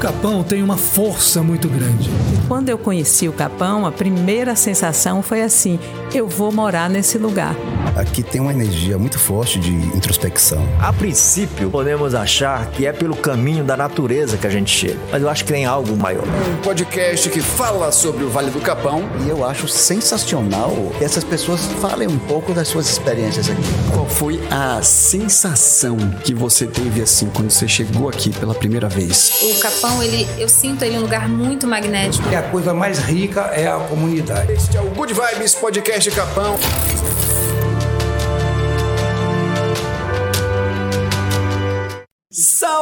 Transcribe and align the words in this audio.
Capão 0.00 0.42
tem 0.42 0.62
uma 0.62 0.78
força 0.78 1.42
muito 1.42 1.68
grande. 1.68 2.08
Quando 2.48 2.70
eu 2.70 2.78
conheci 2.78 3.28
o 3.28 3.34
Capão, 3.34 3.84
a 3.84 3.92
primeira 3.92 4.56
sensação 4.56 5.22
foi 5.22 5.42
assim: 5.42 5.78
eu 6.14 6.26
vou 6.26 6.50
morar 6.50 6.88
nesse 6.88 7.18
lugar. 7.18 7.54
Aqui 7.96 8.22
tem 8.22 8.40
uma 8.40 8.52
energia 8.52 8.96
muito 8.96 9.18
forte 9.18 9.58
de 9.58 9.72
introspecção. 9.72 10.66
A 10.80 10.92
princípio, 10.92 11.70
podemos 11.70 12.14
achar 12.14 12.66
que 12.70 12.86
é 12.86 12.92
pelo 12.92 13.16
caminho 13.16 13.64
da 13.64 13.76
natureza 13.76 14.36
que 14.36 14.46
a 14.46 14.50
gente 14.50 14.70
chega, 14.70 14.98
mas 15.10 15.22
eu 15.22 15.28
acho 15.28 15.44
que 15.44 15.52
tem 15.52 15.64
algo 15.64 15.96
maior. 15.96 16.24
Um 16.24 16.62
podcast 16.62 17.28
que 17.28 17.40
fala 17.40 17.90
sobre 17.92 18.24
o 18.24 18.30
Vale 18.30 18.50
do 18.50 18.60
Capão. 18.60 19.08
E 19.26 19.28
eu 19.28 19.44
acho 19.44 19.66
sensacional 19.68 20.74
que 20.98 21.04
essas 21.04 21.24
pessoas 21.24 21.66
falem 21.80 22.08
um 22.08 22.18
pouco 22.18 22.52
das 22.52 22.68
suas 22.68 22.88
experiências 22.88 23.50
aqui. 23.50 23.60
Qual 23.92 24.06
foi 24.06 24.40
a 24.50 24.80
sensação 24.82 25.96
que 26.24 26.34
você 26.34 26.66
teve 26.66 27.02
assim 27.02 27.28
quando 27.34 27.50
você 27.50 27.66
chegou 27.66 28.08
aqui 28.08 28.30
pela 28.30 28.54
primeira 28.54 28.88
vez? 28.88 29.32
O 29.42 29.60
Capão, 29.60 30.02
ele, 30.02 30.26
eu 30.38 30.48
sinto 30.48 30.84
ele 30.84 30.96
um 30.98 31.02
lugar 31.02 31.28
muito 31.28 31.66
magnético. 31.66 32.28
E 32.30 32.36
a 32.36 32.42
coisa 32.42 32.72
mais 32.72 32.98
rica 32.98 33.42
é 33.52 33.66
a 33.66 33.78
comunidade. 33.78 34.52
Este 34.52 34.76
é 34.76 34.80
o 34.80 34.90
Good 34.90 35.12
Vibes 35.12 35.54
Podcast 35.54 36.10
Capão. 36.12 36.58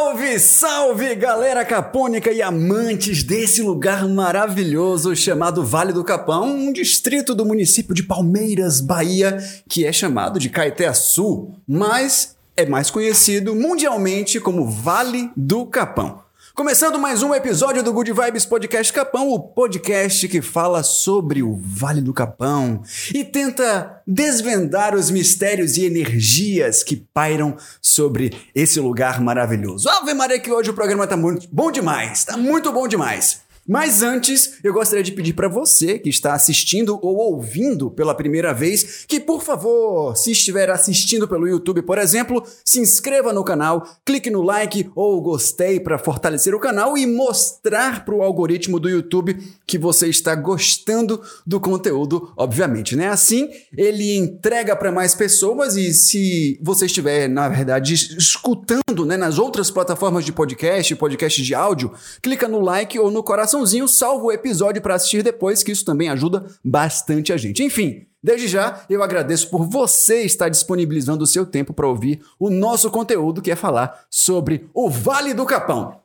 Salve, 0.08 0.38
salve, 0.38 1.14
galera 1.14 1.66
capônica 1.66 2.32
e 2.32 2.40
amantes 2.40 3.22
desse 3.22 3.60
lugar 3.60 4.08
maravilhoso 4.08 5.14
chamado 5.14 5.62
Vale 5.62 5.92
do 5.92 6.02
Capão, 6.02 6.48
um 6.48 6.72
distrito 6.72 7.34
do 7.34 7.44
município 7.44 7.94
de 7.94 8.02
Palmeiras, 8.02 8.80
Bahia, 8.80 9.36
que 9.68 9.84
é 9.84 9.92
chamado 9.92 10.38
de 10.38 10.48
Caeté-Sul, 10.48 11.54
mas 11.68 12.34
é 12.56 12.64
mais 12.64 12.90
conhecido 12.90 13.54
mundialmente 13.54 14.40
como 14.40 14.66
Vale 14.66 15.30
do 15.36 15.66
Capão. 15.66 16.22
Começando 16.58 16.98
mais 16.98 17.22
um 17.22 17.32
episódio 17.32 17.84
do 17.84 17.92
Good 17.92 18.12
Vibes 18.12 18.44
Podcast 18.44 18.92
Capão, 18.92 19.28
o 19.28 19.38
podcast 19.38 20.26
que 20.26 20.42
fala 20.42 20.82
sobre 20.82 21.40
o 21.40 21.56
Vale 21.56 22.00
do 22.00 22.12
Capão 22.12 22.82
e 23.14 23.24
tenta 23.24 24.02
desvendar 24.04 24.92
os 24.92 25.08
mistérios 25.08 25.76
e 25.76 25.84
energias 25.84 26.82
que 26.82 26.96
pairam 26.96 27.56
sobre 27.80 28.36
esse 28.52 28.80
lugar 28.80 29.20
maravilhoso. 29.20 29.88
Ave 29.88 30.12
Maria 30.14 30.40
que 30.40 30.50
hoje 30.50 30.70
o 30.70 30.74
programa 30.74 31.06
tá 31.06 31.16
muito 31.16 31.46
bom 31.52 31.70
demais, 31.70 32.24
tá 32.24 32.36
muito 32.36 32.72
bom 32.72 32.88
demais. 32.88 33.40
Mas 33.68 34.02
antes, 34.02 34.58
eu 34.64 34.72
gostaria 34.72 35.04
de 35.04 35.12
pedir 35.12 35.34
para 35.34 35.46
você 35.46 35.98
que 35.98 36.08
está 36.08 36.32
assistindo 36.32 36.98
ou 37.02 37.16
ouvindo 37.16 37.90
pela 37.90 38.14
primeira 38.14 38.54
vez, 38.54 39.04
que 39.06 39.20
por 39.20 39.42
favor, 39.42 40.16
se 40.16 40.32
estiver 40.32 40.70
assistindo 40.70 41.28
pelo 41.28 41.46
YouTube, 41.46 41.82
por 41.82 41.98
exemplo, 41.98 42.42
se 42.64 42.80
inscreva 42.80 43.30
no 43.30 43.44
canal, 43.44 43.86
clique 44.06 44.30
no 44.30 44.40
like 44.40 44.90
ou 44.94 45.20
gostei 45.20 45.78
para 45.78 45.98
fortalecer 45.98 46.54
o 46.54 46.60
canal 46.60 46.96
e 46.96 47.06
mostrar 47.06 48.06
para 48.06 48.14
o 48.14 48.22
algoritmo 48.22 48.80
do 48.80 48.88
YouTube 48.88 49.36
que 49.66 49.76
você 49.76 50.08
está 50.08 50.34
gostando 50.34 51.20
do 51.46 51.60
conteúdo, 51.60 52.32
obviamente, 52.38 52.96
né? 52.96 53.08
Assim, 53.08 53.50
ele 53.76 54.16
entrega 54.16 54.74
para 54.74 54.90
mais 54.90 55.14
pessoas 55.14 55.76
e 55.76 55.92
se 55.92 56.58
você 56.62 56.86
estiver, 56.86 57.28
na 57.28 57.50
verdade, 57.50 57.92
escutando, 57.92 59.04
né, 59.04 59.18
nas 59.18 59.38
outras 59.38 59.70
plataformas 59.70 60.24
de 60.24 60.32
podcast, 60.32 60.94
podcast 60.96 61.42
de 61.42 61.54
áudio, 61.54 61.92
clica 62.22 62.48
no 62.48 62.60
like 62.60 62.98
ou 62.98 63.10
no 63.10 63.22
coração 63.22 63.57
coraçãozinho, 63.58 63.88
salva 63.88 64.24
o 64.24 64.32
episódio 64.32 64.80
para 64.80 64.94
assistir 64.94 65.22
depois, 65.22 65.62
que 65.62 65.72
isso 65.72 65.84
também 65.84 66.08
ajuda 66.08 66.46
bastante 66.64 67.32
a 67.32 67.36
gente. 67.36 67.62
Enfim, 67.62 68.06
desde 68.22 68.46
já 68.46 68.84
eu 68.88 69.02
agradeço 69.02 69.50
por 69.50 69.66
você 69.66 70.22
estar 70.22 70.48
disponibilizando 70.48 71.24
o 71.24 71.26
seu 71.26 71.44
tempo 71.44 71.72
para 71.72 71.88
ouvir 71.88 72.20
o 72.38 72.50
nosso 72.50 72.90
conteúdo, 72.90 73.42
que 73.42 73.50
é 73.50 73.56
falar 73.56 74.04
sobre 74.10 74.68
o 74.72 74.88
Vale 74.88 75.34
do 75.34 75.46
Capão. 75.46 76.00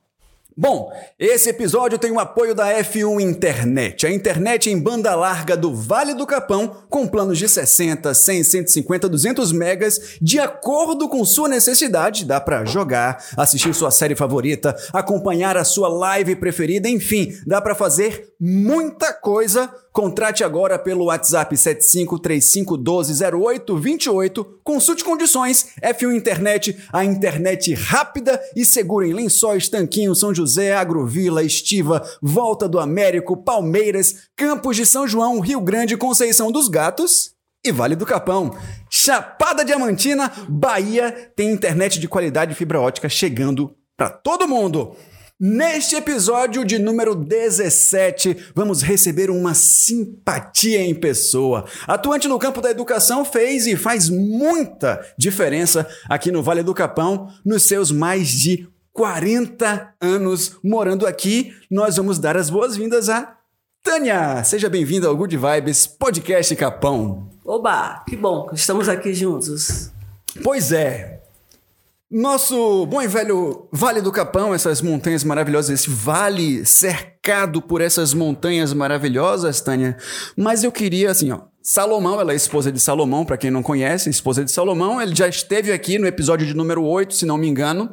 Bom, 0.55 0.91
esse 1.17 1.49
episódio 1.49 1.97
tem 1.97 2.11
o 2.11 2.19
apoio 2.19 2.53
da 2.53 2.71
F1 2.79 3.19
Internet, 3.19 4.05
a 4.05 4.11
internet 4.11 4.69
em 4.69 4.79
banda 4.79 5.15
larga 5.15 5.57
do 5.57 5.73
Vale 5.73 6.13
do 6.13 6.27
Capão, 6.27 6.83
com 6.89 7.07
planos 7.07 7.39
de 7.39 7.49
60, 7.49 8.13
100, 8.13 8.43
150, 8.43 9.09
200 9.09 9.51
megas, 9.51 10.17
de 10.21 10.39
acordo 10.39 11.09
com 11.09 11.25
sua 11.25 11.49
necessidade. 11.49 12.23
Dá 12.23 12.39
para 12.39 12.65
jogar, 12.65 13.25
assistir 13.35 13.73
sua 13.73 13.89
série 13.89 14.15
favorita, 14.15 14.75
acompanhar 14.93 15.57
a 15.57 15.63
sua 15.63 15.87
live 15.87 16.35
preferida, 16.35 16.87
enfim, 16.87 17.35
dá 17.47 17.59
para 17.59 17.73
fazer 17.73 18.33
muita 18.39 19.11
coisa. 19.11 19.73
Contrate 19.93 20.43
agora 20.43 20.77
pelo 20.79 21.05
WhatsApp 21.05 21.55
7535120828. 21.55 24.45
Consulte 24.63 25.03
condições. 25.03 25.67
F1 25.83 26.15
Internet, 26.15 26.75
a 26.91 27.05
internet 27.05 27.75
rápida 27.75 28.41
e 28.55 28.65
segura 28.65 29.05
em 29.05 29.13
Lençóis, 29.13 29.69
Tanquinho, 29.69 30.15
São 30.15 30.33
José, 30.33 30.75
Agrovila, 30.75 31.43
Estiva, 31.43 32.03
Volta 32.19 32.67
do 32.67 32.79
Américo, 32.79 33.37
Palmeiras, 33.37 34.27
Campos 34.35 34.75
de 34.75 34.87
São 34.87 35.07
João, 35.07 35.39
Rio 35.39 35.61
Grande, 35.61 35.95
Conceição 35.95 36.51
dos 36.51 36.67
Gatos 36.67 37.35
e 37.63 37.71
Vale 37.71 37.95
do 37.95 38.03
Capão. 38.03 38.57
Chapada 38.89 39.63
Diamantina, 39.63 40.31
Bahia 40.49 41.31
tem 41.35 41.51
internet 41.51 41.99
de 41.99 42.07
qualidade 42.07 42.55
fibra 42.55 42.81
ótica 42.81 43.07
chegando 43.07 43.75
para 43.95 44.09
todo 44.09 44.47
mundo. 44.47 44.95
Neste 45.45 45.97
episódio 45.97 46.63
de 46.63 46.79
número 46.79 47.13
17, 47.13 48.53
vamos 48.55 48.81
receber 48.81 49.29
uma 49.29 49.53
simpatia 49.53 50.79
em 50.79 50.95
pessoa. 50.95 51.65
Atuante 51.85 52.29
no 52.29 52.39
campo 52.39 52.61
da 52.61 52.71
educação, 52.71 53.25
fez 53.25 53.67
e 53.67 53.75
faz 53.75 54.07
muita 54.07 55.05
diferença 55.17 55.85
aqui 56.09 56.31
no 56.31 56.41
Vale 56.41 56.63
do 56.63 56.73
Capão, 56.73 57.27
nos 57.43 57.63
seus 57.63 57.91
mais 57.91 58.29
de 58.29 58.69
40 58.93 59.93
anos 59.99 60.55
morando 60.63 61.05
aqui. 61.05 61.53
Nós 61.69 61.97
vamos 61.97 62.19
dar 62.19 62.37
as 62.37 62.49
boas-vindas 62.49 63.09
a 63.09 63.35
Tânia. 63.83 64.41
Seja 64.45 64.69
bem-vinda 64.69 65.09
ao 65.09 65.17
Good 65.17 65.35
Vibes 65.35 65.85
Podcast 65.85 66.55
Capão. 66.55 67.29
Oba, 67.43 68.01
que 68.07 68.15
bom 68.15 68.47
que 68.47 68.55
estamos 68.55 68.87
aqui 68.87 69.13
juntos. 69.13 69.91
Pois 70.41 70.71
é, 70.71 71.21
nosso 72.13 72.85
bom 72.85 73.01
e 73.01 73.07
velho 73.07 73.67
Vale 73.71 73.99
do 73.99 74.11
Capão, 74.11 74.53
essas 74.53 74.81
montanhas 74.83 75.23
maravilhosas, 75.23 75.81
esse 75.81 75.89
vale 75.89 76.63
cercado 76.63 77.59
por 77.59 77.81
essas 77.81 78.13
montanhas 78.13 78.71
maravilhosas, 78.71 79.59
Tânia. 79.59 79.97
Mas 80.37 80.63
eu 80.63 80.71
queria, 80.71 81.09
assim, 81.09 81.31
ó. 81.31 81.41
Salomão, 81.61 82.19
ela 82.19 82.33
é 82.33 82.35
esposa 82.35 82.71
de 82.71 82.79
Salomão, 82.79 83.25
para 83.25 83.37
quem 83.37 83.49
não 83.49 83.63
conhece, 83.63 84.09
esposa 84.09 84.45
de 84.45 84.51
Salomão. 84.51 85.01
Ele 85.01 85.15
já 85.15 85.27
esteve 85.27 85.71
aqui 85.71 85.97
no 85.97 86.05
episódio 86.05 86.45
de 86.45 86.53
número 86.53 86.83
8, 86.83 87.15
se 87.15 87.25
não 87.25 87.37
me 87.37 87.47
engano. 87.47 87.89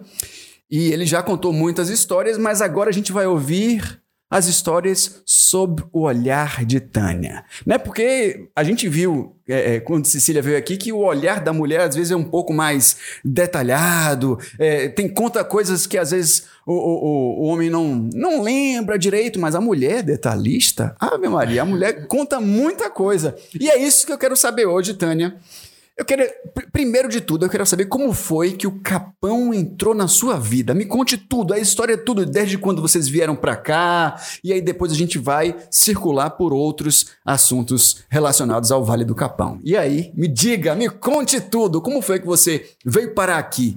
E 0.71 0.93
ele 0.93 1.07
já 1.07 1.23
contou 1.23 1.53
muitas 1.53 1.89
histórias, 1.89 2.37
mas 2.37 2.61
agora 2.61 2.91
a 2.91 2.93
gente 2.93 3.13
vai 3.13 3.27
ouvir 3.27 4.00
as 4.31 4.47
histórias 4.47 5.23
sob 5.27 5.83
o 5.93 6.03
olhar 6.03 6.65
de 6.65 6.79
Tânia. 6.79 7.45
Né? 7.67 7.77
Porque 7.79 8.49
a 8.55 8.63
gente 8.63 8.89
viu, 8.89 9.35
é, 9.49 9.75
é, 9.75 9.81
quando 9.81 10.07
Cecília 10.07 10.41
veio 10.41 10.57
aqui, 10.57 10.77
que 10.77 10.93
o 10.93 10.99
olhar 10.99 11.41
da 11.41 11.53
mulher 11.53 11.81
às 11.81 11.97
vezes 11.97 12.13
é 12.13 12.17
um 12.17 12.23
pouco 12.23 12.53
mais 12.53 12.97
detalhado, 13.25 14.39
é, 14.59 14.89
tem 14.89 15.09
conta 15.09 15.43
coisas 15.43 15.85
que 15.87 15.99
às 15.99 16.13
vezes 16.13 16.47
o, 16.65 16.73
o, 16.73 17.41
o 17.41 17.45
homem 17.47 17.69
não, 17.69 18.09
não 18.15 18.41
lembra 18.41 18.97
direito, 18.97 19.41
mas 19.41 19.57
a 19.57 19.61
mulher 19.61 20.05
detalhista, 20.05 20.95
Ave 21.01 21.29
Maria, 21.29 21.63
a 21.63 21.67
mulher 21.67 22.07
conta 22.07 22.41
muita 22.41 22.89
coisa. 22.89 23.35
E 23.59 23.69
é 23.69 23.77
isso 23.77 24.07
que 24.07 24.13
eu 24.13 24.19
quero 24.19 24.37
saber 24.37 24.67
hoje, 24.67 24.95
Tânia. 24.95 25.37
Eu 26.01 26.05
quero, 26.07 26.25
primeiro 26.73 27.11
de 27.11 27.21
tudo, 27.21 27.45
eu 27.45 27.51
quero 27.51 27.67
saber 27.67 27.85
como 27.85 28.15
foi 28.15 28.53
que 28.53 28.67
o 28.67 28.81
Capão 28.81 29.53
entrou 29.53 29.95
na 29.95 30.09
sua 30.09 30.41
vida. 30.41 30.73
Me 30.73 30.87
conte 30.87 31.19
tudo, 31.19 31.53
a 31.53 31.59
história 31.59 31.93
é 31.93 31.97
tudo, 31.99 32.25
desde 32.25 32.57
quando 32.57 32.81
vocês 32.81 33.07
vieram 33.07 33.37
para 33.37 33.55
cá, 33.55 34.19
e 34.43 34.51
aí 34.51 34.63
depois 34.63 34.93
a 34.93 34.95
gente 34.95 35.19
vai 35.19 35.55
circular 35.71 36.31
por 36.31 36.55
outros 36.55 37.09
assuntos 37.23 38.03
relacionados 38.09 38.73
ao 38.73 38.83
Vale 38.83 39.05
do 39.05 39.15
Capão. 39.15 39.61
E 39.63 39.77
aí, 39.77 40.11
me 40.17 40.27
diga, 40.27 40.75
me 40.75 40.89
conte 40.89 41.39
tudo, 41.39 41.83
como 41.83 42.01
foi 42.01 42.19
que 42.19 42.27
você 42.27 42.71
veio 42.83 43.13
parar 43.13 43.37
aqui? 43.37 43.77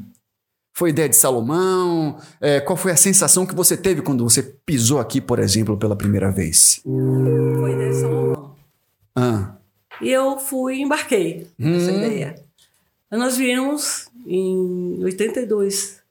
Foi 0.72 0.92
ideia 0.92 1.10
de 1.10 1.18
Salomão? 1.18 2.16
É, 2.40 2.62
qual 2.62 2.78
foi 2.78 2.94
a 2.94 2.98
sensação 2.98 3.46
que 3.46 3.54
você 3.54 3.76
teve 3.76 4.02
quando 4.02 4.24
você 4.24 4.42
pisou 4.66 5.02
aqui, 5.02 5.20
por 5.20 5.40
exemplo, 5.40 5.76
pela 5.76 5.94
primeira 5.94 6.32
vez? 6.32 6.80
Foi 6.86 7.74
ideia 7.74 7.90
de 7.90 8.00
Salomão. 8.00 8.56
Ah. 9.14 9.58
E 10.02 10.10
eu 10.10 10.38
fui 10.40 10.76
e 10.78 10.82
embarquei 10.82 11.48
nessa 11.58 11.92
Hum. 11.92 11.98
ideia. 11.98 12.36
Nós 13.12 13.38
viemos 13.38 14.10
em 14.26 15.04
82. 15.04 16.02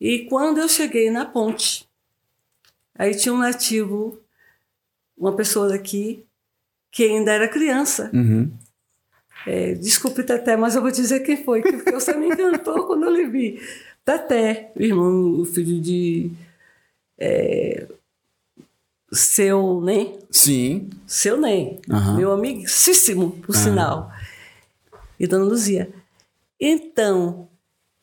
E 0.00 0.20
quando 0.20 0.58
eu 0.58 0.68
cheguei 0.68 1.10
na 1.10 1.26
ponte, 1.26 1.86
aí 2.94 3.14
tinha 3.14 3.34
um 3.34 3.38
nativo, 3.38 4.18
uma 5.18 5.36
pessoa 5.36 5.68
daqui, 5.68 6.24
que 6.90 7.04
ainda 7.04 7.32
era 7.32 7.46
criança. 7.48 8.10
Uhum. 8.14 8.50
É, 9.46 9.74
desculpe, 9.74 10.22
Teté, 10.22 10.56
mas 10.56 10.74
eu 10.74 10.82
vou 10.82 10.90
dizer 10.90 11.20
quem 11.20 11.44
foi, 11.44 11.62
que 11.62 11.72
porque 11.72 11.92
você 11.92 12.14
me 12.14 12.28
encantou 12.28 12.86
quando 12.86 13.04
eu 13.04 13.10
lhe 13.14 13.26
vi. 13.26 13.60
Teté, 14.04 14.72
o 14.74 14.82
irmão, 14.82 15.40
o 15.40 15.44
filho 15.44 15.78
de. 15.80 16.30
é, 17.18 17.86
seu 19.12 19.80
Nem. 19.80 20.18
Sim. 20.30 20.88
Seu 21.06 21.36
Nem. 21.40 21.80
Aham. 21.90 22.16
Meu 22.16 22.32
amigíssimo, 22.32 23.32
por 23.44 23.54
sinal. 23.54 24.10
E 25.18 25.26
Dona 25.26 25.44
Luzia. 25.44 25.90
Então, 26.60 27.48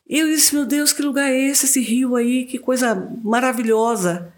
eu 0.08 0.26
disse, 0.26 0.54
meu 0.54 0.66
Deus, 0.66 0.92
que 0.92 1.02
lugar 1.02 1.30
é 1.30 1.38
esse, 1.48 1.64
esse 1.66 1.80
rio 1.80 2.16
aí, 2.16 2.44
que 2.44 2.58
coisa 2.58 2.94
maravilhosa. 3.22 4.32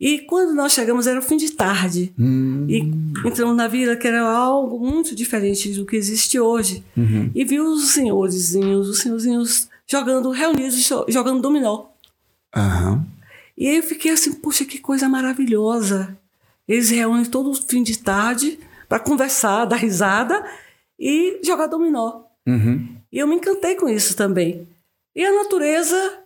E 0.00 0.20
quando 0.20 0.54
nós 0.54 0.72
chegamos 0.72 1.06
era 1.08 1.18
o 1.18 1.22
fim 1.22 1.36
de 1.36 1.50
tarde. 1.50 2.12
Hum. 2.18 2.66
E 2.68 2.78
entramos 3.26 3.56
na 3.56 3.66
vila 3.66 3.96
que 3.96 4.06
era 4.06 4.22
algo 4.28 4.78
muito 4.78 5.14
diferente 5.14 5.72
do 5.74 5.84
que 5.84 5.96
existe 5.96 6.38
hoje. 6.38 6.84
Uhum. 6.96 7.30
E 7.34 7.44
vi 7.44 7.58
os 7.60 7.88
senhorzinhos, 7.90 8.88
os 8.88 9.00
senhorzinhos 9.00 9.68
jogando, 9.88 10.30
reunidos, 10.30 10.76
jo- 10.84 11.04
jogando 11.08 11.40
dominó. 11.42 11.86
Aham. 12.54 13.04
E 13.58 13.66
aí 13.66 13.76
eu 13.78 13.82
fiquei 13.82 14.12
assim, 14.12 14.32
puxa, 14.34 14.64
que 14.64 14.78
coisa 14.78 15.08
maravilhosa. 15.08 16.16
Eles 16.68 16.90
reúnem 16.90 17.24
todo 17.24 17.52
fim 17.54 17.82
de 17.82 17.98
tarde 17.98 18.56
para 18.88 19.00
conversar, 19.00 19.64
dar 19.64 19.76
risada 19.76 20.48
e 20.96 21.40
jogar 21.44 21.66
dominó. 21.66 22.22
Uhum. 22.46 22.96
E 23.10 23.18
eu 23.18 23.26
me 23.26 23.34
encantei 23.34 23.74
com 23.74 23.88
isso 23.88 24.16
também. 24.16 24.68
E 25.12 25.24
a 25.24 25.34
natureza 25.34 26.20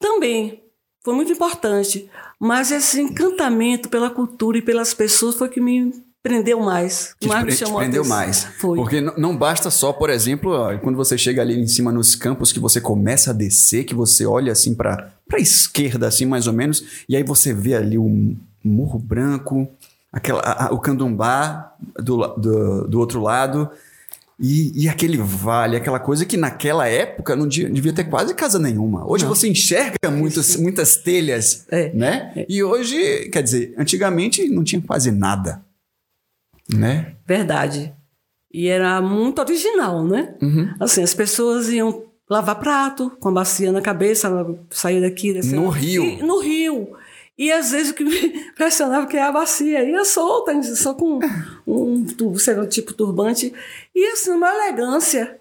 também 0.00 0.62
foi 1.04 1.14
muito 1.14 1.30
importante. 1.30 2.10
Mas 2.40 2.70
esse 2.70 3.02
encantamento 3.02 3.90
pela 3.90 4.08
cultura 4.08 4.56
e 4.56 4.62
pelas 4.62 4.94
pessoas 4.94 5.34
foi 5.34 5.50
que 5.50 5.60
me 5.60 5.92
prendeu 6.22 6.60
mais. 6.60 7.14
Que 7.18 7.26
te, 7.26 7.32
mais 7.32 7.46
te 7.54 7.58
chamou 7.64 7.78
a 7.78 7.82
prendeu 7.82 8.04
mais. 8.04 8.44
Foi. 8.58 8.78
Porque 8.78 9.00
não 9.00 9.36
basta 9.36 9.70
só, 9.70 9.92
por 9.92 10.08
exemplo, 10.10 10.52
ó, 10.52 10.76
quando 10.78 10.96
você 10.96 11.18
chega 11.18 11.42
ali 11.42 11.58
em 11.58 11.66
cima 11.66 11.90
nos 11.90 12.14
campos, 12.14 12.52
que 12.52 12.60
você 12.60 12.80
começa 12.80 13.30
a 13.30 13.34
descer, 13.34 13.84
que 13.84 13.94
você 13.94 14.24
olha 14.24 14.52
assim 14.52 14.74
para 14.74 15.10
a 15.32 15.38
esquerda, 15.38 16.06
assim, 16.06 16.24
mais 16.26 16.46
ou 16.46 16.52
menos, 16.52 17.04
e 17.08 17.16
aí 17.16 17.22
você 17.22 17.52
vê 17.52 17.74
ali 17.74 17.98
um 17.98 18.36
morro 18.64 18.98
branco, 18.98 19.66
aquela, 20.12 20.40
a- 20.40 20.66
a- 20.68 20.72
o 20.72 20.78
candumbá 20.78 21.74
do, 21.98 22.26
do, 22.36 22.88
do 22.88 22.98
outro 23.00 23.20
lado. 23.20 23.68
E, 24.44 24.84
e 24.84 24.88
aquele 24.88 25.18
vale, 25.18 25.76
aquela 25.76 26.00
coisa 26.00 26.24
que 26.24 26.36
naquela 26.36 26.88
época 26.88 27.36
não 27.36 27.46
devia, 27.46 27.70
devia 27.70 27.92
ter 27.92 28.04
quase 28.04 28.34
casa 28.34 28.58
nenhuma. 28.58 29.08
Hoje 29.08 29.24
você 29.24 29.48
enxerga 29.48 30.10
muitas, 30.10 30.56
muitas 30.56 30.96
telhas, 30.96 31.64
É. 31.70 31.92
né? 31.94 32.44
E 32.48 32.60
hoje, 32.62 33.28
quer 33.30 33.40
dizer, 33.42 33.72
antigamente 33.78 34.48
não 34.48 34.64
tinha 34.64 34.80
quase 34.82 35.12
nada, 35.12 35.62
né? 36.72 37.14
Verdade. 37.26 37.94
E 38.52 38.68
era 38.68 39.00
muito 39.00 39.38
original, 39.40 40.04
né? 40.04 40.34
Uhum. 40.42 40.74
Assim, 40.78 41.02
as 41.02 41.14
pessoas 41.14 41.68
iam 41.70 42.04
lavar 42.28 42.58
prato 42.58 43.10
com 43.20 43.28
a 43.28 43.32
bacia 43.32 43.72
na 43.72 43.80
cabeça, 43.80 44.28
sair 44.70 45.00
daqui, 45.00 45.32
descer. 45.32 45.56
No 45.56 45.68
rio. 45.68 46.04
E- 46.04 46.22
no 46.22 46.38
rio. 46.40 46.88
E 47.38 47.50
às 47.50 47.70
vezes 47.72 47.90
o 47.92 47.94
que 47.94 48.04
me 48.04 48.14
impressionava 48.52 49.06
que 49.06 49.16
a 49.16 49.32
bacia 49.32 49.82
ia 49.82 50.04
solta, 50.04 50.62
só 50.74 50.92
com 50.94 51.18
um, 51.66 52.04
tu- 52.04 52.38
sei 52.38 52.54
lá, 52.54 52.66
tipo 52.66 52.92
turbante. 52.92 53.52
E 53.94 54.06
assim, 54.12 54.30
uma 54.30 54.48
elegância. 54.54 55.38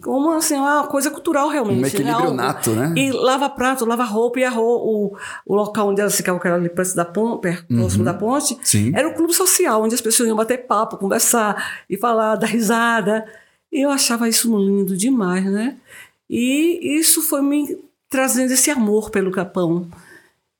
Como 0.00 0.30
assim, 0.32 0.54
uma 0.54 0.86
coisa 0.86 1.10
cultural 1.10 1.48
realmente. 1.48 1.78
Um 1.78 1.82
né? 1.82 1.88
equilíbrio 1.88 2.32
nato, 2.32 2.70
né? 2.70 2.94
E 2.96 3.10
lava 3.10 3.48
prato, 3.50 3.84
lava 3.84 4.04
roupa, 4.04 4.38
e 4.38 4.44
a 4.44 4.52
o, 4.52 5.16
o 5.44 5.54
local 5.54 5.88
onde 5.88 6.08
ficavam, 6.10 6.40
que 6.40 6.46
era 6.46 6.56
ali 6.56 6.68
perto 6.68 6.94
da 6.94 7.04
ponte, 7.04 7.42
perto, 7.42 7.66
próximo 7.66 8.04
da 8.04 8.14
ponte, 8.14 8.54
Uhum. 8.54 8.60
Sim. 8.62 8.92
era 8.94 9.08
um 9.08 9.14
clube 9.14 9.34
social, 9.34 9.82
onde 9.82 9.94
as 9.94 10.00
pessoas 10.00 10.28
iam 10.28 10.36
bater 10.36 10.66
papo, 10.66 10.96
conversar 10.96 11.82
e 11.90 11.96
falar, 11.96 12.36
dar 12.36 12.46
risada. 12.46 13.24
E 13.72 13.84
eu 13.84 13.90
achava 13.90 14.28
isso 14.28 14.56
lindo 14.56 14.96
demais, 14.96 15.44
né? 15.44 15.76
E 16.30 16.98
isso 16.98 17.20
foi 17.22 17.42
me 17.42 17.78
trazendo 18.08 18.52
esse 18.52 18.70
amor 18.70 19.10
pelo 19.10 19.30
Capão. 19.30 19.88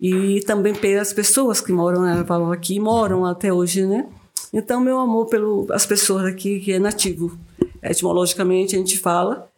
E 0.01 0.41
também 0.47 0.75
pelas 0.75 1.13
pessoas 1.13 1.61
que 1.61 1.73
moram 1.73 2.07
ela 2.07 2.25
falou 2.25 2.53
aqui 2.53 2.75
e 2.77 2.81
moram 2.81 3.25
até 3.25 3.53
hoje, 3.53 3.85
né? 3.87 4.07
Então, 4.53 4.81
meu 4.81 4.99
amor 4.99 5.27
pelas 5.27 5.85
pessoas 5.87 6.25
aqui, 6.25 6.61
que 6.61 6.73
é 6.73 6.79
nativo. 6.79 7.39
Etimologicamente, 7.83 8.75
a 8.77 8.79
gente 8.79 8.99
fala, 8.99 9.49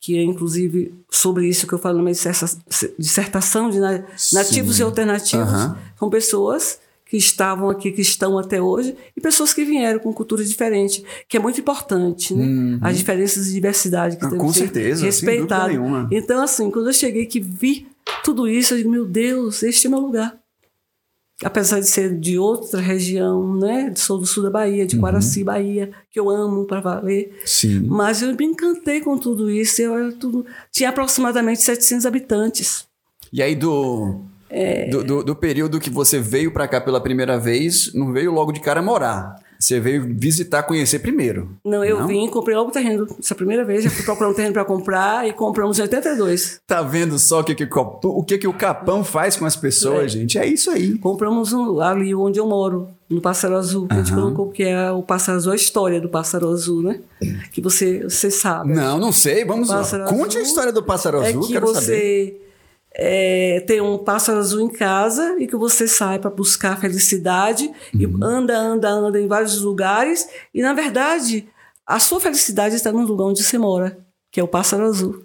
que 0.00 0.18
é 0.18 0.22
inclusive 0.22 0.92
sobre 1.10 1.48
isso 1.48 1.66
que 1.66 1.72
eu 1.72 1.78
falo 1.78 1.96
na 1.98 2.02
minha 2.02 2.12
disserta- 2.14 2.58
dissertação 2.98 3.70
de 3.70 3.78
na- 3.80 4.02
nativos 4.32 4.76
Sim. 4.76 4.82
e 4.82 4.84
alternativos. 4.84 5.48
Aham. 5.48 5.78
São 5.98 6.10
pessoas 6.10 6.78
que 7.06 7.16
estavam 7.16 7.70
aqui, 7.70 7.92
que 7.92 8.00
estão 8.00 8.36
até 8.38 8.60
hoje, 8.60 8.96
e 9.16 9.20
pessoas 9.20 9.52
que 9.54 9.64
vieram 9.64 10.00
com 10.00 10.12
cultura 10.12 10.42
diferente, 10.44 11.04
que 11.28 11.36
é 11.36 11.40
muito 11.40 11.60
importante, 11.60 12.34
né? 12.34 12.78
As 12.82 12.96
diferenças 12.98 13.46
de 13.46 13.52
diversidade 13.52 14.16
que 14.16 14.22
Uhum. 14.24 14.28
Ah, 14.28 14.30
temos 14.32 14.44
com 14.46 14.52
certeza, 14.52 14.96
sem 15.00 15.06
respeitado. 15.06 15.68
nenhuma. 15.68 16.08
Então, 16.10 16.42
assim, 16.42 16.70
quando 16.70 16.88
eu 16.88 16.92
cheguei 16.92 17.26
que 17.26 17.38
vi 17.40 17.86
tudo 18.24 18.48
isso, 18.48 18.74
eu 18.74 18.78
digo, 18.78 18.90
meu 18.90 19.06
Deus, 19.06 19.62
este 19.62 19.86
é 19.86 19.90
meu 19.90 20.00
lugar. 20.00 20.36
Apesar 21.42 21.80
de 21.80 21.86
ser 21.88 22.16
de 22.18 22.38
outra 22.38 22.80
região, 22.80 23.56
né? 23.56 23.92
Sou 23.96 24.18
do 24.18 24.24
sul 24.26 24.42
da 24.44 24.50
Bahia, 24.50 24.82
Uhum. 24.82 24.86
de 24.86 24.96
Guaraci, 24.96 25.42
Bahia, 25.42 25.90
que 26.10 26.18
eu 26.20 26.30
amo 26.30 26.64
para 26.64 26.80
valer. 26.80 27.36
Sim. 27.44 27.80
Mas 27.88 28.22
eu 28.22 28.34
me 28.36 28.44
encantei 28.44 29.00
com 29.00 29.18
tudo 29.18 29.50
isso. 29.50 29.82
Eu 29.82 29.96
era 29.96 30.12
tudo... 30.12 30.46
Tinha 30.70 30.90
aproximadamente 30.90 31.60
700 31.62 32.06
habitantes. 32.06 32.86
E 33.32 33.42
aí 33.42 33.56
do, 33.56 34.20
É. 34.48 34.88
do, 34.88 35.02
do- 35.02 35.24
do 35.24 35.34
período 35.36 35.80
que 35.80 35.90
você 35.90 36.20
veio 36.20 36.52
pra 36.52 36.68
cá 36.68 36.80
pela 36.80 37.00
primeira 37.00 37.36
vez, 37.36 37.92
não 37.92 38.12
veio 38.12 38.30
logo 38.30 38.52
de 38.52 38.60
cara 38.60 38.80
morar. 38.80 39.34
Você 39.58 39.80
veio 39.80 40.04
visitar, 40.18 40.62
conhecer 40.64 40.98
primeiro. 40.98 41.50
Não, 41.64 41.84
eu 41.84 42.00
Não? 42.00 42.06
vim, 42.06 42.28
comprei 42.28 42.56
logo 42.56 42.68
o 42.70 42.72
terreno. 42.72 43.06
Essa 43.18 43.34
primeira 43.34 43.64
vez, 43.64 43.84
já 43.84 43.90
fui 43.90 44.04
procurar 44.04 44.30
um 44.30 44.34
terreno 44.34 44.52
para 44.52 44.64
comprar 44.64 45.26
e 45.26 45.32
compramos 45.32 45.78
em 45.78 45.82
82. 45.82 46.60
Tá 46.66 46.82
vendo 46.82 47.18
só 47.18 47.40
o 47.40 47.44
que, 47.44 47.54
que, 47.54 47.68
o 48.04 48.22
que, 48.24 48.38
que 48.38 48.48
o 48.48 48.52
Capão 48.52 49.02
faz 49.04 49.36
com 49.36 49.44
as 49.46 49.56
pessoas, 49.56 50.04
É. 50.04 50.08
gente? 50.08 50.38
É 50.38 50.46
isso 50.46 50.70
aí. 50.70 50.98
Compramos 50.98 51.52
um, 51.52 51.80
ali 51.80 52.14
onde 52.14 52.38
eu 52.38 52.46
moro, 52.46 52.88
no 53.08 53.20
Pássaro 53.20 53.56
Azul. 53.56 53.86
que 53.86 53.94
A 53.94 54.02
gente 54.02 54.12
colocou 54.12 54.50
que 54.50 54.62
é 54.62 54.90
o 54.90 55.02
Pássaro 55.02 55.36
Azul, 55.38 55.52
a 55.52 55.56
história 55.56 56.00
do 56.00 56.08
Pássaro 56.08 56.48
Azul, 56.50 56.82
né? 56.82 57.00
Que 57.52 57.60
você, 57.60 58.02
você 58.02 58.30
sabe. 58.30 58.72
Não, 58.72 58.98
não 58.98 59.12
sei. 59.12 59.44
Vamos 59.44 59.68
lá. 59.68 59.82
Conte 60.08 60.36
a 60.38 60.42
história 60.42 60.72
do 60.72 60.82
pássaro 60.82 61.22
é 61.22 61.28
azul, 61.28 61.42
que 61.46 61.52
quero 61.52 61.74
saber. 61.74 62.43
É, 62.96 63.60
tem 63.66 63.80
um 63.80 63.98
pássaro 63.98 64.38
azul 64.38 64.60
em 64.60 64.68
casa 64.68 65.36
e 65.40 65.46
que 65.46 65.56
você 65.56 65.88
sai 65.88 66.18
para 66.18 66.30
buscar 66.30 66.80
felicidade 66.80 67.70
e 67.92 68.06
Uhum. 68.06 68.22
anda, 68.22 68.56
anda, 68.56 68.88
anda 68.88 69.20
em 69.20 69.26
vários 69.26 69.60
lugares 69.60 70.28
e 70.54 70.62
na 70.62 70.72
verdade 70.72 71.48
a 71.86 71.98
sua 71.98 72.20
felicidade 72.20 72.76
está 72.76 72.92
no 72.92 73.04
lugar 73.04 73.24
onde 73.24 73.42
você 73.42 73.58
mora, 73.58 73.98
que 74.30 74.40
é 74.40 74.42
o 74.44 74.48
pássaro 74.48 74.84
azul. 74.84 75.24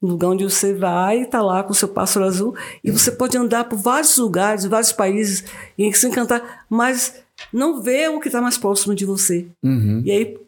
No 0.00 0.10
lugar 0.10 0.28
onde 0.30 0.44
você 0.44 0.74
vai, 0.74 1.22
está 1.22 1.40
lá 1.40 1.62
com 1.62 1.72
o 1.72 1.74
seu 1.74 1.88
pássaro 1.88 2.26
azul 2.26 2.54
e 2.84 2.90
você 2.90 3.10
pode 3.10 3.36
andar 3.38 3.64
por 3.64 3.78
vários 3.78 4.16
lugares, 4.18 4.64
vários 4.64 4.92
países 4.92 5.44
e 5.78 5.92
se 5.94 6.06
encantar, 6.06 6.64
mas 6.68 7.14
não 7.52 7.80
vê 7.80 8.08
o 8.08 8.20
que 8.20 8.28
está 8.28 8.40
mais 8.40 8.58
próximo 8.58 8.94
de 8.94 9.06
você. 9.06 9.46
Uhum. 9.62 10.02
E 10.04 10.10
aí, 10.10 10.38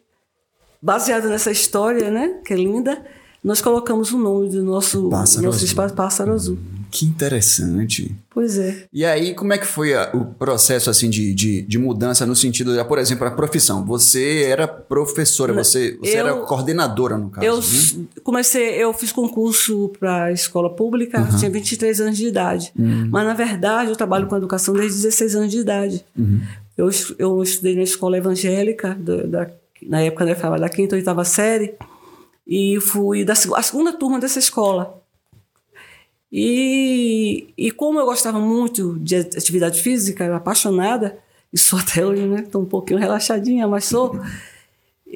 baseado 0.81 1.27
nessa 1.27 1.51
história, 1.51 2.11
né, 2.11 2.39
que 2.45 2.53
é 2.53 2.57
linda, 2.57 3.03
nós 3.45 3.61
colocamos 3.61 4.11
o 4.11 4.17
nome 4.17 4.49
do 4.49 4.63
nosso, 4.63 5.07
Pássaro 5.09 5.45
nosso 5.45 5.57
Azul. 5.57 5.67
espaço 5.67 5.93
Pássaro 5.93 6.31
Azul. 6.33 6.57
Que 6.91 7.05
interessante. 7.05 8.15
Pois 8.29 8.57
é. 8.57 8.85
E 8.93 9.03
aí, 9.05 9.33
como 9.33 9.51
é 9.53 9.57
que 9.57 9.65
foi 9.67 9.93
a- 9.93 10.09
o 10.13 10.25
processo 10.25 10.89
assim 10.89 11.09
de, 11.09 11.33
de, 11.33 11.61
de 11.61 11.77
mudança 11.77 12.25
no 12.25 12.35
sentido, 12.35 12.73
de, 12.73 12.83
por 12.85 12.97
exemplo, 12.97 13.27
a 13.27 13.31
profissão? 13.31 13.85
Você 13.85 14.43
era 14.43 14.67
professora, 14.67 15.51
você, 15.53 15.97
você 15.99 16.15
eu- 16.15 16.19
era 16.27 16.33
coordenadora, 16.41 17.17
no 17.17 17.29
caso. 17.29 17.45
Eu 17.45 17.57
né? 17.57 18.07
comecei, 18.23 18.81
eu 18.81 18.93
fiz 18.93 19.11
concurso 19.11 19.91
para 19.99 20.25
a 20.25 20.31
escola 20.31 20.69
pública, 20.73 21.19
Uhum. 21.21 21.37
tinha 21.37 21.51
23 21.51 21.99
anos 22.01 22.17
de 22.17 22.27
idade. 22.27 22.71
Mas, 22.75 23.25
na 23.25 23.33
verdade, 23.33 23.89
eu 23.89 23.95
trabalho 23.95 24.27
com 24.27 24.37
educação 24.37 24.73
desde 24.73 24.95
16 25.01 25.35
anos 25.35 25.51
de 25.51 25.57
idade. 25.59 26.05
Uhum. 26.17 26.39
Eu, 26.77 26.89
eu 27.19 27.43
estudei 27.43 27.75
na 27.75 27.83
escola 27.83 28.17
evangélica, 28.17 28.95
da, 28.99 29.23
da- 29.23 29.49
na 29.83 30.01
época 30.01 30.23
né, 30.25 30.33
falava 30.35 30.61
da 30.61 30.69
quinta 30.69 30.95
ou 30.95 30.99
oitava 30.99 31.23
série, 31.25 31.73
e 32.47 32.79
fui 32.79 33.23
da 33.23 33.33
a 33.33 33.61
segunda 33.61 33.93
turma 33.93 34.19
dessa 34.19 34.39
escola. 34.39 35.01
E, 36.31 37.53
e 37.57 37.71
como 37.71 37.99
eu 37.99 38.05
gostava 38.05 38.39
muito 38.39 38.99
de 38.99 39.15
atividade 39.15 39.81
física, 39.81 40.23
era 40.23 40.37
apaixonada, 40.37 41.17
e 41.51 41.57
sou 41.57 41.79
até 41.79 42.05
hoje, 42.05 42.27
né? 42.27 42.41
Estou 42.41 42.61
um 42.61 42.65
pouquinho 42.65 42.99
relaxadinha, 42.99 43.67
mas 43.67 43.85
sou. 43.85 44.19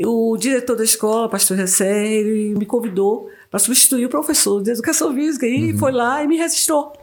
O 0.05 0.37
diretor 0.37 0.77
da 0.77 0.83
escola, 0.83 1.27
pastor 1.27 1.57
Ressé, 1.57 2.07
ele 2.07 2.55
me 2.55 2.65
convidou 2.65 3.29
para 3.49 3.59
substituir 3.59 4.05
o 4.05 4.09
professor 4.09 4.61
de 4.61 4.71
educação 4.71 5.13
física 5.13 5.45
e 5.45 5.77
foi 5.77 5.91
lá 5.91 6.23
e 6.23 6.27
me 6.27 6.37
registrou. 6.37 6.93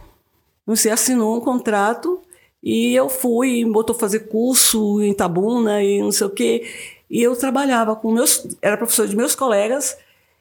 Você 0.65 0.89
assinou 0.89 1.37
um 1.37 1.41
contrato 1.41 2.23
e 2.63 2.95
eu 2.95 3.09
fui, 3.09 3.65
me 3.65 3.71
botou 3.71 3.95
fazer 3.95 4.21
curso 4.21 5.03
em 5.03 5.13
Tabuna 5.13 5.83
e 5.83 6.01
não 6.01 6.11
sei 6.11 6.27
o 6.27 6.31
quê. 6.31 6.67
E 7.11 7.23
eu 7.23 7.37
trabalhava 7.37 7.95
com 7.95 8.11
meus, 8.11 8.47
era 8.63 8.79
professor 8.79 9.07
de 9.07 9.15
meus 9.15 9.35
colegas 9.35 9.97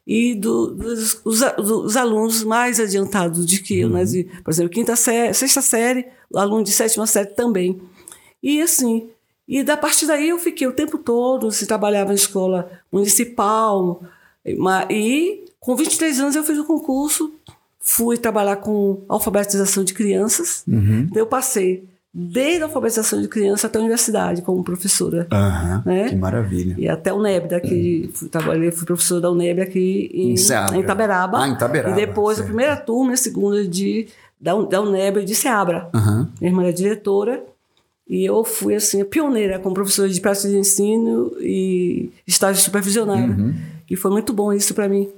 e 0.08 0.36
do- 0.36 0.68
dos, 0.76 1.20
os, 1.26 1.40
dos 1.58 1.98
alunos 1.98 2.44
mais 2.44 2.80
adiantados 2.80 3.46
de 3.46 3.60
que 3.62 3.80
eu, 3.80 3.90
né? 3.90 4.04
De, 4.06 4.24
por 4.44 4.52
exemplo, 4.52 4.72
quinta 4.72 4.96
série, 4.96 5.34
sexta 5.34 5.62
série, 5.62 6.06
aluno 6.34 6.64
de 6.64 6.72
sétima 6.72 7.08
série 7.08 7.30
também. 7.30 7.82
E 8.44 8.62
assim, 8.62 9.08
e 9.48 9.64
da 9.64 9.76
partir 9.76 10.06
daí 10.06 10.30
eu 10.30 10.38
fiquei 10.40 10.68
o 10.68 10.74
tempo 10.74 10.98
todo, 10.98 11.52
se 11.52 11.66
trabalhava 11.66 12.10
na 12.10 12.16
escola 12.16 12.70
municipal, 12.92 14.02
e 14.90 15.44
com 15.60 15.76
23 15.76 16.20
anos 16.20 16.36
eu 16.36 16.44
fiz 16.44 16.58
o 16.60 16.66
concurso, 16.66 17.34
fui 17.80 18.18
trabalhar 18.18 18.58
com 18.58 19.02
alfabetização 19.10 19.84
de 19.84 19.94
crianças. 19.94 20.64
Então 20.68 21.18
eu 21.18 21.28
passei 21.28 21.84
desde 22.18 22.64
a 22.64 22.68
alfabetização 22.68 23.22
de 23.22 23.28
criança 23.28 23.68
até 23.68 23.78
a 23.78 23.82
universidade 23.82 24.42
como 24.42 24.64
professora. 24.64 25.28
Aham, 25.30 25.84
né? 25.86 26.08
Que 26.08 26.16
maravilha. 26.16 26.74
E 26.78 26.88
até 26.88 27.12
o 27.12 27.22
NEB 27.22 27.50
daqui, 27.50 28.10
fui, 28.14 28.30
trabalhei, 28.30 28.72
fui 28.72 28.86
professora 28.86 29.20
da 29.20 29.30
UNEB 29.30 29.60
aqui 29.62 30.10
em, 30.14 30.30
Em 30.34 30.80
Itaberaba. 30.80 31.44
Ah, 31.44 31.48
em 31.50 31.52
Itaberaba, 31.54 31.92
E 31.92 32.06
depois, 32.06 32.38
a 32.38 32.42
certo. 32.42 32.48
primeira 32.48 32.78
turma 32.78 33.12
e 33.12 33.14
a 33.16 33.18
segunda 33.18 33.68
de, 33.68 34.08
da, 34.40 34.54
da 34.62 34.82
UNEB 34.82 35.26
de 35.26 35.36
Seabra. 35.36 35.90
Aham. 35.94 36.30
Minha 36.40 36.52
irmã 36.52 36.64
era 36.64 36.72
diretora 36.72 37.44
e 38.08 38.24
eu 38.24 38.46
fui 38.46 38.76
assim 38.76 39.02
a 39.02 39.06
pioneira 39.06 39.60
como 39.60 39.76
professora 39.76 40.08
de 40.08 40.22
prática 40.22 40.48
de 40.48 40.58
ensino 40.58 41.34
e 41.42 42.12
estágio 42.26 42.64
supervisionário. 42.64 43.54
E 43.90 43.98
foi 43.98 44.10
muito 44.10 44.32
bom 44.32 44.54
isso 44.54 44.74
para 44.74 44.88
mim. 44.88 45.10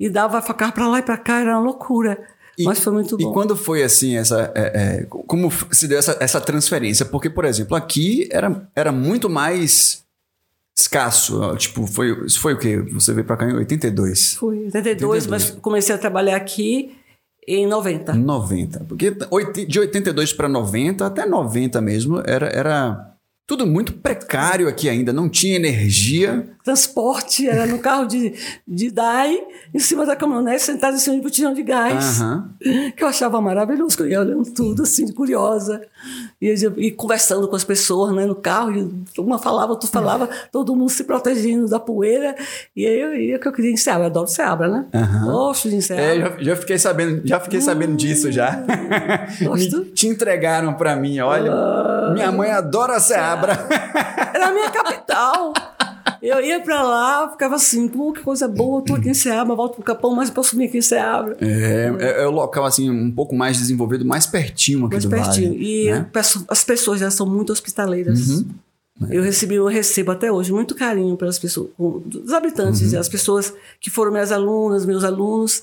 E 0.00 0.08
dava 0.08 0.40
facar 0.40 0.72
para 0.72 0.88
lá 0.88 1.00
e 1.00 1.02
para 1.02 1.18
cá, 1.18 1.40
era 1.40 1.50
uma 1.58 1.64
loucura. 1.66 2.18
E- 2.58 2.64
Mas 2.64 2.78
foi 2.80 2.92
muito 2.92 3.16
E 3.20 3.24
bom. 3.24 3.32
quando 3.32 3.54
foi 3.56 3.82
assim, 3.82 4.16
essa, 4.16 4.50
é, 4.54 4.60
é, 5.02 5.06
como 5.06 5.50
se 5.70 5.86
deu 5.86 5.98
essa, 5.98 6.16
essa 6.20 6.40
transferência? 6.40 7.04
Porque, 7.04 7.28
por 7.28 7.44
exemplo, 7.44 7.76
aqui 7.76 8.28
era, 8.30 8.68
era 8.74 8.90
muito 8.92 9.28
mais 9.28 10.04
escasso. 10.78 11.56
Tipo, 11.56 11.86
foi, 11.86 12.26
isso 12.26 12.40
foi 12.40 12.54
o 12.54 12.58
quê? 12.58 12.78
Você 12.92 13.12
veio 13.12 13.26
pra 13.26 13.36
cá 13.36 13.48
em 13.48 13.54
82. 13.54 14.34
Fui 14.34 14.56
em 14.56 14.64
82, 14.66 15.26
mas 15.26 15.50
comecei 15.50 15.94
a 15.94 15.98
trabalhar 15.98 16.36
aqui 16.36 16.96
em 17.46 17.66
90. 17.66 18.12
90. 18.14 18.84
Porque 18.84 19.10
de 19.66 19.78
82 19.78 20.32
para 20.32 20.48
90, 20.48 21.06
até 21.06 21.24
90 21.26 21.80
mesmo, 21.80 22.20
era, 22.26 22.46
era 22.48 23.15
tudo 23.46 23.66
muito 23.66 23.92
precário 23.92 24.66
aqui 24.68 24.88
ainda. 24.88 25.12
Não 25.12 25.28
tinha 25.28 25.54
energia. 25.56 26.48
Transporte 26.64 27.48
era 27.48 27.64
no 27.64 27.78
carro 27.78 28.04
de, 28.06 28.34
de 28.66 28.90
DAI, 28.90 29.38
em 29.72 29.78
cima 29.78 30.04
da 30.04 30.16
caminhonete, 30.16 30.62
sentado 30.62 30.96
em 30.96 30.98
cima 30.98 31.14
de 31.16 31.22
botijão 31.22 31.54
de 31.54 31.62
gás. 31.62 32.20
Aham. 32.20 32.50
que 32.96 33.04
eu 33.04 33.06
achava 33.06 33.40
maravilhoso, 33.40 33.96
eu 34.00 34.08
ia 34.08 34.20
olhando 34.20 34.44
tudo 34.52 34.82
assim, 34.82 35.06
curiosa, 35.12 35.80
e, 36.42 36.48
e 36.76 36.90
conversando 36.90 37.46
com 37.46 37.54
as 37.54 37.62
pessoas 37.62 38.12
né, 38.16 38.26
no 38.26 38.34
carro, 38.34 38.72
e 38.76 39.20
uma 39.20 39.38
falava, 39.38 39.70
outra 39.72 39.88
falava, 39.88 40.28
todo 40.50 40.74
mundo 40.74 40.90
se 40.90 41.04
protegendo 41.04 41.68
da 41.68 41.78
poeira, 41.78 42.34
e 42.74 42.84
aí 42.84 43.00
eu 43.00 43.14
ia 43.14 43.38
que 43.38 43.46
eu 43.46 43.52
queria 43.52 43.76
Seabra, 43.76 44.04
eu 44.04 44.06
adoro 44.10 44.26
Seabra, 44.26 44.68
né? 44.68 44.86
Aham. 44.92 45.24
Gosto 45.26 45.68
de 45.70 45.76
É, 45.76 45.80
Seabra. 45.80 46.16
já, 46.38 46.42
já 46.42 46.56
fiquei 46.56 46.78
sabendo, 46.78 47.22
já 47.24 47.38
fiquei 47.38 47.60
sabendo 47.60 47.94
disso 47.94 48.32
já. 48.32 48.64
Gosto. 49.42 49.78
Me- 49.84 49.84
te 49.92 50.08
entregaram 50.08 50.74
pra 50.74 50.96
mim, 50.96 51.20
olha. 51.20 52.12
minha 52.12 52.32
mãe 52.32 52.50
adora 52.50 52.98
Seabra. 52.98 53.35
Era 54.34 54.48
a 54.48 54.52
minha 54.52 54.70
capital. 54.70 55.52
Eu 56.22 56.40
ia 56.40 56.60
pra 56.60 56.82
lá, 56.82 57.28
ficava 57.30 57.54
assim, 57.56 57.86
pô, 57.88 58.12
que 58.12 58.20
coisa 58.22 58.48
boa, 58.48 58.82
tô 58.82 58.94
aqui 58.94 59.08
em 59.10 59.14
Seabra, 59.14 59.54
volto 59.54 59.74
pro 59.74 59.82
Capão, 59.84 60.14
mas 60.14 60.30
posso 60.30 60.56
vir 60.56 60.66
aqui 60.68 60.78
em 60.78 60.82
Seabra. 60.82 61.36
É, 61.40 61.92
é, 62.00 62.22
é 62.22 62.26
o 62.26 62.30
local 62.30 62.64
assim 62.64 62.90
um 62.90 63.10
pouco 63.10 63.34
mais 63.34 63.58
desenvolvido, 63.58 64.04
mais 64.04 64.26
pertinho 64.26 64.86
aqui 64.86 64.94
mais 64.94 65.04
do 65.04 65.10
pertinho. 65.10 65.50
vale. 65.52 65.64
E 65.86 65.90
né? 65.90 66.06
peço- 66.12 66.44
as 66.48 66.64
pessoas 66.64 67.00
já 67.00 67.10
são 67.10 67.26
muito 67.26 67.52
hospitaleiras. 67.52 68.28
Uhum. 68.30 68.46
Eu 69.10 69.22
recebi, 69.22 69.56
eu 69.56 69.66
recebo 69.66 70.10
até 70.12 70.32
hoje 70.32 70.50
muito 70.52 70.74
carinho 70.74 71.16
pelas 71.18 71.38
pessoas, 71.38 71.68
dos 71.78 72.32
habitantes, 72.32 72.94
Uhum. 72.94 72.98
as 72.98 73.08
pessoas 73.10 73.52
que 73.78 73.90
foram 73.90 74.10
minhas 74.10 74.32
alunas, 74.32 74.86
meus 74.86 75.04
alunos, 75.04 75.62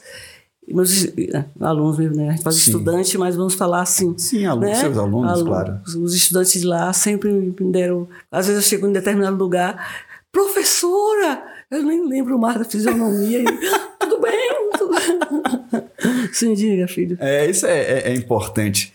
meus 0.67 1.05
é, 1.05 1.45
alunos 1.59 1.97
mesmo, 1.97 2.15
né? 2.15 2.29
A 2.29 2.31
gente 2.31 2.43
fala 2.43 2.55
Sim. 2.55 2.71
estudante, 2.71 3.17
mas 3.17 3.35
vamos 3.35 3.53
falar 3.55 3.81
assim. 3.81 4.17
Sim, 4.17 4.45
alunos, 4.45 4.77
seus 4.77 4.97
alunos, 4.97 5.41
claro. 5.43 5.79
Os 5.85 6.13
estudantes 6.15 6.53
de 6.61 6.65
lá 6.67 6.91
sempre 6.93 7.31
me 7.31 7.71
deram. 7.71 8.07
Às 8.31 8.47
vezes 8.47 8.63
eu 8.63 8.69
chego 8.69 8.87
em 8.87 8.93
determinado 8.93 9.35
lugar, 9.37 10.05
professora, 10.31 11.43
eu 11.71 11.83
nem 11.83 12.07
lembro 12.07 12.37
mais 12.39 12.57
da 12.57 12.65
fisionomia. 12.65 13.39
e, 13.41 13.45
tudo 13.99 14.21
bem, 14.21 14.69
tudo 14.77 14.93
Sim, 16.33 16.53
diga, 16.53 16.87
filho. 16.87 17.17
É, 17.19 17.49
isso 17.49 17.65
é, 17.65 17.79
é- 17.79 18.09
é 18.11 18.15
importante. 18.15 18.93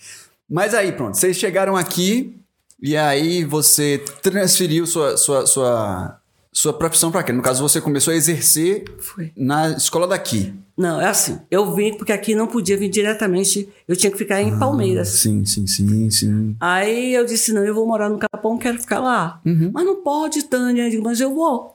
Mas 0.49 0.75
aí, 0.75 0.93
pronto, 0.93 1.17
vocês 1.17 1.37
chegaram 1.37 1.77
aqui 1.77 2.35
e 2.83 2.97
aí 2.97 3.45
você 3.45 4.03
transferiu 4.23 4.87
sua, 4.87 5.17
sua, 5.17 5.47
sua, 5.47 6.19
sua 6.53 6.73
profissão 6.73 7.11
para 7.11 7.23
quê? 7.23 7.33
No 7.33 7.43
caso, 7.43 7.63
você 7.63 7.81
começou 7.81 8.13
a 8.13 8.17
exercer 8.17 8.85
Foi. 8.99 9.33
na 9.37 9.71
escola 9.71 10.07
daqui. 10.07 10.55
Não, 10.77 11.01
é 11.01 11.07
assim. 11.07 11.39
Eu 11.51 11.75
vim 11.75 11.95
porque 11.95 12.13
aqui 12.13 12.35
não 12.35 12.47
podia 12.47 12.77
vir 12.77 12.89
diretamente. 12.89 13.69
Eu 13.87 13.97
tinha 13.97 14.11
que 14.11 14.19
ficar 14.19 14.41
em 14.41 14.59
Palmeiras. 14.59 15.09
Sim, 15.09 15.45
sim, 15.45 15.67
sim, 15.67 16.11
sim. 16.11 16.57
Aí 16.61 17.15
eu 17.15 17.25
disse, 17.25 17.53
não, 17.53 17.65
eu 17.65 17.75
vou 17.75 17.87
morar 17.87 18.09
no 18.09 18.19
Capão, 18.19 18.57
quero 18.57 18.79
ficar 18.79 19.01
lá. 19.01 19.41
Mas 19.45 19.85
não 19.85 19.97
pode, 20.03 20.45
Tânia. 20.45 20.85
Eu 20.85 20.91
digo, 20.91 21.05
mas 21.05 21.21
eu 21.21 21.35
vou. 21.35 21.75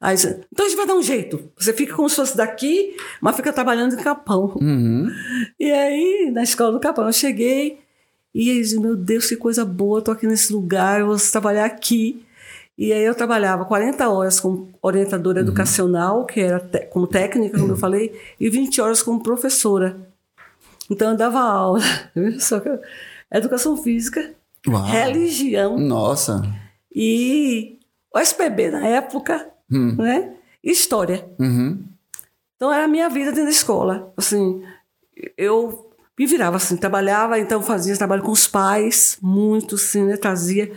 Aí 0.00 0.16
então 0.16 0.64
a 0.64 0.68
gente 0.68 0.76
vai 0.76 0.86
dar 0.86 0.94
um 0.94 1.02
jeito. 1.02 1.50
Você 1.58 1.72
fica 1.72 1.94
como 1.94 2.08
se 2.08 2.16
fosse 2.16 2.36
daqui, 2.36 2.96
mas 3.20 3.36
fica 3.36 3.52
trabalhando 3.52 3.94
em 3.94 3.98
Capão. 3.98 4.56
Uhum. 4.60 5.10
E 5.58 5.70
aí, 5.70 6.30
na 6.32 6.42
escola 6.42 6.72
do 6.72 6.80
Capão, 6.80 7.06
eu 7.06 7.12
cheguei 7.12 7.78
e 8.34 8.48
eles 8.48 8.70
disse, 8.70 8.80
meu 8.80 8.96
Deus, 8.96 9.26
que 9.26 9.36
coisa 9.36 9.64
boa, 9.64 10.00
tô 10.00 10.10
aqui 10.10 10.26
nesse 10.26 10.52
lugar, 10.52 11.00
eu 11.00 11.08
vou 11.08 11.16
trabalhar 11.16 11.66
aqui. 11.66 12.24
E 12.80 12.94
aí 12.94 13.02
eu 13.04 13.14
trabalhava 13.14 13.66
40 13.66 14.08
horas 14.08 14.40
como 14.40 14.70
orientadora 14.80 15.40
educacional, 15.40 16.24
que 16.24 16.40
era 16.40 16.58
como 16.88 17.06
técnica, 17.06 17.58
como 17.58 17.72
eu 17.72 17.76
falei, 17.76 18.18
e 18.40 18.48
20 18.48 18.80
horas 18.80 19.02
como 19.02 19.22
professora. 19.22 19.98
Então 20.88 21.10
eu 21.10 21.16
dava 21.16 21.40
aula, 21.40 21.80
só 22.40 22.58
que 22.58 22.70
educação 23.30 23.76
física, 23.76 24.32
Uau. 24.66 24.82
religião 24.82 25.78
Nossa. 25.78 26.40
e 26.90 27.78
OSPB 28.14 28.70
na 28.70 28.86
época, 28.86 29.46
Hum. 29.70 29.94
né? 29.98 30.32
E 30.64 30.70
história. 30.72 31.28
Uhum. 31.38 31.84
Então 32.56 32.72
era 32.72 32.84
a 32.86 32.88
minha 32.88 33.10
vida 33.10 33.26
dentro 33.30 33.44
da 33.44 33.50
escola. 33.50 34.10
Assim, 34.16 34.62
eu 35.36 35.90
me 36.18 36.26
virava 36.26 36.56
assim, 36.56 36.78
trabalhava, 36.78 37.38
então 37.38 37.62
fazia 37.62 37.94
trabalho 37.96 38.22
com 38.22 38.32
os 38.32 38.46
pais, 38.46 39.18
muito 39.20 39.74
assim, 39.74 40.02
né? 40.04 40.16
Trazia. 40.16 40.72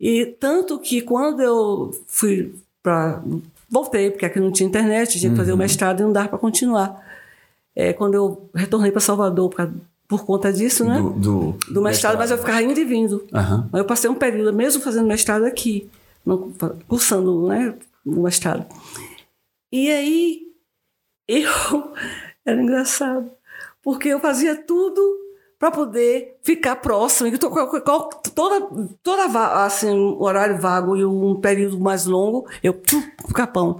E 0.00 0.26
tanto 0.26 0.78
que 0.78 1.02
quando 1.02 1.42
eu 1.42 1.90
fui 2.06 2.54
para. 2.82 3.22
Voltei, 3.70 4.10
porque 4.10 4.24
aqui 4.24 4.40
não 4.40 4.50
tinha 4.50 4.68
internet, 4.68 5.18
tinha 5.18 5.30
que 5.30 5.36
fazer 5.36 5.52
o 5.52 5.56
mestrado 5.56 6.00
e 6.00 6.02
não 6.02 6.12
dava 6.12 6.28
para 6.28 6.38
continuar. 6.38 7.04
É, 7.76 7.92
quando 7.92 8.14
eu 8.14 8.48
retornei 8.54 8.90
para 8.90 9.00
Salvador 9.00 9.50
por, 9.50 9.70
por 10.08 10.24
conta 10.24 10.52
disso, 10.52 10.84
né? 10.84 10.96
Do, 10.96 11.10
do, 11.10 11.58
do 11.70 11.82
mestrado, 11.82 12.16
mas 12.16 12.30
eu 12.30 12.38
ficava 12.38 12.62
indo 12.62 12.78
e 12.80 12.84
vindo. 12.84 13.26
Aham. 13.32 13.68
Mas 13.70 13.80
eu 13.80 13.84
passei 13.84 14.08
um 14.08 14.14
período, 14.14 14.52
mesmo 14.52 14.82
fazendo 14.82 15.06
mestrado 15.06 15.44
aqui, 15.44 15.90
cursando 16.86 17.48
né, 17.48 17.74
o 18.06 18.22
mestrado. 18.22 18.64
E 19.70 19.90
aí, 19.90 20.42
eu. 21.28 21.92
Era 22.46 22.62
engraçado, 22.62 23.30
porque 23.82 24.08
eu 24.08 24.20
fazia 24.20 24.56
tudo 24.56 25.27
para 25.58 25.70
poder 25.70 26.38
ficar 26.42 26.76
próximo. 26.76 27.30
Com- 27.38 28.08
Toda, 28.34 28.68
toda 29.02 29.64
assim, 29.64 29.90
um 29.90 30.22
horário 30.22 30.58
vago 30.60 30.96
e 30.96 31.04
um 31.04 31.34
período 31.40 31.78
mais 31.80 32.06
longo, 32.06 32.46
eu 32.62 32.72
pum, 32.72 33.02
capão. 33.34 33.78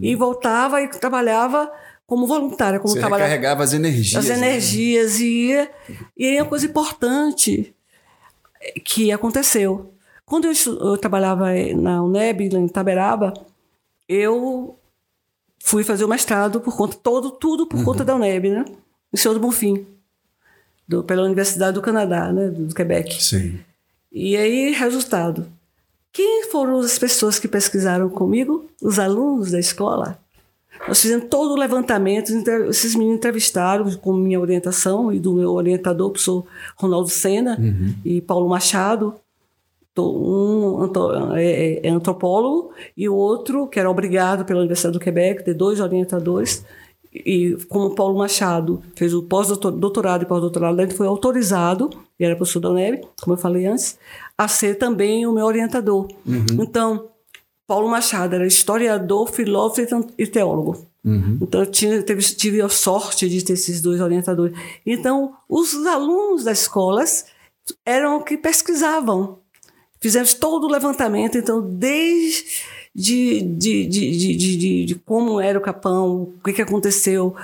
E 0.00 0.14
voltava 0.14 0.80
e 0.80 0.88
trabalhava 0.88 1.70
como 2.06 2.26
voluntária, 2.26 2.80
como 2.80 2.94
Você 2.94 3.00
trabalhava 3.00 3.28
recarregava 3.28 3.62
as 3.64 3.74
energias. 3.74 4.16
as 4.16 4.28
né? 4.30 4.36
energias 4.48 5.20
e 5.20 5.26
ia. 5.48 5.70
E 6.16 6.26
aí 6.26 6.40
uma 6.40 6.48
coisa 6.48 6.64
importante 6.64 7.74
que 8.84 9.12
aconteceu. 9.12 9.92
Quando 10.24 10.46
eu, 10.46 10.52
eu 10.80 10.96
trabalhava 10.98 11.46
na 11.76 12.02
UNEB, 12.02 12.48
em 12.54 12.68
Taberaba, 12.68 13.34
eu 14.08 14.78
fui 15.62 15.84
fazer 15.84 16.04
o 16.04 16.08
mestrado 16.08 16.60
por 16.60 16.74
conta, 16.76 16.96
todo, 16.96 17.30
tudo 17.32 17.66
por 17.66 17.84
conta 17.84 18.04
da 18.04 18.14
UNEB, 18.14 18.50
né? 18.50 18.64
Em 19.12 19.16
Senhor 19.16 19.34
do 19.34 19.40
Bonfim, 19.40 19.86
do, 20.88 21.04
pela 21.04 21.22
Universidade 21.22 21.74
do 21.74 21.82
Canadá, 21.82 22.32
né? 22.32 22.48
Do 22.48 22.74
Quebec. 22.74 23.22
Sim. 23.22 23.58
E 24.10 24.36
aí, 24.36 24.72
resultado. 24.72 25.46
Quem 26.12 26.44
foram 26.50 26.78
as 26.80 26.98
pessoas 26.98 27.38
que 27.38 27.46
pesquisaram 27.46 28.08
comigo? 28.08 28.64
Os 28.82 28.98
alunos 28.98 29.50
da 29.52 29.60
escola. 29.60 30.18
Nós 30.86 31.00
fizemos 31.02 31.26
todo 31.28 31.52
o 31.52 31.56
levantamento, 31.58 32.32
esses 32.70 32.94
meninos 32.94 33.18
entrevistaram 33.18 33.90
com 33.96 34.12
minha 34.12 34.40
orientação 34.40 35.12
e 35.12 35.18
do 35.18 35.34
meu 35.34 35.52
orientador, 35.52 36.06
o 36.06 36.10
professor 36.10 36.46
Ronaldo 36.76 37.08
Sena 37.08 37.58
e 38.04 38.20
Paulo 38.20 38.48
Machado. 38.48 39.14
Um 40.00 40.88
é, 41.34 41.44
é- 41.44 41.86
é 41.86 41.90
antropólogo 41.90 42.70
e 42.96 43.08
o 43.08 43.14
outro, 43.16 43.66
que 43.66 43.80
era 43.80 43.90
obrigado 43.90 44.44
pela 44.44 44.60
Universidade 44.60 44.92
do 44.92 45.00
Quebec, 45.00 45.44
ter 45.44 45.54
dois 45.54 45.80
orientadores. 45.80 46.64
E 47.12 47.56
como 47.68 47.94
Paulo 47.94 48.18
Machado 48.18 48.82
fez 48.94 49.14
o 49.14 49.22
pós-doutorado 49.22 50.24
e 50.24 50.26
pós-doutorado, 50.26 50.80
ele 50.80 50.92
foi 50.92 51.06
autorizado, 51.06 51.90
e 52.18 52.24
era 52.24 52.36
professor 52.36 52.60
da 52.60 52.70
UNEB, 52.70 53.00
como 53.20 53.34
eu 53.34 53.38
falei 53.38 53.66
antes, 53.66 53.98
a 54.36 54.46
ser 54.46 54.76
também 54.76 55.26
o 55.26 55.32
meu 55.32 55.46
orientador. 55.46 56.08
Então, 56.60 57.08
Paulo 57.66 57.88
Machado 57.88 58.34
era 58.34 58.46
historiador, 58.46 59.30
filósofo 59.30 60.06
e 60.16 60.26
teólogo. 60.26 60.86
Então, 61.40 61.60
eu 61.60 61.66
tinha, 61.66 62.02
teve, 62.02 62.22
tive 62.22 62.60
a 62.60 62.68
sorte 62.68 63.28
de 63.28 63.42
ter 63.42 63.54
esses 63.54 63.80
dois 63.80 64.00
orientadores. 64.00 64.56
Então, 64.84 65.32
os 65.48 65.74
alunos 65.86 66.44
das 66.44 66.62
escolas 66.62 67.24
eram 67.84 68.22
que 68.22 68.36
pesquisavam. 68.36 69.38
Fizemos 70.00 70.34
todo 70.34 70.64
o 70.64 70.70
levantamento, 70.70 71.36
então, 71.38 71.60
desde 71.60 72.62
de, 72.98 73.40
de, 73.42 73.86
de, 73.86 74.36
de, 74.36 74.84
de, 74.86 74.94
como 74.96 75.40
era 75.40 75.56
o 75.56 75.62
Capão, 75.62 76.22
o 76.22 76.34
que, 76.44 76.52
que 76.52 76.62
aconteceu, 76.62 77.34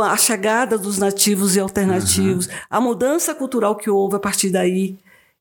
a 0.00 0.16
chegada 0.16 0.78
dos 0.78 0.98
nativos 0.98 1.56
e 1.56 1.60
alternativos, 1.60 2.48
a 2.70 2.80
mudança 2.80 3.34
cultural 3.34 3.74
que 3.74 3.90
houve 3.90 4.14
a 4.14 4.20
partir 4.20 4.50
daí. 4.50 4.96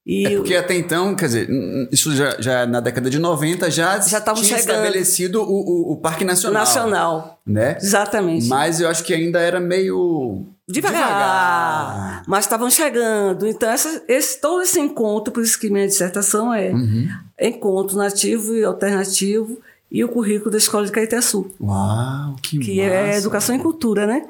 E 0.05 0.25
É 0.25 0.35
porque 0.35 0.55
até 0.55 0.75
então, 0.75 1.15
quer 1.15 1.27
dizer, 1.27 1.49
isso 1.91 2.13
já, 2.15 2.35
já 2.41 2.65
na 2.65 2.79
década 2.79 3.09
de 3.09 3.19
90 3.19 3.69
já, 3.69 3.99
Já 3.99 4.19
tinha 4.19 4.35
chegando. 4.43 4.59
estabelecido 4.59 5.41
o, 5.41 5.45
o, 5.45 5.91
o 5.93 5.97
Parque 5.97 6.25
Nacional. 6.25 6.61
nacional. 6.61 7.39
Né? 7.45 7.77
Exatamente. 7.79 8.47
Mas 8.47 8.81
eu 8.81 8.89
acho 8.89 9.03
que 9.03 9.13
ainda 9.13 9.39
era 9.39 9.59
meio 9.61 10.45
devagar, 10.67 11.01
Devagar. 11.07 12.23
mas 12.27 12.45
estavam 12.45 12.69
chegando. 12.69 13.45
Então, 13.47 13.69
essa, 13.69 14.03
esse, 14.07 14.39
todo 14.39 14.61
esse 14.61 14.79
encontro, 14.79 15.33
por 15.33 15.43
isso 15.43 15.59
que 15.59 15.69
minha 15.69 15.87
dissertação 15.87 16.53
é 16.53 16.71
Uhum. 16.71 17.07
encontro 17.39 17.97
nativo 17.97 18.55
e 18.55 18.63
alternativo 18.63 19.57
e 19.91 20.03
o 20.03 20.09
currículo 20.09 20.49
da 20.51 20.57
Escola 20.57 20.85
de 20.85 20.91
Caeté-Sul, 20.91 21.51
Uau, 21.61 22.35
que, 22.41 22.57
que 22.59 22.79
é 22.81 23.07
massa. 23.07 23.19
educação 23.19 23.55
e 23.55 23.59
cultura, 23.59 24.07
né? 24.07 24.25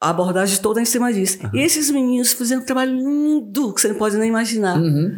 A 0.00 0.08
abordagem 0.10 0.58
toda 0.62 0.80
em 0.80 0.86
cima 0.86 1.12
disso. 1.12 1.38
E 1.52 1.60
esses 1.60 1.90
meninos 1.90 2.32
fizeram 2.32 2.62
um 2.62 2.64
trabalho 2.64 2.94
lindo, 2.96 3.74
que 3.74 3.80
você 3.82 3.88
não 3.88 3.96
pode 3.96 4.16
nem 4.16 4.28
imaginar. 4.30 4.78
Uhum. 4.78 5.14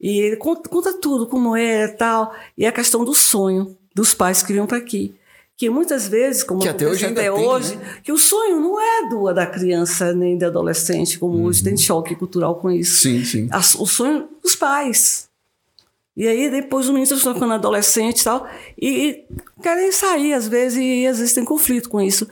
E 0.00 0.18
ele 0.20 0.36
conta, 0.36 0.68
conta 0.68 0.92
tudo, 1.00 1.26
como 1.28 1.54
é 1.56 1.84
e 1.84 1.88
tal. 1.88 2.34
E 2.58 2.66
a 2.66 2.72
questão 2.72 3.04
do 3.04 3.14
sonho 3.14 3.76
dos 3.94 4.12
pais 4.12 4.42
que 4.42 4.52
vinham 4.52 4.66
para 4.66 4.76
aqui. 4.78 5.14
Que 5.56 5.70
muitas 5.70 6.08
vezes, 6.08 6.42
como 6.42 6.60
Que 6.60 6.68
até 6.68 6.86
hoje 6.86 7.06
até 7.06 7.22
tem, 7.22 7.30
hoje, 7.30 7.76
né? 7.76 7.98
que 8.02 8.10
o 8.10 8.18
sonho 8.18 8.58
não 8.60 8.80
é 8.80 9.08
do 9.08 9.32
da 9.32 9.46
criança 9.46 10.12
nem 10.12 10.36
do 10.36 10.46
adolescente, 10.46 11.18
como 11.18 11.44
hoje 11.44 11.60
Uhum. 11.60 11.64
tem 11.66 11.76
choque 11.76 12.16
cultural 12.16 12.56
com 12.56 12.70
isso. 12.70 13.02
Sim, 13.02 13.24
sim. 13.24 13.48
As- 13.52 13.74
o 13.76 13.86
sonho 13.86 14.28
dos 14.42 14.56
pais. 14.56 15.28
E 16.16 16.26
aí 16.26 16.50
depois 16.50 16.86
os 16.86 16.90
meninos 16.90 17.10
estão 17.12 17.34
ficando 17.34 17.52
adolescentes 17.54 18.22
e 18.22 18.24
tal, 18.24 18.48
e, 18.80 18.88
e 18.88 19.24
querem 19.62 19.90
sair 19.92 20.32
às 20.32 20.46
vezes, 20.48 20.78
e 20.78 21.06
às 21.06 21.18
vezes 21.18 21.34
tem 21.34 21.44
conflito 21.44 21.88
com 21.88 22.00
isso. 22.00 22.28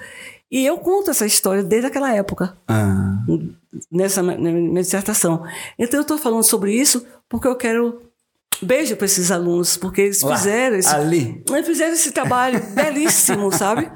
E 0.51 0.67
eu 0.67 0.77
conto 0.79 1.11
essa 1.11 1.25
história 1.25 1.63
desde 1.63 1.87
aquela 1.87 2.13
época 2.15 2.57
Ah, 2.69 3.19
nessa 3.91 4.23
minha 4.23 4.83
dissertação. 4.83 5.45
Então 5.79 5.99
eu 5.99 6.03
estou 6.03 6.19
falando 6.19 6.43
sobre 6.43 6.75
isso 6.75 7.07
porque 7.29 7.49
eu 7.49 7.57
quero 7.57 8.03
beijo 8.63 8.97
para 8.97 9.05
esses 9.07 9.31
alunos, 9.31 9.77
porque 9.77 10.03
eles 10.03 10.21
Lá, 10.23 10.37
fizeram 10.37 10.77
esse, 10.77 10.95
ali. 10.95 11.43
eles 11.51 11.67
fizeram 11.67 11.93
esse 11.95 12.11
trabalho 12.13 12.61
belíssimo, 12.75 13.51
sabe? 13.53 13.91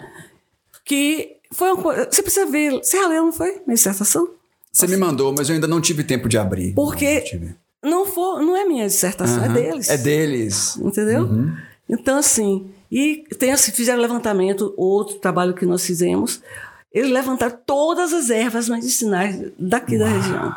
Que 0.84 1.36
foi 1.52 1.72
uma 1.72 1.82
coisa. 1.82 2.08
Você 2.10 2.22
precisa 2.22 2.46
ver. 2.46 2.72
Você 2.72 2.96
já 2.96 3.06
leu, 3.08 3.24
não 3.24 3.32
foi? 3.32 3.52
Minha 3.66 3.74
dissertação? 3.74 4.28
você 4.72 4.86
me 4.86 4.96
mandou, 4.98 5.34
mas 5.36 5.48
eu 5.48 5.54
ainda 5.54 5.66
não 5.66 5.80
tive 5.80 6.04
tempo 6.04 6.28
de 6.28 6.36
abrir. 6.36 6.74
Porque 6.74 7.24
Não 7.82 8.04
não, 8.04 8.06
for, 8.06 8.42
não 8.42 8.54
é 8.54 8.64
minha 8.66 8.86
dissertação, 8.86 9.42
é 9.42 9.46
Aham. 9.46 9.54
deles. 9.54 9.88
É 9.88 9.96
deles. 9.96 10.76
Entendeu? 10.76 11.28
Então, 11.88 12.18
assim, 12.18 12.68
e 12.90 13.24
tem 13.38 13.52
assim, 13.52 13.72
fizeram 13.72 14.02
levantamento, 14.02 14.74
outro 14.76 15.16
trabalho 15.16 15.54
que 15.54 15.64
nós 15.64 15.86
fizemos, 15.86 16.42
eles 16.92 17.10
levantaram 17.10 17.56
todas 17.64 18.12
as 18.12 18.28
ervas 18.28 18.68
medicinais 18.68 19.50
daqui 19.58 19.96
da 19.96 20.08
região. 20.08 20.54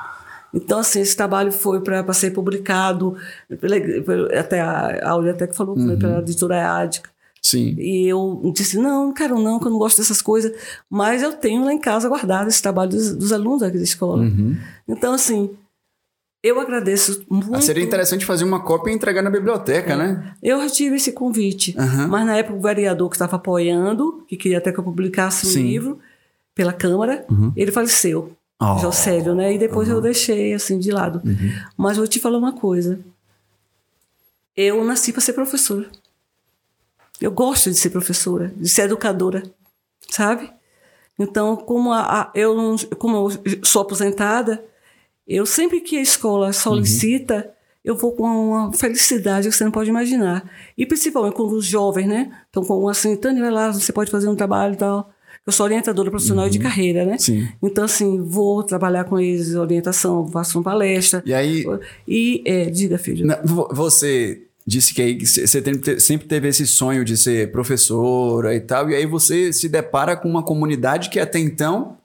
Então, 0.54 0.80
assim, 0.80 1.02
esse 1.02 1.16
trabalho 1.16 1.52
foi 1.52 1.82
para 1.82 2.14
ser 2.14 2.32
publicado, 2.32 3.16
até 4.38 4.62
a, 4.62 5.00
a 5.04 5.10
Aurea 5.12 5.32
até 5.32 5.48
que 5.48 5.56
falou 5.56 5.76
comigo, 5.76 6.00
pela 6.00 6.20
editora 6.20 6.72
Ádica. 6.72 7.10
Sim. 7.42 7.76
E 7.78 8.08
eu 8.08 8.52
disse, 8.54 8.78
não, 8.78 9.08
não 9.08 9.14
quero 9.14 9.40
não, 9.40 9.60
que 9.60 9.68
eu 9.68 9.72
não 9.72 9.78
gosto 9.78 9.98
dessas 9.98 10.22
coisas. 10.22 10.52
Mas 10.90 11.24
eu 11.24 11.34
tenho 11.34 11.64
lá 11.64 11.74
em 11.74 11.80
casa 11.80 12.10
guardado 12.10 12.48
esse 12.50 12.62
trabalho 12.62 12.90
dos, 12.90 13.16
dos 13.16 13.32
alunos 13.32 13.64
aqui 13.64 13.78
da 13.78 13.84
escola. 13.84 14.26
Então, 14.88 15.14
assim, 15.14 15.50
eu 16.44 16.60
agradeço 16.60 17.26
muito. 17.30 17.54
Ah, 17.54 17.62
seria 17.62 17.84
interessante 17.84 18.26
fazer 18.26 18.46
uma 18.46 18.62
cópia 18.62 18.92
e 18.92 18.96
entregar 18.96 19.22
na 19.22 19.30
biblioteca, 19.30 19.96
né? 19.96 20.34
Eu 20.42 20.66
tive 20.70 20.96
esse 20.96 21.12
convite, 21.12 21.76
Aham. 21.78 22.08
mas 22.08 22.26
na 22.26 22.38
época 22.38 22.58
o 22.58 22.62
vereador 22.62 23.10
que 23.10 23.16
estava 23.16 23.36
apoiando, 23.36 24.24
que 24.28 24.38
queria 24.38 24.58
até 24.58 24.72
que 24.72 24.80
eu 24.80 24.84
publicasse 24.84 25.46
um 25.48 25.50
Sim. 25.50 25.64
livro 25.64 26.00
pela 26.56 26.72
Câmara, 26.74 27.26
ele 27.56 27.72
faleceu. 27.72 28.32
Oh. 28.62 28.78
Josélio, 28.78 29.34
né? 29.36 29.54
E 29.54 29.58
depois 29.58 29.88
eu 29.88 30.02
deixei 30.02 30.54
assim 30.54 30.78
de 30.80 30.92
lado. 30.92 31.22
Mas 31.78 31.98
eu 31.98 32.04
vou 32.04 32.08
te 32.08 32.20
falar 32.20 32.38
uma 32.38 32.52
coisa. 32.54 33.00
Eu 34.56 34.84
nasci 34.84 35.12
para 35.14 35.22
ser 35.22 35.34
professora. 35.34 35.90
Eu 37.22 37.32
gosto 37.32 37.70
de 37.70 37.76
ser 37.78 37.90
professora, 37.90 38.52
de 38.56 38.68
ser 38.70 38.84
educadora, 38.84 39.44
sabe? 40.10 40.52
Então, 41.18 41.56
como 41.56 41.92
a, 41.92 42.22
a- 42.22 42.32
eu 42.34 42.56
não- 42.56 42.78
como 42.98 43.18
eu 43.30 43.64
sou 43.66 43.82
aposentada, 43.82 44.64
eu 45.28 45.46
sempre 45.46 45.82
que 45.82 45.98
a 45.98 46.02
escola 46.02 46.52
solicita, 46.54 47.54
eu 47.84 47.96
vou 47.96 48.14
com 48.14 48.24
uma 48.24 48.74
felicidade 48.74 49.50
que 49.50 49.56
você 49.56 49.64
não 49.66 49.72
pode 49.72 49.90
imaginar. 49.90 50.50
E 50.78 50.86
principalmente 50.86 51.36
com 51.36 51.44
os 51.44 51.66
jovens, 51.66 52.08
né? 52.08 52.38
Então, 52.50 52.64
com 52.64 52.88
assim, 52.88 53.16
Tânia, 53.18 53.42
vai 53.42 53.52
lá, 53.52 53.72
você 53.72 53.92
pode 53.92 54.12
fazer 54.12 54.28
um 54.30 54.36
trabalho 54.36 54.74
e 54.74 54.78
tal. 54.78 55.12
Eu 55.46 55.52
sou 55.54 55.66
orientadora 55.66 56.10
profissional 56.12 56.50
de 56.50 56.60
carreira, 56.60 57.06
né? 57.06 57.18
Sim. 57.18 57.48
Então, 57.64 57.86
assim, 57.86 58.22
vou 58.22 58.62
trabalhar 58.64 59.06
com 59.06 59.20
eles, 59.20 59.56
orientação, 59.56 60.28
faço 60.28 60.58
uma 60.60 60.64
palestra. 60.64 61.24
E 61.26 61.34
aí, 61.34 61.66
E, 62.08 62.44
é, 62.46 62.66
diga, 62.70 62.98
filho. 62.98 63.26
você 63.72 64.44
disse 64.68 64.94
que 64.94 65.02
aí 65.02 65.26
você 65.26 65.48
sempre 66.00 66.28
teve 66.28 66.48
esse 66.48 66.68
sonho 66.68 67.04
de 67.04 67.18
ser 67.18 67.52
professora 67.52 68.54
e 68.56 68.60
tal, 68.60 68.90
e 68.92 68.96
aí 68.96 69.06
você 69.06 69.52
se 69.52 69.68
depara 69.68 70.16
com 70.16 70.30
uma 70.30 70.44
comunidade 70.44 71.10
que 71.10 71.20
até 71.20 71.40
então 71.40 71.98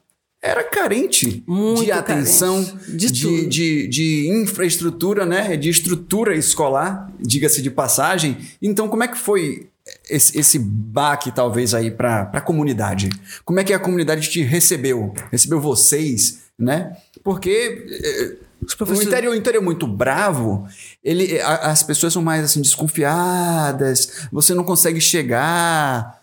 era 0.43 0.63
carente 0.63 1.43
Muito 1.47 1.85
de 1.85 1.91
atenção, 1.93 2.65
carente. 2.65 2.97
De 2.97 3.11
de, 3.13 3.47
de, 3.47 3.89
de 3.89 4.29
infraestrutura, 4.43 5.25
né? 5.27 5.57
De 5.57 5.69
estrutura 5.69 6.35
escolar, 6.35 7.11
diga-se 7.21 7.61
de 7.63 7.71
passagem. 7.71 8.39
Então, 8.63 8.89
como 8.89 9.03
é 9.05 9.09
que 9.09 9.19
foi 9.19 9.69
esse, 10.09 10.39
esse 10.39 10.59
baque, 10.59 11.31
talvez, 11.33 11.75
aí 11.75 11.91
para 11.91 12.31
a 12.33 12.41
comunidade? 12.41 13.11
Como 13.45 13.61
é 13.61 13.65
que 13.65 13.73
a 13.73 13.79
comunidade 13.79 14.29
te 14.31 14.43
recebeu? 14.43 15.13
Recebeu 15.31 15.61
vocês, 15.61 16.45
né? 16.59 16.97
Porque 17.23 17.85
eh, 18.03 18.37
o 18.83 18.87
interior, 19.09 19.33
o 19.33 19.37
interior 19.37 19.61
é 19.61 19.65
muito 19.65 19.87
bravo, 19.87 20.67
ele, 21.03 21.39
a- 21.41 21.71
as 21.71 21.83
pessoas 21.83 22.13
são 22.13 22.23
mais 22.23 22.45
assim 22.45 22.63
desconfiadas, 22.63 24.27
você 24.33 24.55
não 24.55 24.65
consegue 24.65 25.01
chegar. 25.01 26.21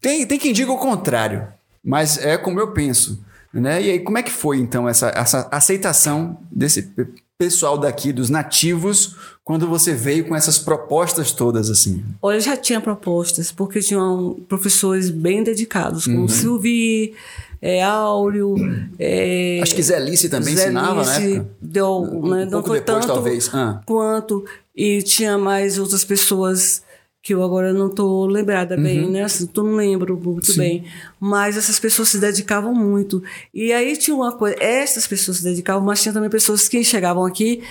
Tem, 0.00 0.26
tem 0.26 0.38
quem 0.38 0.52
diga 0.52 0.70
o 0.72 0.78
contrário, 0.78 1.46
mas 1.82 2.18
é 2.18 2.36
como 2.36 2.60
eu 2.60 2.72
penso. 2.72 3.24
Né? 3.52 3.82
E 3.82 3.90
aí, 3.90 4.00
como 4.00 4.18
é 4.18 4.22
que 4.22 4.32
foi 4.32 4.58
então 4.58 4.88
essa, 4.88 5.08
essa 5.14 5.48
aceitação 5.50 6.38
desse 6.50 6.82
pe- 6.82 7.06
pessoal 7.38 7.78
daqui, 7.78 8.12
dos 8.12 8.28
nativos, 8.28 9.16
quando 9.44 9.68
você 9.68 9.92
veio 9.92 10.26
com 10.26 10.34
essas 10.34 10.58
propostas 10.58 11.30
todas 11.32 11.68
assim? 11.68 12.02
Olha, 12.22 12.36
eu 12.36 12.40
já 12.40 12.56
tinha 12.56 12.80
propostas, 12.80 13.52
porque 13.52 13.80
tinham 13.80 14.36
professores 14.48 15.10
bem 15.10 15.44
dedicados, 15.44 16.06
Uhum. 16.06 16.14
como 16.14 16.28
Silvi, 16.30 17.12
é, 17.60 17.82
Áureo. 17.82 18.54
É, 18.98 19.60
Acho 19.62 19.74
que 19.74 19.82
Zé 19.82 19.98
Lice 20.00 20.28
também 20.28 20.54
ensinava 20.54 21.02
época. 21.02 21.50
Deu, 21.60 22.00
né, 22.22 22.44
não 22.44 22.50
pouco 22.52 22.68
foi 22.68 22.78
depois, 22.80 22.84
tanto 23.04 23.06
talvez. 23.06 23.50
Ah. 23.52 23.80
quanto. 23.86 24.44
E 24.74 25.02
tinha 25.02 25.38
mais 25.38 25.78
outras 25.78 26.04
pessoas 26.04 26.82
que 27.24 27.32
eu 27.32 27.42
agora 27.42 27.72
não 27.72 27.86
estou 27.86 28.26
lembrada 28.26 28.76
bem, 28.76 29.08
né? 29.10 29.22
Assim, 29.24 29.48
não 29.56 29.76
lembro 29.76 30.14
muito 30.22 30.48
Uhum. 30.48 30.54
Sim. 30.54 30.58
bem. 30.58 30.84
Mas 31.18 31.56
essas 31.56 31.80
pessoas 31.80 32.10
se 32.10 32.18
dedicavam 32.18 32.74
muito. 32.74 33.22
E 33.52 33.72
aí 33.72 33.96
tinha 33.96 34.14
uma 34.14 34.30
coisa, 34.32 34.54
essas 34.62 35.06
pessoas 35.06 35.38
se 35.38 35.42
dedicavam, 35.44 35.82
mas 35.82 36.02
tinha 36.02 36.12
também 36.12 36.28
pessoas 36.28 36.68
que 36.68 36.84
chegavam 36.84 37.24
aqui, 37.24 37.62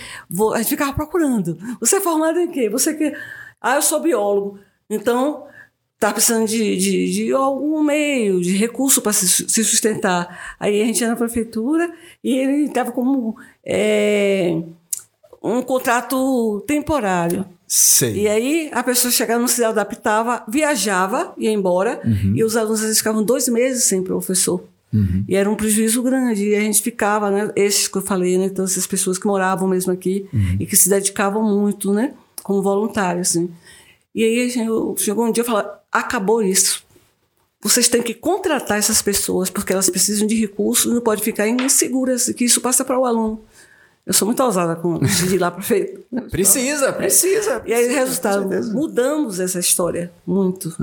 a 0.55 0.57
gente 0.57 0.69
ficava 0.69 0.91
procurando. 0.93 1.55
Você 1.79 1.97
é 1.97 2.01
formado 2.01 2.39
em 2.39 2.49
quê? 2.49 2.67
Você 2.67 2.95
que. 2.95 3.13
Ah, 3.61 3.75
eu 3.75 3.83
sou 3.83 4.01
biólogo. 4.01 4.57
Então, 4.89 5.45
tá 5.99 6.11
precisando 6.11 6.47
de, 6.47 6.75
de, 6.75 7.11
de 7.13 7.31
algum 7.31 7.83
meio, 7.83 8.41
de 8.41 8.57
recurso 8.57 9.03
para 9.03 9.13
se, 9.13 9.27
se 9.27 9.63
sustentar. 9.63 10.55
Aí 10.59 10.81
a 10.81 10.85
gente 10.85 10.99
ia 10.99 11.09
na 11.09 11.15
prefeitura 11.15 11.93
e 12.23 12.35
ele 12.39 12.65
estava 12.65 12.91
como 12.91 13.35
é, 13.63 14.59
um 15.43 15.61
contrato 15.61 16.61
temporário. 16.65 17.45
Sei. 17.75 18.21
E 18.21 18.27
aí 18.27 18.69
a 18.71 18.83
pessoa 18.83 19.11
chegava, 19.11 19.39
não 19.39 19.47
se 19.47 19.63
adaptava, 19.63 20.43
viajava, 20.47 21.33
ia 21.37 21.49
embora, 21.51 21.99
e 22.35 22.43
os 22.43 22.55
alunos 22.55 22.79
às 22.79 22.85
vezes 22.85 22.97
ficavam 22.99 23.23
dois 23.23 23.47
meses 23.47 23.85
sem 23.85 24.03
professor. 24.03 24.63
E 25.27 25.35
era 25.35 25.49
um 25.49 25.55
prejuízo 25.55 26.03
grande. 26.03 26.49
E 26.49 26.55
a 26.55 26.59
gente 26.59 26.83
ficava, 26.83 27.31
né? 27.31 27.51
Esses 27.55 27.87
que 27.87 27.97
eu 27.97 28.01
falei, 28.03 28.37
né? 28.37 28.45
Então, 28.45 28.63
essas 28.63 28.85
pessoas 28.85 29.17
que 29.17 29.25
moravam 29.25 29.67
mesmo 29.67 29.91
aqui 29.91 30.27
e 30.59 30.67
que 30.67 30.75
se 30.75 30.87
dedicavam 30.87 31.41
muito, 31.41 31.91
né? 31.91 32.13
Como 32.43 32.61
voluntários, 32.61 33.29
assim. 33.31 33.49
E 34.13 34.23
aí 34.23 34.53
eu- 34.67 34.93
chegou 34.95 35.25
um 35.25 35.31
dia 35.31 35.41
e 35.41 35.45
falou: 35.47 35.65
acabou 35.91 36.43
isso. 36.43 36.83
Vocês 37.59 37.87
têm 37.87 38.03
que 38.03 38.13
contratar 38.13 38.77
essas 38.77 39.01
pessoas 39.01 39.49
porque 39.49 39.73
elas 39.73 39.89
precisam 39.89 40.27
de 40.27 40.35
recursos 40.39 40.91
e 40.91 40.93
não 40.93 41.01
pode 41.01 41.23
ficar 41.23 41.47
inseguras, 41.47 42.27
que 42.37 42.45
isso 42.45 42.61
passa 42.61 42.85
para 42.85 42.99
o 42.99 43.05
aluno. 43.05 43.41
Eu 44.05 44.13
sou 44.13 44.25
muito 44.25 44.43
ousada 44.43 44.75
com 44.75 44.99
de 44.99 45.35
ir 45.35 45.37
lá 45.39 45.49
para 45.49 45.61
feito. 45.61 46.03
Precisa, 46.29 46.91
precisa. 46.91 47.61
E 47.65 47.73
aí, 47.73 47.87
resultado, 47.93 48.49
mudamos 48.73 49.39
essa 49.39 49.59
história 49.59 50.11
muito. 50.27 50.75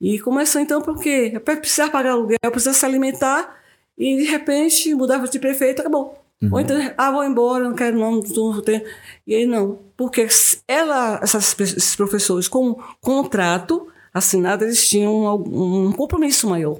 E 0.00 0.18
começou 0.18 0.60
então 0.60 0.82
porque 0.82 1.32
é 1.34 1.38
para 1.38 1.56
precisar 1.56 1.90
pagar 1.90 2.10
aluguel, 2.12 2.36
precisa 2.50 2.74
se 2.74 2.84
alimentar, 2.84 3.56
e 3.96 4.16
de 4.18 4.24
repente 4.24 4.94
mudava 4.94 5.26
de 5.26 5.38
prefeito, 5.38 5.80
acabou. 5.80 6.20
Ou 6.52 6.60
então, 6.60 6.76
ah, 6.98 7.10
vou 7.10 7.24
embora, 7.24 7.64
não 7.64 7.74
quero 7.74 7.98
não, 7.98 8.20
não 8.20 8.60
tenho. 8.60 8.82
E 9.26 9.34
aí 9.34 9.46
não, 9.46 9.78
porque 9.96 10.26
ela, 10.68 11.18
essas, 11.22 11.58
esses 11.58 11.96
professores 11.96 12.48
com 12.48 12.74
contrato 13.00 13.86
assinado, 14.12 14.64
eles 14.64 14.86
tinham 14.86 15.26
algum- 15.26 15.86
um 15.88 15.92
compromisso 15.92 16.46
maior. 16.46 16.78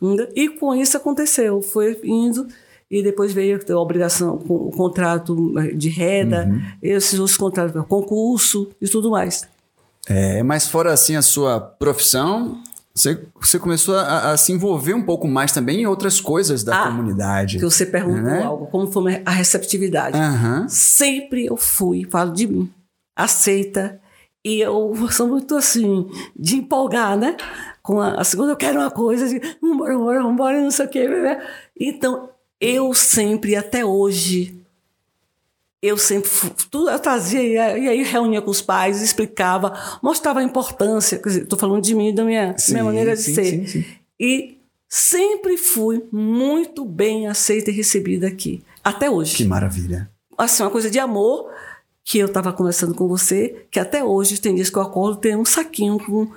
Entendeu? 0.00 0.28
E 0.36 0.48
com 0.50 0.72
isso 0.74 0.96
aconteceu, 0.96 1.60
foi 1.62 1.98
indo 2.04 2.46
e 2.90 3.02
depois 3.02 3.32
veio 3.32 3.60
a 3.68 3.78
obrigação, 3.78 4.36
com 4.38 4.54
o 4.54 4.70
contrato 4.72 5.54
de 5.76 5.88
reda, 5.88 6.50
esses 6.82 7.18
outros 7.18 7.36
contratos, 7.36 7.84
concurso 7.86 8.68
e 8.80 8.88
tudo 8.88 9.10
mais. 9.10 9.48
É, 10.08 10.42
mas 10.42 10.66
fora 10.66 10.92
assim 10.92 11.14
a 11.14 11.22
sua 11.22 11.60
profissão, 11.60 12.60
Você, 12.92 13.20
você 13.40 13.58
começou 13.58 13.94
a, 13.96 14.32
a 14.32 14.36
se 14.36 14.50
envolver 14.52 14.94
um 14.94 15.02
pouco 15.04 15.28
mais 15.28 15.52
também 15.52 15.82
em 15.82 15.86
outras 15.86 16.20
coisas 16.20 16.64
da 16.64 16.82
Ah, 16.82 16.86
comunidade. 16.88 17.58
Que 17.58 17.64
você 17.64 17.86
perguntou 17.86 18.22
Né? 18.24 18.42
algo, 18.42 18.66
como 18.66 18.90
foi 18.90 19.22
a 19.24 19.30
receptividade. 19.30 20.18
Aham. 20.18 20.66
Sempre 20.68 21.46
eu 21.46 21.56
fui, 21.56 22.04
falo 22.10 22.32
de 22.32 22.48
mim, 22.48 22.68
aceita. 23.16 24.00
E 24.44 24.60
eu 24.60 24.92
sou 25.12 25.28
muito 25.28 25.54
assim, 25.56 26.08
de 26.36 26.56
empolgar, 26.56 27.16
né? 27.16 27.36
Com 27.82 28.00
a, 28.00 28.14
a 28.20 28.24
segunda 28.24 28.52
eu 28.52 28.56
quero 28.56 28.80
uma 28.80 28.90
coisa, 28.90 29.24
assim, 29.26 29.38
vambora, 29.62 29.96
vambora, 29.96 30.22
vambora, 30.22 30.60
não 30.60 30.70
sei 30.72 30.86
o 30.86 30.88
quê. 30.88 31.06
né? 31.08 31.40
Então, 31.78 32.28
eu 32.60 32.92
sempre, 32.94 33.56
até 33.56 33.84
hoje, 33.84 34.54
eu 35.82 35.96
sempre, 35.96 36.28
tudo 36.70 36.90
eu 36.90 36.98
trazia, 36.98 37.42
e 37.42 37.88
aí- 37.88 38.02
reunia 38.02 38.42
com 38.42 38.50
os 38.50 38.60
pais, 38.60 39.00
explicava, 39.00 39.72
mostrava 40.02 40.40
a 40.40 40.42
importância, 40.44 41.18
quer 41.18 41.28
dizer, 41.30 41.42
estou 41.44 41.58
falando 41.58 41.82
de 41.82 41.94
mim, 41.94 42.14
da 42.14 42.24
minha, 42.24 42.56
Sim, 42.58 42.72
minha 42.72 42.84
maneira 42.84 43.16
de 43.16 43.22
sim, 43.22 43.34
ser. 43.34 43.44
sim, 43.44 43.66
sim. 43.66 43.84
E 44.18 44.58
sempre 44.88 45.56
fui 45.56 46.04
muito 46.12 46.84
bem 46.84 47.26
aceita 47.28 47.70
e 47.70 47.74
recebida 47.74 48.26
aqui, 48.26 48.62
até 48.84 49.08
hoje 49.08 49.36
Que 49.36 49.44
maravilha. 49.44 50.10
assim, 50.36 50.62
uma 50.62 50.70
coisa 50.70 50.90
de 50.90 50.98
amor, 50.98 51.50
que 52.04 52.18
eu 52.18 52.26
estava 52.26 52.52
conversando 52.52 52.94
com 52.94 53.06
você, 53.08 53.64
que 53.70 53.78
até 53.78 54.02
hoje 54.04 54.38
tem 54.40 54.54
dias 54.54 54.68
que 54.68 54.76
eu 54.76 54.82
acordo, 54.82 55.18
tem 55.20 55.36
um 55.36 55.44
saquinho 55.44 55.98
com 55.98 56.30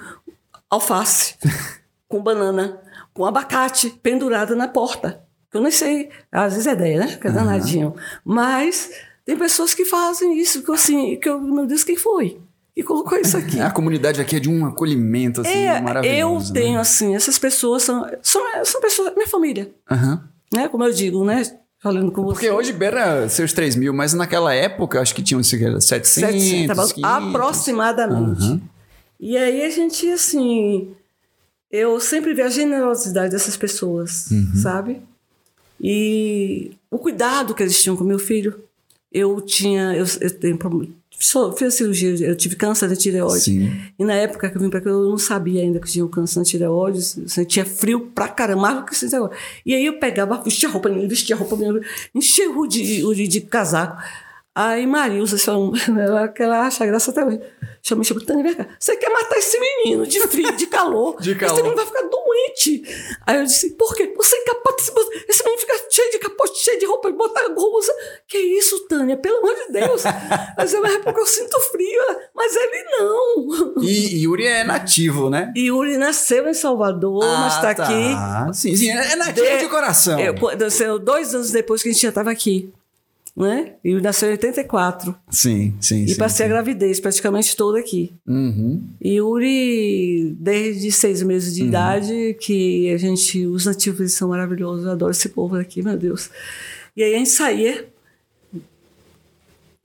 alface, 0.69 1.35
com 2.07 2.21
banana, 2.21 2.79
com 3.13 3.25
abacate 3.25 3.89
pendurado 4.01 4.55
na 4.55 4.67
porta. 4.67 5.22
Eu 5.53 5.61
nem 5.61 5.71
sei, 5.71 6.09
às 6.31 6.53
vezes 6.53 6.67
é 6.67 6.73
ideia, 6.73 6.99
né? 6.99 7.17
Que 7.21 7.27
é 7.27 7.31
danadinho. 7.31 7.93
Mas 8.25 8.89
tem 9.25 9.37
pessoas 9.37 9.73
que 9.73 9.85
fazem 9.85 10.37
isso, 10.39 10.63
que 10.63 10.69
eu, 10.69 10.73
assim, 10.75 11.15
que 11.17 11.29
eu, 11.29 11.39
meu 11.39 11.65
Deus, 11.67 11.83
quem 11.83 11.95
foi? 11.95 12.39
Que 12.75 12.81
colocou 12.81 13.17
isso 13.19 13.37
aqui? 13.37 13.59
A 13.61 13.69
comunidade 13.69 14.19
aqui 14.19 14.37
é 14.37 14.39
de 14.39 14.49
um 14.49 14.65
acolhimento, 14.65 15.41
assim, 15.41 15.51
É, 15.51 15.79
maravilhoso. 15.79 16.49
eu 16.49 16.53
né? 16.55 16.59
tenho, 16.61 16.79
assim, 16.79 17.15
essas 17.15 17.37
pessoas 17.37 17.83
são, 17.83 18.03
são, 18.23 18.41
são 18.65 18.81
pessoas, 18.81 19.13
minha 19.15 19.27
família, 19.27 19.71
Aham. 19.91 20.23
né? 20.51 20.67
Como 20.67 20.83
eu 20.83 20.91
digo, 20.91 21.23
né? 21.23 21.43
Falando 21.79 22.11
com 22.11 22.23
você. 22.23 22.33
Porque 22.33 22.49
hoje 22.49 22.71
beira 22.73 23.27
seus 23.29 23.51
3 23.53 23.75
mil, 23.75 23.93
mas 23.93 24.13
naquela 24.13 24.53
época 24.53 25.01
acho 25.01 25.13
que 25.13 25.21
tinham 25.21 25.43
sei 25.43 25.69
lá, 25.69 25.81
700, 25.81 26.31
700, 26.41 26.67
tava 26.75 26.93
500. 26.93 27.27
aproximadamente. 27.27 28.43
Aham. 28.43 28.61
E 29.19 29.37
aí 29.37 29.63
a 29.63 29.69
gente, 29.69 30.09
assim, 30.09 30.95
eu 31.69 31.99
sempre 31.99 32.33
vi 32.33 32.41
a 32.41 32.49
generosidade 32.49 33.31
dessas 33.31 33.55
pessoas, 33.57 34.31
Uhum. 34.31 34.55
sabe? 34.55 35.01
E 35.83 36.71
o 36.89 36.97
cuidado 36.97 37.53
que 37.53 37.61
eles 37.61 37.81
tinham 37.83 37.97
com 37.97 38.03
meu 38.05 38.19
filho. 38.19 38.55
Eu 39.11 39.39
tinha, 39.41 39.93
eu, 39.95 40.05
eu 40.21 40.31
tenho 40.39 40.57
só- 41.19 41.51
fiz 41.55 41.75
cirurgia, 41.75 42.15
eu 42.27 42.35
tive 42.35 42.55
câncer 42.55 42.89
de 42.89 42.95
tireoide. 42.95 43.43
Sim. 43.45 43.71
E 43.99 44.03
na 44.03 44.13
época 44.15 44.49
que 44.49 44.57
eu 44.57 44.61
vim 44.61 44.69
pra 44.69 44.81
cá, 44.81 44.89
eu 44.89 45.07
não 45.09 45.17
sabia 45.19 45.61
ainda 45.61 45.79
que 45.79 45.87
tinha 45.87 46.03
um 46.03 46.07
câncer 46.07 46.39
na 46.39 46.45
tireoide, 46.45 47.01
sentia 47.01 47.63
frio 47.63 48.11
pra 48.15 48.27
caramba, 48.27 48.83
que 48.83 48.95
sentia 48.95 49.19
agora. 49.19 49.35
E 49.63 49.75
aí 49.75 49.85
eu 49.85 49.99
pegava, 49.99 50.41
vestia 50.41 50.67
roupa 50.67 50.89
vestia 50.89 51.35
roupa 51.35 51.55
enchia 52.15 52.49
o 52.49 52.65
de, 52.65 53.05
o 53.05 53.13
de, 53.13 53.27
de 53.27 53.41
casaco. 53.41 54.01
Aí 54.55 54.85
Marilza, 54.85 55.35
chama- 55.37 55.71
ela, 55.99 56.31
ela 56.37 56.59
acha 56.67 56.85
graça 56.85 57.09
até 57.09 57.25
hoje, 57.25 57.41
chama 57.81 57.99
me 57.99 58.05
chama, 58.05 58.21
Tânia, 58.23 58.43
vem 58.43 58.53
cá, 58.53 58.67
você 58.79 58.95
quer 58.97 59.09
matar 59.09 59.37
esse 59.37 59.59
menino 59.59 60.05
de 60.05 60.19
frio, 60.27 60.55
de 60.55 60.67
calor. 60.67 61.17
De 61.21 61.33
calor. 61.33 61.53
Esse 61.53 61.63
menino 61.63 61.75
vai 61.75 61.85
ficar 61.87 62.01
doente. 62.03 62.83
Aí 63.25 63.37
eu 63.37 63.43
disse, 63.45 63.71
por 63.71 63.95
quê? 63.95 64.13
Você 64.15 64.35
encapota 64.37 64.75
esse, 64.81 64.91
esse 65.27 65.43
menino 65.43 65.59
fica 65.59 65.73
cheio 65.89 66.11
de 66.11 66.19
capote, 66.19 66.59
cheio 66.59 66.79
de 66.79 66.85
roupa, 66.85 67.11
botar 67.11 67.49
blusa. 67.49 67.91
Que 68.27 68.37
isso, 68.37 68.87
Tânia? 68.87 69.17
Pelo 69.17 69.37
amor 69.37 69.55
de 69.55 69.71
Deus. 69.73 70.03
Mas 70.57 70.73
é 70.73 70.99
porque 70.99 71.19
eu 71.19 71.25
sinto 71.25 71.59
frio. 71.59 72.01
Ela, 72.09 72.19
Mas 72.35 72.55
ele 72.55 72.83
não. 72.99 73.81
E 73.83 74.23
Yuri 74.23 74.45
é 74.45 74.63
nativo, 74.63 75.29
né? 75.31 75.51
Yuri 75.57 75.97
nasceu 75.97 76.47
em 76.47 76.53
Salvador, 76.53 77.23
mas 77.23 77.55
está 77.55 77.73
tá. 77.73 77.83
aqui. 77.85 78.53
Sim, 78.55 78.75
sim, 78.75 78.89
é 78.91 79.15
nativo 79.15 79.45
de, 79.47 79.57
De- 79.57 79.67
coração. 79.67 80.19
Eu, 80.19 80.99
dois 80.99 81.33
anos 81.33 81.51
depois 81.51 81.81
que 81.81 81.89
a 81.89 81.91
gente 81.91 82.01
já 82.01 82.09
estava 82.09 82.29
aqui. 82.31 82.71
Né? 83.35 83.73
E 83.83 83.93
nasceu 83.95 84.29
em 84.29 84.33
84. 84.33 85.15
Sim, 85.29 85.73
sim, 85.81 86.03
E 86.03 86.09
sim. 86.09 86.17
passei 86.17 86.45
sim. 86.45 86.51
a 86.51 86.53
gravidez 86.53 86.99
praticamente 86.99 87.55
toda 87.57 87.79
aqui. 87.79 88.13
Uhum. 88.27 88.83
E 89.01 89.15
Yuri, 89.15 90.35
desde 90.39 90.91
seis 90.91 91.23
meses 91.23 91.55
de 91.55 91.63
idade, 91.63 92.37
que 92.39 92.91
a 92.93 92.97
gente, 92.97 93.45
os 93.47 93.65
nativos 93.65 94.13
são 94.13 94.29
maravilhosos, 94.29 94.85
eu 94.85 94.91
adoro 94.91 95.11
esse 95.11 95.29
povo 95.29 95.55
aqui, 95.55 95.81
meu 95.81 95.97
Deus. 95.97 96.29
E 96.95 97.01
aí 97.01 97.15
a 97.15 97.17
gente 97.17 97.31
saía, 97.31 97.87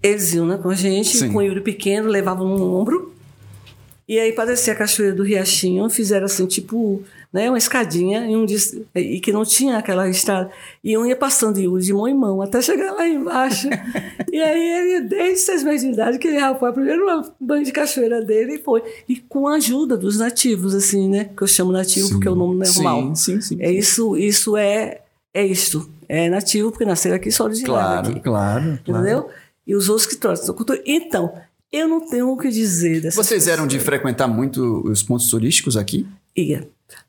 eles 0.03 0.35
iam 0.35 0.47
né, 0.47 0.59
com 0.59 0.69
a 0.69 0.75
gente, 0.75 1.17
Sim. 1.17 1.33
com 1.33 1.39
o 1.39 1.43
Yuri 1.43 1.61
pequeno, 1.61 2.09
levavam 2.09 2.57
no 2.57 2.75
ombro. 2.75 3.15
E 4.07 4.19
aí, 4.19 4.33
para 4.33 4.51
descer 4.51 4.71
a 4.71 4.75
cachoeira 4.75 5.15
do 5.15 5.23
Riachinho, 5.23 5.89
fizeram 5.91 6.27
assim, 6.27 6.47
tipo, 6.47 7.03
né, 7.33 7.49
uma 7.49 7.59
escadinha, 7.59 8.27
e, 8.27 8.35
um 8.35 8.47
e 8.95 9.21
que 9.21 9.33
não 9.33 9.45
tinha 9.45 9.77
aquela 9.77 10.09
estrada. 10.09 10.51
E 10.83 10.97
um 10.97 11.05
ia 11.05 11.15
passando 11.15 11.57
de 11.81 11.93
mão 11.93 12.09
em 12.09 12.15
mão, 12.15 12.41
até 12.41 12.61
chegar 12.63 12.93
lá 12.93 13.07
embaixo. 13.07 13.69
e 14.33 14.41
aí, 14.41 14.71
ele, 14.71 15.01
desde 15.09 15.41
seis 15.41 15.63
meses 15.63 15.87
de 15.87 15.93
idade, 15.93 16.19
que 16.19 16.29
ele 16.29 16.41
já 16.41 16.55
foi 16.55 16.71
o 16.71 16.73
primeiro 16.73 17.33
banho 17.39 17.65
de 17.65 17.73
cachoeira 17.73 18.23
dele 18.23 18.55
e 18.55 18.59
foi. 18.59 18.83
E 19.09 19.17
com 19.17 19.47
a 19.47 19.57
ajuda 19.57 19.97
dos 19.97 20.19
nativos, 20.19 20.75
assim, 20.75 21.09
né? 21.09 21.31
Que 21.37 21.43
eu 21.43 21.47
chamo 21.47 21.71
nativo 21.71 22.09
porque 22.11 22.29
é 22.29 22.31
o 22.31 22.35
nome 22.35 22.65
normal. 22.65 23.15
Sim, 23.15 23.41
sim, 23.41 23.41
sim. 23.41 23.57
É 23.61 23.71
isso, 23.71 24.17
isso 24.17 24.57
é, 24.57 25.03
é 25.35 25.45
isto. 25.45 25.89
É 26.09 26.31
nativo 26.31 26.71
porque 26.71 26.87
nasceram 26.87 27.17
aqui 27.17 27.31
só 27.31 27.45
originário 27.45 27.75
Claro, 27.75 28.09
aqui. 28.09 28.21
claro, 28.21 28.79
claro. 28.85 29.01
Entendeu? 29.03 29.29
E 29.67 29.75
os 29.77 29.91
outros 29.91 30.07
que 30.07 30.17
trouxeram 30.17 30.55
cultura. 30.55 30.83
Então, 30.87 31.35
eu 31.71 31.87
não 31.87 32.09
tenho 32.09 32.31
o 32.31 32.39
que 32.39 32.49
dizer 32.49 33.03
dessas 33.03 33.15
Vocês 33.15 33.47
eram 33.47 33.67
de 33.67 33.79
frequentar 33.79 34.27
muito 34.27 34.83
os 34.89 35.03
pontos 35.03 35.29
turísticos 35.29 35.77
aqui? 35.77 36.07
Ia. 36.35 36.67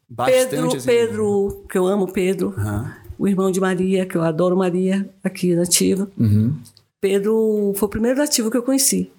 Bastante, 0.10 0.50
Pedro, 0.50 0.67
assim. 0.67 0.86
Pedro, 0.86 1.65
que 1.69 1.78
eu 1.78 1.86
amo 1.86 2.12
Pedro. 2.12 2.54
Aham. 2.58 2.93
O 3.17 3.28
irmão 3.28 3.52
de 3.52 3.60
Maria, 3.60 4.06
que 4.06 4.15
eu 4.15 4.24
adoro 4.24 4.56
Maria, 4.56 5.10
aqui 5.24 5.54
nativo. 5.54 6.08
Uhum. 6.17 6.56
Pedro 7.02 7.74
foi 7.76 7.86
o 7.86 7.89
primeiro 7.89 8.17
nativo 8.17 8.50
que 8.50 8.58
eu 8.58 8.63
conheci. 8.63 9.12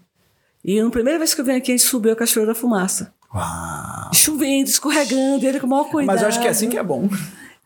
E 0.65 0.83
na 0.83 0.91
primeira 0.91 1.19
vez 1.19 1.35
que 1.35 1.41
eu 1.41 1.45
vim 1.45 1.53
aqui, 1.53 1.71
a 1.73 1.77
gente 1.77 1.87
subiu 1.87 2.13
a 2.13 2.17
Cachoeira 2.17 2.53
da 2.53 2.55
Fumaça. 2.55 3.13
Uau. 3.35 4.11
Chovendo, 4.13 4.69
escorregando, 4.69 5.47
ele 5.47 5.61
com 5.61 5.67
o 5.67 5.71
maior 5.71 5.85
cuidado. 5.85 6.15
Mas 6.15 6.23
eu 6.23 6.29
acho 6.29 6.41
que 6.41 6.47
é 6.47 6.51
assim 6.51 6.69
que 6.69 6.79
é 6.79 6.83
bom. 6.83 7.09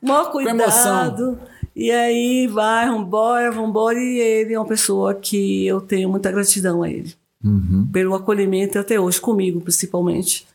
maior 0.03 0.31
cuidado. 0.31 0.61
emoção. 0.61 1.39
E 1.75 1.91
aí 1.91 2.47
vai, 2.47 2.89
vambora, 2.89 3.51
vambora. 3.51 3.99
E 3.99 4.19
ele 4.19 4.55
é 4.55 4.59
uma 4.59 4.67
pessoa 4.67 5.15
que 5.15 5.67
eu 5.67 5.81
tenho 5.81 6.09
muita 6.09 6.31
gratidão 6.31 6.83
a 6.83 6.91
ele. 6.91 7.15
Uhum. 7.43 7.89
Pelo 7.93 8.15
acolhimento 8.15 8.79
até 8.79 8.99
hoje, 8.99 9.21
comigo 9.21 9.61
principalmente. 9.61 10.47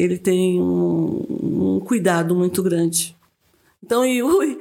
Ele 0.00 0.18
tem 0.18 0.60
um, 0.60 1.24
um 1.76 1.80
cuidado 1.80 2.34
muito 2.34 2.62
grande. 2.62 3.16
Então, 3.82 4.04
Yuri, 4.04 4.58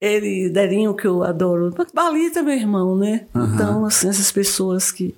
ele, 0.00 0.48
Derinho, 0.48 0.94
que 0.94 1.06
eu 1.06 1.22
adoro. 1.22 1.74
Balita, 1.92 2.42
meu 2.42 2.54
irmão, 2.54 2.96
né? 2.96 3.26
Então, 3.54 3.84
assim, 3.84 4.08
essas 4.08 4.32
pessoas 4.32 4.90
que, 4.90 5.14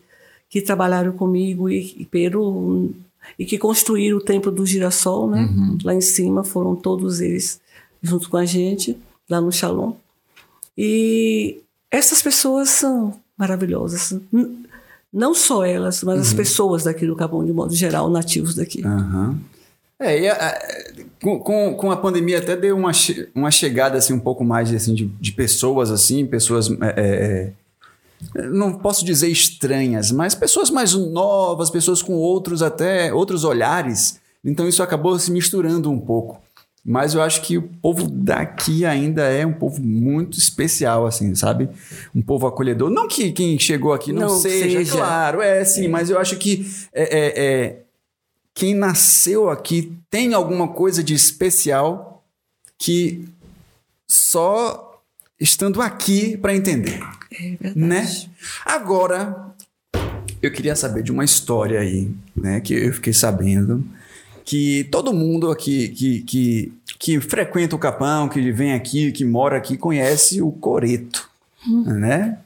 que 0.49 0.61
trabalharam 0.61 1.13
comigo 1.13 1.69
e, 1.71 1.97
e 2.01 2.05
e 3.39 3.45
que 3.45 3.59
construíram 3.59 4.19
o 4.19 4.25
Templo 4.25 4.53
do 4.53 4.65
Girassol, 4.65 5.29
né? 5.29 5.49
Lá 5.85 5.95
em 5.95 6.01
cima 6.01 6.45
foram 6.45 6.77
todos 6.77 7.21
eles 7.21 7.61
junto 8.03 8.31
com 8.31 8.37
a 8.37 8.45
gente, 8.45 8.97
lá 9.29 9.41
no 9.41 9.51
Shalom. 9.51 9.95
E 10.79 11.61
essas 11.91 12.23
pessoas 12.23 12.69
são 12.71 13.19
maravilhosas. 13.37 14.19
Não 15.17 15.33
só 15.35 15.65
elas, 15.65 16.03
mas 16.03 16.21
as 16.21 16.33
pessoas 16.35 16.85
daqui 16.85 17.07
do 17.07 17.17
Capão, 17.17 17.43
de 17.43 17.51
modo 17.53 17.75
geral, 17.75 18.11
nativos 18.11 18.55
daqui. 18.55 18.85
Aham. 18.85 19.39
É, 19.99 20.21
e 20.21 20.29
a- 20.29 20.35
a- 20.35 20.59
com, 21.23 21.75
com, 21.75 21.91
a 21.91 21.97
pandemia 21.97 22.37
até 22.37 22.55
deu 22.55 22.77
uma, 22.77 22.91
uma 23.35 23.51
chegada 23.51 23.97
assim, 23.97 24.13
um 24.13 24.21
pouco 24.21 24.45
mais 24.45 24.71
assim, 24.75 24.95
de, 24.95 25.07
de 25.07 25.33
pessoas 25.33 25.91
assim, 25.91 26.27
pessoas. 26.27 26.69
é, 26.83 27.51
é, 28.37 28.43
não 28.51 28.75
posso 28.75 29.07
dizer 29.07 29.29
estranhas, 29.29 30.11
mas 30.13 30.35
pessoas 30.35 30.69
mais 30.71 30.93
novas, 30.93 31.71
pessoas 31.71 32.03
com 32.03 32.13
outros 32.15 32.63
até 32.63 33.11
outros 33.13 33.43
olhares. 33.43 34.21
Então 34.45 34.69
isso 34.69 34.83
acabou 34.83 35.19
se 35.19 35.31
misturando 35.31 35.91
um 35.91 35.99
pouco. 35.99 36.43
Mas 36.89 37.15
eu 37.15 37.21
acho 37.23 37.43
que 37.43 37.59
o 37.59 37.63
povo 37.63 38.09
daqui 38.09 38.85
ainda 38.87 39.23
é 39.25 39.45
um 39.45 39.53
povo 39.53 39.83
muito 39.83 40.39
especial, 40.39 41.05
assim, 41.05 41.35
sabe? 41.35 41.69
Um 42.15 42.23
povo 42.23 42.47
acolhedor. 42.47 42.89
Não 42.91 43.09
que 43.09 43.33
quem 43.33 43.59
chegou 43.59 43.93
aqui 43.93 44.13
não, 44.13 44.29
Não 44.29 44.39
seja, 44.39 44.79
seja. 44.79 44.93
claro, 44.93 45.43
é 45.43 45.65
sim, 45.65 45.89
mas 45.89 46.11
eu 46.11 46.19
acho 46.19 46.37
que 46.37 46.65
é, 46.93 47.03
é, 47.03 47.45
é, 47.45 47.83
quem 48.55 48.73
nasceu 48.73 49.51
aqui 49.51 49.93
tem 50.09 50.33
alguma 50.33 50.69
coisa 50.69 51.03
de 51.03 51.13
especial 51.13 52.25
que 52.79 53.27
só 54.09 55.03
estando 55.41 55.83
aqui 55.83 56.37
para 56.37 56.55
entender, 56.55 57.01
É 57.33 57.57
verdade. 57.61 57.79
né? 57.81 58.07
Agora, 58.65 59.55
eu 60.41 60.53
queria 60.53 60.77
saber 60.77 61.03
de 61.03 61.11
uma 61.11 61.25
história 61.25 61.81
aí, 61.81 62.11
né? 62.35 62.61
Que 62.61 62.75
eu 62.75 62.93
fiquei 62.93 63.13
sabendo 63.13 63.85
que 64.45 64.85
todo 64.93 65.13
mundo 65.13 65.51
aqui 65.51 65.89
que, 65.89 66.21
que, 66.23 66.73
que 66.99 67.21
frequenta 67.21 67.77
o 67.77 67.79
Capão, 67.79 68.29
que 68.29 68.51
vem 68.53 68.73
aqui, 68.73 69.13
que 69.13 69.25
mora 69.25 69.57
aqui, 69.57 69.77
conhece 69.77 70.41
o 70.41 70.51
Coreto, 70.51 71.29
né? 71.67 72.39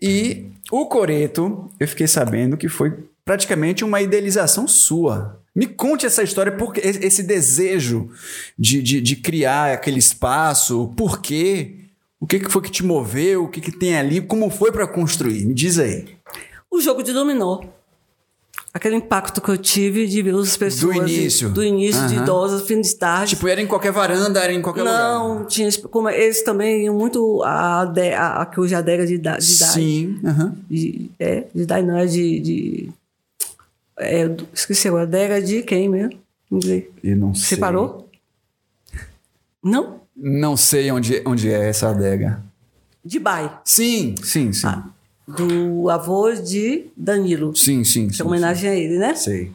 E 0.00 0.46
o 0.70 0.86
Coreto, 0.86 1.70
eu 1.78 1.86
fiquei 1.86 2.08
sabendo 2.08 2.56
que 2.56 2.68
foi 2.68 2.92
praticamente 3.24 3.84
uma 3.84 4.00
idealização 4.00 4.66
sua. 4.66 5.40
Me 5.54 5.66
conte 5.66 6.06
essa 6.06 6.22
história, 6.22 6.50
porque 6.50 6.80
esse 6.80 7.22
desejo 7.22 8.10
de, 8.58 8.82
de, 8.82 9.00
de 9.00 9.16
criar 9.16 9.72
aquele 9.72 9.98
espaço, 9.98 10.92
por 10.96 11.20
quê? 11.20 11.76
O 12.18 12.26
que, 12.26 12.40
que 12.40 12.50
foi 12.50 12.62
que 12.62 12.70
te 12.70 12.84
moveu? 12.84 13.44
O 13.44 13.48
que, 13.48 13.60
que 13.60 13.70
tem 13.70 13.96
ali? 13.96 14.20
Como 14.20 14.48
foi 14.48 14.72
para 14.72 14.86
construir? 14.86 15.44
Me 15.44 15.52
diz 15.52 15.78
aí. 15.78 16.06
O 16.70 16.80
jogo 16.80 17.02
de 17.02 17.12
dominó. 17.12 17.60
Aquele 18.74 18.96
impacto 18.96 19.42
que 19.42 19.50
eu 19.50 19.58
tive 19.58 20.06
de 20.06 20.22
ver 20.22 20.34
as 20.34 20.56
pessoas. 20.56 20.96
Do 20.96 21.02
início. 21.10 21.50
Do 21.50 21.62
início, 21.62 22.06
de 22.08 22.14
Aham. 22.14 22.22
idosas, 22.22 22.62
fim 22.66 22.80
de 22.80 22.94
tarde. 22.96 23.34
Tipo, 23.34 23.46
era 23.46 23.60
em 23.60 23.66
qualquer 23.66 23.92
varanda, 23.92 24.40
era 24.40 24.50
em 24.52 24.62
qualquer 24.62 24.80
lugar. 24.80 24.98
não, 25.18 25.44
tinha. 25.44 25.68
Como 25.90 26.08
eles 26.08 26.42
também 26.42 26.84
iam 26.84 26.94
muito. 26.96 27.42
A, 27.42 27.82
a, 27.82 28.42
a 28.42 28.46
que 28.46 28.58
hoje 28.58 28.72
é 28.72 28.76
a 28.78 28.80
adega 28.80 29.06
de, 29.06 29.14
ida- 29.16 29.36
de 29.36 29.52
idade. 29.54 29.72
Sim. 29.74 30.18
aham. 30.24 30.56
De, 30.70 31.10
é, 31.18 31.44
de 31.54 31.62
idade 31.62 31.86
não, 31.86 31.98
é 31.98 32.06
de. 32.06 32.40
de 32.40 32.88
é, 33.98 34.24
esqueci 34.54 34.88
agora. 34.88 35.02
Adega 35.02 35.42
de 35.42 35.62
quem 35.62 35.86
mesmo? 35.90 36.18
Não 36.50 36.62
sei. 36.62 36.90
E 37.04 37.14
não 37.14 37.34
sei. 37.34 37.44
Você 37.48 37.56
parou? 37.58 38.08
Não? 39.62 40.00
Não 40.16 40.56
sei 40.56 40.90
onde, 40.90 41.22
onde 41.26 41.50
é 41.50 41.68
essa 41.68 41.90
adega. 41.90 42.42
De 43.04 43.18
Bai. 43.18 43.60
Sim, 43.64 44.14
sim, 44.22 44.52
sim. 44.52 44.66
Ah. 44.66 44.84
Do 45.36 45.88
avô 45.90 46.30
de 46.32 46.86
Danilo. 46.96 47.54
Sim, 47.56 47.84
sim, 47.84 48.04
Em 48.06 48.12
sim. 48.12 48.22
homenagem 48.22 48.70
a 48.70 48.74
ele, 48.74 48.98
né? 48.98 49.14
sim. 49.14 49.22
Sei. 49.24 49.52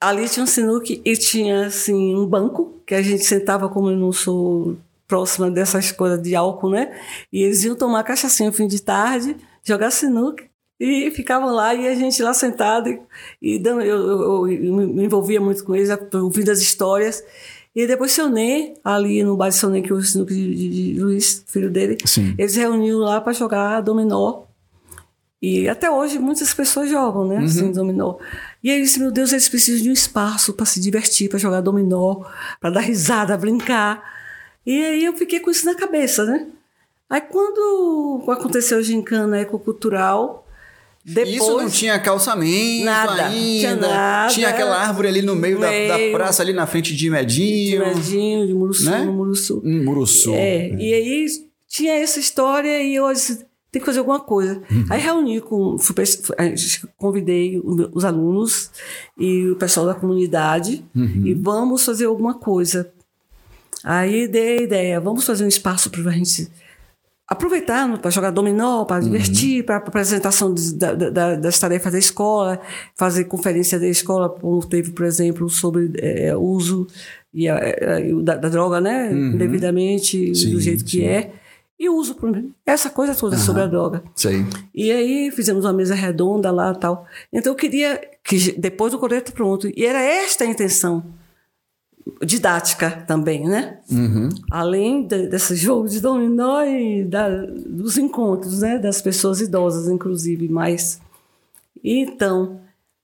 Ali 0.00 0.28
tinha 0.28 0.42
um 0.42 0.46
sinuque 0.48 1.00
e 1.04 1.16
tinha, 1.16 1.66
assim, 1.66 2.16
um 2.16 2.26
banco, 2.26 2.74
que 2.84 2.92
a 2.94 3.00
gente 3.02 3.22
sentava, 3.24 3.68
como 3.68 3.88
eu 3.90 3.96
não 3.96 4.10
sou 4.12 4.76
próxima 5.06 5.48
dessas 5.48 5.92
coisas 5.92 6.20
de 6.20 6.34
álcool, 6.34 6.70
né? 6.70 6.92
E 7.32 7.42
eles 7.42 7.62
iam 7.62 7.76
tomar 7.76 8.02
cachaçinha 8.02 8.48
no 8.50 8.54
fim 8.56 8.66
de 8.66 8.82
tarde, 8.82 9.36
jogar 9.62 9.92
sinuque, 9.92 10.44
e 10.80 11.08
ficavam 11.12 11.54
lá, 11.54 11.72
e 11.72 11.86
a 11.86 11.94
gente 11.94 12.20
lá 12.20 12.34
sentado, 12.34 12.88
e, 12.88 13.00
e 13.40 13.58
dando, 13.60 13.82
eu, 13.82 13.96
eu- 13.96 14.48
eu 14.48 14.74
me 14.74 15.04
envolvia 15.04 15.40
muito 15.40 15.62
com 15.62 15.76
eles, 15.76 15.88
ouvindo 16.14 16.50
as 16.50 16.60
histórias. 16.60 17.22
E 17.74 17.86
depois 17.86 18.10
seu 18.10 18.28
Ney, 18.28 18.74
ali 18.82 19.22
no 19.22 19.36
bar 19.36 19.50
de 19.50 19.54
seu 19.54 19.70
Ney, 19.70 19.82
que 19.82 19.92
é 19.92 19.94
o 19.94 20.02
sinuque 20.02 20.34
de, 20.34 20.54
de- 20.54 20.94
de 20.94 21.00
Luiz, 21.00 21.44
filho 21.46 21.70
dele, 21.70 21.96
Sim. 22.04 22.34
eles 22.36 22.56
reuniam 22.56 22.98
lá 22.98 23.20
para 23.20 23.32
jogar 23.32 23.80
dominó. 23.82 24.42
E 25.42 25.68
até 25.68 25.90
hoje 25.90 26.20
muitas 26.20 26.54
pessoas 26.54 26.88
jogam, 26.88 27.26
né? 27.26 27.38
Assim, 27.38 27.72
dominó. 27.72 28.14
E 28.62 28.70
aí 28.70 28.78
eu 28.78 28.82
disse, 28.84 29.00
meu 29.00 29.10
Deus, 29.10 29.32
eles 29.32 29.48
precisam 29.48 29.82
de 29.82 29.90
um 29.90 29.92
espaço 29.92 30.52
para 30.52 30.64
se 30.64 30.78
divertir, 30.78 31.28
para 31.28 31.36
jogar 31.38 31.60
dominó, 31.60 32.22
para 32.60 32.70
dar 32.70 32.80
risada, 32.80 33.36
brincar. 33.36 34.00
E 34.64 34.84
aí 34.84 35.04
eu 35.04 35.12
fiquei 35.14 35.40
com 35.40 35.50
isso 35.50 35.66
na 35.66 35.74
cabeça, 35.74 36.24
né? 36.24 36.46
Aí 37.10 37.20
quando 37.20 38.22
aconteceu 38.28 38.78
a 38.78 38.82
gincana 38.82 39.40
ecocultural, 39.40 40.46
depois... 41.04 41.34
Isso 41.34 41.56
não 41.56 41.68
tinha 41.68 41.98
calçamento 41.98 42.84
Nada, 42.84 43.26
ainda. 43.26 43.58
tinha 43.58 43.76
nada. 43.76 44.32
Tinha 44.32 44.48
aquela 44.48 44.76
árvore 44.76 45.08
ali 45.08 45.22
no 45.22 45.34
meio, 45.34 45.58
Da, 45.58 45.66
da 45.66 45.98
Meio. 45.98 46.12
praça, 46.12 46.40
ali 46.40 46.52
na 46.52 46.66
frente 46.68 46.92
de 46.92 46.98
de 46.98 47.10
Medinho. 47.10 47.80
Medinho, 47.84 48.46
de 48.46 48.54
Muruçu, 48.54 48.88
Né? 48.88 49.04
Muruçu. 49.06 49.60
Em 49.64 49.84
Muruçu. 49.84 50.32
É, 50.34 50.68
e 50.78 50.94
aí 50.94 51.26
tinha 51.68 51.94
essa 51.94 52.20
história 52.20 52.80
e 52.80 52.94
eu 52.94 53.12
disse, 53.12 53.44
tem 53.72 53.80
que 53.80 53.86
fazer 53.86 54.00
alguma 54.00 54.20
coisa. 54.20 54.62
Aí 54.90 55.00
reuni 55.00 55.40
com, 55.40 55.78
fui 55.78 55.94
a 56.38 56.44
convidei 56.98 57.58
os 57.64 58.04
alunos 58.04 58.70
e 59.18 59.48
o 59.48 59.56
pessoal 59.56 59.86
da 59.86 59.94
comunidade 59.94 60.84
e 60.94 61.32
vamos 61.34 61.82
fazer 61.84 62.04
alguma 62.04 62.34
coisa. 62.34 62.92
Aí 63.82 64.28
dei 64.28 64.58
a 64.58 64.62
ideia, 64.62 65.00
vamos 65.00 65.24
fazer 65.24 65.44
um 65.44 65.48
espaço 65.48 65.90
para 65.90 66.02
a 66.10 66.12
gente 66.12 66.48
aproveitar 67.26 67.98
para 67.98 68.10
jogar 68.10 68.30
dominó, 68.30 68.84
para 68.84 69.00
divertir, 69.00 69.64
para 69.64 69.76
apresentação 69.76 70.52
de- 70.52 70.74
da- 70.74 70.94
da- 70.94 71.34
das 71.36 71.58
tarefas 71.58 71.92
da 71.92 71.98
escola, 71.98 72.60
fazer 72.94 73.24
conferência 73.24 73.80
da 73.80 73.88
escola, 73.88 74.28
como 74.28 74.62
teve, 74.66 74.90
por 74.90 75.06
exemplo, 75.06 75.48
sobre 75.48 75.90
o 76.36 76.40
uso 76.42 76.86
e 77.32 77.48
a- 77.48 77.56
eh, 77.58 78.12
da, 78.22 78.36
da 78.36 78.48
droga, 78.50 78.82
né, 78.82 79.10
indevidamente, 79.12 80.34
Sim, 80.34 80.50
do 80.50 80.60
jeito 80.60 80.84
que 80.84 80.98
sim. 80.98 81.04
é, 81.04 81.32
e 81.84 81.88
uso, 81.88 82.16
essa 82.64 82.88
coisa 82.88 83.12
toda 83.14 83.36
sobre 83.36 83.62
a 83.62 83.66
droga. 83.66 84.04
Sei. 84.14 84.46
E 84.72 84.92
aí 84.92 85.30
fizemos 85.32 85.64
uma 85.64 85.72
mesa 85.72 85.94
redonda 85.96 86.50
lá 86.52 86.72
tal. 86.74 87.06
Então 87.32 87.52
eu 87.52 87.56
queria 87.56 88.00
que 88.22 88.52
depois 88.52 88.92
do 88.92 88.98
colete 89.00 89.32
pronto, 89.32 89.68
e 89.68 89.84
era 89.84 90.00
esta 90.00 90.44
a 90.44 90.46
intenção 90.46 91.02
didática 92.24 92.90
também, 93.06 93.48
né? 93.48 93.78
Além 94.50 95.06
de- 95.06 95.26
desse 95.28 95.56
jogo 95.56 95.88
de 95.88 96.00
dominó 96.00 96.62
e 96.64 97.04
da- 97.04 97.46
dos 97.66 97.98
encontros, 97.98 98.60
né? 98.60 98.78
Das 98.78 99.02
pessoas 99.02 99.40
idosas, 99.40 99.88
inclusive, 99.88 100.48
mais. 100.48 101.00
Então, 101.82 102.60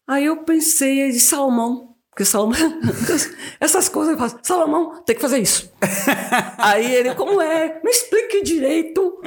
aí 0.06 0.24
eu 0.26 0.36
pensei 0.38 1.10
de 1.10 1.18
Salomão, 1.20 1.87
porque 2.18 2.24
Salomão, 2.24 2.80
essas 3.60 3.88
coisas 3.88 4.14
eu 4.14 4.18
faço, 4.18 4.38
Salomão, 4.42 5.00
tem 5.06 5.14
que 5.14 5.22
fazer 5.22 5.38
isso. 5.38 5.70
aí 6.58 6.92
ele, 6.92 7.14
como 7.14 7.40
é? 7.40 7.80
Me 7.84 7.90
explique 7.92 8.42
direito, 8.42 9.20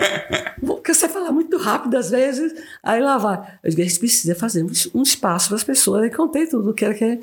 porque 0.66 0.94
você 0.94 1.08
fala 1.08 1.32
muito 1.32 1.58
rápido 1.58 1.96
às 1.96 2.10
vezes. 2.10 2.54
Aí 2.84 3.00
lá 3.02 3.18
vai. 3.18 3.38
Eu 3.64 3.70
digo, 3.70 3.82
a 3.82 3.86
gente 3.86 3.98
precisa 3.98 4.36
fazer 4.36 4.66
um, 4.94 5.02
espaço 5.04 5.48
para 5.48 5.56
as 5.56 5.64
pessoas. 5.64 6.04
Aí 6.04 6.10
contei 6.10 6.46
tudo 6.48 6.72
o 6.72 6.74
que 6.74 6.84
era 6.84 6.94
que 6.94 7.04
era. 7.06 7.20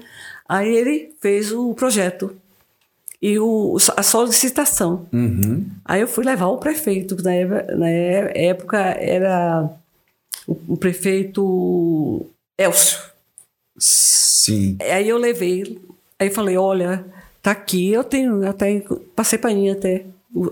Aí 0.48 0.74
ele 0.74 1.14
fez 1.20 1.52
o 1.52 1.74
projeto 1.74 2.34
e 3.20 3.38
o, 3.38 3.76
a 3.94 4.02
solicitação. 4.02 5.06
Aí 5.84 6.00
eu 6.00 6.08
fui 6.08 6.24
levar 6.24 6.46
o 6.46 6.56
prefeito, 6.56 7.14
que 7.14 7.22
na, 7.22 7.34
época- 7.34 7.76
na 7.76 7.90
época 7.90 8.78
era 8.78 9.68
o 10.46 10.78
prefeito 10.78 12.24
Elcio. 12.56 12.98
Sim. 13.78 14.76
Aí 14.80 15.08
eu 15.08 15.16
levei, 15.16 15.80
aí 16.18 16.30
falei, 16.30 16.56
olha, 16.56 17.04
tá 17.42 17.52
aqui, 17.52 17.92
eu 17.92 18.02
tenho, 18.02 18.46
até 18.48 18.82
passei 19.14 19.38
para 19.38 19.54
mim 19.54 19.70
até 19.70 20.04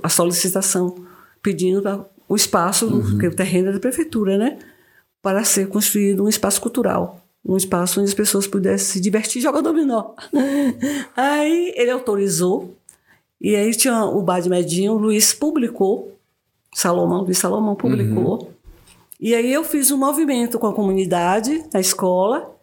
a 0.03 0.09
solicitação 0.09 0.95
pedindo 1.43 2.07
o 2.29 2.35
espaço, 2.35 2.89
porque 3.11 3.29
o 3.29 3.35
terreno 3.35 3.69
é 3.69 3.73
da 3.73 3.81
prefeitura, 3.81 4.37
né? 4.37 4.59
Para 5.23 5.45
ser 5.45 5.69
construído 5.69 6.25
um 6.25 6.29
espaço 6.29 6.61
cultural. 6.61 7.21
Um 7.45 7.57
espaço 7.57 8.01
onde 8.01 8.09
as 8.09 8.15
pessoas 8.15 8.47
pudessem 8.47 8.95
se 8.95 9.01
divertir 9.01 9.41
jogando 9.41 9.65
dominó. 9.67 10.15
aí 11.17 11.73
ele 11.77 11.91
autorizou, 11.91 12.75
e 13.41 13.55
aí 13.55 13.71
tinha 13.73 14.05
o 14.05 14.23
Bar 14.23 14.41
de 14.41 14.49
Medinho, 14.49 14.95
o 14.95 14.99
Luiz 14.99 15.33
publicou, 15.33 16.17
Salomão, 16.75 17.23
Luiz 17.23 17.39
Salomão 17.39 17.75
publicou. 17.75 18.51
E 19.21 19.35
aí 19.35 19.53
eu 19.53 19.63
fiz 19.63 19.91
um 19.91 19.97
movimento 19.97 20.59
com 20.59 20.67
a 20.67 20.75
comunidade, 20.75 21.65
na 21.73 21.81
escola, 21.81 22.56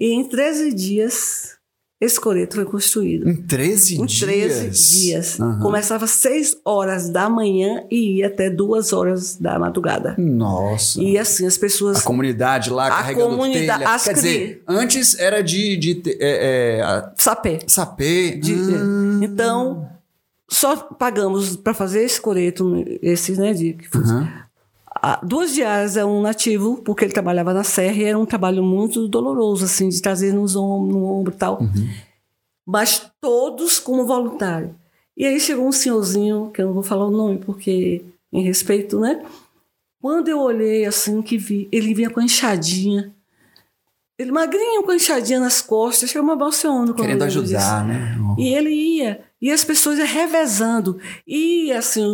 e 0.00 0.12
em 0.14 0.24
13 0.28 0.72
dias 0.72 1.58
esse 2.02 2.18
coreto 2.18 2.54
foi 2.56 2.64
construído. 2.64 3.28
Em 3.28 3.36
13 3.36 4.00
Em 4.00 4.06
dias. 4.06 4.20
13 4.20 5.00
dias. 5.02 5.38
Aham. 5.38 5.58
Começava 5.60 6.06
às 6.06 6.12
6 6.12 6.56
horas 6.64 7.10
da 7.10 7.28
manhã 7.28 7.84
e 7.90 8.16
ia 8.20 8.28
até 8.28 8.48
2 8.48 8.94
horas 8.94 9.36
da 9.36 9.58
madrugada. 9.58 10.14
Nossa. 10.16 10.98
E 11.02 11.18
assim, 11.18 11.46
as 11.46 11.58
pessoas. 11.58 11.98
A 11.98 12.02
comunidade 12.02 12.70
lá 12.70 12.86
A 12.86 12.90
carregando 12.90 13.30
comunidade- 13.36 13.80
telha. 13.80 13.94
as 13.94 14.04
Quer 14.04 14.14
cri- 14.14 14.22
dizer, 14.22 14.62
antes 14.66 15.18
era 15.18 15.42
de, 15.42 15.76
de 15.76 15.94
te- 15.96 16.16
é, 16.18 16.78
é, 16.78 16.82
a- 16.82 17.12
Sapé. 17.18 17.58
sapê. 17.66 18.30
De- 18.30 18.54
Ah. 18.54 19.20
Então, 19.22 19.86
só 20.50 20.76
pagamos 20.76 21.54
para 21.54 21.74
fazer 21.74 22.02
esse 22.02 22.18
coreto, 22.18 22.82
esse, 23.02 23.32
né? 23.38 23.52
De, 23.52 23.76
Ah, 23.94 24.46
duas 25.22 25.54
diárias 25.54 25.96
é 25.96 26.04
um 26.04 26.20
nativo, 26.20 26.82
porque 26.84 27.04
ele 27.04 27.12
trabalhava 27.12 27.54
na 27.54 27.64
serra 27.64 27.96
e 27.96 28.04
era 28.04 28.18
um 28.18 28.26
trabalho 28.26 28.62
muito 28.62 29.08
doloroso, 29.08 29.64
assim, 29.64 29.88
de 29.88 30.00
trazer 30.00 30.32
nos 30.32 30.54
no 30.54 31.04
ombro 31.04 31.32
e 31.32 31.36
tal. 31.36 31.60
Mas 32.66 33.10
todos 33.20 33.78
como 33.78 34.06
voluntário. 34.06 34.74
E 35.16 35.26
aí 35.26 35.40
chegou 35.40 35.66
um 35.66 35.72
senhorzinho, 35.72 36.50
que 36.52 36.62
eu 36.62 36.66
não 36.66 36.74
vou 36.74 36.82
falar 36.82 37.06
o 37.06 37.10
nome, 37.10 37.38
porque 37.38 38.02
em 38.32 38.42
respeito, 38.42 38.98
né? 38.98 39.24
Quando 40.00 40.28
eu 40.28 40.38
olhei 40.40 40.86
assim, 40.86 41.20
que 41.20 41.36
vi, 41.36 41.68
ele 41.70 41.92
vinha 41.92 42.08
com 42.08 42.20
a 42.20 42.24
enxadinha. 42.24 43.14
Ele 44.20 44.30
magrinho 44.32 44.82
com 44.82 44.90
a 44.90 44.96
enxadinha 44.96 45.40
nas 45.40 45.62
costas, 45.62 46.10
chama 46.10 46.36
Balseono. 46.36 46.88
quando 46.88 46.96
Querendo 47.00 47.22
ajudar, 47.24 47.86
né? 47.86 48.18
E 48.36 48.52
ele 48.54 48.68
ia, 48.70 49.20
e 49.40 49.50
as 49.50 49.64
pessoas 49.64 49.98
iam 49.98 50.06
revezando. 50.06 50.98
E, 51.26 51.72
assim, 51.72 52.04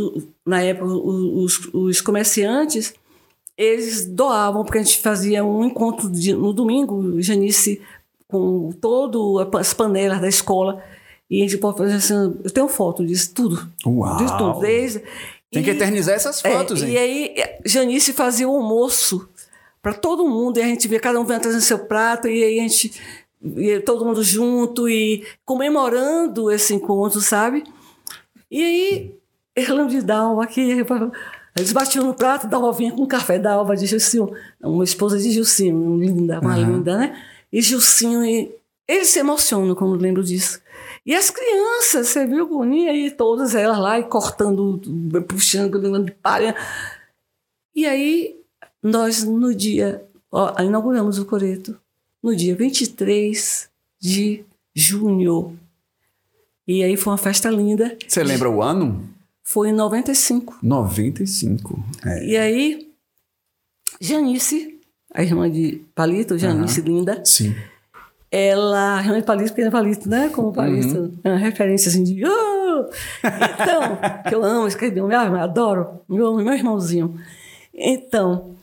na 0.46 0.62
época, 0.62 0.86
os, 0.86 1.68
os 1.74 2.00
comerciantes, 2.00 2.94
eles 3.58 4.06
doavam, 4.06 4.64
porque 4.64 4.78
a 4.78 4.82
gente 4.82 4.98
fazia 5.00 5.44
um 5.44 5.64
encontro 5.64 6.08
de- 6.08 6.32
no 6.34 6.52
domingo, 6.52 7.20
Janice, 7.20 7.80
com 8.28 8.70
todas 8.80 9.48
as 9.60 9.74
panelas 9.74 10.20
da 10.20 10.28
escola. 10.28 10.80
E 11.28 11.40
a 11.42 11.44
gente 11.48 11.58
pode 11.58 11.78
fazer 11.78 11.94
assim, 11.94 12.14
eu 12.44 12.50
tenho 12.52 12.68
foto 12.68 13.04
disso, 13.04 13.34
tudo. 13.34 13.68
Uau. 13.84 14.16
Disso 14.18 14.38
tudo. 14.38 14.60
Desde, 14.60 15.02
Tem 15.50 15.62
que 15.62 15.70
e- 15.70 15.74
eternizar 15.74 16.14
essas 16.14 16.44
é, 16.44 16.52
fotos, 16.52 16.82
hein? 16.82 16.90
E 16.92 16.98
aí, 16.98 17.34
Janice 17.64 18.12
fazia 18.12 18.48
o 18.48 18.54
almoço 18.54 19.28
para 19.86 19.94
todo 19.94 20.28
mundo, 20.28 20.58
e 20.58 20.62
a 20.62 20.66
gente 20.66 20.88
via 20.88 20.98
cada 20.98 21.20
um 21.20 21.24
vinha 21.24 21.38
trazendo 21.38 21.62
seu 21.62 21.78
prato, 21.78 22.26
e 22.26 22.42
aí 22.42 22.58
a 22.58 22.62
gente 22.62 23.00
ia 23.40 23.80
todo 23.80 24.04
mundo 24.04 24.20
junto 24.20 24.88
e 24.88 25.24
comemorando 25.44 26.50
esse 26.50 26.74
encontro, 26.74 27.20
sabe? 27.20 27.62
E 28.50 28.64
aí, 28.64 29.14
lembro 29.56 29.90
de 29.90 30.02
Dalva 30.02 30.42
aqui, 30.42 30.84
eles 31.56 31.72
batiam 31.72 32.04
no 32.04 32.14
prato, 32.14 32.48
Dalva 32.48 32.72
vinha 32.72 32.90
com 32.90 33.06
café, 33.06 33.38
Dalva 33.38 33.76
de 33.76 33.86
Gilcinho, 33.86 34.28
uma 34.60 34.82
esposa 34.82 35.20
de 35.20 35.30
Gilcinho, 35.30 35.96
linda, 35.96 36.40
uma 36.40 36.56
linda, 36.56 36.98
né? 36.98 37.22
e 37.52 37.62
Gilcinho, 37.62 38.24
e 38.24 38.52
eles 38.88 39.06
se 39.06 39.20
emocionam 39.20 39.76
quando 39.76 40.02
lembro 40.02 40.24
disso. 40.24 40.60
E 41.06 41.14
as 41.14 41.30
crianças, 41.30 42.08
você 42.08 42.26
viu, 42.26 42.48
Boninha, 42.48 42.92
e 42.92 43.08
todas 43.08 43.54
elas 43.54 43.78
lá, 43.78 44.00
e 44.00 44.02
cortando, 44.02 44.80
puxando, 45.28 46.04
de 46.04 46.10
palha. 46.10 46.56
E 47.72 47.86
aí, 47.86 48.36
nós, 48.86 49.24
no 49.24 49.54
dia, 49.54 50.04
ó, 50.30 50.54
inauguramos 50.62 51.18
o 51.18 51.24
Coreto, 51.24 51.76
no 52.22 52.34
dia 52.34 52.54
23 52.54 53.68
de 54.00 54.44
junho. 54.74 55.58
E 56.66 56.82
aí 56.82 56.96
foi 56.96 57.12
uma 57.12 57.18
festa 57.18 57.50
linda. 57.50 57.96
Você 58.06 58.22
lembra 58.22 58.48
o 58.50 58.62
ano? 58.62 59.08
Foi 59.42 59.70
em 59.70 59.72
95. 59.72 60.58
95. 60.62 61.84
É. 62.04 62.26
E 62.26 62.36
aí, 62.36 62.88
Janice, 64.00 64.78
a 65.12 65.22
irmã 65.22 65.50
de 65.50 65.82
Palito, 65.94 66.36
Janice 66.38 66.80
Linda, 66.80 67.22
Sim. 67.24 67.54
ela, 68.30 68.98
a 68.98 69.02
irmã 69.02 69.18
de 69.18 69.24
Palito, 69.24 69.50
porque 69.50 69.62
é 69.62 69.70
Palito, 69.70 70.08
né? 70.08 70.28
Como 70.28 70.52
Palito, 70.52 71.12
é 71.22 71.28
uma 71.28 71.38
referência 71.38 71.88
assim 71.88 72.02
de. 72.02 72.24
"Oh!" 72.24 72.88
Então, 73.24 73.98
que 74.28 74.34
eu 74.34 74.44
amo 74.44 74.66
escrever, 74.66 75.00
eu 75.00 75.10
adoro, 75.12 76.00
meu, 76.08 76.34
meu 76.36 76.52
irmãozinho. 76.52 77.18
Então, 77.72 78.55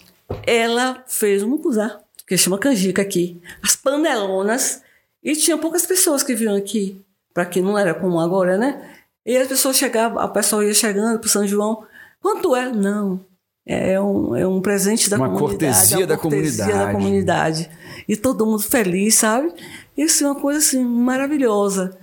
ela 0.45 1.03
fez 1.07 1.43
um 1.43 1.49
mucuzá, 1.49 1.99
que 2.27 2.37
chama 2.37 2.57
canjica 2.57 3.01
aqui, 3.01 3.41
as 3.61 3.75
panelonas, 3.75 4.81
e 5.23 5.35
tinha 5.35 5.57
poucas 5.57 5.85
pessoas 5.85 6.23
que 6.23 6.35
vinham 6.35 6.55
aqui, 6.55 7.01
para 7.33 7.45
que 7.45 7.61
não 7.61 7.77
era 7.77 7.93
como 7.93 8.19
agora, 8.19 8.57
né? 8.57 8.89
E 9.25 9.37
as 9.37 9.47
pessoas 9.47 9.77
chegavam, 9.77 10.19
a 10.19 10.27
pessoa 10.27 10.65
ia 10.65 10.73
chegando 10.73 11.19
para 11.19 11.29
São 11.29 11.47
João, 11.47 11.85
quanto 12.21 12.55
é? 12.55 12.71
Não, 12.71 13.19
é 13.65 13.99
um, 13.99 14.35
é 14.35 14.45
um 14.45 14.61
presente 14.61 15.09
da 15.09 15.17
Uma 15.17 15.29
comunidade. 15.29 15.73
cortesia 15.73 15.95
é 15.95 15.99
uma 15.99 16.07
da 16.07 16.17
cortesia 16.17 16.65
comunidade. 16.65 16.85
da 16.85 16.91
comunidade. 16.93 17.69
E 18.07 18.17
todo 18.17 18.45
mundo 18.45 18.61
feliz, 18.61 19.15
sabe? 19.15 19.53
Isso 19.97 20.25
é 20.25 20.27
uma 20.27 20.39
coisa 20.39 20.59
assim 20.59 20.83
maravilhosa. 20.83 21.97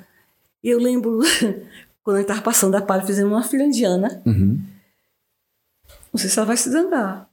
E 0.65 0.71
eu 0.71 0.79
lembro, 0.79 1.21
quando 2.03 2.17
gente 2.17 2.25
estava 2.25 2.41
passando 2.41 2.75
a 2.77 2.81
palha, 2.83 3.05
fizemos 3.05 3.33
uma 3.33 3.43
filha 3.43 3.65
indiana. 3.65 4.23
Uhum. 4.25 4.63
Não 6.13 6.19
sei 6.19 6.31
se 6.31 6.39
ela 6.39 6.47
vai 6.47 6.57
se 6.57 6.71
zangar. 6.71 7.29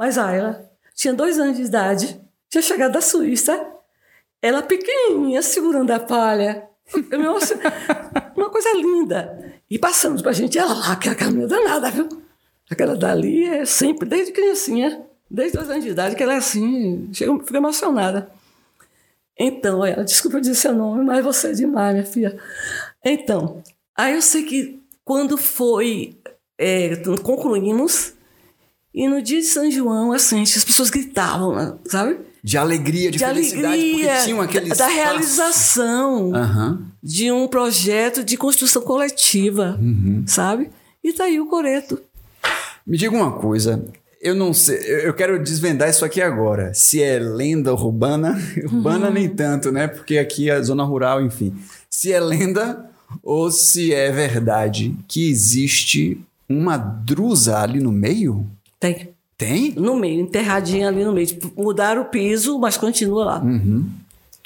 Mas 0.00 0.16
ah, 0.16 0.32
ela 0.32 0.70
tinha 0.94 1.12
dois 1.12 1.38
anos 1.38 1.58
de 1.58 1.64
idade, 1.64 2.18
tinha 2.48 2.62
chegado 2.62 2.92
da 2.92 3.02
Suíça, 3.02 3.66
ela 4.40 4.62
pequenininha, 4.62 5.42
segurando 5.42 5.90
a 5.90 6.00
palha. 6.00 6.66
Emocio- 7.12 7.58
Uma 8.34 8.48
coisa 8.48 8.72
linda. 8.72 9.52
E 9.68 9.78
passamos 9.78 10.22
pra 10.22 10.32
gente, 10.32 10.58
ela 10.58 10.72
lá, 10.72 10.92
aquela 10.92 11.14
caminha 11.14 11.46
danada, 11.46 11.90
viu? 11.90 12.08
Aquela 12.70 12.96
dali 12.96 13.44
é 13.44 13.66
sempre, 13.66 14.08
desde 14.08 14.32
criancinha, 14.32 15.02
desde 15.30 15.58
dois 15.58 15.68
anos 15.68 15.84
de 15.84 15.90
idade, 15.90 16.16
que 16.16 16.22
ela 16.22 16.32
é 16.32 16.38
assim, 16.38 17.10
chega, 17.12 17.38
fica 17.40 17.58
emocionada. 17.58 18.30
Então, 19.38 19.84
ela, 19.84 20.02
desculpa 20.02 20.38
eu 20.38 20.40
dizer 20.40 20.54
seu 20.54 20.74
nome, 20.74 21.04
mas 21.04 21.22
você 21.22 21.48
é 21.48 21.52
demais, 21.52 21.92
minha 21.92 22.06
filha. 22.06 22.38
Então, 23.04 23.62
aí 23.94 24.14
eu 24.14 24.22
sei 24.22 24.44
que 24.44 24.80
quando 25.04 25.36
foi, 25.36 26.16
é, 26.58 26.96
concluímos, 27.22 28.14
e 28.94 29.08
no 29.08 29.22
dia 29.22 29.38
de 29.40 29.46
São 29.46 29.70
João, 29.70 30.12
assim, 30.12 30.42
as 30.42 30.64
pessoas 30.64 30.90
gritavam, 30.90 31.78
sabe? 31.86 32.18
De 32.42 32.56
alegria, 32.56 33.10
de, 33.10 33.18
De 33.18 33.24
felicidade, 33.24 33.66
alegria, 33.66 34.08
porque 34.12 34.24
tinham 34.24 34.40
aquele 34.40 34.68
da, 34.70 34.74
da 34.74 34.86
realização 34.88 36.34
Aham. 36.34 36.82
de 37.02 37.30
um 37.30 37.46
projeto 37.46 38.24
de 38.24 38.36
construção 38.36 38.82
coletiva, 38.82 39.78
Uhum. 39.80 40.24
sabe? 40.26 40.70
E 41.04 41.12
tá 41.12 41.24
aí 41.24 41.40
o 41.40 41.46
Coreto. 41.46 42.00
Me 42.86 42.96
diga 42.96 43.14
uma 43.14 43.32
coisa. 43.32 43.84
Eu 44.20 44.34
não 44.34 44.52
sei, 44.52 44.76
eu 44.78 44.98
eu 45.00 45.14
quero 45.14 45.42
desvendar 45.42 45.88
isso 45.88 46.04
aqui 46.04 46.20
agora. 46.20 46.74
Se 46.74 47.02
é 47.02 47.18
lenda 47.18 47.72
urbana, 47.72 48.38
urbana 48.64 49.08
Uhum. 49.08 49.12
nem 49.14 49.28
tanto, 49.28 49.70
né? 49.72 49.86
Porque 49.88 50.18
aqui 50.18 50.50
é 50.50 50.54
a 50.54 50.62
zona 50.62 50.84
rural, 50.84 51.22
enfim. 51.22 51.54
Se 51.88 52.12
é 52.12 52.20
lenda 52.20 52.86
ou 53.22 53.50
se 53.50 53.92
é 53.94 54.10
verdade 54.12 54.94
que 55.08 55.28
existe 55.30 56.20
uma 56.48 56.76
drusa 56.76 57.58
ali 57.58 57.80
no 57.80 57.90
meio? 57.92 58.46
Tem. 58.80 59.10
Tem? 59.38 59.72
No 59.76 59.94
meio, 59.96 60.20
enterradinha 60.20 60.88
ali 60.88 61.04
no 61.04 61.12
meio. 61.12 61.26
Tipo, 61.26 61.52
mudaram 61.62 62.02
o 62.02 62.06
piso, 62.06 62.58
mas 62.58 62.76
continua 62.76 63.24
lá. 63.24 63.38
Uhum. 63.40 63.88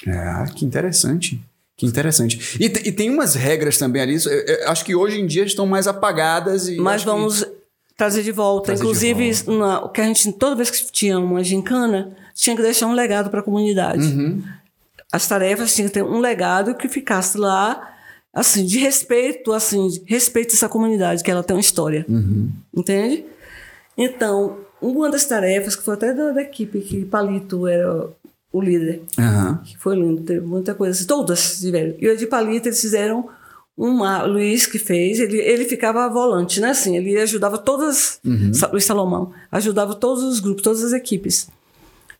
Ah, 0.08 0.44
que 0.54 0.64
interessante. 0.64 1.40
Que 1.76 1.86
interessante. 1.86 2.56
E, 2.60 2.66
e 2.66 2.92
tem 2.92 3.10
umas 3.10 3.34
regras 3.34 3.78
também 3.78 4.02
ali. 4.02 4.14
eu- 4.24 4.30
eu 4.30 4.68
acho 4.68 4.84
que 4.84 4.94
hoje 4.94 5.20
em 5.20 5.26
dia 5.26 5.44
estão 5.44 5.66
mais 5.66 5.86
apagadas. 5.88 6.68
E 6.68 6.76
Mas 6.76 6.96
acho 6.96 7.04
que- 7.04 7.10
vamos 7.10 7.46
trazer 7.96 8.22
de 8.22 8.30
volta. 8.30 8.66
Trazer 8.66 8.82
de 8.82 8.86
Inclusive, 8.86 9.50
na- 9.58 9.80
o 9.84 9.88
que 9.88 10.00
a 10.00 10.04
gente, 10.04 10.30
toda 10.32 10.54
vez 10.54 10.70
que 10.70 10.92
tinha 10.92 11.18
uma 11.18 11.42
gincana, 11.42 12.14
tinha 12.34 12.54
que 12.54 12.62
deixar 12.62 12.86
um 12.86 12.92
legado 12.92 13.30
para 13.30 13.40
a 13.40 13.42
comunidade. 13.42 14.04
Uhum. 14.04 14.42
As 15.10 15.26
tarefas 15.26 15.74
tinham 15.74 15.88
que 15.88 15.94
ter 15.94 16.02
um 16.04 16.18
legado 16.20 16.74
que 16.76 16.88
ficasse 16.88 17.36
lá, 17.38 17.92
assim, 18.32 18.64
de 18.64 18.78
respeito, 18.78 19.52
assim, 19.52 19.88
de 19.88 20.02
respeito 20.06 20.52
a 20.52 20.54
essa 20.54 20.68
comunidade, 20.68 21.22
que 21.24 21.30
ela 21.30 21.42
tem 21.42 21.56
uma 21.56 21.60
história. 21.60 22.04
Uhum. 22.08 22.50
Entende? 22.76 23.24
Então, 23.96 24.58
uma 24.80 25.08
das 25.10 25.24
tarefas, 25.24 25.76
que 25.76 25.82
foi 25.82 25.94
até 25.94 26.12
da, 26.12 26.30
da 26.32 26.42
equipe, 26.42 26.80
que 26.80 27.04
Palito 27.04 27.66
era 27.66 28.08
o 28.52 28.60
líder, 28.60 29.02
Aham. 29.18 29.60
que 29.64 29.76
foi 29.78 29.96
lindo, 29.96 30.22
teve 30.22 30.40
muita 30.46 30.74
coisa, 30.74 30.96
assim, 30.96 31.06
todas 31.06 31.60
tiveram. 31.60 31.94
E 31.98 32.08
o 32.08 32.16
de 32.16 32.26
Palito, 32.26 32.68
eles 32.68 32.80
fizeram 32.80 33.28
uma, 33.76 34.22
Luiz 34.24 34.66
que 34.66 34.78
fez, 34.78 35.18
ele, 35.18 35.38
ele 35.38 35.64
ficava 35.64 36.08
volante, 36.08 36.60
né? 36.60 36.70
Assim, 36.70 36.96
ele 36.96 37.16
ajudava 37.18 37.58
todas, 37.58 38.20
Sa- 38.52 38.68
Luiz 38.70 38.84
Salomão, 38.84 39.32
ajudava 39.50 39.94
todos 39.94 40.22
os 40.22 40.38
grupos, 40.38 40.62
todas 40.62 40.84
as 40.84 40.92
equipes. 40.92 41.48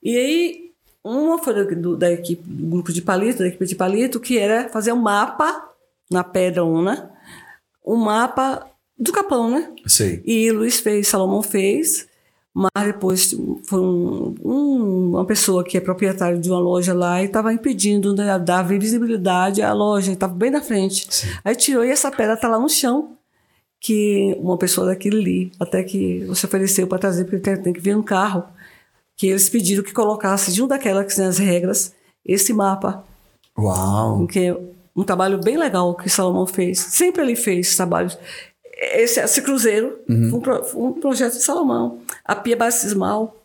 E 0.02 0.16
aí, 0.16 0.70
uma 1.04 1.38
foi 1.38 1.54
do, 1.54 1.76
do- 1.80 1.96
da 1.96 2.10
equipe, 2.10 2.42
do 2.44 2.66
grupo 2.66 2.92
de 2.92 3.00
Palito, 3.02 3.38
da 3.40 3.46
equipe 3.46 3.66
de 3.66 3.76
Palito, 3.76 4.18
que 4.18 4.36
era 4.38 4.68
fazer 4.68 4.92
um 4.92 5.00
mapa 5.00 5.68
na 6.10 6.24
pedra 6.24 6.64
una, 6.64 7.10
um 7.86 7.96
mapa 7.96 8.66
do 8.98 9.12
Capão, 9.12 9.50
né? 9.50 9.70
Sei. 9.86 10.22
E 10.24 10.50
Luiz 10.50 10.80
fez, 10.80 11.08
Salomão 11.08 11.42
fez, 11.42 12.06
mas 12.54 12.70
depois 12.86 13.34
foi 13.66 13.80
um- 13.80 14.34
um- 14.44 15.08
uma 15.10 15.24
pessoa 15.24 15.64
que 15.64 15.76
é 15.76 15.80
proprietário 15.80 16.40
de 16.40 16.48
uma 16.50 16.60
loja 16.60 16.94
lá 16.94 17.20
e 17.22 17.26
estava 17.26 17.52
impedindo 17.52 18.14
né, 18.14 18.38
dar 18.38 18.62
visibilidade 18.62 19.60
à 19.62 19.72
loja, 19.72 20.12
estava 20.12 20.32
bem 20.34 20.50
na 20.50 20.60
frente. 20.62 21.08
Aí 21.44 21.56
tirou 21.56 21.84
e 21.84 21.90
essa 21.90 22.10
pedra 22.10 22.34
está 22.34 22.48
lá 22.48 22.58
no 22.58 22.68
chão, 22.68 23.10
que 23.80 24.36
uma 24.40 24.56
pessoa 24.56 24.86
daquele 24.86 25.18
ali, 25.20 25.52
até 25.60 25.82
que 25.82 26.24
você 26.26 26.46
ofereceu 26.46 26.86
para 26.86 26.98
trazer, 26.98 27.24
porque 27.24 27.38
tem, 27.40 27.56
tem 27.60 27.72
que 27.72 27.80
vir 27.80 27.96
um 27.96 28.02
carro, 28.02 28.44
que 29.16 29.26
eles 29.26 29.48
pediram 29.48 29.82
que 29.82 29.92
colocasse, 29.92 30.50
junto 30.52 30.70
daquela 30.70 31.04
que 31.04 31.14
tem 31.14 31.24
as 31.26 31.38
regras, 31.38 31.92
esse 32.24 32.52
mapa 32.52 33.04
Uau. 33.58 34.26
que 34.26 34.38
é 34.38 34.56
um 34.96 35.02
trabalho 35.02 35.38
bem 35.38 35.56
legal 35.56 35.94
que 35.96 36.08
Salomão 36.08 36.46
fez. 36.46 36.78
Sempre 36.78 37.22
ele 37.22 37.36
fez 37.36 37.76
trabalhos. 37.76 38.16
Esse, 38.76 39.20
esse 39.20 39.40
cruzeiro 39.42 39.98
Uhum. 40.08 40.30
foi, 40.30 40.38
um 40.38 40.42
pro- 40.42 40.64
foi 40.64 40.82
um 40.82 40.92
projeto 40.92 41.34
de 41.34 41.42
Salomão. 41.44 41.98
A 42.24 42.34
pia 42.34 42.56
batismal, 42.56 43.36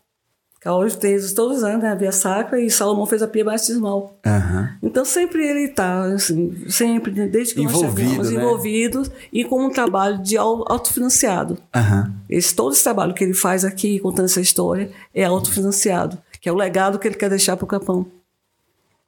que 0.60 0.68
hoje 0.68 0.96
tem 0.98 1.16
todos 1.34 1.58
os 1.58 1.64
anos, 1.64 1.82
né? 1.82 1.92
A 1.92 1.96
pia 1.96 2.12
sacra, 2.12 2.60
e 2.60 2.68
Salomão 2.70 3.06
fez 3.06 3.22
a 3.22 3.28
pia 3.28 3.44
batismal. 3.44 4.18
Aham. 4.26 4.76
Então 4.82 5.04
sempre 5.04 5.46
ele 5.46 5.70
está, 5.70 6.02
assim, 6.04 6.64
sempre, 6.68 7.12
desde 7.28 7.54
que 7.54 7.62
Envolvido, 7.62 7.88
nós 7.94 8.10
chegamos, 8.26 8.30
né? 8.32 8.42
envolvido 8.42 9.02
e 9.32 9.44
com 9.44 9.64
um 9.64 9.70
trabalho 9.70 10.18
de 10.18 10.36
au- 10.36 10.64
autofinanciado. 10.70 11.56
Aham. 11.74 12.12
Esse, 12.28 12.54
todo 12.54 12.72
esse 12.74 12.82
trabalho 12.82 13.14
que 13.14 13.22
ele 13.24 13.34
faz 13.34 13.64
aqui, 13.64 13.98
contando 14.00 14.26
essa 14.26 14.40
história, 14.40 14.90
é 15.14 15.24
autofinanciado, 15.24 16.18
que 16.40 16.48
é 16.48 16.52
o 16.52 16.56
legado 16.56 16.98
que 16.98 17.06
ele 17.08 17.14
quer 17.14 17.30
deixar 17.30 17.56
para 17.56 17.64
o 17.64 17.68
Capão. 17.68 18.04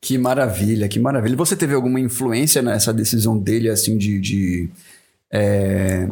Que 0.01 0.19
maravilha, 0.19 0.89
que 0.89 0.99
maravilha. 0.99 1.37
Você 1.37 1.55
teve 1.55 1.75
alguma 1.75 2.01
influência 2.01 2.61
nessa 2.61 2.93
decisão 2.93 3.39
dele, 3.39 3.69
assim, 3.69 3.97
de. 3.97 4.19
de, 4.21 4.69
é, 5.33 6.09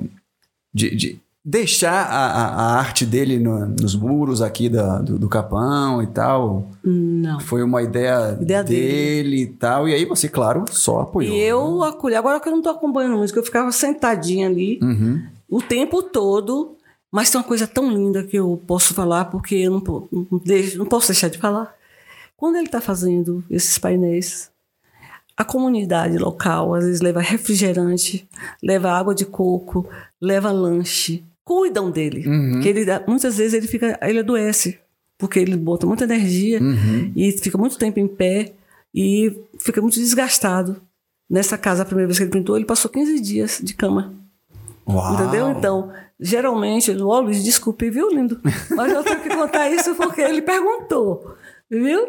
de, 0.72 0.94
de 0.96 1.20
deixar 1.44 2.06
a, 2.06 2.26
a- 2.26 2.78
arte 2.78 3.04
dele 3.06 3.38
no- 3.38 3.66
nos 3.66 3.94
muros 3.94 4.40
aqui 4.42 4.68
da- 4.68 4.98
do, 5.00 5.18
do 5.18 5.28
Capão 5.28 6.02
e 6.02 6.06
tal? 6.06 6.68
Não. 6.84 7.40
Foi 7.40 7.62
uma 7.62 7.82
ideia, 7.82 8.38
Ideia 8.40 8.62
dele, 8.64 9.22
dele. 9.22 9.42
e 9.42 9.46
tal. 9.46 9.88
E 9.88 9.94
aí 9.94 10.04
você, 10.04 10.28
claro, 10.28 10.64
só 10.70 11.00
apoiou. 11.00 11.34
E 11.34 11.40
eu 11.40 11.82
acolhi. 11.82 12.14
Agora 12.14 12.40
que 12.40 12.48
eu 12.48 12.52
não 12.52 12.58
estou 12.60 12.72
acompanhando 12.72 13.16
música, 13.16 13.38
eu 13.38 13.44
ficava 13.44 13.70
sentadinha 13.72 14.48
ali 14.48 14.78
Uhum. 14.82 15.22
o 15.48 15.60
tempo 15.62 16.02
todo. 16.02 16.76
Mas 17.12 17.28
tem 17.28 17.40
uma 17.40 17.46
coisa 17.46 17.66
tão 17.66 17.90
linda 17.90 18.22
que 18.22 18.36
eu 18.36 18.62
posso 18.68 18.94
falar, 18.94 19.24
porque 19.24 19.56
eu 19.56 19.72
não, 19.72 20.08
não 20.12 20.38
deixo- 20.44 20.78
não 20.78 20.86
posso 20.86 21.08
deixar 21.08 21.28
de 21.28 21.38
falar. 21.38 21.74
Quando 22.36 22.54
ele 22.56 22.66
está 22.66 22.80
fazendo 22.80 23.42
esses 23.50 23.76
painéis, 23.76 24.48
a 25.40 25.44
comunidade 25.44 26.18
local 26.18 26.74
às 26.74 26.84
vezes 26.84 27.00
leva 27.00 27.20
refrigerante, 27.20 28.28
leva 28.62 28.90
água 28.92 29.14
de 29.14 29.24
coco, 29.24 29.88
leva 30.20 30.52
lanche, 30.52 31.24
cuidam 31.42 31.90
dele. 31.90 32.28
Uhum. 32.28 32.50
Porque 32.52 32.68
ele, 32.68 32.84
muitas 33.06 33.38
vezes 33.38 33.54
ele 33.54 33.66
fica, 33.66 33.98
ele 34.02 34.18
adoece, 34.18 34.78
porque 35.16 35.38
ele 35.38 35.56
bota 35.56 35.86
muita 35.86 36.04
energia 36.04 36.60
Uhum. 36.60 37.10
e 37.16 37.32
fica 37.32 37.56
muito 37.56 37.78
tempo 37.78 37.98
em 37.98 38.06
pé 38.06 38.52
e 38.94 39.34
fica 39.58 39.80
muito 39.80 39.94
desgastado. 39.98 40.76
Nessa 41.28 41.56
casa, 41.56 41.82
a 41.82 41.86
primeira 41.86 42.08
vez 42.08 42.18
que 42.18 42.24
ele 42.24 42.32
pintou, 42.32 42.56
ele 42.56 42.66
passou 42.66 42.90
15 42.90 43.18
dias 43.20 43.60
de 43.62 43.72
cama. 43.72 44.12
Uau. 44.86 45.14
Entendeu? 45.14 45.48
Então, 45.52 45.90
geralmente, 46.18 46.90
ó, 47.00 47.20
Luiz, 47.20 47.42
desculpe, 47.42 47.88
viu, 47.88 48.10
lindo? 48.10 48.38
Mas 48.76 48.92
eu 48.92 49.02
tenho 49.02 49.20
que 49.22 49.28
contar 49.34 49.70
isso 49.70 49.94
porque 49.94 50.20
ele 50.20 50.42
perguntou, 50.42 51.34
viu? 51.70 52.08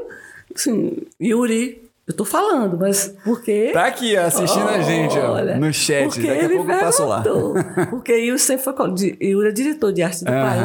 Assim, 0.54 0.98
Yuri, 1.22 1.82
eu 2.12 2.16
tô 2.16 2.26
falando, 2.26 2.78
mas 2.78 3.14
porque. 3.24 3.72
Tá 3.74 3.86
aqui 3.88 4.16
assistindo 4.16 4.68
a 4.68 4.82
gente, 4.82 5.18
ó, 5.18 5.34
Olha, 5.34 5.57
no 5.57 5.74
chat. 5.74 6.16
Daqui 6.22 6.45
a 6.45 6.49
pouco 6.49 6.72
eu 6.72 6.80
passo 6.80 7.05
lá. 7.05 7.24
Porque 7.89 8.14
Yuri 8.16 8.39
sempre 8.39 8.64
foi. 8.64 8.74
Yuri 9.22 9.49
é 9.49 9.51
diretor 9.51 9.91
de 9.91 10.01
arte 10.03 10.20
do 10.20 10.26
pai. 10.32 10.59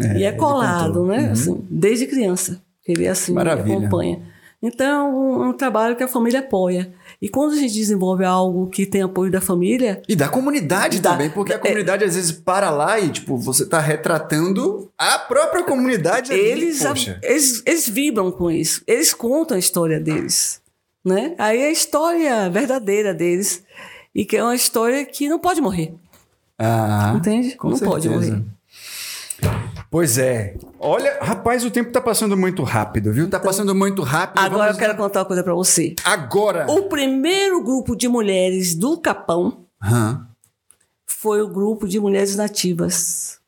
é, 0.00 0.18
e 0.18 0.24
é 0.24 0.28
ele 0.28 0.36
colado, 0.36 1.04
né? 1.06 1.18
Uhum. 1.26 1.32
Assim, 1.32 1.64
desde 1.70 2.06
criança. 2.06 2.60
Ele 2.86 3.06
assim, 3.06 3.32
Maravilha. 3.32 3.78
acompanha. 3.78 4.20
Então, 4.64 5.12
um, 5.12 5.48
um 5.48 5.52
trabalho 5.52 5.96
que 5.96 6.04
a 6.04 6.08
família 6.08 6.38
apoia. 6.38 6.92
E 7.20 7.28
quando 7.28 7.52
a 7.52 7.56
gente 7.56 7.74
desenvolve 7.74 8.24
algo 8.24 8.68
que 8.68 8.86
tem 8.86 9.02
apoio 9.02 9.30
da 9.30 9.40
família, 9.40 10.00
E 10.08 10.14
da 10.14 10.28
comunidade 10.28 11.00
Da- 11.00 11.10
também, 11.12 11.30
porque 11.30 11.52
a 11.52 11.56
é- 11.56 11.58
comunidade 11.58 12.04
às 12.04 12.14
vezes 12.14 12.30
para 12.30 12.70
lá 12.70 12.98
e, 13.00 13.08
tipo, 13.10 13.36
você 13.36 13.66
tá 13.66 13.80
retratando 13.80 14.88
a 14.96 15.18
própria 15.18 15.64
comunidade 15.64 16.32
ali, 16.32 16.40
eles, 16.40 16.80
poxa. 16.84 17.18
eles, 17.22 17.60
eles 17.66 17.88
vibram 17.88 18.30
com 18.30 18.50
isso. 18.50 18.82
Eles 18.86 19.12
contam 19.12 19.56
a 19.56 19.60
história 19.60 19.98
deles. 19.98 20.61
Né? 21.04 21.34
Aí 21.38 21.58
é 21.60 21.66
a 21.66 21.70
história 21.72 22.48
verdadeira 22.50 23.12
deles. 23.12 23.64
E 24.14 24.24
que 24.24 24.36
é 24.36 24.42
uma 24.42 24.54
história 24.54 25.04
que 25.04 25.28
não 25.28 25.38
pode 25.38 25.60
morrer. 25.60 25.94
Ah, 26.58 27.14
Entende? 27.16 27.56
Não 27.62 27.78
pode 27.78 28.04
certeza. 28.08 28.32
morrer. 28.36 28.44
Pois 29.90 30.16
é. 30.16 30.54
Olha, 30.78 31.18
rapaz, 31.20 31.64
o 31.64 31.70
tempo 31.70 31.90
tá 31.92 32.00
passando 32.00 32.36
muito 32.36 32.62
rápido, 32.62 33.12
viu? 33.12 33.28
Tá 33.28 33.38
passando 33.40 33.74
muito 33.74 34.02
rápido. 34.02 34.38
Agora 34.42 34.64
Vamos- 34.64 34.76
eu 34.76 34.78
quero 34.78 34.96
contar 34.96 35.20
uma 35.20 35.24
coisa 35.26 35.42
pra 35.42 35.52
você. 35.54 35.94
Agora! 36.04 36.70
O 36.70 36.84
primeiro 36.84 37.62
grupo 37.62 37.96
de 37.96 38.08
mulheres 38.08 38.74
do 38.74 38.96
Capão 38.98 39.66
foi 41.06 41.42
o 41.42 41.48
grupo 41.48 41.86
de 41.88 41.98
mulheres 42.00 42.36
nativas. 42.36 43.38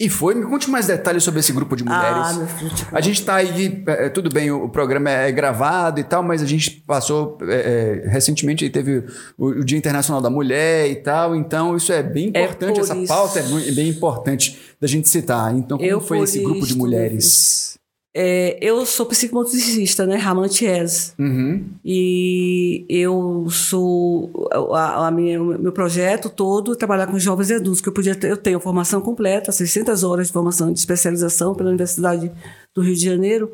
E 0.00 0.08
foi? 0.08 0.32
Me 0.36 0.44
conte 0.44 0.70
mais 0.70 0.86
detalhes 0.86 1.24
sobre 1.24 1.40
esse 1.40 1.52
grupo 1.52 1.74
de 1.74 1.82
mulheres. 1.82 2.06
Ah, 2.06 2.32
meu 2.34 2.46
filho, 2.46 2.70
tipo, 2.70 2.96
A 2.96 3.00
gente 3.00 3.24
tá 3.24 3.34
aí, 3.34 3.82
é, 3.84 4.06
é, 4.06 4.08
tudo 4.08 4.30
bem, 4.30 4.48
o, 4.48 4.64
o 4.66 4.68
programa 4.68 5.10
é 5.10 5.32
gravado 5.32 5.98
e 5.98 6.04
tal, 6.04 6.22
mas 6.22 6.40
a 6.40 6.46
gente 6.46 6.70
passou, 6.86 7.36
é, 7.42 8.02
é, 8.04 8.08
recentemente 8.08 8.70
teve 8.70 9.04
o, 9.36 9.46
o 9.46 9.64
Dia 9.64 9.76
Internacional 9.76 10.22
da 10.22 10.30
Mulher 10.30 10.88
e 10.88 10.94
tal, 10.94 11.34
então 11.34 11.76
isso 11.76 11.92
é 11.92 12.00
bem 12.00 12.30
É 12.32 12.44
importante, 12.44 12.74
por 12.74 12.80
essa 12.82 12.96
isso. 12.96 13.08
pauta 13.08 13.40
é 13.40 13.72
bem 13.72 13.88
importante 13.88 14.56
da 14.80 14.86
gente 14.86 15.08
citar. 15.08 15.52
Então, 15.52 15.76
como 15.76 15.90
Eu 15.90 16.00
foi 16.00 16.20
esse 16.20 16.38
grupo 16.44 16.64
de 16.64 16.76
mulheres? 16.76 17.77
É, 18.20 18.58
eu 18.60 18.84
sou 18.84 19.06
psicomotricista, 19.06 20.04
né? 20.04 20.16
Ramantiese. 20.16 21.12
Uhum. 21.16 21.64
E 21.84 22.84
eu 22.88 23.46
sou. 23.48 24.48
A, 24.74 25.06
a 25.06 25.10
minha, 25.12 25.40
o 25.40 25.56
meu 25.56 25.70
projeto 25.70 26.28
todo 26.28 26.72
é 26.72 26.76
trabalhar 26.76 27.06
com 27.06 27.16
jovens 27.16 27.50
e 27.50 27.54
adultos, 27.54 27.80
que 27.80 27.88
eu 27.88 27.92
podia 27.92 28.16
ter. 28.16 28.28
Eu 28.28 28.36
tenho 28.36 28.58
formação 28.58 29.00
completa, 29.00 29.52
600 29.52 30.02
horas 30.02 30.26
de 30.26 30.32
formação 30.32 30.72
de 30.72 30.80
especialização 30.80 31.54
pela 31.54 31.68
Universidade 31.68 32.32
do 32.74 32.82
Rio 32.82 32.96
de 32.96 33.04
Janeiro. 33.04 33.52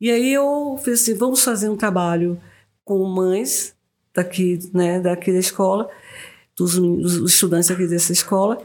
E 0.00 0.10
aí 0.10 0.32
eu 0.32 0.80
fiz 0.82 1.02
assim: 1.02 1.12
vamos 1.12 1.44
fazer 1.44 1.68
um 1.68 1.76
trabalho 1.76 2.40
com 2.86 3.04
mães 3.04 3.74
daqui, 4.14 4.58
né, 4.72 5.00
daqui 5.00 5.30
da 5.30 5.38
escola, 5.38 5.86
dos, 6.56 6.76
dos 6.76 7.30
estudantes 7.30 7.70
aqui 7.70 7.86
dessa 7.86 8.12
escola. 8.12 8.58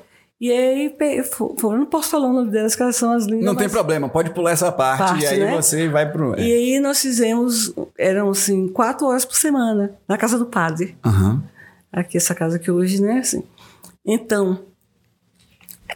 E 0.43 0.51
aí, 0.51 0.89
pe- 0.89 1.23
fo- 1.23 1.55
fo- 1.57 1.71
eu 1.71 1.77
não 1.77 1.85
posso 1.85 2.09
falar 2.09 2.27
o 2.27 2.33
nome 2.33 2.51
delas, 2.51 2.75
que 2.75 2.83
elas 2.83 2.97
são 2.97 3.13
as 3.13 3.23
lindas. 3.25 3.45
Não 3.45 3.55
tem 3.55 3.69
problema, 3.69 4.09
pode 4.09 4.31
pular 4.31 4.51
essa 4.51 4.69
parte, 4.73 4.97
Parte, 4.99 5.23
e 5.23 5.27
aí 5.27 5.39
né? 5.39 5.55
você 5.55 5.87
vai 5.87 6.11
pro. 6.11 6.37
E 6.37 6.51
aí 6.51 6.79
nós 6.81 7.01
fizemos, 7.01 7.73
eram 7.97 8.29
assim, 8.29 8.67
quatro 8.67 9.07
horas 9.07 9.23
por 9.23 9.37
semana, 9.37 9.95
na 10.05 10.17
casa 10.17 10.37
do 10.37 10.45
padre. 10.45 10.97
Aham. 11.05 11.41
Aqui, 11.89 12.17
essa 12.17 12.35
casa 12.35 12.59
que 12.59 12.69
hoje, 12.69 13.01
né? 13.01 13.19
Assim. 13.19 13.41
Então, 14.05 14.59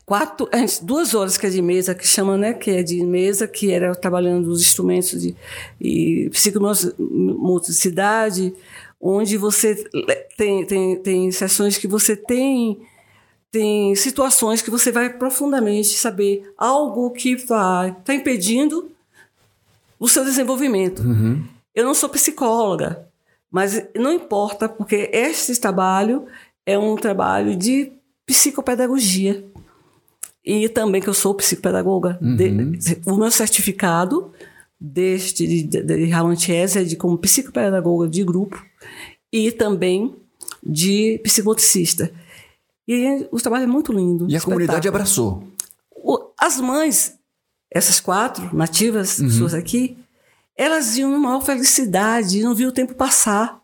quatro, 0.06 0.48
duas 0.82 1.14
horas 1.14 1.36
que 1.38 1.45
é 1.45 1.50
de 1.50 1.62
mesa, 1.62 1.93
que 1.93 2.08
chama, 2.08 2.38
né? 2.38 2.54
Que 2.54 2.72
é 2.72 2.84
de 2.84 3.04
mesa, 3.06 3.50
que 3.50 3.70
era 3.70 3.93
trabalhando 3.95 4.48
os 4.48 4.62
instrumentos 4.62 5.22
de 5.22 5.36
e 5.82 6.30
psicomotricidade, 6.32 8.54
onde 9.02 9.36
você 9.38 9.76
tem, 10.38 10.66
tem, 10.66 10.95
tem 11.02 11.32
sessões 11.34 11.78
que 11.78 11.86
você 11.88 12.16
tem 12.16 12.80
tem 13.52 13.95
situações 13.95 14.62
que 14.62 14.70
você 14.70 14.91
vai 14.91 15.10
profundamente 15.18 15.95
saber 15.98 16.52
algo 16.58 17.12
que 17.12 17.32
está 17.34 17.91
tá 18.04 18.14
impedindo 18.14 18.91
o 20.00 20.08
seu 20.08 20.24
desenvolvimento. 20.24 21.02
Eu 21.74 21.86
não 21.86 21.93
sou 21.93 22.10
psicóloga, 22.10 23.08
mas 23.52 23.84
não 23.95 24.12
importa, 24.12 24.68
porque 24.68 25.10
este 25.14 25.56
trabalho 25.60 26.26
é 26.66 26.78
um 26.78 26.95
trabalho 26.95 27.56
de 27.56 27.91
psicopedagogia. 28.26 29.43
E 30.45 30.70
também 30.70 31.02
que 31.02 31.08
eu 31.10 31.14
sou 31.14 31.34
psicopedagoga. 31.36 32.18
De- 32.78 33.02
o 33.06 33.16
meu 33.18 33.30
certificado 33.32 34.32
deste 34.80 35.45
de, 35.48 35.64
de, 35.64 35.82
de 35.84 36.06
Ramantiese 36.06 36.80
é 36.80 36.84
de 36.84 36.95
como 36.95 37.18
psicopedagoga 37.18 38.08
de 38.08 38.24
grupo 38.24 38.64
e 39.32 39.52
também 39.52 40.16
de 40.64 41.20
psicomotricista. 41.24 42.12
E 42.88 43.27
o 43.31 43.38
trabalho 43.39 43.63
é 43.63 43.67
muito 43.67 43.91
lindo. 43.91 44.25
E 44.29 44.35
a 44.35 44.39
comunidade 44.41 44.88
abraçou. 44.88 45.43
O- 45.91 46.29
as 46.38 46.59
mães, 46.59 47.17
essas 47.69 47.99
quatro 47.99 48.55
nativas, 48.55 49.19
pessoas 49.19 49.53
aqui, 49.53 49.97
elas 50.55 50.97
iam 50.97 51.11
numa 51.11 51.29
maior 51.29 51.41
felicidade, 51.41 52.41
não 52.41 52.55
viam 52.55 52.69
o 52.69 52.73
tempo 52.73 52.95
passar. 52.95 53.61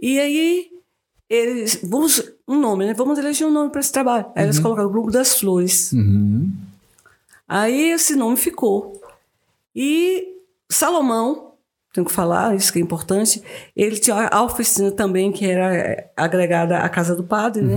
E 0.00 0.18
aí, 0.18 0.70
eles, 1.28 1.78
vamos, 1.82 2.22
um 2.46 2.58
nome, 2.58 2.86
né? 2.86 2.94
Vamos 2.94 3.18
eleger 3.18 3.46
um 3.46 3.50
nome 3.50 3.70
para 3.70 3.80
esse 3.80 3.92
trabalho. 3.92 4.26
Aí 4.34 4.44
eles 4.44 4.58
colocaram 4.58 4.88
o 4.88 4.92
Grupo 4.92 5.10
das 5.10 5.38
Flores. 5.38 5.92
Uhum. 5.92 6.50
Aí 7.46 7.90
esse 7.90 8.16
nome 8.16 8.36
ficou. 8.36 9.00
E 9.76 10.36
Salomão, 10.70 11.47
tenho 11.92 12.04
que 12.04 12.12
falar, 12.12 12.54
isso 12.54 12.72
que 12.72 12.78
é 12.78 12.82
importante, 12.82 13.42
ele 13.74 13.96
tinha 13.96 14.28
a 14.28 14.42
oficina 14.42 14.90
também, 14.90 15.32
que 15.32 15.46
era 15.46 15.74
eh, 15.74 16.10
agregada 16.16 16.78
à 16.78 16.88
Casa 16.88 17.16
do 17.16 17.24
Padre, 17.24 17.62
né? 17.62 17.76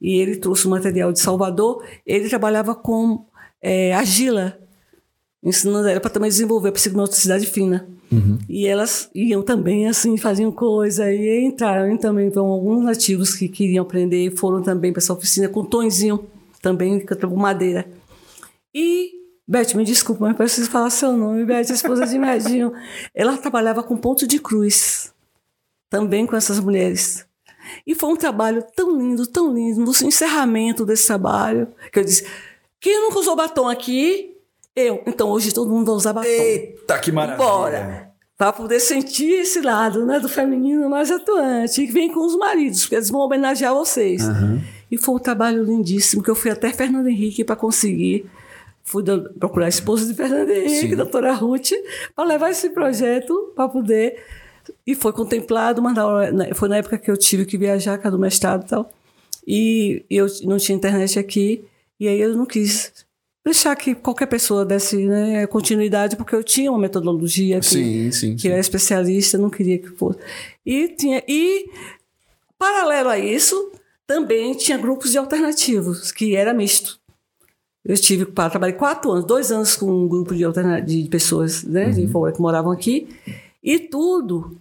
E 0.00 0.18
ele 0.18 0.36
trouxe 0.36 0.66
o 0.66 0.70
material 0.70 1.12
de 1.12 1.20
Salvador. 1.20 1.84
Ele 2.06 2.28
trabalhava 2.28 2.74
com 2.74 3.26
argila, 3.94 4.58
ensinando 5.44 5.86
ela 5.88 6.00
para 6.00 6.10
também 6.10 6.30
desenvolver 6.30 6.70
a 6.70 6.72
psicomotricidade 6.72 7.46
fina. 7.46 7.86
E 8.48 8.66
elas 8.66 9.08
iam 9.14 9.42
também, 9.42 9.86
assim, 9.86 10.16
faziam 10.16 10.50
coisa, 10.50 11.12
e 11.12 11.44
entraram 11.44 11.94
e 11.94 11.98
também. 11.98 12.26
Então, 12.26 12.46
alguns 12.46 12.82
nativos 12.84 13.34
que 13.34 13.46
queriam 13.48 13.84
aprender 13.84 14.34
foram 14.36 14.62
também 14.62 14.92
para 14.92 15.00
essa 15.00 15.12
oficina 15.12 15.48
com 15.48 15.64
Tonzinho, 15.64 16.26
também 16.60 16.98
com 17.06 17.36
madeira. 17.36 17.86
E, 18.74 19.10
Beth, 19.50 19.74
me 19.74 19.82
desculpa, 19.82 20.26
mas 20.28 20.36
preciso 20.36 20.70
falar 20.70 20.90
seu 20.90 21.16
nome, 21.16 21.44
Beth, 21.44 21.56
a 21.70 21.74
esposa 21.74 22.06
de 22.06 22.16
Medinho. 22.16 22.72
Ela 23.12 23.36
trabalhava 23.36 23.82
com 23.82 23.96
ponto 23.96 24.24
de 24.24 24.38
cruz, 24.38 25.12
também 25.90 26.24
com 26.24 26.36
essas 26.36 26.60
mulheres. 26.60 27.26
E 27.84 27.92
foi 27.92 28.10
um 28.10 28.16
trabalho 28.16 28.64
tão 28.76 28.96
lindo, 28.96 29.26
tão 29.26 29.52
lindo. 29.52 29.80
No 29.80 29.90
encerramento 29.90 30.86
desse 30.86 31.08
trabalho, 31.08 31.66
que 31.92 31.98
eu 31.98 32.04
disse: 32.04 32.24
quem 32.78 33.00
nunca 33.00 33.18
usou 33.18 33.34
batom 33.34 33.68
aqui? 33.68 34.36
Eu. 34.76 35.02
Então 35.04 35.28
hoje 35.28 35.52
todo 35.52 35.68
mundo 35.68 35.86
vai 35.86 35.96
usar 35.96 36.12
batom. 36.12 36.28
Eita, 36.28 36.96
que 37.00 37.10
maravilha. 37.10 37.44
Bora! 37.44 38.10
Para 38.38 38.52
poder 38.52 38.78
sentir 38.78 39.32
esse 39.32 39.60
lado 39.60 40.06
né, 40.06 40.20
do 40.20 40.28
feminino 40.28 40.88
mais 40.88 41.10
atuante, 41.10 41.84
que 41.88 41.92
vem 41.92 42.12
com 42.12 42.24
os 42.24 42.36
maridos, 42.36 42.82
porque 42.82 42.94
eles 42.94 43.10
vão 43.10 43.20
homenagear 43.22 43.74
vocês. 43.74 44.22
E 44.88 44.96
foi 44.96 45.16
um 45.16 45.18
trabalho 45.18 45.64
lindíssimo, 45.64 46.22
que 46.22 46.30
eu 46.30 46.36
fui 46.36 46.52
até 46.52 46.72
Fernando 46.72 47.08
Henrique 47.08 47.42
para 47.42 47.56
conseguir. 47.56 48.30
Fui 48.84 49.02
do- 49.02 49.30
procurar 49.38 49.66
a 49.66 49.68
esposa 49.68 50.06
de 50.06 50.14
Fernando 50.14 50.50
Henrique, 50.50 50.88
Sim. 50.90 50.96
doutora 50.96 51.32
Ruth, 51.32 51.70
para 52.16 52.24
levar 52.24 52.50
esse 52.50 52.70
projeto 52.70 53.52
para 53.54 53.68
poder. 53.68 54.22
E 54.86 54.94
foi 54.94 55.12
contemplado, 55.12 55.80
mas 55.82 55.94
na 55.94 56.06
hora- 56.06 56.32
na- 56.32 56.54
foi 56.54 56.68
na 56.68 56.76
época 56.78 56.98
que 56.98 57.10
eu 57.10 57.16
tive 57.16 57.44
que 57.44 57.56
viajar, 57.58 57.98
cá 57.98 58.10
do 58.10 58.18
mestrado 58.18 58.64
e 58.64 58.68
tal. 58.68 58.90
E 59.46 60.04
eu 60.10 60.26
não 60.44 60.58
tinha 60.58 60.76
internet 60.76 61.18
aqui, 61.18 61.64
e 61.98 62.06
aí 62.08 62.20
eu 62.20 62.36
não 62.36 62.46
quis 62.46 62.92
deixar 63.44 63.74
que 63.74 63.94
qualquer 63.94 64.26
pessoa 64.26 64.64
desse 64.64 64.96
né, 65.06 65.46
continuidade, 65.46 66.14
porque 66.16 66.34
eu 66.34 66.44
tinha 66.44 66.70
uma 66.70 66.78
metodologia 66.78 67.58
que, 67.58 67.66
Sim, 67.66 68.12
sim. 68.12 68.36
que 68.36 68.46
eu 68.48 68.52
era 68.52 68.60
especialista, 68.60 69.38
não 69.38 69.48
queria 69.50 69.78
que 69.78 69.88
fosse. 69.88 70.18
E, 70.64 70.88
tinha, 70.88 71.22
e, 71.26 71.68
paralelo 72.58 73.08
a 73.08 73.18
isso, 73.18 73.72
também 74.06 74.54
tinha 74.54 74.76
grupos 74.76 75.10
de 75.12 75.18
alternativos, 75.18 76.12
que 76.12 76.36
era 76.36 76.52
misto. 76.52 76.99
Eu 77.84 77.96
tive, 77.96 78.26
pa- 78.26 78.50
trabalhei 78.50 78.76
quatro 78.76 79.10
anos, 79.10 79.24
dois 79.24 79.50
anos 79.50 79.74
com 79.76 79.86
um 79.90 80.06
grupo 80.08 80.34
de, 80.34 80.44
de 81.02 81.08
pessoas 81.08 81.62
né, 81.64 81.90
de 81.90 82.06
fora 82.08 82.32
que 82.32 82.40
moravam 82.40 82.70
aqui, 82.72 83.08
e 83.62 83.78
tudo. 83.78 84.58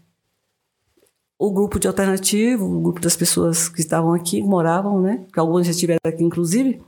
O 1.38 1.52
grupo 1.52 1.80
de 1.80 1.88
alternativo, 1.88 2.66
o 2.66 2.82
grupo 2.82 3.00
das 3.00 3.16
pessoas 3.16 3.70
que 3.70 3.80
estavam 3.80 4.14
aqui, 4.14 4.42
moravam, 4.42 5.02
né? 5.02 5.26
Que 5.32 5.40
alguns 5.40 5.66
já 5.66 5.72
estiveram 5.72 6.00
aqui, 6.06 6.22
inclusive, 6.22 6.82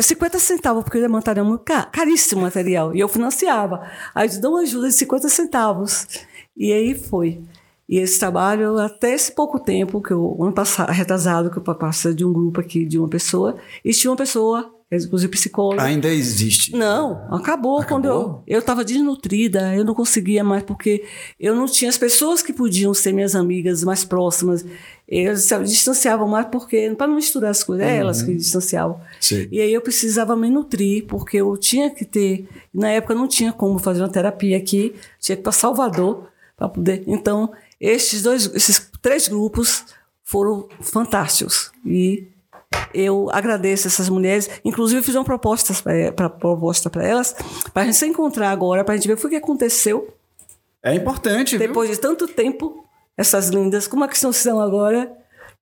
50 0.00 0.38
centavos, 0.38 0.84
porque 0.84 0.98
o 1.04 1.10
material 1.10 1.44
era 1.44 1.48
muito 1.48 1.64
ca- 1.64 1.84
caríssimo 1.86 2.40
o 2.40 2.44
material. 2.44 2.94
E 2.94 3.00
eu 3.00 3.08
financiava. 3.08 3.82
Aí 4.14 4.28
dou 4.40 4.52
uma 4.52 4.60
ajuda 4.60 4.88
de 4.88 4.94
50 4.94 5.28
centavos. 5.28 6.06
E 6.56 6.72
aí 6.72 6.94
foi. 6.94 7.42
E 7.88 7.98
esse 7.98 8.18
trabalho, 8.18 8.78
até 8.78 9.12
esse 9.12 9.32
pouco 9.32 9.58
tempo, 9.58 10.00
que 10.00 10.12
eu, 10.12 10.36
ano 10.40 10.52
passado, 10.52 10.90
retrasado, 10.90 11.50
que 11.50 11.58
eu 11.58 11.62
passei 11.62 12.14
de 12.14 12.24
um 12.24 12.32
grupo 12.32 12.60
aqui, 12.60 12.84
de 12.84 12.96
uma 12.98 13.08
pessoa, 13.08 13.56
e 13.84 13.90
tinha 13.90 14.10
uma 14.10 14.16
pessoa 14.16 14.70
é 14.70 14.73
inclusive 14.92 15.30
psicóloga. 15.30 15.82
Ainda 15.82 16.08
existe. 16.08 16.72
Não, 16.76 17.26
acabou, 17.34 17.84
quando 17.84 18.06
eu 18.06 18.42
eu 18.46 18.58
estava 18.60 18.84
desnutrida, 18.84 19.74
eu 19.74 19.84
não 19.84 19.94
conseguia 19.94 20.44
mais 20.44 20.62
porque 20.62 21.04
eu 21.38 21.54
não 21.54 21.66
tinha 21.66 21.88
as 21.88 21.98
pessoas 21.98 22.42
que 22.42 22.52
podiam 22.52 22.92
ser 22.94 23.12
minhas 23.12 23.34
amigas 23.34 23.82
mais 23.82 24.04
próximas. 24.04 24.64
Eles 25.06 25.42
se 25.42 25.58
distanciavam 25.64 26.26
mais 26.28 26.46
porque 26.46 26.94
para 26.96 27.06
não 27.06 27.16
misturar 27.16 27.50
as 27.50 27.62
coisas, 27.62 27.86
é 27.86 27.96
elas 27.96 28.22
que 28.22 28.34
distanciavam. 28.34 29.00
Sim. 29.20 29.48
E 29.50 29.60
aí 29.60 29.72
eu 29.72 29.80
precisava 29.80 30.34
me 30.36 30.50
nutrir 30.50 31.04
porque 31.06 31.38
eu 31.38 31.56
tinha 31.56 31.90
que 31.90 32.04
ter, 32.04 32.48
na 32.72 32.90
época 32.90 33.14
não 33.14 33.28
tinha 33.28 33.52
como 33.52 33.78
fazer 33.78 34.00
uma 34.02 34.08
terapia 34.08 34.56
aqui, 34.56 34.94
tinha 35.18 35.36
que 35.36 35.40
ir 35.40 35.42
para 35.42 35.52
Salvador 35.52 36.28
para 36.56 36.68
poder. 36.68 37.02
Então, 37.06 37.52
estes 37.80 38.22
dois, 38.22 38.50
esses 38.54 38.90
três 39.02 39.28
grupos 39.28 39.84
foram 40.22 40.68
fantásticos 40.80 41.70
e 41.84 42.28
eu 42.92 43.28
agradeço 43.32 43.88
essas 43.88 44.08
mulheres. 44.08 44.48
Inclusive, 44.64 45.00
eu 45.00 45.04
fiz 45.04 45.14
uma 45.14 45.24
proposta 45.24 45.74
para 46.12 46.28
proposta 46.28 46.90
elas, 47.02 47.34
para 47.72 47.82
a 47.82 47.86
gente 47.86 47.96
se 47.96 48.06
encontrar 48.06 48.50
agora, 48.50 48.84
para 48.84 48.94
a 48.94 48.96
gente 48.96 49.08
ver 49.08 49.14
o 49.14 49.28
que 49.28 49.36
aconteceu 49.36 50.08
É 50.82 50.94
importante, 50.94 51.56
viu? 51.56 51.66
depois 51.66 51.90
de 51.90 51.98
tanto 51.98 52.26
tempo. 52.28 52.84
Essas 53.16 53.48
lindas, 53.48 53.86
como 53.86 54.04
é 54.04 54.08
que 54.08 54.16
estão 54.16 54.32
agora? 54.60 55.12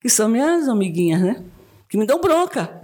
Que 0.01 0.09
são 0.09 0.27
minhas 0.27 0.67
amiguinhas, 0.67 1.21
né? 1.21 1.43
Que 1.87 1.97
me 1.97 2.05
dão 2.05 2.19
bronca. 2.19 2.81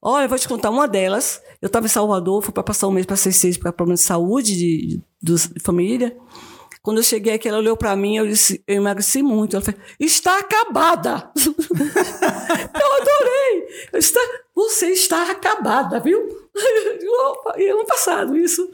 Olha, 0.00 0.24
eu 0.24 0.28
vou 0.28 0.38
te 0.38 0.48
contar 0.48 0.70
uma 0.70 0.88
delas. 0.88 1.42
Eu 1.60 1.66
estava 1.66 1.86
em 1.86 1.90
Salvador, 1.90 2.42
fui 2.42 2.52
para 2.52 2.62
passar 2.62 2.86
um 2.86 2.92
mês 2.92 3.04
para 3.04 3.16
seis 3.16 3.58
para 3.58 3.72
problema 3.72 3.96
de 3.96 4.02
saúde 4.02 4.56
de, 4.56 5.00
de, 5.22 5.48
de 5.48 5.60
família. 5.60 6.16
Quando 6.86 6.98
eu 6.98 7.02
cheguei 7.02 7.34
aqui, 7.34 7.48
ela 7.48 7.58
olhou 7.58 7.76
para 7.76 7.96
mim, 7.96 8.16
eu 8.16 8.28
disse, 8.28 8.62
eu 8.64 8.76
emagreci 8.76 9.20
muito. 9.20 9.56
Ela 9.56 9.64
falou, 9.64 9.80
está 9.98 10.38
acabada. 10.38 11.32
eu 11.34 12.92
adorei. 12.92 13.88
Eu 13.92 13.98
disse, 13.98 14.12
"Tá- 14.12 14.40
você 14.54 14.86
está 14.90 15.28
acabada, 15.32 15.98
viu? 15.98 16.46
E 17.58 17.68
ano 17.68 17.84
passado 17.86 18.36
isso. 18.36 18.70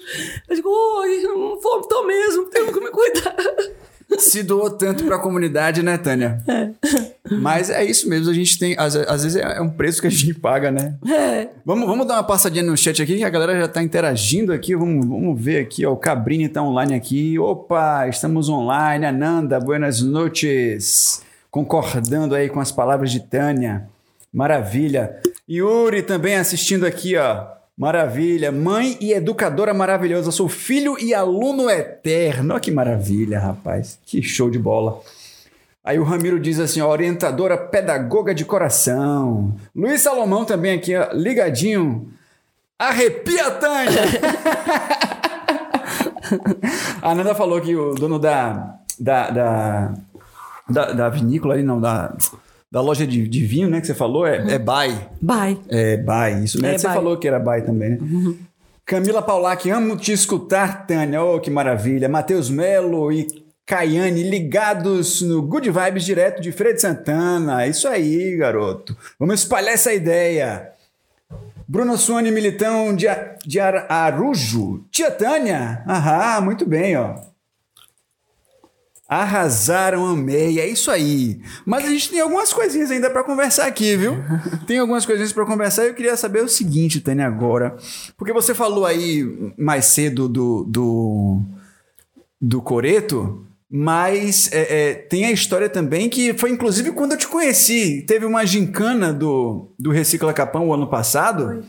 Eu 0.47 0.55
digo, 0.57 0.69
oi, 0.69 1.23
não 1.23 1.59
tô 1.89 2.03
mesmo, 2.03 2.45
tenho 2.51 2.71
que 2.71 2.81
me 2.81 2.91
cuidar. 2.91 3.35
Se 4.19 4.43
doou 4.43 4.71
tanto 4.71 5.05
pra 5.05 5.19
comunidade, 5.19 5.83
né, 5.83 5.97
Tânia? 5.99 6.43
Mas 7.31 7.71
é 7.71 7.85
isso 7.85 8.09
mesmo, 8.09 8.31
a 8.31 8.35
gente 8.35 8.59
tem. 8.59 8.75
Às, 8.79 8.97
às 8.97 9.23
vezes 9.23 9.37
é 9.37 9.61
um 9.61 9.71
preço 9.71 10.01
que 10.01 10.07
a 10.07 10.11
gente 10.11 10.35
paga, 10.35 10.71
né? 10.71 10.95
É. 11.09 11.49
Vamos, 11.65 11.87
vamos 11.87 12.07
dar 12.07 12.15
uma 12.15 12.25
passadinha 12.25 12.63
no 12.65 12.77
chat 12.77 13.01
aqui, 13.03 13.17
que 13.17 13.25
a 13.25 13.31
galera 13.31 13.59
já 13.59 13.69
tá 13.69 13.83
interagindo 13.83 14.53
aqui. 14.53 14.75
Vamos, 14.77 15.07
vamos 15.07 15.41
ver 15.41 15.61
aqui, 15.61 15.87
ó. 15.87 15.93
O 15.93 15.97
Cabrini 15.97 16.49
tá 16.49 16.63
online 16.63 16.95
aqui. 16.95 17.39
Opa, 17.39 18.07
estamos 18.09 18.49
online. 18.49 19.07
Ananda, 19.07 19.59
buenas 19.61 20.03
noches. 20.03 21.23
Concordando 21.51 22.35
aí 22.35 22.49
com 22.49 22.61
as 22.61 22.73
palavras 22.73 23.11
de 23.11 23.21
Tânia. 23.21 23.89
Maravilha. 24.33 25.17
Yuri 25.49 26.03
também 26.03 26.37
assistindo 26.37 26.87
aqui, 26.87 27.17
ó. 27.17 27.62
Maravilha. 27.77 28.53
Mãe 28.53 28.97
e 29.01 29.13
educadora 29.13 29.73
maravilhosa. 29.73 30.31
Sou 30.31 30.49
filho 30.49 30.97
e 30.99 31.15
aluno 31.15 31.71
eterno. 31.71 32.53
Olha 32.53 32.61
que 32.61 32.71
maravilha, 32.71 33.39
rapaz. 33.39 33.99
Que 34.05 34.23
show 34.23 34.51
de 34.51 34.59
bola. 34.59 35.01
Aí 35.85 35.99
o 35.99 36.05
Ramiro 36.05 36.39
diz 36.39 36.61
assim, 36.61 36.81
ó, 36.81 36.89
orientadora 36.89 37.57
pedagoga 37.57 38.35
de 38.35 38.45
coração. 38.45 39.57
Luiz 39.75 40.01
Salomão 40.01 40.45
também 40.45 40.75
aqui, 40.75 40.97
ó, 40.97 41.09
ligadinho. 41.13 42.09
Arrepia, 42.79 43.51
Tânia! 43.53 44.03
A 47.03 47.15
Nanda 47.15 47.35
falou 47.35 47.61
que 47.61 47.75
o 47.75 47.95
dono 47.95 48.19
da, 48.19 48.79
da, 48.99 49.31
da, 49.31 49.95
da, 50.69 50.93
da 50.93 51.09
vinícola 51.09 51.55
ali, 51.55 51.63
não, 51.63 51.81
da, 51.81 52.15
da 52.73 52.81
loja 52.81 53.07
de, 53.07 53.29
de 53.29 53.45
vinho, 53.45 53.69
né, 53.69 53.83
que 53.83 53.87
você 53.87 53.93
falou, 53.95 54.27
é, 54.27 54.55
é 54.55 54.59
Bai. 54.59 55.09
Bye. 55.21 55.61
É 55.69 55.99
Bai, 55.99 56.43
isso 56.43 56.59
mesmo. 56.59 56.75
É 56.75 56.79
você 56.79 56.87
Bai. 56.87 56.97
falou 56.97 57.19
que 57.19 57.29
era 57.29 57.39
Bai 57.39 57.61
também, 57.61 57.91
né? 57.91 57.99
Camila 58.87 59.21
Paulac, 59.21 59.71
amo 59.71 59.95
te 59.97 60.11
escutar, 60.11 60.87
Tânia. 60.87 61.23
Oh, 61.23 61.39
que 61.39 61.51
maravilha. 61.51 62.09
Matheus 62.09 62.49
Melo 62.49 63.13
e 63.13 63.27
Caiane 63.67 64.23
ligados 64.23 65.21
no 65.23 65.43
Good 65.43 65.71
Vibes 65.71 66.05
direto 66.05 66.41
de 66.41 66.51
Freire 66.51 66.75
de 66.77 66.81
Santana. 66.81 67.67
Isso 67.67 67.87
aí, 67.87 68.37
garoto. 68.37 68.97
Vamos 69.21 69.41
espalhar 69.41 69.75
essa 69.75 69.93
ideia. 69.93 70.71
Bruna 71.69 71.97
Suane 71.97 72.31
Militão 72.33 72.97
de, 72.97 73.07
de 73.47 73.61
Ar- 73.61 73.87
Arujo. 73.89 74.85
Tia 74.91 75.11
Tânia. 75.11 75.83
Aham, 75.87 76.41
muito 76.41 76.67
bem, 76.67 76.97
ó. 76.97 77.15
Arrasaram, 79.13 80.07
amei. 80.07 80.59
É 80.59 80.67
isso 80.67 80.91
aí. 80.91 81.39
Mas 81.67 81.85
a 81.85 81.89
gente 81.89 82.09
tem 82.09 82.21
algumas 82.21 82.51
coisinhas 82.51 82.91
ainda 82.91 83.11
pra 83.11 83.23
conversar 83.23 83.67
aqui, 83.67 83.95
viu? 83.95 84.17
Tem 84.67 84.79
algumas 84.79 85.05
coisinhas 85.05 85.35
pra 85.35 85.45
conversar. 85.45 85.85
Eu 85.85 85.93
queria 85.93 86.17
saber 86.17 86.43
o 86.43 86.49
seguinte, 86.49 86.99
Tânia, 86.99 87.27
agora. 87.27 87.77
Porque 88.17 88.33
você 88.33 88.55
falou 88.55 88.87
aí 88.87 89.53
mais 89.59 89.85
cedo 89.85 90.31
do, 90.31 90.65
do, 90.65 91.43
do 92.41 92.63
Coreto, 92.63 93.47
mas 93.71 94.51
é, 94.51 94.91
é, 94.91 94.95
tem 94.95 95.27
a 95.27 95.31
história 95.31 95.69
também 95.69 96.09
que 96.09 96.33
foi 96.33 96.49
inclusive 96.49 96.93
quando 96.93 97.13
eu 97.13 97.19
te 97.19 97.29
conheci. 97.29 98.03
Teve 98.07 98.25
uma 98.25 98.47
gincana 98.47 99.13
do, 99.13 99.75
do 99.79 99.91
Recicla 99.91 100.33
Capão 100.33 100.69
o 100.69 100.75
ano 100.75 100.87
passado. 100.89 101.63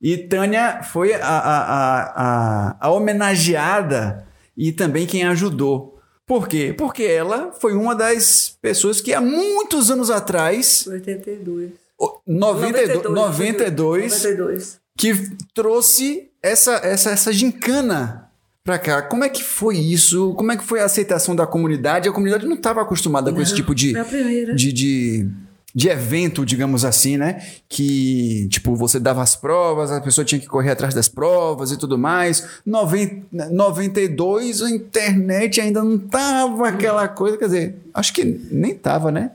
E 0.00 0.18
Tânia 0.18 0.82
foi 0.82 1.14
a, 1.14 1.26
a, 1.26 1.58
a, 1.62 2.02
a, 2.16 2.76
a 2.80 2.90
homenageada 2.90 4.26
e 4.54 4.72
também 4.72 5.06
quem 5.06 5.24
ajudou. 5.24 6.01
Por 6.26 6.46
quê? 6.48 6.74
Porque 6.76 7.02
ela 7.02 7.52
foi 7.52 7.74
uma 7.74 7.94
das 7.94 8.56
pessoas 8.62 9.00
que 9.00 9.12
há 9.12 9.20
muitos 9.20 9.90
anos 9.90 10.10
atrás, 10.10 10.86
82. 10.86 11.70
o- 11.98 12.20
92, 12.26 13.02
92, 13.14 14.12
92. 14.12 14.80
que 14.96 15.14
trouxe 15.54 16.30
essa, 16.42 16.72
essa, 16.84 17.10
essa 17.10 17.32
gincana 17.32 18.28
pra 18.64 18.78
cá. 18.78 19.02
Como 19.02 19.24
é 19.24 19.28
que 19.28 19.42
foi 19.42 19.76
isso? 19.76 20.32
Como 20.34 20.52
é 20.52 20.56
que 20.56 20.64
foi 20.64 20.80
a 20.80 20.84
aceitação 20.84 21.34
da 21.34 21.46
comunidade? 21.46 22.08
A 22.08 22.12
comunidade 22.12 22.46
não 22.46 22.54
estava 22.54 22.80
acostumada 22.82 23.32
com 23.32 23.40
esse 23.40 23.54
tipo 23.54 23.74
de, 23.74 23.90
Foi 23.92 24.00
a 24.00 24.04
primeira. 24.04 24.54
de, 24.54 24.72
de, 24.72 25.28
de 25.74 25.88
evento, 25.88 26.44
digamos 26.44 26.84
assim, 26.84 27.16
né? 27.16 27.42
Que, 27.68 28.46
tipo, 28.50 28.74
você 28.76 29.00
dava 29.00 29.22
as 29.22 29.34
provas, 29.34 29.90
a 29.90 30.00
pessoa 30.00 30.24
tinha 30.24 30.38
que 30.40 30.46
correr 30.46 30.70
atrás 30.70 30.92
das 30.94 31.08
provas 31.08 31.70
e 31.72 31.78
tudo 31.78 31.96
mais. 31.96 32.46
Noven- 32.66 33.24
92, 33.32 34.62
a 34.62 34.70
internet 34.70 35.60
ainda 35.60 35.82
não 35.82 35.98
tava 35.98 36.68
aquela 36.68 37.08
coisa, 37.08 37.36
quer 37.38 37.46
dizer, 37.46 37.76
acho 37.94 38.12
que 38.12 38.24
nem 38.50 38.74
tava, 38.74 39.10
né? 39.10 39.32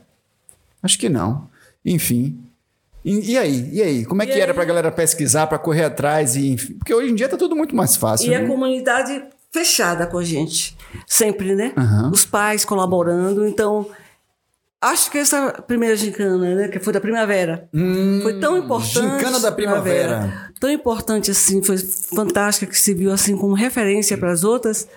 Acho 0.82 0.98
que 0.98 1.08
não. 1.08 1.48
Enfim. 1.84 2.38
E, 3.04 3.32
e 3.32 3.38
aí? 3.38 3.70
E 3.72 3.82
aí? 3.82 4.04
Como 4.04 4.22
é 4.22 4.24
E 4.24 4.28
que 4.28 4.34
aí? 4.34 4.40
era 4.40 4.54
pra 4.54 4.64
galera 4.64 4.90
pesquisar, 4.92 5.46
pra 5.46 5.58
correr 5.58 5.84
atrás 5.84 6.36
e 6.36 6.50
enfim? 6.52 6.74
Porque 6.74 6.94
hoje 6.94 7.10
em 7.10 7.14
dia 7.14 7.28
tá 7.28 7.36
tudo 7.36 7.56
muito 7.56 7.74
mais 7.74 7.96
fácil. 7.96 8.30
E 8.30 8.34
a 8.34 8.40
né? 8.40 8.46
comunidade 8.46 9.22
fechada 9.50 10.06
com 10.06 10.18
a 10.18 10.24
gente. 10.24 10.76
Sempre, 11.06 11.54
né? 11.54 11.72
Aham. 11.76 12.10
Os 12.12 12.24
pais 12.24 12.64
colaborando. 12.64 13.46
Então, 13.46 13.86
acho 14.80 15.10
que 15.10 15.18
essa 15.18 15.52
primeira 15.66 15.96
gincana, 15.96 16.54
né? 16.54 16.68
Que 16.68 16.78
foi 16.78 16.92
da 16.92 17.00
primavera. 17.00 17.68
foi 18.22 18.38
tão 18.40 18.56
importante. 18.56 18.98
Hum, 19.00 19.18
Gincana 19.18 19.40
da 19.40 19.52
primavera. 19.52 20.50
Tão 20.60 20.70
importante 20.70 21.30
assim, 21.30 21.62
foi 21.62 21.78
fantástica 21.78 22.70
que 22.70 22.78
se 22.78 22.94
viu 22.94 23.12
assim 23.12 23.36
como 23.36 23.54
referência 23.54 24.16
para 24.18 24.30
as 24.32 24.44
outras, 24.44 24.88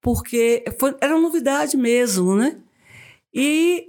porque 0.00 0.64
foi, 0.78 0.94
era 1.00 1.14
uma 1.14 1.22
novidade 1.22 1.76
mesmo, 1.76 2.34
né? 2.36 2.56
E 3.34 3.86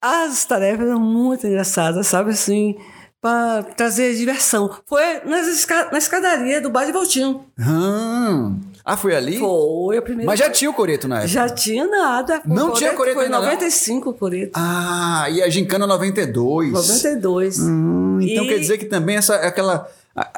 as 0.00 0.44
tarefas 0.44 0.86
eram 0.86 1.00
muito 1.00 1.46
engraçadas, 1.46 2.06
sabe 2.06 2.30
assim, 2.30 2.76
para 3.20 3.62
trazer 3.62 4.14
diversão. 4.14 4.70
Foi 4.86 5.20
nas 5.24 5.46
esca- 5.48 5.90
na 5.90 5.98
escadaria 5.98 6.60
do 6.60 6.70
Bar 6.70 6.84
de 6.84 6.92
Voltinho. 6.92 7.44
Ah, 7.58 8.52
ah, 8.88 8.96
foi 8.96 9.16
ali? 9.16 9.38
Foi 9.38 9.98
a 9.98 10.02
primeira. 10.02 10.30
Mas 10.30 10.38
já 10.38 10.48
tinha 10.48 10.70
o 10.70 10.74
coreto 10.74 11.08
na 11.08 11.16
época. 11.16 11.28
Já 11.28 11.48
tinha 11.48 11.84
nada. 11.86 12.40
Não 12.46 12.70
O 12.70 12.72
tinha 12.72 12.94
coreto 12.94 13.14
Foi 13.16 13.24
ainda, 13.24 13.36
não? 13.38 13.44
95 13.44 14.10
o 14.10 14.14
coreto. 14.14 14.52
Ah, 14.54 15.26
e 15.28 15.42
a 15.42 15.48
Gincana 15.50 15.86
92. 15.86 16.72
92. 16.72 17.58
Hum, 17.58 18.18
então 18.22 18.44
E- 18.44 18.48
quer 18.48 18.58
dizer 18.60 18.78
que 18.78 18.84
também 18.86 19.16
essa 19.16 19.34
aquela 19.34 19.88
a, 20.14 20.30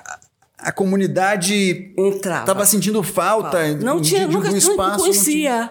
a- 0.59 0.73
comunidade 0.73 1.93
Entrava. 1.97 2.41
estava 2.41 2.67
sentindo 2.67 3.03
falta 3.03 3.69
não 3.77 4.01
de, 4.01 4.09
tinha, 4.11 4.27
de, 4.27 4.33
nunca 4.35 4.51
não 4.51 4.57
espaço. 4.57 4.99
conhecia. 5.01 5.71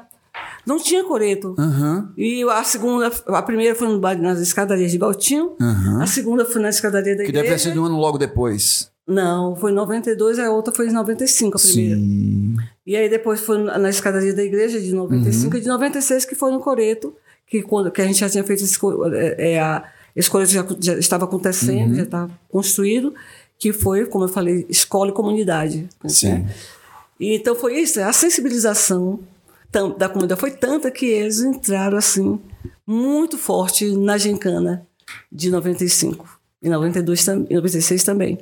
Não 0.65 0.77
tinha 0.77 1.03
coreto. 1.03 1.55
Aham. 1.57 2.11
E 2.17 2.43
a 2.43 2.63
segunda, 2.63 3.09
a 3.27 3.41
primeira 3.41 3.73
foi 3.73 3.87
no 3.87 3.99
bar- 3.99 4.17
nas 4.21 4.39
escadarias 4.39 4.91
de 4.91 4.97
Baltinho. 4.97 5.55
Aham. 5.61 6.03
A 6.03 6.07
segunda 6.07 6.43
foi 6.45 6.61
na 6.61 6.69
escadaria 6.69 7.15
da 7.15 7.23
Que 7.23 7.29
igreja. 7.29 7.43
deve 7.43 7.55
ter 7.55 7.59
sido 7.69 7.81
um 7.81 7.85
ano 7.85 7.97
logo 7.97 8.17
depois. 8.17 8.91
Não, 9.07 9.55
foi 9.55 9.71
em 9.71 9.75
92, 9.75 10.37
a 10.37 10.51
outra 10.51 10.73
foi 10.73 10.87
em 10.87 10.91
95, 10.91 11.57
a 11.57 11.61
primeira. 11.61 11.95
Sim. 11.95 12.55
E 12.85 12.95
aí 12.95 13.09
depois 13.09 13.39
foi 13.39 13.57
na 13.57 13.89
escadaria 13.89 14.33
da 14.33 14.43
igreja 14.43 14.79
de 14.81 14.93
95 14.93 15.53
Uhum. 15.53 15.57
e 15.59 15.61
de 15.61 15.67
96 15.67 16.25
que 16.25 16.35
foi 16.35 16.51
no 16.51 16.59
Coreto, 16.59 17.15
que, 17.47 17.61
quando, 17.61 17.89
que 17.89 18.01
a 18.01 18.05
gente 18.05 18.19
já 18.19 18.29
tinha 18.29 18.43
feito 18.43 18.63
esse, 18.63 18.77
é, 19.13 19.53
é, 19.53 19.59
a 19.61 19.83
esse 20.15 20.29
Coreto 20.29 20.51
já, 20.51 20.65
já 20.79 20.93
estava 20.97 21.23
acontecendo, 21.25 21.89
Uhum. 21.91 21.95
já 21.95 22.03
estava 22.03 22.31
construído, 22.49 23.13
que 23.57 23.71
foi, 23.71 24.05
como 24.05 24.25
eu 24.25 24.29
falei, 24.29 24.65
escola 24.69 25.09
e 25.09 25.13
comunidade. 25.13 25.87
Sim. 26.05 26.29
né? 26.33 26.49
E 27.19 27.33
então 27.35 27.55
foi 27.55 27.79
isso, 27.79 27.99
a 28.01 28.11
sensibilização 28.13 29.19
da 29.97 30.07
comunidade 30.09 30.39
foi 30.39 30.51
tanta 30.51 30.89
que 30.91 31.05
eles 31.05 31.39
entraram 31.41 31.97
assim 31.97 32.39
muito 32.85 33.37
forte 33.37 33.89
na 33.95 34.17
gincana 34.17 34.85
de 35.31 35.49
95 35.49 36.39
e 36.61 36.69
92 36.69 37.23
tam- 37.23 37.45
e 37.49 37.55
96 37.55 38.03
também. 38.03 38.37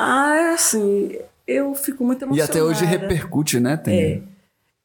Ah, 0.00 0.36
é 0.36 0.50
assim, 0.54 1.18
eu 1.46 1.74
fico 1.74 2.04
muito 2.04 2.22
E 2.22 2.24
emocionada. 2.24 2.52
até 2.52 2.62
hoje 2.62 2.84
repercute, 2.84 3.58
né, 3.58 3.76
Tânia? 3.76 4.00
É. 4.16 4.22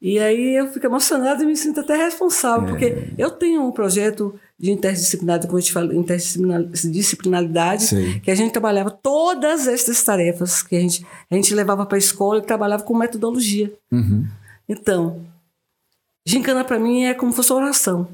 E 0.01 0.19
aí 0.19 0.55
eu 0.57 0.67
fico 0.73 0.85
emocionada 0.85 1.41
e 1.43 1.45
me 1.45 1.55
sinto 1.55 1.79
até 1.79 1.95
responsável, 1.95 2.67
É. 2.67 2.69
porque 2.71 3.13
eu 3.17 3.29
tenho 3.31 3.61
um 3.65 3.71
projeto 3.71 4.37
de 4.59 4.71
interdisciplinaridade, 4.71 5.47
como 5.47 5.57
a 5.57 5.61
gente 5.61 5.71
fala, 5.71 5.93
interdisciplinaridade, 5.95 7.83
Sei. 7.83 8.19
que 8.19 8.29
a 8.31 8.35
gente 8.35 8.51
trabalhava 8.51 8.91
todas 8.91 9.67
essas 9.67 10.03
tarefas 10.03 10.61
que 10.61 10.75
a 10.75 10.79
gente, 10.79 11.05
a 11.29 11.35
gente 11.35 11.53
levava 11.55 11.85
para 11.85 11.97
a 11.97 11.99
escola 11.99 12.39
e 12.39 12.45
trabalhava 12.45 12.83
com 12.83 12.97
metodologia. 12.97 13.71
Uhum. 13.91 14.27
Então, 14.67 15.21
gincana 16.25 16.63
para 16.65 16.79
mim 16.79 17.05
é 17.05 17.13
como 17.13 17.31
se 17.31 17.37
fosse 17.37 17.53
oração, 17.53 18.07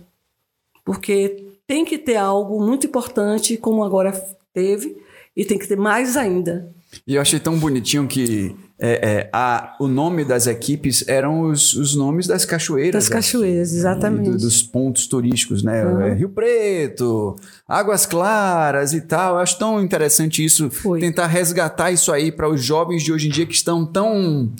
porque 0.86 1.46
tem 1.66 1.84
que 1.86 1.98
ter 1.98 2.16
algo 2.18 2.64
muito 2.64 2.86
importante, 2.88 3.58
como 3.58 3.84
agora 3.84 4.12
teve, 4.54 4.98
e 5.36 5.46
tem 5.46 5.58
que 5.58 5.68
ter 5.68 5.78
mais 5.78 6.18
ainda. 6.18 6.72
E 7.06 7.16
eu 7.16 7.22
achei 7.22 7.40
tão 7.40 7.58
bonitinho 7.60 8.08
que 8.08 8.56
é, 8.80 9.10
é, 9.22 9.30
a, 9.32 9.76
o 9.80 9.88
nome 9.88 10.26
das 10.26 10.48
equipes 10.48 11.08
eram 11.08 11.42
os, 11.42 11.74
os 11.74 11.96
nomes 11.96 12.26
das 12.28 12.46
cachoeiras. 12.46 13.04
Das 13.04 13.10
cachoeiras, 13.10 13.70
aqui, 13.70 13.78
exatamente. 13.78 14.32
do- 14.32 14.38
dos 14.38 14.64
pontos 14.64 15.06
turísticos, 15.06 15.62
né? 15.62 15.86
Uhum. 15.86 16.16
Rio 16.16 16.30
Preto, 16.30 17.36
Águas 17.68 18.06
Claras 18.06 18.94
e 18.94 19.02
tal. 19.02 19.36
Eu 19.36 19.40
acho 19.40 19.58
tão 19.60 19.84
interessante 19.84 20.44
isso, 20.44 20.70
Foi. 20.72 21.00
tentar 21.00 21.28
resgatar 21.28 21.92
isso 21.92 22.12
aí 22.12 22.32
para 22.32 22.50
os 22.50 22.64
jovens 22.64 23.04
de 23.04 23.12
hoje 23.14 23.28
em 23.28 23.32
dia 23.32 23.46
que 23.46 23.54
estão 23.56 23.86
tão 23.86 24.52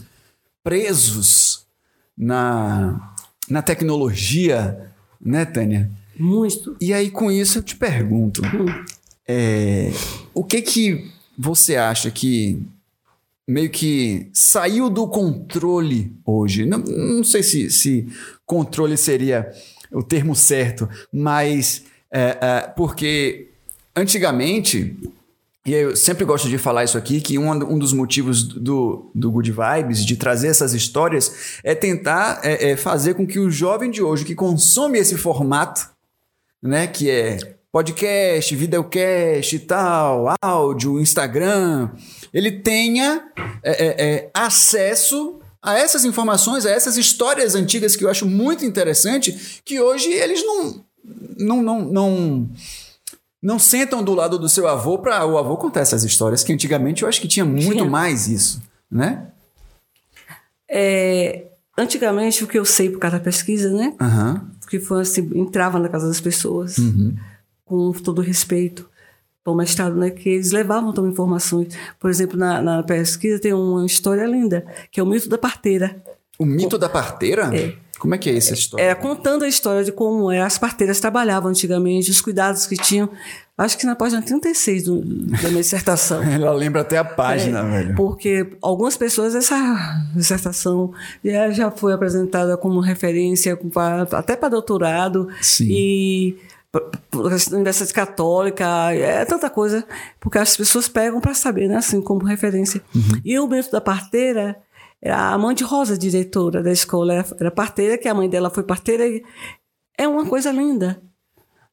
presos 0.64 1.66
na, 2.18 3.14
na 3.50 3.62
tecnologia, 3.62 4.92
né, 5.20 5.46
Tânia? 5.46 5.90
Muito. 6.18 6.76
E 6.82 6.94
aí, 6.94 7.10
com 7.10 7.32
isso, 7.32 7.60
eu 7.60 7.64
te 7.64 7.76
pergunto: 7.76 8.42
é, 9.28 9.92
o 10.34 10.44
que 10.44 10.62
que 10.62 11.10
você 11.42 11.78
acha 11.78 12.12
que 12.12 12.62
meio 13.48 13.70
que 13.70 14.30
saiu 14.34 14.90
do 14.90 15.08
controle 15.08 16.14
hoje? 16.26 16.66
Não, 16.66 16.80
não 16.80 17.24
sei 17.24 17.42
se, 17.42 17.72
se 17.72 18.08
controle 18.46 18.98
seria 18.98 19.50
o 19.90 20.04
termo 20.04 20.36
certo, 20.36 20.90
mas 21.14 21.86
é, 22.12 22.38
é, 22.42 22.62
porque 22.76 23.48
antigamente. 23.96 24.98
E 25.66 25.74
eu 25.74 25.96
sempre 25.96 26.26
gosto 26.26 26.50
de 26.50 26.58
falar 26.58 26.84
isso 26.84 26.98
aqui, 26.98 27.22
que 27.22 27.38
um, 27.38 27.52
um 27.52 27.78
dos 27.78 27.94
motivos 27.94 28.44
do, 28.44 29.12
do 29.14 29.32
Good 29.32 29.52
Vibes, 29.52 30.04
de 30.04 30.16
trazer 30.18 30.48
essas 30.48 30.74
histórias, 30.74 31.60
é 31.64 31.76
tentar 31.76 32.40
é, 32.44 32.72
é, 32.72 32.78
fazer 32.78 33.14
com 33.14 33.28
que 33.28 33.40
o 33.40 33.52
jovem 33.52 33.92
de 33.92 34.02
hoje 34.02 34.26
que 34.26 34.34
consome 34.34 34.98
esse 34.98 35.16
formato, 35.16 35.90
né? 36.62 36.88
Que 36.88 37.10
é 37.10 37.59
podcast, 37.72 38.56
videocast 38.56 39.56
e 39.56 39.60
tal, 39.60 40.34
áudio, 40.42 41.00
Instagram, 41.00 41.90
ele 42.34 42.52
tenha 42.52 43.24
é, 43.64 43.72
é, 43.72 44.06
é, 44.06 44.30
acesso 44.34 45.40
a 45.62 45.78
essas 45.78 46.06
informações, 46.06 46.66
a 46.66 46.72
essas 46.72 46.98
histórias 46.98 47.54
antigas 47.54 47.96
que 47.96 48.04
eu 48.04 48.10
acho 48.10 48.26
muito 48.26 48.66
interessante, 48.66 49.62
que 49.64 49.80
hoje 49.80 50.12
eles 50.12 50.44
não 50.46 50.84
não 51.38 51.62
não, 51.62 51.82
não 51.82 52.50
não 53.42 53.60
sentam 53.60 54.04
do 54.04 54.14
lado 54.14 54.38
do 54.38 54.50
seu 54.50 54.68
avô 54.68 54.98
para 54.98 55.26
o 55.26 55.38
avô 55.38 55.56
contar 55.58 55.82
essas 55.82 56.04
histórias, 56.04 56.44
que 56.44 56.52
antigamente 56.52 57.04
eu 57.04 57.10
acho 57.10 57.22
que 57.22 57.28
tinha 57.28 57.46
muito 57.46 57.72
Tinha. 57.72 57.86
mais 57.86 58.28
isso, 58.28 58.62
né? 58.92 59.28
É, 60.70 61.46
antigamente, 61.78 62.44
o 62.44 62.48
que 62.48 62.60
eu 62.60 62.66
sei 62.66 62.90
por 62.90 63.00
causa 63.00 63.18
da 63.18 63.24
pesquisa, 63.24 63.72
né? 63.72 63.94
Aham. 64.00 64.50
que 64.70 64.80
foi 64.80 65.02
assim, 65.02 65.28
entrava 65.34 65.80
na 65.80 65.90
casa 65.90 66.08
das 66.08 66.22
pessoas 66.22 66.78
Uhum. 66.78 67.16
Com 67.70 67.92
todo 67.92 68.22
respeito 68.22 68.90
ao 69.46 69.56
mestrado, 69.56 69.96
né, 69.96 70.10
que 70.10 70.30
eles 70.30 70.52
levavam 70.52 70.92
também 70.92 71.12
informações. 71.12 71.76
Por 72.00 72.10
exemplo, 72.10 72.38
na, 72.38 72.62
na 72.62 72.84
pesquisa 72.84 73.40
tem 73.40 73.54
uma 73.54 73.86
história 73.86 74.26
linda, 74.26 74.66
que 74.92 75.00
é 75.00 75.04
o 75.04 75.06
mito 75.06 75.30
da 75.30 75.38
parteira. 75.38 76.04
O 76.38 76.46
mito 76.46 76.78
da 76.78 76.90
parteira? 76.90 77.50
É. 77.56 77.74
Como 78.00 78.16
é 78.16 78.18
que 78.18 78.30
é 78.30 78.38
essa 78.38 78.54
história? 78.54 78.84
Era 78.84 78.96
contando 78.96 79.44
a 79.44 79.48
história 79.48 79.84
de 79.84 79.92
como 79.92 80.32
é, 80.32 80.40
as 80.40 80.58
parteiras 80.58 81.00
trabalhavam 81.02 81.50
antigamente, 81.50 82.10
os 82.10 82.22
cuidados 82.22 82.66
que 82.66 82.78
tinham. 82.78 83.10
Acho 83.58 83.78
que 83.78 83.86
na 83.86 83.94
página 83.94 84.22
36 84.22 84.84
do, 84.86 85.02
da 85.02 85.50
minha 85.50 85.62
dissertação. 85.62 86.24
Ela 86.24 86.54
lembra 86.54 86.80
até 86.80 86.98
a 86.98 87.04
página, 87.04 87.60
É, 87.60 87.64
velho. 87.64 87.96
Porque 87.96 88.48
algumas 88.62 88.96
pessoas, 88.96 89.36
essa 89.36 90.08
dissertação 90.16 90.94
já, 91.24 91.52
já 91.52 91.70
foi 91.70 91.92
apresentada 91.92 92.56
como 92.56 92.80
referência 92.80 93.60
até 94.14 94.38
para 94.38 94.48
doutorado. 94.48 95.28
Sim. 95.42 95.68
E 95.70 96.38
Universidade 97.52 97.94
Católica, 97.94 98.66
é 98.94 99.26
tanta 99.26 99.50
coisa, 99.50 99.84
porque 100.20 100.38
as 100.38 100.56
pessoas 100.56 100.88
pegam 100.88 101.20
para 101.20 101.34
saber, 101.34 101.68
né? 101.68 101.78
Assim, 101.78 102.02
como 102.02 102.24
referência. 102.26 102.82
E 103.26 103.38
o 103.40 103.48
Bento 103.48 103.72
da 103.72 103.82
Parteira, 103.82 104.56
era 105.02 105.32
a 105.32 105.38
mãe 105.38 105.56
de 105.56 105.64
Rosa, 105.64 105.98
diretora 105.98 106.62
da 106.62 106.72
escola, 106.72 107.14
era, 107.14 107.26
era 107.40 107.52
parteira, 107.52 107.98
que 107.98 108.08
a 108.08 108.14
mãe 108.14 108.30
dela 108.30 108.50
foi 108.52 108.64
parteira. 108.64 109.04
É 109.98 110.08
uma 110.08 110.26
coisa 110.26 110.52
linda. 110.52 111.02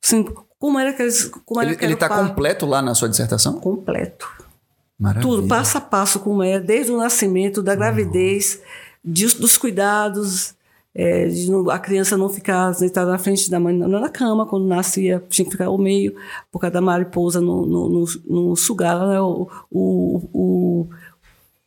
Assim, 0.03 0.25
como 0.59 0.79
era 0.79 0.93
que 0.95 1.03
eles. 1.03 1.31
Como 1.45 1.61
era 1.61 1.73
Ele, 1.85 1.97
tá 1.97 2.09
par- 2.09 2.27
completo 2.29 2.65
lá 2.65 2.81
na 2.81 2.95
sua 2.95 3.09
dissertação? 3.09 3.61
completo. 3.61 4.27
Maravilha. 4.99 5.29
Tudo, 5.31 5.47
passo 5.47 5.77
a 5.77 5.81
passo, 5.81 6.21
como 6.21 6.43
é, 6.43 6.59
desde 6.59 6.91
o 6.91 6.97
nascimento, 6.97 7.63
da 7.63 7.75
gravidez, 7.75 8.61
de- 9.05 9.35
dos 9.37 9.59
cuidados, 9.59 10.55
é, 10.99 11.29
não- 11.47 11.69
a 11.69 11.79
criança 11.79 12.17
não 12.17 12.31
ficar 12.31 12.73
deitada 12.73 13.11
na 13.11 13.19
frente 13.19 13.51
da 13.51 13.61
mãe, 13.61 13.77
não 13.77 14.01
na 14.01 14.09
cama, 14.09 14.47
quando 14.47 14.67
nascia, 14.67 15.23
tinha 15.29 15.45
que 15.45 15.51
ficar 15.51 15.67
ao 15.67 15.77
meio, 15.77 16.15
por 16.51 16.59
causa 16.59 16.73
da 16.73 16.81
mariposa 16.81 17.39
no, 17.39 17.67
no, 17.67 17.89
no, 17.91 18.07
no 18.27 18.57
sugar 18.57 19.07
né, 19.07 19.21
o, 19.21 19.47
o, 19.71 20.23
o, 20.33 20.89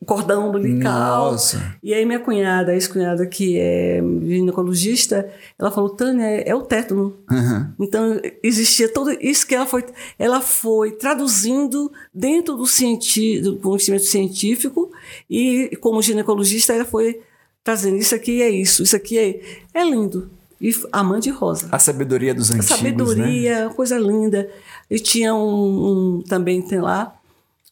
o 0.01 0.05
cordão 0.05 0.49
umbilical. 0.49 1.33
Nossa. 1.33 1.75
E 1.83 1.93
aí 1.93 2.03
minha 2.07 2.19
cunhada, 2.19 2.71
a 2.71 2.73
ex-cunhada 2.73 3.23
que 3.27 3.59
é 3.59 4.01
ginecologista, 4.23 5.29
ela 5.59 5.69
falou, 5.69 5.91
Tânia, 5.91 6.25
é, 6.25 6.49
é 6.49 6.55
o 6.55 6.63
tétano. 6.63 7.13
Aham. 7.29 7.75
Então 7.79 8.19
existia 8.41 8.91
tudo 8.91 9.11
isso 9.21 9.45
que 9.45 9.53
ela 9.53 9.67
foi, 9.67 9.85
ela 10.17 10.41
foi 10.41 10.93
traduzindo 10.93 11.91
dentro 12.11 12.55
do, 12.55 12.65
cienti, 12.65 13.39
do 13.41 13.57
conhecimento 13.57 14.05
científico 14.05 14.89
e 15.29 15.77
como 15.79 16.01
ginecologista 16.01 16.73
ela 16.73 16.85
foi 16.85 17.21
trazendo 17.63 17.97
isso 17.97 18.15
aqui 18.15 18.41
é 18.41 18.49
isso, 18.49 18.83
isso 18.83 18.95
aqui 18.95 19.17
é, 19.17 19.41
é 19.73 19.83
lindo. 19.83 20.29
E 20.61 20.71
a 20.91 21.01
mãe 21.03 21.19
de 21.21 21.29
Rosa. 21.29 21.69
A 21.71 21.79
sabedoria 21.79 22.33
dos 22.33 22.51
A 22.51 22.55
antigos, 22.55 22.69
né? 22.71 22.77
sabedoria, 22.77 23.69
coisa 23.75 23.97
linda. 23.97 24.49
E 24.89 24.99
tinha 24.99 25.33
um, 25.33 26.17
um- 26.17 26.21
também 26.21 26.61
tem 26.61 26.81
lá 26.81 27.15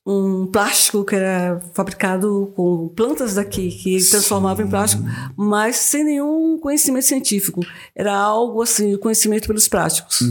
um 0.05 0.45
plástico 0.47 1.03
que 1.03 1.13
era 1.15 1.59
fabricado 1.73 2.53
com 2.55 2.88
plantas 2.95 3.33
daqui, 3.33 3.69
que 3.69 3.99
transformava 4.09 4.61
em 4.63 4.69
plástico, 4.69 5.03
mas 5.35 5.75
sem 5.75 6.01
nenhum 6.05 6.57
conhecimento 6.59 7.05
científico. 7.05 7.59
Era 7.93 8.15
algo 8.15 8.61
assim, 8.61 8.95
conhecimento 8.97 9.47
pelos 9.47 9.67
práticos. 9.67 10.21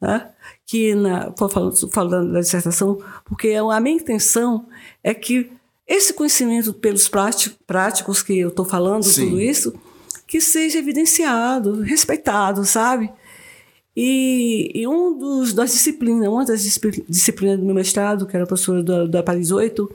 Né? 0.00 0.28
Que, 0.64 0.94
na, 0.94 1.32
falando, 1.50 1.90
falando 1.90 2.32
da 2.32 2.38
dissertação, 2.40 2.96
porque 3.24 3.54
a 3.54 3.80
minha 3.80 3.96
intenção 3.96 4.66
é 5.02 5.12
que 5.12 5.50
esse 5.88 6.12
conhecimento 6.12 6.72
pelos 6.74 7.08
práti- 7.08 7.56
práticos 7.66 8.22
que 8.22 8.38
eu 8.38 8.48
estou 8.50 8.64
falando, 8.64 9.04
Sim. 9.04 9.24
tudo 9.30 9.40
isso, 9.40 9.74
que 10.26 10.40
seja 10.40 10.78
evidenciado, 10.78 11.80
respeitado, 11.80 12.64
sabe? 12.64 13.10
E, 13.96 14.70
e 14.74 14.86
um 14.86 15.18
dos 15.18 15.52
das 15.52 15.72
disciplinas, 15.72 16.28
uma 16.28 16.44
das 16.44 16.62
disci- 16.62 17.04
disciplinas 17.08 17.58
do 17.58 17.64
meu 17.64 17.74
mestrado, 17.74 18.26
que 18.26 18.36
era 18.36 18.46
professora 18.46 18.82
da, 18.82 19.06
da 19.06 19.22
Paris 19.22 19.50
8, 19.50 19.90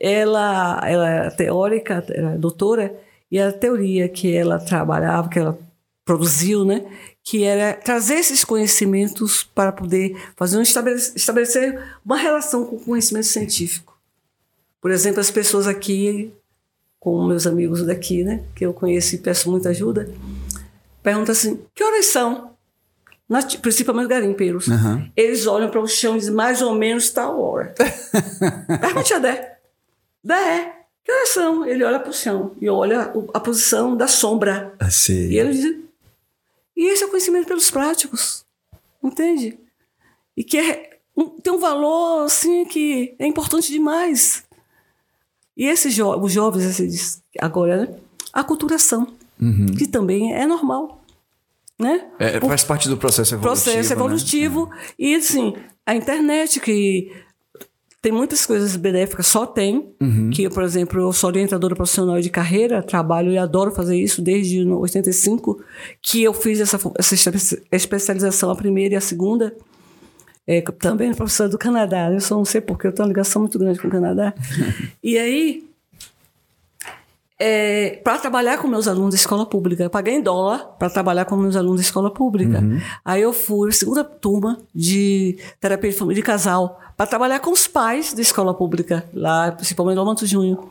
ela, 0.00 0.80
ela 0.84 1.08
era 1.10 1.30
teórica, 1.30 2.04
era 2.08 2.38
doutora, 2.38 2.94
e 3.30 3.38
a 3.40 3.52
teoria 3.52 4.08
que 4.08 4.34
ela 4.34 4.58
trabalhava, 4.58 5.28
que 5.28 5.38
ela 5.38 5.58
produziu, 6.04 6.64
né? 6.64 6.84
Que 7.24 7.42
era 7.42 7.74
trazer 7.74 8.14
esses 8.14 8.44
conhecimentos 8.44 9.42
para 9.42 9.72
poder 9.72 10.16
fazer 10.36 10.56
um 10.58 10.62
estabelecer 10.62 11.82
uma 12.04 12.16
relação 12.16 12.64
com 12.64 12.76
o 12.76 12.80
conhecimento 12.80 13.26
científico. 13.26 13.95
Por 14.86 14.92
exemplo, 14.92 15.18
as 15.20 15.32
pessoas 15.32 15.66
aqui, 15.66 16.32
com 17.00 17.24
meus 17.26 17.44
amigos 17.44 17.84
daqui, 17.84 18.22
né? 18.22 18.44
Que 18.54 18.64
eu 18.64 18.72
conheço 18.72 19.16
e 19.16 19.18
peço 19.18 19.50
muita 19.50 19.70
ajuda, 19.70 20.08
perguntam 21.02 21.32
assim: 21.32 21.60
que 21.74 21.82
horas 21.82 22.06
são? 22.06 22.52
Nati- 23.28 23.58
Principalmente 23.58 24.06
garimpeiros. 24.06 24.68
Aham. 24.68 25.10
Eles 25.16 25.44
olham 25.48 25.68
para 25.70 25.80
o 25.80 25.88
chão 25.88 26.14
e 26.14 26.20
dizem 26.20 26.32
mais 26.34 26.62
ou 26.62 26.72
menos 26.72 27.10
tal 27.10 27.40
hora. 27.42 27.74
Pergunte 28.80 29.12
a 29.12 29.18
Dé. 29.18 29.58
Dé, 30.22 30.72
que 31.04 31.10
horas 31.10 31.30
são? 31.30 31.66
Ele 31.66 31.82
olha 31.82 31.98
para 31.98 32.10
o 32.10 32.14
chão 32.14 32.54
e 32.60 32.68
olha 32.70 33.12
a 33.34 33.40
posição 33.40 33.96
da 33.96 34.06
sombra. 34.06 34.72
Sei. 34.88 35.32
E 35.32 35.38
ele 35.40 35.52
diz. 35.52 35.76
E 36.76 36.86
esse 36.92 37.02
é 37.02 37.06
o 37.06 37.10
conhecimento 37.10 37.48
pelos 37.48 37.72
práticos. 37.72 38.44
Entende? 39.02 39.58
E 40.36 40.44
que 40.44 40.58
é, 40.58 40.98
tem 41.42 41.52
um 41.52 41.58
valor 41.58 42.24
assim 42.26 42.64
que 42.66 43.16
é 43.18 43.26
importante 43.26 43.72
demais. 43.72 44.45
E 45.56 45.64
esses 45.66 45.94
jo 45.94 46.08
os 46.20 46.32
jovens, 46.32 46.76
diz- 46.76 47.22
agora, 47.40 47.76
né? 47.86 47.88
A 48.32 48.44
culturação, 48.44 49.06
que 49.78 49.86
também 49.86 50.34
é 50.34 50.46
normal. 50.46 51.02
Né? 51.78 52.06
É, 52.18 52.40
faz 52.40 52.64
parte 52.64 52.88
do 52.88 52.96
processo 52.96 53.34
evolutivo. 53.34 53.52
processo 53.64 53.88
né? 53.90 53.94
evolutivo. 53.94 54.70
E 54.98 55.14
assim, 55.14 55.54
a 55.84 55.94
internet 55.94 56.58
que 56.60 57.12
tem 58.00 58.12
muitas 58.12 58.46
coisas 58.46 58.76
benéficas, 58.76 59.26
só 59.26 59.44
tem. 59.46 59.92
Que, 60.32 60.44
eu, 60.44 60.50
por 60.50 60.62
exemplo, 60.62 61.00
eu 61.00 61.12
sou 61.12 61.28
orientadora 61.28 61.74
profissional 61.74 62.20
de 62.20 62.30
carreira, 62.30 62.82
trabalho 62.82 63.30
e 63.32 63.36
adoro 63.38 63.72
fazer 63.72 63.96
isso 64.00 64.22
desde 64.22 64.62
85, 64.64 65.62
que 66.00 66.22
eu 66.22 66.32
fiz 66.32 66.60
essa, 66.60 66.78
essa 66.98 67.14
espe- 67.14 67.62
especialização, 67.72 68.50
a 68.50 68.56
primeira 68.56 68.94
e 68.94 68.96
a 68.96 69.00
segunda. 69.00 69.54
É, 70.46 70.60
também 70.60 71.12
professora 71.12 71.48
do 71.48 71.58
Canadá, 71.58 72.10
eu 72.12 72.20
só 72.20 72.36
não 72.36 72.44
sei 72.44 72.60
porque 72.60 72.86
eu 72.86 72.92
tenho 72.92 73.04
uma 73.06 73.12
ligação 73.12 73.42
muito 73.42 73.58
grande 73.58 73.80
com 73.80 73.88
o 73.88 73.90
Canadá. 73.90 74.32
e 75.02 75.18
aí, 75.18 75.64
é, 77.38 78.00
para 78.02 78.18
trabalhar 78.18 78.56
com 78.58 78.66
meus 78.68 78.88
alunos 78.88 79.10
da 79.14 79.16
escola 79.16 79.44
pública. 79.44 79.82
Eu 79.82 79.90
paguei 79.90 80.14
em 80.14 80.22
dólar 80.22 80.76
para 80.78 80.88
trabalhar 80.88 81.24
com 81.26 81.36
meus 81.36 81.54
alunos 81.56 81.80
da 81.80 81.82
escola 81.86 82.10
pública. 82.12 82.62
Aí 83.04 83.20
eu 83.22 83.32
fui, 83.32 83.72
segunda 83.72 84.02
turma 84.04 84.58
de 84.74 85.36
terapia 85.60 85.90
de 85.90 85.96
família 85.96 86.22
de 86.22 86.26
casal, 86.26 86.80
para 86.96 87.06
trabalhar 87.06 87.40
com 87.40 87.50
os 87.50 87.66
pais 87.66 88.14
da 88.14 88.22
escola 88.22 88.54
pública, 88.54 89.04
lá, 89.12 89.52
principalmente 89.52 89.96
no 89.96 90.04
Manto 90.06 90.24
Júnior. 90.26 90.66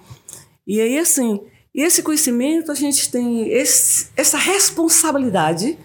E 0.66 0.82
aí, 0.82 0.98
assim, 0.98 1.40
esse 1.74 2.02
conhecimento, 2.02 2.72
a 2.72 2.76
gente 2.76 3.12
tem 3.12 3.48
esse- 3.52 4.08
essa 4.18 4.38
responsabilidade 4.38 5.78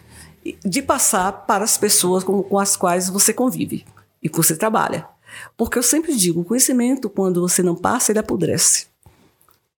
de 0.64 0.82
passar 0.82 1.32
para 1.47 1.64
as 1.64 1.76
pessoas 1.76 2.24
com, 2.24 2.43
com 2.43 2.59
as 2.59 2.76
quais 2.76 3.09
você 3.09 3.32
convive 3.32 3.84
e 4.22 4.28
que 4.28 4.36
você 4.36 4.57
trabalha. 4.57 5.07
Porque 5.57 5.78
eu 5.78 5.82
sempre 5.82 6.14
digo, 6.16 6.41
o 6.41 6.45
conhecimento, 6.45 7.09
quando 7.09 7.41
você 7.41 7.62
não 7.62 7.76
passa, 7.76 8.11
ele 8.12 8.18
apodrece. 8.18 8.86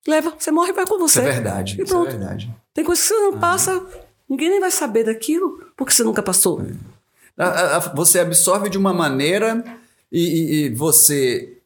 Leva, 0.06 0.34
você 0.38 0.50
morre 0.50 0.70
e 0.70 0.72
vai 0.72 0.86
com 0.86 0.94
Isso 0.96 1.08
você. 1.08 1.20
é 1.20 1.32
verdade. 1.32 1.72
E 1.78 1.82
Isso 1.84 1.92
é 1.92 1.96
pronto. 1.96 2.10
verdade. 2.10 2.54
Tem 2.74 2.84
coisa 2.84 3.00
que 3.02 3.08
você 3.08 3.14
não 3.14 3.38
passa, 3.38 3.84
ninguém 4.28 4.48
nem 4.50 4.60
vai 4.60 4.70
saber 4.70 5.04
daquilo, 5.04 5.62
porque 5.76 5.92
você 5.92 6.02
nunca 6.02 6.22
passou. 6.22 6.60
A- 7.38 7.78
Você 7.94 8.18
absorve 8.20 8.68
de 8.68 8.78
uma 8.78 8.92
maneira 8.92 9.62
e, 10.10 10.20
e- 10.20 10.64
e 10.66 10.74
você 10.74 11.58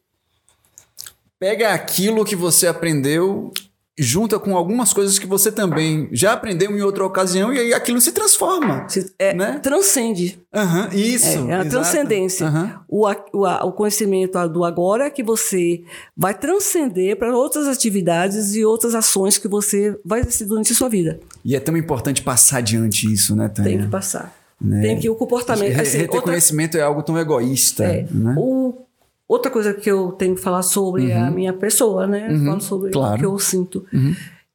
pega 1.39 1.73
aquilo 1.73 2.25
que 2.25 2.35
você 2.35 2.67
aprendeu, 2.67 3.51
junta 3.97 4.37
com 4.39 4.55
algumas 4.55 4.93
coisas 4.93 5.17
que 5.17 5.25
você 5.25 5.51
também 5.51 6.07
já 6.11 6.33
aprendeu 6.33 6.69
em 6.77 6.81
outra 6.81 7.03
ocasião 7.05 7.51
e 7.51 7.57
aí 7.59 7.73
aquilo 7.73 7.99
se 7.99 8.11
transforma. 8.11 8.87
Se- 8.87 9.11
é, 9.17 9.33
Né? 9.33 9.59
Transcende. 9.63 10.39
Aham, 10.53 10.89
isso. 10.93 11.47
É, 11.49 11.51
é 11.51 11.55
a 11.55 11.65
transcendência. 11.65 12.47
Aham. 12.47 12.79
O, 12.87 13.07
o, 13.33 13.45
o 13.67 13.71
conhecimento 13.71 14.47
do 14.49 14.63
agora 14.63 15.09
que 15.09 15.23
você 15.23 15.81
vai 16.15 16.33
transcender 16.33 17.17
para 17.17 17.35
outras 17.35 17.67
atividades 17.67 18.55
e 18.55 18.63
outras 18.63 18.93
ações 18.95 19.37
que 19.37 19.47
você 19.47 19.97
vai 20.05 20.19
exercer 20.19 20.47
durante 20.47 20.71
a 20.71 20.75
sua 20.75 20.89
vida. 20.89 21.19
E 21.43 21.55
é 21.55 21.59
tão 21.59 21.75
importante 21.75 22.21
passar 22.21 22.57
adiante 22.57 23.11
isso, 23.11 23.35
né, 23.35 23.49
Tânia? 23.49 23.71
Tem 23.71 23.81
que 23.81 23.87
passar. 23.87 24.33
Tem 24.81 24.99
que 24.99 25.07
o 25.09 25.15
comportamento. 25.15 25.79
Assim, 25.79 25.97
Reter 25.97 26.15
outra- 26.15 26.31
conhecimento 26.31 26.77
é 26.77 26.81
algo 26.81 27.03
tão 27.03 27.17
egoísta, 27.17 27.83
É. 27.83 28.07
né? 28.11 28.33
O- 28.37 28.86
outra 29.27 29.51
coisa 29.51 29.73
que 29.73 29.89
eu 29.89 30.11
tenho 30.11 30.35
que 30.35 30.41
falar 30.41 30.63
sobre 30.63 31.11
é 31.11 31.17
a 31.17 31.31
minha 31.31 31.53
pessoa, 31.53 32.07
né? 32.07 32.27
Falo 32.45 32.61
sobre 32.61 32.87
Uhum. 32.87 32.93
Claro. 32.93 33.11
Uhum. 33.11 33.15
o 33.15 33.19
que 33.19 33.25
eu 33.25 33.39
sinto. 33.39 33.85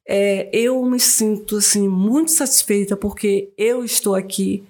É, 0.07 0.49
eu 0.51 0.83
me 0.83 0.99
sinto 0.99 1.57
assim 1.57 1.87
muito 1.87 2.31
satisfeita 2.31 2.97
porque 2.97 3.53
eu 3.57 3.85
estou 3.85 4.15
aqui 4.15 4.63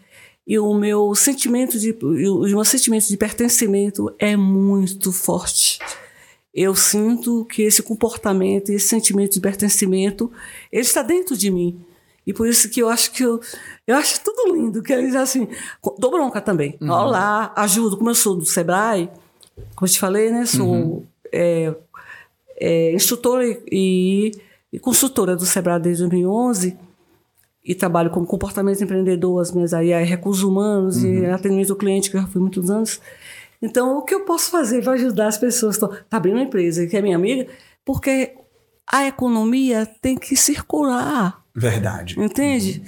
e 0.46 0.60
o 0.60 0.74
meu 0.74 1.16
sentimento 1.16 1.80
de 1.80 1.98
o 2.02 2.42
meu 2.42 2.66
sentimento 2.66 3.08
de 3.08 3.18
pertencimento 3.18 4.14
é 4.20 4.36
muito 4.36 5.12
forte. 5.12 5.80
Eu 6.54 6.76
sinto 6.76 7.46
que 7.46 7.64
esse 7.64 7.82
comportamento, 7.82 8.70
esse 8.70 8.88
sentimento 8.88 9.34
de 9.34 9.40
pertencimento, 9.40 10.32
ele 10.72 10.84
está 10.84 11.02
dentro 11.02 11.36
de 11.36 11.50
mim. 11.50 11.84
E 12.28 12.32
por 12.32 12.48
isso 12.48 12.70
que 12.70 12.82
eu 12.82 12.90
acho 12.90 13.12
que 13.12 13.24
eu, 13.24 13.40
eu 13.88 13.96
acho 13.96 14.22
tudo 14.24 14.54
lindo, 14.54 14.84
que 14.84 14.94
eles 14.94 15.16
assim, 15.16 15.48
dou 15.98 16.12
bronca 16.12 16.40
também. 16.40 16.78
Olá, 16.82 17.52
ajudo, 17.56 17.98
como 17.98 18.12
eu 18.12 18.16
sou 18.16 18.36
do 18.36 18.46
Sebrae, 18.46 19.10
como 19.76 19.90
te 19.90 20.00
falei, 20.00 20.32
né? 20.32 20.46
Sou 20.46 21.06
é, 21.32 21.74
é, 22.58 22.94
instrutora 22.94 23.44
e, 23.72 24.32
e 24.72 24.80
consultora 24.80 25.36
do 25.36 25.46
Sebrae 25.46 25.80
desde 25.80 26.04
2011 26.04 26.78
e 27.66 27.74
trabalho 27.74 28.10
como 28.10 28.26
comportamento 28.26 28.84
empreendedor, 28.84 29.42
as 29.42 29.52
minhas 29.52 29.74
aí 29.74 29.92
recursos 30.04 30.44
humanos 30.44 31.04
e 31.04 31.26
atendimento 31.26 31.72
ao 31.72 31.78
cliente, 31.78 32.12
que 32.12 32.18
eu 32.18 32.22
já 32.22 32.28
fui 32.28 32.42
muitos 32.42 32.70
anos. 32.70 33.00
Então, 33.62 33.98
o 33.98 34.02
que 34.02 34.14
eu 34.14 34.26
posso 34.26 34.52
fazer 34.52 34.84
para 34.84 34.94
ajudar 34.94 35.28
as 35.28 35.38
pessoas? 35.38 35.76
Estou 35.76 35.90
tá 35.90 36.18
abrindo 36.18 36.36
uma 36.36 36.44
empresa 36.44 36.86
que 36.86 36.98
é 36.98 37.02
minha 37.02 37.16
amiga, 37.16 37.48
porque 37.86 38.34
a 38.92 39.08
economia 39.08 39.86
tem 40.02 40.18
que 40.18 40.36
circular. 40.36 41.42
Verdade. 41.56 42.20
Entende? 42.20 42.84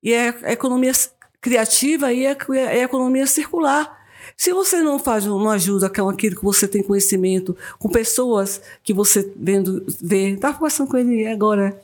E 0.00 0.12
é 0.12 0.28
a 0.44 0.52
economia 0.52 0.92
criativa 1.40 2.12
e 2.12 2.24
é 2.24 2.36
a 2.68 2.84
economia 2.84 3.26
circular. 3.26 4.01
Se 4.42 4.52
você 4.52 4.82
não 4.82 4.98
faz, 4.98 5.24
não 5.24 5.48
ajuda 5.48 5.88
com 5.88 6.08
aquilo 6.08 6.34
que 6.34 6.42
você 6.42 6.66
tem 6.66 6.82
conhecimento, 6.82 7.56
com 7.78 7.88
pessoas 7.88 8.60
que 8.82 8.92
você 8.92 9.32
vendo, 9.36 9.86
vê. 10.02 10.30
Estava 10.30 10.58
conversando 10.58 10.90
com 10.90 10.96
ele 10.96 11.24
agora, 11.28 11.80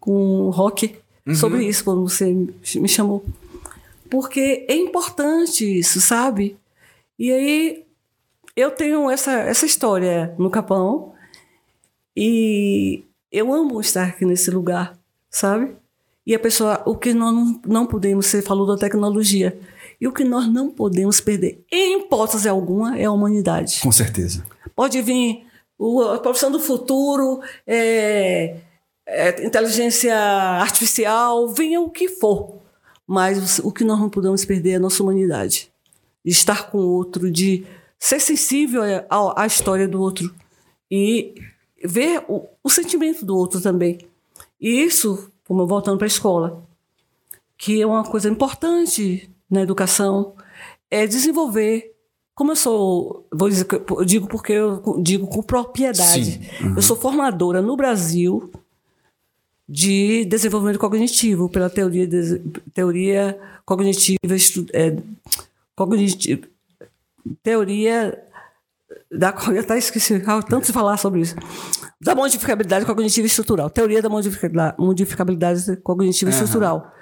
com 0.00 0.46
o 0.46 0.48
Rock, 0.48 0.96
sobre 1.34 1.66
isso, 1.66 1.84
quando 1.84 2.00
você 2.00 2.32
me 2.76 2.88
chamou. 2.88 3.22
Porque 4.08 4.64
é 4.66 4.74
importante 4.74 5.66
isso, 5.66 6.00
sabe? 6.00 6.56
E 7.18 7.30
aí 7.30 7.84
eu 8.56 8.70
tenho 8.70 9.10
essa, 9.10 9.32
essa 9.32 9.66
história 9.66 10.34
no 10.38 10.48
Capão 10.48 11.12
e 12.16 13.04
eu 13.30 13.52
amo 13.52 13.78
estar 13.82 14.06
aqui 14.06 14.24
nesse 14.24 14.50
lugar, 14.50 14.98
sabe? 15.28 15.76
E 16.26 16.34
a 16.34 16.38
pessoa, 16.38 16.82
o 16.86 16.96
que 16.96 17.12
nós 17.12 17.34
não, 17.34 17.60
não 17.66 17.86
podemos, 17.86 18.24
você 18.24 18.40
falou 18.40 18.66
da 18.66 18.78
tecnologia, 18.78 19.60
e 20.00 20.06
o 20.06 20.12
que 20.12 20.24
nós 20.24 20.46
não 20.52 20.70
podemos 20.70 21.20
perder, 21.20 21.64
em 21.72 22.00
hipótese 22.00 22.48
alguma, 22.48 22.98
é 22.98 23.04
a 23.04 23.10
humanidade. 23.12 23.80
Com 23.82 23.92
certeza. 23.92 24.44
Pode 24.74 25.00
vir 25.02 25.46
o- 25.78 26.02
a 26.02 26.18
profissão 26.18 26.50
do 26.50 26.60
futuro, 26.60 27.40
é, 27.66 28.56
é, 29.06 29.44
inteligência 29.46 30.14
artificial, 30.16 31.48
venha 31.48 31.80
o 31.80 31.90
que 31.90 32.08
for. 32.08 32.56
Mas 33.06 33.60
o 33.60 33.70
que 33.70 33.84
nós 33.84 33.98
não 34.00 34.10
podemos 34.10 34.44
perder 34.44 34.72
é 34.72 34.74
a 34.76 34.80
nossa 34.80 35.02
humanidade. 35.02 35.70
De 36.24 36.32
estar 36.32 36.70
com 36.70 36.78
o 36.78 36.88
outro, 36.88 37.30
de 37.30 37.64
ser 37.98 38.18
sensível 38.20 38.82
à, 39.08 39.46
história 39.46 39.86
do 39.86 40.00
outro. 40.00 40.34
E 40.90 41.34
ver 41.84 42.24
o, 42.28 42.46
o 42.64 42.68
sentimento 42.68 43.24
do 43.24 43.36
outro 43.36 43.60
também. 43.60 43.98
E 44.60 44.82
isso, 44.82 45.30
como 45.46 45.66
voltando 45.66 45.98
para 45.98 46.06
a 46.06 46.08
escola, 46.08 46.66
que 47.56 47.80
é 47.80 47.86
uma 47.86 48.02
coisa 48.02 48.28
importante 48.28 49.30
na 49.50 49.62
educação, 49.62 50.34
é 50.90 51.06
desenvolver. 51.06 51.92
Como 52.34 52.52
eu 52.52 52.56
sou, 52.56 53.26
vou 53.32 53.48
dizer, 53.48 53.66
eu 53.70 54.04
digo 54.04 54.26
porque 54.28 54.52
eu 54.52 54.82
digo 55.02 55.26
com 55.26 55.42
propriedade. 55.42 56.50
Uhum. 56.60 56.74
Eu 56.76 56.82
sou 56.82 56.96
formadora 56.96 57.62
no 57.62 57.76
Brasil 57.76 58.50
de 59.68 60.24
desenvolvimento 60.26 60.78
cognitivo 60.78 61.48
pela 61.48 61.68
teoria 61.68 62.06
de- 62.06 62.38
teoria 62.72 63.38
cognitiva 63.64 64.34
estu- 64.36 64.66
é, 64.72 64.96
cogniti- 65.74 66.44
teoria 67.42 68.22
da 69.10 69.34
eu 69.48 69.60
até 69.60 69.76
esqueci 69.78 70.22
tanto 70.48 70.66
se 70.66 70.72
falar 70.72 70.96
sobre 70.96 71.20
isso 71.20 71.34
da 72.00 72.14
modificabilidade 72.14 72.84
cognitiva 72.86 73.26
estrutural 73.26 73.68
teoria 73.68 74.00
da 74.00 74.08
modifica- 74.08 74.74
modificabilidade 74.78 75.76
cognitiva 75.78 76.30
estrutural 76.30 76.92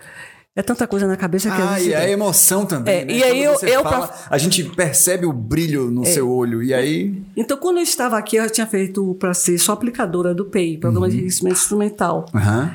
é 0.56 0.62
tanta 0.62 0.86
coisa 0.86 1.06
na 1.06 1.16
cabeça 1.16 1.48
que 1.50 1.60
às 1.60 1.68
Ah, 1.68 1.74
vezes 1.74 1.88
e 1.88 1.94
a 1.94 2.08
emoção 2.08 2.64
também. 2.64 3.00
É, 3.00 3.04
né? 3.04 3.12
e 3.14 3.22
aí 3.24 3.42
eu- 3.42 3.54
eu 3.62 3.82
fala, 3.82 4.06
pra- 4.08 4.26
a 4.30 4.38
gente 4.38 4.62
percebe 4.64 5.26
o 5.26 5.32
brilho 5.32 5.90
no 5.90 6.04
seu 6.06 6.30
olho. 6.30 6.62
E 6.62 6.72
aí. 6.72 7.14
Então, 7.36 7.56
quando 7.56 7.78
eu 7.78 7.82
estava 7.82 8.16
aqui, 8.16 8.36
eu 8.36 8.44
já 8.44 8.48
tinha 8.50 8.66
feito 8.66 9.14
para 9.18 9.34
ser 9.34 9.58
só 9.58 9.72
aplicadora 9.72 10.32
do 10.34 10.44
PEI, 10.44 10.78
Programa 10.78 11.08
de 11.08 11.16
Enriquecimento 11.16 11.56
Instrumental, 11.56 12.26
Aham. 12.34 12.72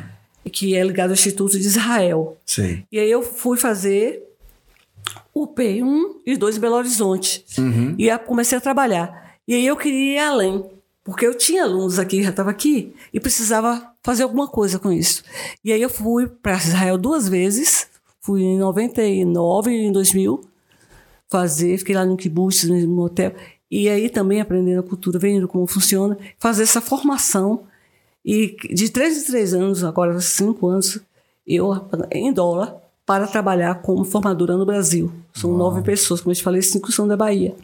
que 0.51 0.75
é 0.75 0.83
ligado 0.83 1.09
ao 1.09 1.13
Instituto 1.13 1.51
de 1.57 1.65
Israel. 1.65 2.37
Sei. 2.45 2.83
E 2.91 2.99
aí 2.99 3.09
eu 3.09 3.21
fui 3.21 3.57
fazer 3.57 4.23
o 5.33 5.47
P1 5.47 6.15
e 6.25 6.35
2 6.35 6.57
em 6.57 6.59
Belo 6.59 6.75
Horizonte. 6.75 7.45
E 7.97 8.09
aí 8.09 8.19
comecei 8.19 8.57
a 8.57 8.61
trabalhar. 8.61 9.35
E 9.47 9.53
aí 9.55 9.65
eu 9.65 9.77
queria 9.77 10.15
ir 10.15 10.19
além, 10.19 10.65
porque 11.09 11.25
eu 11.25 11.35
tinha 11.35 11.63
alunos 11.63 11.99
aqui, 11.99 12.23
já 12.23 12.29
estava 12.29 12.49
aqui, 12.49 12.93
e 13.13 13.19
precisava 13.19 13.91
fazer 14.03 14.23
alguma 14.23 14.47
coisa 14.47 14.79
com 14.79 14.91
isso. 14.91 15.23
E 15.63 15.71
aí 15.71 15.81
eu 15.81 15.89
fui 15.89 16.27
para 16.27 16.57
Israel 16.57 16.97
duas 16.97 17.27
vezes, 17.27 17.87
fui 18.21 18.41
em 18.41 18.57
99 18.57 19.71
e 19.71 19.85
em 19.85 19.91
2000, 19.91 20.41
fazer, 21.27 21.77
fiquei 21.77 21.95
lá 21.95 22.05
no 22.05 22.17
kibbutz, 22.17 22.63
no 22.63 23.03
hotel, 23.03 23.33
e 23.71 23.87
aí 23.87 24.09
também 24.09 24.41
aprendendo 24.41 24.79
a 24.79 24.83
cultura, 24.83 25.19
vendo 25.19 25.47
como 25.47 25.67
funciona, 25.67 26.17
fazer 26.37 26.63
essa 26.63 26.81
formação. 26.81 27.63
E 28.25 28.55
de 28.73 28.89
três 28.89 29.17
em 29.17 29.25
três 29.25 29.53
anos, 29.53 29.83
agora 29.83 30.19
cinco 30.19 30.67
anos, 30.67 30.99
eu 31.45 31.71
em 32.11 32.33
dólar 32.33 32.75
para 33.05 33.25
trabalhar 33.25 33.81
como 33.81 34.03
formadora 34.03 34.55
no 34.55 34.65
Brasil. 34.65 35.11
São 35.33 35.55
nove 35.55 35.81
pessoas, 35.81 36.21
como 36.21 36.31
eu 36.31 36.35
te 36.35 36.43
falei, 36.43 36.61
cinco 36.61 36.91
são 36.91 37.07
da 37.07 37.17
Bahia. 37.17 37.55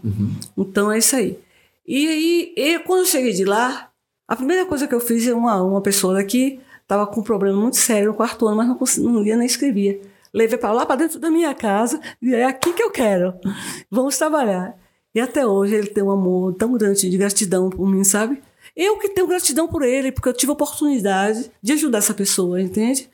Então 0.57 0.91
é 0.91 0.97
isso 0.97 1.15
aí. 1.15 1.37
E 1.87 2.07
aí, 2.57 2.79
quando 2.79 3.01
eu 3.01 3.05
cheguei 3.05 3.33
de 3.33 3.45
lá, 3.45 3.91
a 4.27 4.35
primeira 4.35 4.65
coisa 4.65 4.87
que 4.87 4.95
eu 4.95 4.99
fiz, 4.99 5.27
uma, 5.27 5.61
uma 5.61 5.81
pessoa 5.81 6.15
daqui 6.15 6.59
estava 6.81 7.05
com 7.05 7.19
um 7.19 7.23
problema 7.23 7.59
muito 7.59 7.77
sério 7.77 8.09
no 8.09 8.13
quarto 8.13 8.47
ano, 8.47 8.57
mas 8.57 8.67
não, 8.67 8.75
consegui, 8.75 9.07
não 9.07 9.21
lia 9.21 9.35
nem 9.35 9.45
escrevia. 9.45 9.99
Levei 10.33 10.57
para 10.57 10.71
lá 10.71 10.85
para 10.85 10.97
dentro 10.97 11.19
da 11.19 11.29
minha 11.29 11.53
casa 11.53 11.99
e 12.21 12.33
é 12.33 12.45
aqui 12.45 12.73
que 12.73 12.83
eu 12.83 12.91
quero. 12.91 13.33
Vamos 13.89 14.17
trabalhar. 14.17 14.77
E 15.13 15.19
até 15.19 15.45
hoje 15.47 15.75
ele 15.75 15.87
tem 15.87 16.03
um 16.03 16.11
amor 16.11 16.53
tão 16.55 16.73
grande 16.73 17.09
de 17.09 17.17
gratidão 17.17 17.69
por 17.69 17.87
mim, 17.87 18.03
sabe? 18.03 18.41
Eu 18.75 18.97
que 18.97 19.09
tenho 19.09 19.27
gratidão 19.27 19.67
por 19.67 19.81
ele, 19.81 20.11
porque 20.11 20.27
eu 20.27 20.33
tive 20.33 20.49
a 20.49 20.53
oportunidade 20.53 21.49
de 21.61 21.71
ajudar 21.71 21.99
essa 21.99 22.13
pessoa, 22.13 22.61
entende? 22.61 23.09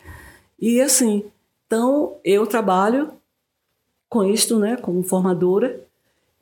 E 0.60 0.82
assim, 0.82 1.24
então 1.68 2.18
eu 2.24 2.48
trabalho 2.48 3.14
com 4.10 4.24
isto, 4.24 4.58
né, 4.58 4.76
como 4.76 5.04
formadora, 5.04 5.80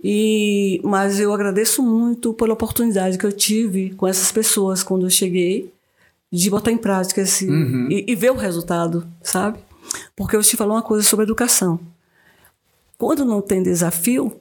e 0.01 0.79
mas 0.83 1.19
eu 1.19 1.33
agradeço 1.33 1.83
muito 1.83 2.33
pela 2.33 2.53
oportunidade 2.53 3.17
que 3.17 3.25
eu 3.25 3.31
tive 3.31 3.91
com 3.91 4.07
essas 4.07 4.31
pessoas 4.31 4.81
quando 4.81 5.05
eu 5.05 5.09
cheguei 5.09 5.73
de 6.31 6.49
botar 6.49 6.71
em 6.71 6.77
prática 6.77 7.21
esse 7.21 7.47
Uhum. 7.49 7.87
e, 7.89 8.05
e 8.07 8.15
ver 8.15 8.31
o 8.31 8.35
resultado, 8.35 9.05
sabe? 9.21 9.59
Porque 10.15 10.35
eu 10.35 10.41
te 10.41 10.55
falo 10.55 10.73
uma 10.73 10.81
coisa 10.81 11.03
sobre 11.03 11.23
educação. 11.23 11.79
Quando 12.97 13.25
não 13.25 13.41
tem 13.41 13.63
desafio, 13.63 14.39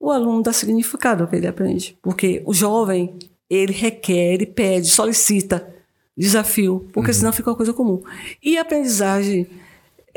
o 0.00 0.10
aluno 0.10 0.42
dá 0.42 0.52
significado 0.52 1.22
ao 1.22 1.28
que 1.28 1.36
ele 1.36 1.46
aprende. 1.46 1.96
Porque 2.02 2.42
o 2.44 2.52
jovem, 2.52 3.14
ele 3.48 3.72
requer, 3.72 4.34
ele 4.34 4.46
pede, 4.46 4.88
solicita 4.88 5.68
desafio, 6.16 6.88
porque 6.92 7.12
senão 7.12 7.32
fica 7.32 7.50
uma 7.50 7.56
coisa 7.56 7.72
comum. 7.72 8.02
E 8.42 8.58
a 8.58 8.62
aprendizagem 8.62 9.46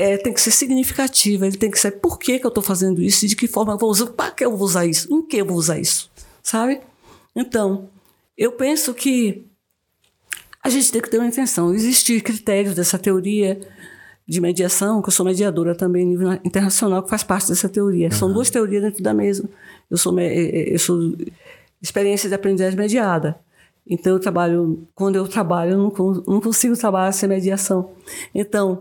é, 0.02 0.18
tem 0.18 0.34
que 0.34 0.42
ser 0.42 0.52
significativa, 0.52 1.46
ele 1.48 1.58
tem 1.58 1.70
que 1.72 1.80
saber 1.80 1.98
por 1.98 2.18
que, 2.18 2.40
que 2.40 2.46
eu 2.46 2.50
estou 2.50 2.64
fazendo 2.64 3.02
isso 3.02 3.26
e 3.26 3.28
de 3.28 3.36
que 3.36 3.48
forma 3.48 3.74
eu 3.74 3.78
vou 3.78 3.90
usar, 3.90 4.08
para 4.08 4.32
que 4.32 4.44
eu 4.44 4.56
vou 4.56 4.66
usar 4.68 4.86
isso, 4.86 5.14
em 5.14 5.22
que 5.26 5.38
eu 5.38 5.46
vou 5.46 5.58
usar 5.58 5.80
isso, 5.80 6.10
sabe? 6.42 6.80
Então, 7.36 7.90
eu 8.38 8.52
penso 8.54 8.94
que 8.94 9.46
a 10.64 10.70
gente 10.70 10.92
tem 10.92 11.02
que 11.02 11.10
ter 11.10 11.18
uma 11.18 11.28
intenção. 11.28 11.74
Existem 11.74 12.20
critérios 12.20 12.76
dessa 12.76 12.98
teoria 13.00 13.60
de 14.28 14.40
mediação, 14.40 15.02
que 15.02 15.10
eu 15.10 15.12
sou 15.12 15.26
mediadora 15.26 15.74
também 15.76 16.06
nível 16.06 16.34
internacional, 16.44 17.02
que 17.04 17.10
faz 17.10 17.24
parte 17.24 17.50
dessa 17.50 17.68
teoria. 17.68 18.12
São 18.12 18.32
duas 18.32 18.50
teorias 18.50 18.82
dentro 18.84 19.02
da 19.04 19.14
mesma. 19.14 19.50
Eu 19.90 19.98
sou, 19.98 20.14
me- 20.14 20.72
eu 20.74 20.78
sou 20.80 21.16
experiência 21.82 22.30
de 22.30 22.36
aprendizagem 22.36 22.78
mediada. 22.78 23.40
Então, 23.88 24.14
eu 24.14 24.20
trabalho, 24.20 24.88
quando 24.94 25.16
eu 25.16 25.28
trabalho, 25.28 25.72
eu 25.72 25.78
não, 25.78 26.24
não 26.28 26.40
consigo 26.40 26.78
trabalhar 26.78 27.12
sem 27.12 27.28
mediação. 27.28 27.92
Então, 28.34 28.80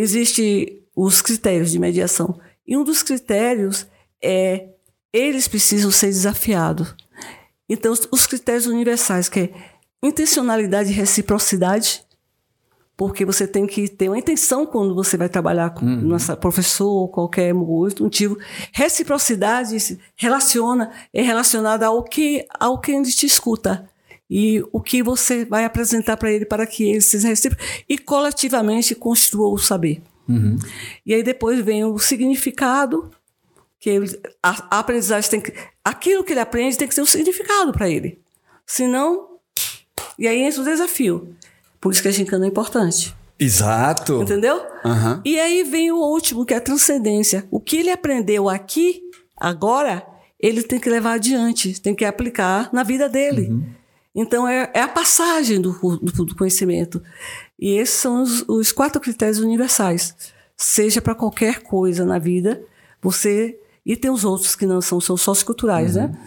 existem 0.00 0.82
os 0.96 1.20
critérios 1.22 1.70
de 1.70 1.78
mediação. 1.78 2.38
E 2.66 2.76
um 2.76 2.84
dos 2.84 3.02
critérios 3.02 3.86
é 4.22 4.68
eles 5.12 5.48
precisam 5.48 5.90
ser 5.90 6.06
desafiados. 6.08 6.94
Então, 7.68 7.92
os- 7.92 8.08
os 8.10 8.26
critérios 8.26 8.66
universais, 8.66 9.28
que 9.28 9.40
é 9.40 9.50
intencionalidade 10.02 10.90
e 10.90 10.94
reciprocidade, 10.94 12.02
porque 12.96 13.24
você 13.24 13.46
tem 13.46 13.66
que 13.66 13.88
ter 13.88 14.08
uma 14.08 14.18
intenção 14.18 14.66
quando 14.66 14.94
você 14.94 15.16
vai 15.16 15.28
trabalhar 15.28 15.70
com 15.70 15.84
nossa 15.86 16.36
professor 16.36 16.88
ou 16.88 17.08
qualquer 17.08 17.54
outro 17.54 18.04
motivo. 18.04 18.36
Reciprocidade 18.72 19.98
relaciona 20.16 20.90
é 21.14 21.22
relacionada 21.22 21.86
ao 21.86 22.02
que 22.02 22.44
ao 22.58 22.80
que 22.80 22.90
ele 22.92 23.04
te 23.10 23.24
escuta 23.26 23.88
e 24.30 24.62
o 24.72 24.80
que 24.80 25.02
você 25.02 25.44
vai 25.44 25.64
apresentar 25.64 26.16
para 26.16 26.30
ele 26.30 26.44
para 26.44 26.66
que 26.66 26.84
ele 26.84 27.00
seja 27.00 27.28
recíproco 27.28 27.62
e 27.88 27.96
coletivamente 27.98 28.94
construa 28.94 29.48
o 29.52 29.58
saber. 29.58 30.02
E 31.06 31.14
aí 31.14 31.22
depois 31.22 31.58
vem 31.64 31.84
o 31.84 31.98
significado 31.98 33.10
que 33.80 33.88
ele- 33.88 34.20
a, 34.42 34.76
a 34.76 34.78
aprendizagem 34.80 35.30
tem 35.30 35.40
que 35.40 35.54
aquilo 35.82 36.22
que 36.22 36.32
ele 36.34 36.40
aprende 36.40 36.76
tem 36.76 36.86
que 36.86 36.94
ter 36.94 37.00
um 37.00 37.06
significado 37.06 37.72
para 37.72 37.88
ele. 37.88 38.18
Senão 38.66 39.26
e 40.18 40.26
aí 40.28 40.42
entra 40.42 40.60
o 40.60 40.64
desafio. 40.64 41.34
Por 41.80 41.92
isso 41.92 42.02
que 42.02 42.08
a 42.08 42.12
gincana 42.12 42.44
é 42.44 42.48
importante. 42.48 43.14
Exato. 43.38 44.20
Entendeu? 44.20 44.60
Aham. 44.84 45.22
E 45.24 45.38
aí 45.38 45.62
vem 45.62 45.92
o 45.92 45.96
último, 45.96 46.44
que 46.44 46.52
é 46.52 46.56
a 46.56 46.60
transcendência. 46.60 47.46
O 47.50 47.60
que 47.60 47.76
ele 47.76 47.90
aprendeu 47.90 48.48
aqui, 48.48 49.00
agora, 49.36 50.04
ele 50.40 50.62
tem 50.62 50.78
que 50.80 50.90
levar 50.90 51.12
adiante, 51.14 51.80
tem 51.80 51.94
que 51.94 52.04
aplicar 52.04 52.68
na 52.72 52.82
vida 52.82 53.08
dele. 53.08 53.48
Então, 54.20 54.48
é, 54.48 54.70
é 54.74 54.80
a 54.82 54.88
passagem 54.88 55.60
do, 55.60 55.72
do- 56.02 56.24
do 56.24 56.34
conhecimento. 56.34 57.00
E 57.58 57.70
esses 57.74 57.94
são 57.94 58.22
os, 58.22 58.44
os 58.48 58.72
quatro 58.72 59.00
critérios 59.00 59.38
universais. 59.38 60.14
Seja 60.56 61.00
para 61.00 61.14
qualquer 61.14 61.62
coisa 61.62 62.04
na 62.04 62.18
vida, 62.18 62.60
você. 63.00 63.58
E 63.86 63.96
tem 63.96 64.10
os 64.10 64.24
outros 64.24 64.56
que 64.56 64.66
não 64.66 64.80
são, 64.80 65.00
são 65.00 65.16
socioculturais, 65.16 65.94
né? 65.94 66.18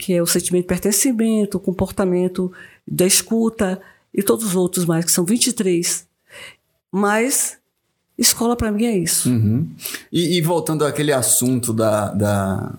Que 0.00 0.12
é 0.14 0.22
o 0.22 0.26
sentimento 0.26 0.62
de 0.64 0.68
pertencimento, 0.68 1.56
o 1.56 1.60
comportamento 1.60 2.52
da 2.86 3.06
escuta 3.06 3.80
e 4.12 4.22
todos 4.22 4.44
os 4.44 4.56
outros 4.56 4.84
mais, 4.84 5.04
que 5.04 5.12
são 5.12 5.24
23. 5.24 6.06
Mas 6.90 7.56
escola 8.18 8.56
para 8.56 8.72
mim 8.72 8.84
é 8.84 8.96
isso. 8.98 9.30
Uhum. 9.30 9.68
E, 10.12 10.36
e 10.36 10.42
voltando 10.42 10.84
àquele 10.84 11.12
assunto 11.12 11.72
da, 11.72 12.12
da- 12.12 12.74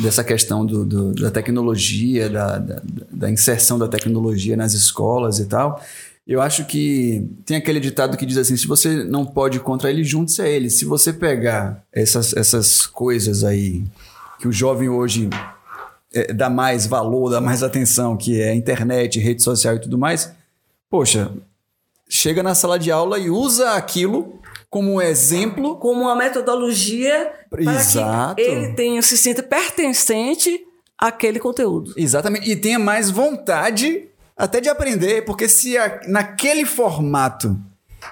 dessa 0.00 0.22
questão 0.24 0.64
do, 0.64 0.84
do- 0.84 1.12
da 1.14 1.30
tecnologia, 1.30 2.28
da, 2.30 2.58
da, 2.58 2.82
da 3.10 3.30
inserção 3.30 3.78
da 3.78 3.88
tecnologia 3.88 4.56
nas 4.56 4.72
escolas 4.72 5.38
e 5.38 5.46
tal, 5.46 5.82
eu 6.26 6.40
acho 6.40 6.64
que 6.66 7.28
tem 7.44 7.56
aquele 7.56 7.80
ditado 7.80 8.16
que 8.16 8.24
diz 8.24 8.36
assim: 8.36 8.56
se 8.56 8.66
você 8.66 9.02
não 9.04 9.26
pode 9.26 9.58
contra 9.60 9.90
ele, 9.90 10.04
junte-se 10.04 10.40
a 10.40 10.48
ele. 10.48 10.70
Se 10.70 10.84
você 10.84 11.12
pegar 11.12 11.82
essas, 11.92 12.32
essas 12.34 12.86
coisas 12.86 13.42
aí 13.44 13.82
que 14.40 14.46
o 14.48 14.52
jovem 14.52 14.88
hoje 14.88 15.28
é, 16.12 16.32
dá 16.32 16.48
mais 16.50 16.86
valor, 16.86 17.30
dá 17.30 17.40
mais 17.40 17.62
atenção, 17.62 18.16
que 18.16 18.40
é 18.40 18.54
internet, 18.54 19.18
rede 19.18 19.42
social 19.42 19.74
e 19.76 19.80
tudo 19.80 19.98
mais, 19.98 20.32
poxa, 20.90 21.30
chega 22.08 22.42
na 22.42 22.54
sala 22.54 22.78
de 22.78 22.90
aula 22.90 23.18
e 23.18 23.28
usa 23.30 23.72
aquilo 23.72 24.40
como 24.72 24.94
um 24.94 25.02
exemplo 25.02 25.76
Como 25.76 26.00
uma 26.04 26.16
metodologia 26.16 27.30
para 27.50 27.60
Exato. 27.62 28.36
que 28.36 28.40
ele 28.40 28.72
tenha, 28.72 29.02
se 29.02 29.18
sinta 29.18 29.42
pertencente 29.42 30.64
àquele 30.96 31.38
conteúdo. 31.38 31.92
Exatamente. 31.94 32.50
E 32.50 32.56
tenha 32.56 32.78
mais 32.78 33.10
vontade 33.10 34.08
até 34.34 34.62
de 34.62 34.70
aprender, 34.70 35.26
porque 35.26 35.46
se 35.46 35.76
a- 35.76 36.00
naquele 36.08 36.64
formato 36.64 37.54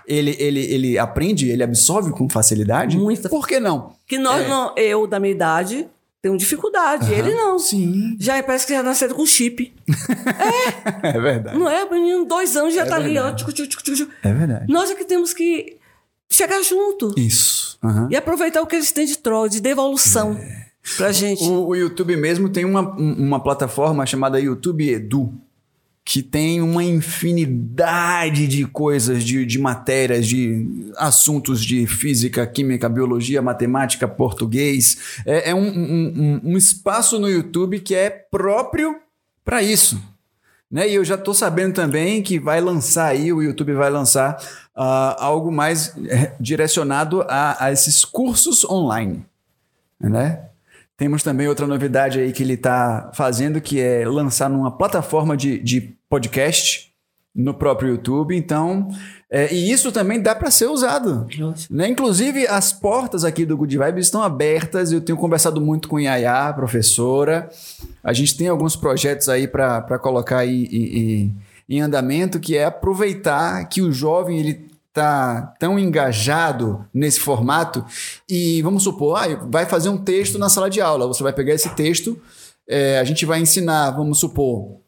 ele, 0.06 0.36
ele, 0.38 0.60
ele 0.60 0.98
aprende, 0.98 1.48
ele 1.48 1.62
absorve 1.62 2.10
com 2.12 2.28
facilidade, 2.28 2.98
Muita- 2.98 3.28
por 3.30 3.48
que 3.48 3.58
não? 3.58 3.94
Que 4.06 4.18
nós, 4.18 4.44
É. 4.44 4.48
não, 4.48 4.74
eu, 4.76 5.06
da 5.06 5.18
minha 5.18 5.32
idade, 5.32 5.88
tenho 6.20 6.36
dificuldade. 6.36 7.10
Ele 7.12 7.34
não. 7.34 7.58
Sim. 7.58 8.16
Já 8.20 8.40
parece 8.42 8.66
que 8.66 8.74
já 8.74 8.82
nasceu 8.82 9.14
com 9.14 9.24
chip. 9.24 9.72
É 11.02 11.18
verdade. 11.18 11.58
Não 11.58 11.68
é? 11.70 11.84
O 11.84 11.90
menino, 11.90 12.24
dois 12.26 12.54
anos, 12.56 12.74
já 12.74 12.82
É 12.82 12.84
tá 12.84 12.96
ali, 12.96 13.18
ó. 13.18 13.22
verdade. 13.22 13.44
tchucu, 13.44 13.52
tchucu, 13.66 13.82
tchucu. 13.82 14.12
É 14.22 14.32
verdade. 14.32 14.66
Nós 14.70 14.90
é 14.90 14.94
que 14.94 15.04
temos 15.04 15.32
que 15.32 15.78
chegar 16.30 16.62
junto. 16.62 17.12
Isso. 17.18 17.78
Aham. 17.82 18.08
E 18.10 18.16
aproveitar 18.16 18.62
o 18.62 18.66
que 18.66 18.76
eles 18.76 18.92
têm 18.92 19.06
de 19.06 19.18
troll, 19.18 19.48
de 19.48 19.60
devolução 19.60 20.38
pra 20.96 21.12
gente. 21.12 21.42
O, 21.42 21.68
o 21.68 21.74
YouTube 21.74 22.16
mesmo 22.16 22.48
tem 22.48 22.64
uma, 22.64 22.80
um- 22.98 23.14
uma 23.14 23.40
plataforma 23.42 24.04
chamada 24.06 24.40
YouTube 24.40 24.88
Edu, 24.88 25.32
que 26.04 26.22
tem 26.22 26.60
uma 26.62 26.82
infinidade 26.82 28.46
de 28.46 28.64
coisas, 28.66 29.22
de, 29.22 29.44
de 29.44 29.58
matérias, 29.58 30.26
de 30.26 30.66
assuntos 30.96 31.64
de 31.64 31.86
física, 31.86 32.46
química, 32.46 32.88
biologia, 32.88 33.40
matemática, 33.42 34.08
português. 34.08 35.20
É, 35.26 35.50
é 35.50 35.54
um, 35.54 35.60
um- 35.68 36.12
um- 36.44 36.50
um 36.52 36.56
espaço 36.56 37.18
no 37.18 37.28
YouTube 37.28 37.80
que 37.80 37.94
é 37.94 38.10
próprio 38.10 38.96
para 39.44 39.62
isso. 39.62 40.00
Né? 40.70 40.88
E 40.88 40.94
eu 40.94 41.04
já 41.04 41.16
estou 41.16 41.34
sabendo 41.34 41.74
também 41.74 42.22
que 42.22 42.38
vai 42.38 42.60
lançar 42.60 43.06
aí, 43.06 43.32
o 43.32 43.42
YouTube 43.42 43.72
vai 43.72 43.90
lançar 43.90 44.36
ah, 44.74 45.16
algo 45.18 45.50
mais 45.50 45.96
eh, 46.08 46.32
direcionado 46.38 47.22
a, 47.28 47.64
a 47.64 47.72
esses 47.72 48.04
cursos 48.04 48.64
online. 48.64 49.26
Né? 49.98 50.44
Temos 50.96 51.22
também 51.22 51.48
outra 51.48 51.66
novidade 51.66 52.20
aí 52.20 52.32
que 52.32 52.42
ele 52.42 52.54
está 52.54 53.10
fazendo, 53.14 53.60
que 53.60 53.80
é 53.80 54.06
lançar 54.06 54.48
numa 54.48 54.70
plataforma 54.70 55.36
de, 55.36 55.58
de 55.58 55.96
podcast 56.08 56.89
no 57.34 57.54
próprio 57.54 57.90
YouTube. 57.90 58.36
Então, 58.36 58.88
é, 59.30 59.52
e 59.54 59.70
isso 59.70 59.92
também 59.92 60.20
dá 60.20 60.34
para 60.34 60.50
ser 60.50 60.66
usado. 60.66 61.26
Né? 61.70 61.88
Inclusive, 61.88 62.46
as 62.48 62.72
portas 62.72 63.24
aqui 63.24 63.46
do 63.46 63.56
Good 63.56 63.78
Vibes 63.78 64.06
estão 64.06 64.22
abertas. 64.22 64.90
Eu 64.92 65.00
tenho 65.00 65.16
conversado 65.18 65.60
muito 65.60 65.88
com 65.88 66.00
Yaya, 66.00 66.52
professora. 66.52 67.48
A 68.02 68.12
gente 68.12 68.36
tem 68.36 68.48
alguns 68.48 68.74
projetos 68.76 69.28
aí 69.28 69.46
para 69.46 69.98
colocar 69.98 70.38
aí, 70.38 70.64
em- 70.72 70.98
em- 70.98 71.36
em 71.68 71.80
andamento, 71.80 72.40
que 72.40 72.56
é 72.56 72.64
aproveitar 72.64 73.64
que 73.68 73.80
o 73.80 73.92
jovem 73.92 74.40
ele 74.40 74.68
tá 74.92 75.54
tão 75.60 75.78
engajado 75.78 76.84
nesse 76.92 77.20
formato 77.20 77.84
e 78.28 78.60
vamos 78.62 78.82
supor, 78.82 79.16
ah, 79.22 79.36
vai 79.48 79.64
fazer 79.64 79.88
um 79.88 79.96
texto 79.96 80.36
na 80.36 80.48
sala 80.48 80.68
de 80.68 80.80
aula. 80.80 81.06
Você 81.06 81.22
vai 81.22 81.32
pegar 81.32 81.54
esse 81.54 81.68
texto, 81.76 82.20
é, 82.68 82.98
a 82.98 83.04
gente 83.04 83.24
vai 83.24 83.38
ensinar, 83.40 83.92
vamos 83.92 84.18
supor, 84.18 84.80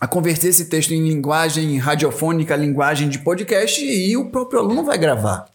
a 0.00 0.06
converter 0.06 0.48
esse 0.48 0.64
texto 0.64 0.92
em 0.92 1.06
linguagem 1.06 1.76
radiofônica, 1.78 2.56
linguagem 2.56 3.08
de 3.08 3.18
podcast 3.18 3.84
e 3.84 4.16
o 4.16 4.30
próprio 4.30 4.60
aluno 4.60 4.82
vai 4.82 4.96
gravar. 4.96 5.46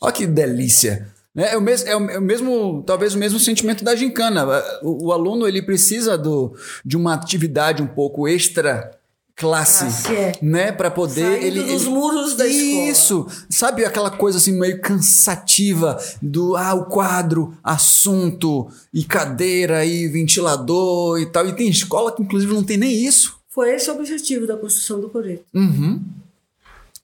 Olha 0.00 0.12
que 0.12 0.26
delícia. 0.26 1.06
Né? 1.34 1.52
É, 1.52 1.56
o 1.56 1.60
mesmo, 1.60 1.88
é, 1.88 1.96
o, 1.96 2.10
é 2.10 2.18
o 2.18 2.22
mesmo, 2.22 2.82
talvez 2.86 3.14
o 3.14 3.18
mesmo 3.18 3.38
sentimento 3.38 3.84
da 3.84 3.94
gincana. 3.94 4.44
O, 4.82 5.06
o 5.08 5.12
aluno 5.12 5.46
ele 5.46 5.62
precisa 5.62 6.18
do, 6.18 6.54
de 6.84 6.96
uma 6.96 7.14
atividade 7.14 7.82
um 7.82 7.86
pouco 7.86 8.26
extra 8.26 8.90
classe, 9.36 9.84
Classe, 9.84 10.14
é. 10.14 10.32
né, 10.40 10.72
Pra 10.72 10.90
poder 10.90 11.20
Saindo 11.20 11.44
ele 11.46 11.62
dos 11.62 11.82
ele- 11.82 11.90
muros 11.90 12.34
da 12.36 12.46
escola. 12.46 12.88
Isso, 12.88 13.26
sabe 13.50 13.84
aquela 13.84 14.10
coisa 14.10 14.38
assim 14.38 14.58
meio 14.58 14.80
cansativa 14.80 15.98
do 16.22 16.56
ah, 16.56 16.72
o 16.74 16.86
quadro, 16.86 17.54
assunto 17.62 18.66
e 18.92 19.04
cadeira 19.04 19.84
e 19.84 20.08
ventilador 20.08 21.20
e 21.20 21.26
tal. 21.26 21.46
E 21.46 21.52
tem 21.54 21.68
escola 21.68 22.12
que 22.16 22.22
inclusive 22.22 22.52
não 22.54 22.64
tem 22.64 22.78
nem 22.78 23.04
isso. 23.06 23.35
Foi 23.56 23.74
esse 23.74 23.90
o 23.90 23.94
objetivo 23.94 24.46
da 24.46 24.54
construção 24.54 25.00
do 25.00 25.08
coreto. 25.08 25.42
Uhum. 25.54 26.02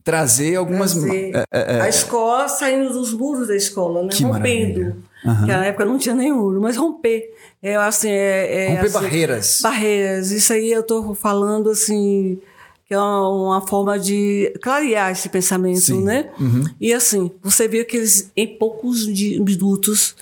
Trazer 0.05 0.57
algumas 0.57 0.93
Trazer 0.93 1.35
é, 1.35 1.45
é, 1.51 1.77
é. 1.79 1.81
a 1.81 1.89
escola 1.89 2.47
saindo 2.47 2.93
dos 2.93 3.15
muros 3.15 3.49
da 3.49 3.57
escola, 3.57 4.03
né? 4.03 4.11
Que 4.11 4.23
rompendo. 4.23 4.97
Que 5.23 5.47
na 5.47 5.65
época 5.65 5.87
não 5.87 5.97
tinha 5.97 6.15
nem 6.15 6.31
muro, 6.31 6.61
mas 6.61 6.77
romper. 6.77 7.33
É, 7.63 7.77
assim, 7.77 8.11
é, 8.11 8.69
romper 8.69 8.85
assim, 8.85 8.93
barreiras. 8.93 9.61
Barreiras. 9.63 10.31
Isso 10.31 10.53
aí 10.53 10.71
eu 10.71 10.83
tô 10.83 11.15
falando 11.15 11.71
assim, 11.71 12.39
que 12.87 12.93
é 12.93 13.01
uma, 13.01 13.67
forma 13.67 13.99
de 13.99 14.53
clarear 14.61 15.11
esse 15.11 15.31
pensamento, 15.31 15.81
Sim. 15.81 16.01
Uhum. 16.01 16.05
né? 16.05 16.31
E 16.79 16.93
assim, 16.93 17.31
você 17.43 17.67
vê 17.67 17.83
que 17.83 17.97
eles, 17.97 18.31
em 18.37 18.59
poucos 18.59 19.07
minutos, 19.07 20.15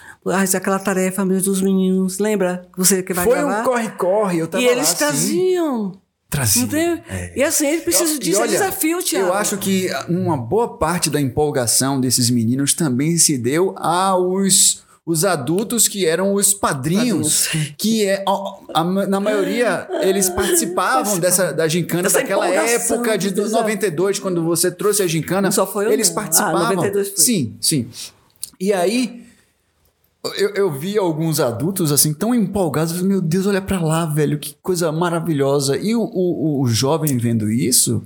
aquela 0.54 0.78
tarefa 0.78 1.24
mesmo 1.24 1.46
dos 1.46 1.60
meninos, 1.60 2.20
lembra? 2.20 2.68
Você 2.76 3.02
que 3.02 3.12
vai 3.12 3.24
Foi 3.24 3.34
gravar? 3.34 3.62
um 3.62 3.64
corre-corre, 3.64 4.38
eu 4.38 4.46
tava 4.46 4.62
e 4.62 4.68
eles 4.68 4.90
lá, 4.90 4.94
sim. 4.94 4.96
traziam. 4.96 6.00
Entendeu? 6.60 6.98
é. 7.08 7.32
E 7.36 7.42
assim, 7.42 7.66
ele 7.66 7.80
precisa 7.82 8.18
disso, 8.18 8.38
é 8.38 8.42
olha, 8.42 8.50
desafio, 8.52 9.02
Tiago. 9.02 9.26
Eu 9.28 9.34
acho 9.34 9.56
que 9.58 9.88
uma 10.08 10.36
boa 10.36 10.78
parte 10.78 11.10
da 11.10 11.20
empolgação 11.20 12.00
desses 12.00 12.30
meninos 12.30 12.72
também 12.74 13.18
se 13.18 13.36
deu 13.36 13.74
aos 13.78 14.82
os 15.04 15.24
adultos 15.24 15.88
que 15.88 16.06
eram 16.06 16.34
os 16.34 16.54
padrinhos, 16.54 17.48
que 17.76 18.04
é 18.06 18.22
a- 18.28 18.80
a- 18.80 18.84
na 18.84 19.18
maioria 19.18 19.88
eles 20.02 20.28
participavam 20.28 21.18
dessa 21.18 21.52
da 21.52 21.66
gincana 21.66 22.08
daquela 22.08 22.46
época 22.48 23.18
de 23.18 23.30
dos 23.30 23.50
92 23.50 24.18
quando 24.20 24.44
você 24.44 24.70
trouxe 24.70 25.02
a 25.02 25.06
gincana, 25.08 25.42
Não 25.48 25.52
só 25.52 25.66
foi 25.66 25.86
eu, 25.86 25.92
eles 25.92 26.08
não. 26.10 26.16
Ah, 26.16 26.20
participavam. 26.20 26.60
92 26.60 27.08
foi. 27.08 27.24
Sim, 27.24 27.56
sim. 27.60 27.88
E 28.60 28.72
aí 28.72 29.24
eu, 30.36 30.50
eu 30.54 30.70
vi 30.70 30.98
alguns 30.98 31.40
adultos 31.40 31.90
assim 31.92 32.12
tão 32.12 32.34
empolgados, 32.34 33.00
meu 33.02 33.20
Deus, 33.20 33.46
olha 33.46 33.60
pra 33.62 33.80
lá, 33.80 34.04
velho, 34.06 34.38
que 34.38 34.54
coisa 34.62 34.92
maravilhosa. 34.92 35.76
E 35.78 35.94
o, 35.94 36.02
o, 36.02 36.60
o 36.62 36.66
jovem 36.68 37.16
vendo 37.16 37.50
isso 37.50 38.02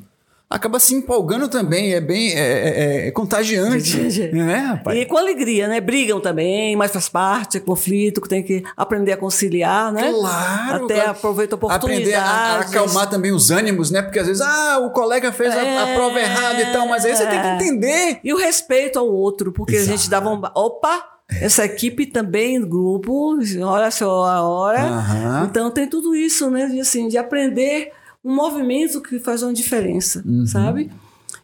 acaba 0.49 0.79
se 0.79 0.95
empolgando 0.95 1.49
também, 1.49 1.95
é 1.95 2.01
bem 2.01 2.31
é, 2.31 2.39
é- 2.39 3.09
é 3.09 3.11
contagiante, 3.11 3.97
né, 4.33 4.57
rapaz? 4.59 4.97
E 4.97 5.05
com 5.05 5.17
alegria, 5.17 5.67
né? 5.67 5.81
Brigam 5.81 6.21
também, 6.21 6.77
mas 6.77 6.93
faz 6.93 7.09
parte, 7.09 7.57
é 7.57 7.61
conflito, 7.61 8.21
que 8.21 8.29
tem 8.29 8.41
que 8.41 8.63
aprender 8.77 9.11
a 9.11 9.17
conciliar, 9.17 9.91
né? 9.93 10.13
Claro, 10.13 10.85
Até 10.85 10.95
claro. 10.95 11.11
aproveita 11.11 11.57
oportunidades. 11.57 11.99
Aprender 11.99 12.15
a, 12.15 12.23
a 12.23 12.61
acalmar 12.61 13.11
também 13.11 13.33
os 13.33 13.51
ânimos, 13.51 13.91
né? 13.91 14.01
Porque 14.03 14.21
às 14.21 14.29
vezes, 14.29 14.43
ah, 14.43 14.79
o 14.79 14.91
colega 14.91 15.33
fez 15.33 15.53
a, 15.53 15.61
a 15.61 15.89
É. 15.89 15.95
prova 15.97 16.21
errada 16.21 16.61
e 16.63 16.73
tal, 16.73 16.87
mas 16.87 17.05
aí 17.05 17.17
você 17.17 17.27
tem 17.27 17.41
que 17.41 17.49
entender. 17.49 18.21
E 18.23 18.33
o 18.33 18.37
respeito 18.37 19.01
ao 19.01 19.09
outro, 19.09 19.51
porque 19.51 19.77
a 19.77 19.85
gente 19.85 20.09
dava 20.09 20.31
um. 20.31 20.41
Opa! 20.55 21.14
Essa 21.31 21.65
equipe 21.65 22.07
também, 22.07 22.61
grupo, 22.61 23.39
olha 23.63 23.91
só 23.91 24.25
a 24.27 24.43
hora. 24.43 24.83
Aham. 24.83 25.47
Então 25.51 25.71
tem 25.71 25.89
tudo 25.89 26.15
isso, 26.15 26.51
né? 26.51 26.67
De, 26.67 26.81
assim, 26.81 27.09
de 27.09 27.17
aprender 27.17 27.93
um 28.25 28.35
movimento 28.35 29.01
que 29.01 29.19
faz 29.19 29.43
uma 29.43 29.53
diferença, 29.53 30.23
Uhum. 30.27 30.47
sabe? 30.47 30.91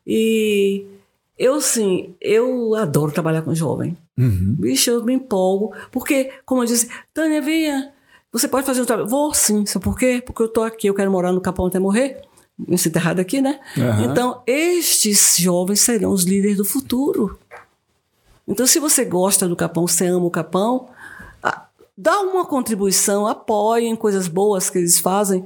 E 0.07 0.85
eu, 1.39 1.61
sim, 1.61 2.15
eu 2.21 2.75
adoro 2.75 3.13
trabalhar 3.13 3.43
com 3.43 3.55
jovem. 3.55 3.97
Uhum. 4.19 4.55
Bicho, 4.59 4.91
eu 4.91 5.05
me 5.05 5.15
empolgo. 5.15 5.73
Porque, 5.91 6.31
como 6.45 6.63
eu 6.63 6.67
disse, 6.67 6.89
Tânia, 7.15 7.41
venha. 7.41 7.93
Você 8.33 8.47
pode 8.47 8.67
fazer 8.67 8.83
um 8.83 8.85
trabalho. 8.85 9.09
Vou 9.09 9.33
sim, 9.35 9.65
sabe 9.67 9.85
por 9.85 9.99
quê? 9.99 10.23
Porque 10.25 10.43
eu 10.43 10.49
tô 10.49 10.63
aqui, 10.63 10.87
eu 10.89 10.95
quero 10.95 11.11
morar 11.11 11.33
no 11.33 11.41
Capão 11.41 11.67
até 11.67 11.79
morrer. 11.79 12.21
Me 12.59 12.77
sinto 12.77 12.97
errado 12.97 13.21
aqui, 13.21 13.41
né? 13.41 13.59
Aham. 13.79 14.05
Então, 14.05 14.43
estes 14.47 15.37
jovens 15.39 15.81
serão 15.81 16.11
os 16.13 16.25
líderes 16.25 16.59
do 16.59 16.65
futuro. 16.65 17.39
Então, 18.51 18.67
se 18.67 18.79
você 18.81 19.05
gosta 19.05 19.47
do 19.49 19.55
Capão, 19.57 19.87
você 19.87 20.07
ama 20.07 20.27
o 20.27 20.31
Capão, 20.31 20.89
dá 21.97 22.19
uma 22.21 22.45
contribuição, 22.47 23.27
apoie 23.27 23.87
em 23.87 23.95
coisas 23.95 24.27
boas 24.27 24.69
que 24.71 24.79
eles 24.79 24.99
fazem. 24.99 25.45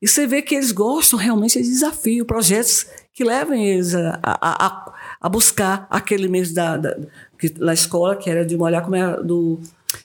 E 0.00 0.06
você 0.08 0.26
vê 0.26 0.40
que 0.40 0.54
eles 0.54 0.72
gostam 0.72 1.18
realmente 1.18 1.60
de 1.60 1.68
desafio, 1.68 2.24
projetos 2.24 2.86
que 3.12 3.24
levem 3.24 3.66
eles 3.66 3.94
a, 3.94 4.18
a, 4.22 4.66
a, 4.66 4.92
a 5.20 5.28
buscar 5.28 5.86
aquele 5.90 6.28
mesmo 6.28 6.54
da, 6.54 6.76
da, 6.76 6.96
que, 7.38 7.52
na 7.58 7.74
escola, 7.74 8.14
que 8.16 8.30
era 8.30 8.44
de 8.46 8.56
molhar 8.56 8.82
como 8.82 8.94
era 8.96 9.22
do. 9.22 9.60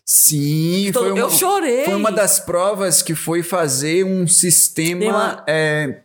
Sim, 0.06 0.88
Então, 0.88 1.04
foi 1.04 1.12
uma, 1.12 1.20
eu 1.20 1.30
chorei. 1.30 1.86
Foi 1.86 1.96
uma 1.96 2.12
das 2.12 2.40
provas 2.40 3.02
que 3.02 3.14
foi 3.14 3.44
fazer 3.44 4.06
um 4.06 4.28
sistema 4.28 5.00
Tem 5.02 5.10
uma- 5.10 5.44
é, 5.48 6.02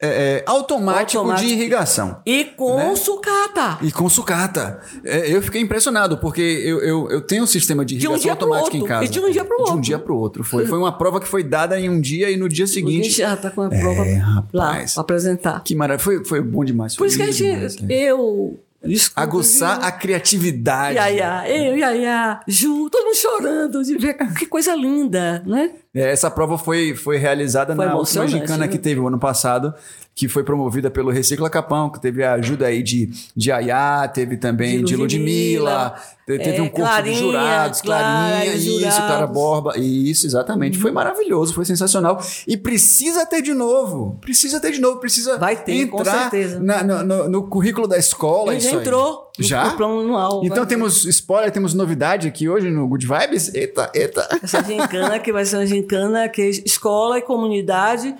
é, 0.00 0.08
é, 0.08 0.44
automático, 0.46 1.18
Automático. 1.18 1.48
de 1.48 1.54
irrigação. 1.54 2.20
E 2.26 2.44
com 2.44 2.76
Né? 2.76 2.96
sucata. 2.96 3.78
E 3.82 3.90
com 3.90 4.08
sucata. 4.08 4.80
É, 5.04 5.34
eu 5.34 5.40
fiquei 5.40 5.60
impressionado, 5.62 6.18
porque 6.18 6.40
eu, 6.42 6.80
eu, 6.80 7.10
eu 7.10 7.20
tenho 7.22 7.44
um 7.44 7.46
sistema 7.46 7.84
de 7.84 7.96
De 7.96 8.06
um 8.06 8.12
irrigação 8.12 8.22
dia 8.22 8.36
pro 8.36 8.46
automática 8.46 8.76
em 8.76 8.80
outro. 8.80 8.94
casa. 8.94 9.04
E 9.06 9.08
de 9.08 9.20
um 9.20 9.30
dia 9.30 9.44
pro 9.44 9.56
De 9.56 9.62
um 9.62 9.66
outro. 9.66 9.80
dia 9.80 9.98
pro 9.98 10.16
outro. 10.16 10.44
Foi, 10.44 10.66
foi 10.66 10.78
uma 10.78 10.92
prova 10.92 11.18
que 11.20 11.26
foi 11.26 11.42
dada 11.42 11.80
em 11.80 11.88
um 11.88 12.00
dia 12.00 12.30
e 12.30 12.36
no 12.36 12.48
dia 12.48 12.64
A 12.64 12.68
gente 12.68 12.74
seguinte. 12.74 13.10
já 13.10 13.34
está 13.34 13.50
com 13.50 13.62
a 13.62 13.68
prova 13.68 14.06
É, 14.06 14.18
lá 14.52 14.72
rapaz. 14.72 14.94
para 14.94 15.00
apresentar. 15.00 15.62
Que 15.64 15.74
maravilha. 15.74 16.04
Foi, 16.04 16.24
foi 16.24 16.42
bom 16.42 16.64
demais. 16.64 16.92
Por 16.94 16.98
foi 16.98 17.06
isso 17.08 17.16
que 17.16 17.22
a 17.22 17.30
gente. 17.32 17.82
né? 17.84 17.94
Eu. 17.94 18.60
Desculpa, 18.86 19.20
Aguçar 19.20 19.78
viu? 19.78 19.88
a 19.88 19.92
criatividade. 19.92 20.96
Iaiá, 20.96 21.48
eu, 21.48 21.76
Iaiá, 21.76 22.40
Ju, 22.46 22.88
todo 22.90 23.04
mundo 23.04 23.16
chorando 23.16 23.82
de 23.84 23.96
ver 23.96 24.14
que 24.36 24.46
coisa 24.46 24.74
linda, 24.74 25.42
né? 25.46 25.70
É, 25.94 26.10
Essa 26.12 26.30
prova 26.30 26.56
foi, 26.58 26.94
foi 26.94 27.16
realizada 27.16 27.74
Foi 27.74 27.86
na 27.86 27.96
última 27.96 28.26
gincana 28.28 28.66
né? 28.66 28.68
que 28.68 28.78
teve 28.78 29.00
o 29.00 29.08
ano 29.08 29.18
passado, 29.18 29.74
que 30.18 30.28
foi 30.28 30.42
promovida 30.42 30.90
pelo 30.90 31.10
Recicla 31.10 31.50
Capão, 31.50 31.90
que 31.90 32.00
teve 32.00 32.24
a 32.24 32.32
ajuda 32.32 32.68
aí 32.68 32.82
de, 32.82 33.10
de 33.36 33.52
Ayá, 33.52 34.08
teve 34.08 34.38
também 34.38 34.78
De 34.78 34.84
de 34.86 34.96
Ludmilla, 34.96 35.70
Ludmilla, 35.70 35.94
te- 36.26 36.38
teve 36.38 36.56
é, 36.56 36.62
um 36.62 36.68
corpo 36.70 36.80
Clarinha, 36.90 37.12
de 37.14 37.20
jurados, 37.20 37.80
Clarinha, 37.82 38.40
Clara, 38.40 38.46
isso, 38.56 38.70
jurados. 38.78 38.96
Clara 38.96 39.26
Borba, 39.26 39.72
isso, 39.78 40.26
exatamente. 40.26 40.78
Foi 40.78 40.90
maravilhoso, 40.90 41.52
foi 41.52 41.66
sensacional. 41.66 42.18
E 42.48 42.56
precisa 42.56 43.26
ter 43.26 43.42
de 43.42 43.52
novo, 43.52 44.16
precisa 44.22 44.58
ter 44.58 44.72
de 44.72 44.80
novo, 44.80 44.98
precisa 45.00 45.36
Vai 45.36 45.54
ter, 45.62 45.86
com 45.88 46.00
entrar 46.00 46.30
certeza. 46.30 46.60
na- 46.60 46.82
no, 46.82 47.02
no- 47.04 47.28
no 47.28 47.42
currículo 47.50 47.86
da 47.86 47.98
escola. 47.98 48.52
Ele 48.52 48.60
já 48.60 48.70
entrou 48.72 49.30
no- 49.38 49.44
Já? 49.44 49.64
no 49.70 49.76
plano 49.76 50.00
anual. 50.00 50.40
Então 50.46 50.64
temos 50.64 51.04
spoiler, 51.04 51.50
temos 51.52 51.74
novidade 51.74 52.26
aqui 52.26 52.48
hoje 52.48 52.70
no 52.70 52.88
Good 52.88 53.06
Vibes. 53.06 53.54
Eita, 53.54 53.90
eita. 53.94 54.26
Essa 54.42 54.62
gincana 54.64 55.18
que 55.18 55.30
vai 55.30 55.44
ser 55.44 55.56
uma 55.56 55.66
gincana 55.66 56.26
que 56.26 56.40
é 56.40 56.48
escola 56.48 57.18
e 57.18 57.22
comunidade 57.22 58.14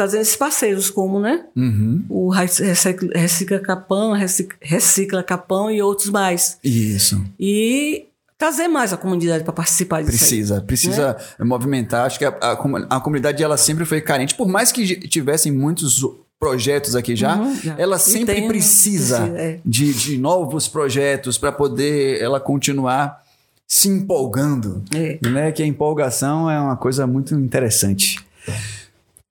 trazendo 0.00 0.22
esses 0.22 0.36
parceiros, 0.36 0.88
como, 0.88 1.20
né? 1.20 1.44
Uhum. 1.54 2.02
O 2.08 2.30
Recicla, 2.30 3.10
Recicla 3.14 3.58
Capão, 3.58 4.12
Recicla, 4.12 4.56
Recicla 4.62 5.22
Capão 5.22 5.70
e 5.70 5.82
outros 5.82 6.08
mais. 6.08 6.56
Isso. 6.64 7.22
E 7.38 8.06
trazer 8.38 8.66
mais 8.66 8.94
a 8.94 8.96
comunidade 8.96 9.44
para 9.44 9.52
participar 9.52 10.00
disso. 10.02 10.12
aí. 10.12 10.18
Precisa, 10.18 10.60
precisa 10.62 11.16
movimentar. 11.38 12.06
Acho 12.06 12.18
que 12.18 12.24
a, 12.24 12.30
a, 12.30 12.52
a 12.52 13.00
comunidade 13.00 13.42
ela 13.42 13.58
sempre 13.58 13.84
foi 13.84 14.00
carente. 14.00 14.34
Por 14.34 14.48
mais 14.48 14.72
que 14.72 14.96
tivessem 15.06 15.52
muitos 15.52 16.02
projetos 16.38 16.96
aqui 16.96 17.14
já, 17.14 17.36
Uhum, 17.36 17.54
já. 17.62 17.74
ela 17.76 17.98
sempre 17.98 18.34
tem, 18.36 18.42
né? 18.44 18.48
precisa 18.48 19.20
Precisa, 19.20 19.38
é. 19.38 19.60
de, 19.66 19.92
de 19.92 20.16
novos 20.16 20.66
projetos 20.66 21.36
para 21.36 21.52
poder 21.52 22.18
ela 22.22 22.40
continuar 22.40 23.22
se 23.66 23.90
empolgando. 23.90 24.82
É. 24.94 25.18
Né? 25.28 25.52
Que 25.52 25.62
a 25.62 25.66
empolgação 25.66 26.50
é 26.50 26.58
uma 26.58 26.76
coisa 26.78 27.06
muito 27.06 27.34
interessante. 27.34 28.16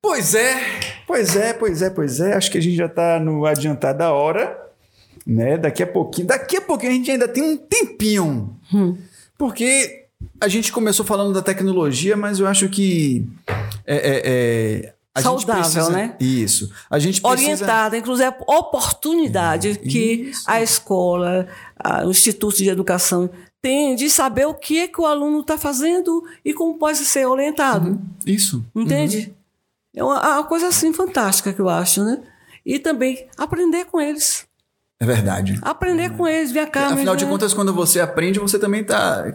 Pois 0.01 0.33
é, 0.33 0.55
pois 1.05 1.35
é, 1.35 1.53
pois 1.53 1.81
é, 1.81 1.89
pois 1.89 2.19
é. 2.19 2.33
Acho 2.33 2.51
que 2.51 2.57
a 2.57 2.61
gente 2.61 2.75
já 2.75 2.85
está 2.85 3.19
no 3.19 3.45
adiantar 3.45 3.93
da 3.95 4.11
hora, 4.13 4.57
né? 5.25 5.57
Daqui 5.57 5.83
a 5.83 5.87
pouquinho, 5.87 6.27
daqui 6.27 6.57
a 6.57 6.61
pouquinho 6.61 6.91
a 6.91 6.95
gente 6.95 7.11
ainda 7.11 7.27
tem 7.27 7.43
um 7.43 7.57
tempinho, 7.57 8.55
Hum. 8.73 8.97
porque 9.37 10.05
a 10.39 10.47
gente 10.47 10.71
começou 10.71 11.05
falando 11.05 11.33
da 11.33 11.41
tecnologia, 11.41 12.15
mas 12.15 12.39
eu 12.39 12.47
acho 12.47 12.69
que 12.69 13.27
é, 13.85 13.95
é, 13.95 14.21
é, 14.85 14.93
a 15.13 15.21
gente 15.21 15.41
Saudável, 15.45 15.61
precisa- 15.63 15.89
né? 15.91 16.15
Isso. 16.19 16.71
A 16.89 16.97
gente 16.97 17.21
precisa 17.21 17.43
orientada, 17.65 17.97
inclusive 17.97 18.27
a 18.29 18.57
oportunidade 18.57 19.77
que 19.79 20.31
a 20.45 20.61
escola, 20.61 21.47
a- 21.77 22.05
o 22.05 22.11
Instituto 22.11 22.55
de 22.57 22.69
Educação 22.69 23.29
tem 23.61 23.95
de 23.95 24.09
saber 24.09 24.45
o 24.47 24.53
que 24.53 24.79
é 24.79 24.87
que 24.87 25.01
o 25.01 25.05
aluno 25.05 25.41
está 25.41 25.57
fazendo 25.57 26.23
e 26.45 26.53
como 26.53 26.75
pode 26.77 26.99
ser 26.99 27.25
orientado. 27.25 27.99
Isso. 28.25 28.63
Entende? 28.73 29.33
É 29.99 30.03
uma, 30.03 30.35
uma 30.35 30.43
coisa 30.45 30.67
assim 30.69 30.93
fantástica 30.93 31.51
que 31.51 31.59
eu 31.59 31.67
acho, 31.67 32.05
né? 32.05 32.21
E 32.65 32.79
também 32.79 33.27
aprender 33.37 33.83
com 33.83 33.99
eles. 33.99 34.47
É 34.97 35.05
verdade. 35.05 35.59
Aprender 35.61 36.11
com 36.11 36.25
eles, 36.25 36.53
vem 36.53 36.65
cá. 36.67 36.87
Afinal 36.87 37.17
de 37.17 37.25
né? 37.25 37.31
contas, 37.31 37.53
quando 37.53 37.73
você 37.73 37.99
aprende, 37.99 38.39
você 38.39 38.57
também 38.57 38.79
está. 38.81 39.25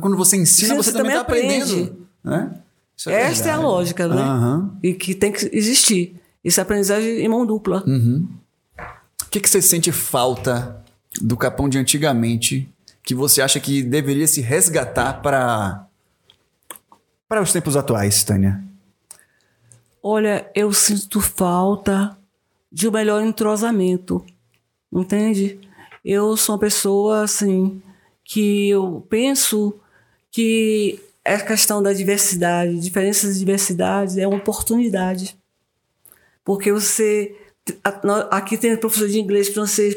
Quando 0.00 0.16
você 0.16 0.38
ensina, 0.38 0.74
você, 0.74 0.90
Você 0.90 0.96
também 0.96 1.12
está 1.12 1.20
aprendendo. 1.20 2.06
Né? 2.24 2.52
Isso 2.96 3.10
Esta 3.10 3.48
é 3.48 3.52
a 3.52 3.56
verdade. 3.56 3.62
lógica, 3.62 4.08
né? 4.08 4.22
Aham. 4.22 4.78
E 4.82 4.94
que 4.94 5.14
tem 5.14 5.30
que 5.30 5.50
existir. 5.52 6.18
Essa 6.42 6.62
aprendizagem 6.62 7.20
em 7.20 7.28
mão 7.28 7.44
dupla. 7.44 7.82
Hum. 7.86 8.26
O 9.22 9.30
que, 9.30 9.40
que 9.40 9.48
você 9.48 9.60
sente 9.60 9.92
falta 9.92 10.82
do 11.20 11.36
Capão 11.36 11.68
de 11.68 11.78
antigamente 11.78 12.68
que 13.02 13.14
você 13.14 13.42
acha 13.42 13.60
que 13.60 13.82
deveria 13.82 14.26
se 14.26 14.40
resgatar 14.40 15.20
para 15.20 15.86
para 17.28 17.42
os 17.42 17.52
tempos 17.52 17.76
atuais, 17.76 18.24
Tânia? 18.24 18.62
Olha, 20.06 20.50
eu 20.54 20.70
sinto 20.70 21.18
falta 21.18 22.14
de 22.70 22.86
um 22.86 22.92
melhor 22.92 23.22
entrosamento, 23.22 24.22
entende? 24.92 25.58
Eu 26.04 26.36
sou 26.36 26.56
uma 26.56 26.60
pessoa, 26.60 27.22
assim, 27.22 27.80
que 28.22 28.68
eu 28.68 29.02
penso 29.08 29.74
que 30.30 31.00
a 31.24 31.40
questão 31.40 31.82
da 31.82 31.94
diversidade, 31.94 32.78
diferenças 32.80 33.32
de 33.32 33.38
diversidade 33.38 34.20
é 34.20 34.28
uma 34.28 34.36
oportunidade. 34.36 35.38
Porque 36.44 36.70
você. 36.70 37.34
Aqui 38.30 38.58
tem 38.58 38.76
professor 38.76 39.08
de 39.08 39.18
inglês, 39.18 39.48
francês, 39.48 39.96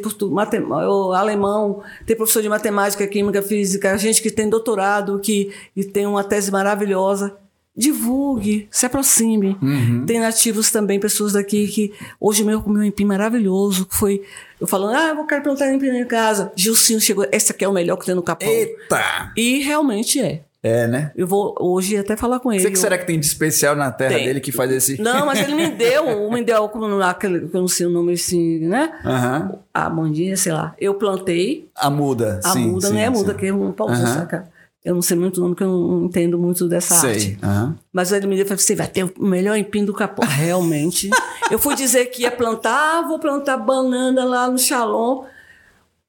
alemão, 1.14 1.84
tem 2.05 2.16
professor 2.16 2.41
de 2.41 2.47
matemática, 2.47 3.05
química, 3.05 3.41
física, 3.41 3.97
gente 3.97 4.22
que 4.22 4.32
tem 4.32 4.49
doutorado, 4.49 5.20
que, 5.20 5.53
que 5.76 5.84
tem 5.84 6.08
uma 6.08 6.24
tese 6.24 6.49
maravilhosa 6.49 7.38
divulgue, 7.78 8.68
se 8.72 8.86
aproxime. 8.88 9.56
Uhum. 9.62 10.04
Tem 10.06 10.20
nativos 10.20 10.72
também, 10.72 11.00
pessoas 11.00 11.34
daqui 11.34 11.68
que 11.68 11.94
hoje 12.20 12.44
mesmo 12.44 12.64
comi 12.64 12.80
um 12.80 12.84
empim 12.84 13.06
maravilhoso, 13.06 13.86
que 13.86 13.96
foi 13.96 14.24
eu 14.60 14.66
falando, 14.66 14.96
ah, 14.96 15.16
eu 15.16 15.26
quero 15.26 15.44
plantar 15.44 15.72
empim 15.72 15.90
em 15.90 16.06
casa. 16.06 16.52
Gilcinho 16.56 17.00
chegou, 17.00 17.28
esse 17.32 17.52
aqui 17.52 17.64
é 17.64 17.68
o 17.68 17.72
melhor 17.72 17.98
que 17.98 18.06
tem 18.06 18.16
no 18.16 18.24
Capão. 18.24 18.50
Eita! 18.50 19.32
E 19.38 19.60
realmente 19.60 20.20
é. 20.20 20.42
É, 20.64 20.88
né? 20.88 21.12
Eu 21.16 21.28
vou 21.28 21.56
hoje 21.60 21.96
até 21.96 22.18
falar 22.18 22.40
com 22.40 22.52
ele. 22.52 22.66
O 22.66 22.68
que, 22.68 22.76
eu... 22.76 22.82
será 22.82 22.98
que 22.98 23.06
tem 23.06 23.20
de 23.20 23.26
especial 23.28 23.76
na 23.76 23.92
terra 23.92 24.16
Tem. 24.16 24.26
dele 24.26 24.42
que 24.42 24.52
faz 24.52 24.72
esse... 24.72 25.00
Não, 25.00 25.26
mas 25.28 25.40
ele 25.40 25.54
me 25.54 25.70
deu, 25.78 26.30
me 26.32 26.44
deu 26.44 26.68
como 26.68 27.02
aquele, 27.04 27.48
que 27.48 27.56
eu 27.56 27.62
não 27.62 27.68
sei 27.68 27.86
o 27.86 27.92
nome 27.92 28.14
assim, 28.14 28.60
né? 28.68 28.92
Aham. 29.06 29.60
A 29.72 29.90
mandinha, 29.90 30.36
sei 30.36 30.52
lá. 30.52 30.76
Eu 30.80 30.96
plantei, 30.96 31.70
A 31.76 31.90
muda, 31.92 32.40
a 32.44 32.50
sim, 32.50 32.68
muda 32.72 32.88
sim, 32.88 32.94
não 32.94 33.00
é 33.00 33.06
a 33.06 33.12
muda, 33.12 33.34
sim. 33.34 33.38
que 33.38 33.46
é 33.46 33.54
um 33.54 33.72
pau, 33.72 33.88
Aham. 33.88 34.06
saca? 34.08 34.50
Eu 34.88 34.96
não 34.96 35.02
sei 35.02 35.18
muito 35.18 35.38
o 35.38 35.42
nome, 35.44 35.56
que 35.56 35.64
eu 35.64 35.68
não 35.68 36.06
entendo 36.06 36.40
muito 36.40 36.68
dessa 36.68 36.96
arte. 36.96 37.20
Sei. 37.22 37.38
aham. 37.44 37.76
Mas 37.92 38.12
ele 38.12 38.26
me 38.26 38.36
deu 38.36 38.46
e 38.46 38.48
falou: 38.48 38.60
você 38.60 38.76
vai 38.76 38.88
ter 38.88 39.04
o 39.04 39.12
melhor 39.26 39.58
empim 39.58 39.84
do 39.84 39.94
capô. 39.94 40.24
Realmente. 40.26 41.10
eu 41.52 41.60
fui 41.60 41.76
dizer 41.76 42.06
que 42.06 42.22
ia 42.22 42.32
plantar, 42.32 43.00
ah, 43.00 43.02
vou 43.08 43.20
plantar 43.20 43.58
banana 43.58 44.24
lá 44.24 44.50
no 44.50 44.58
Shalom. 44.58 45.26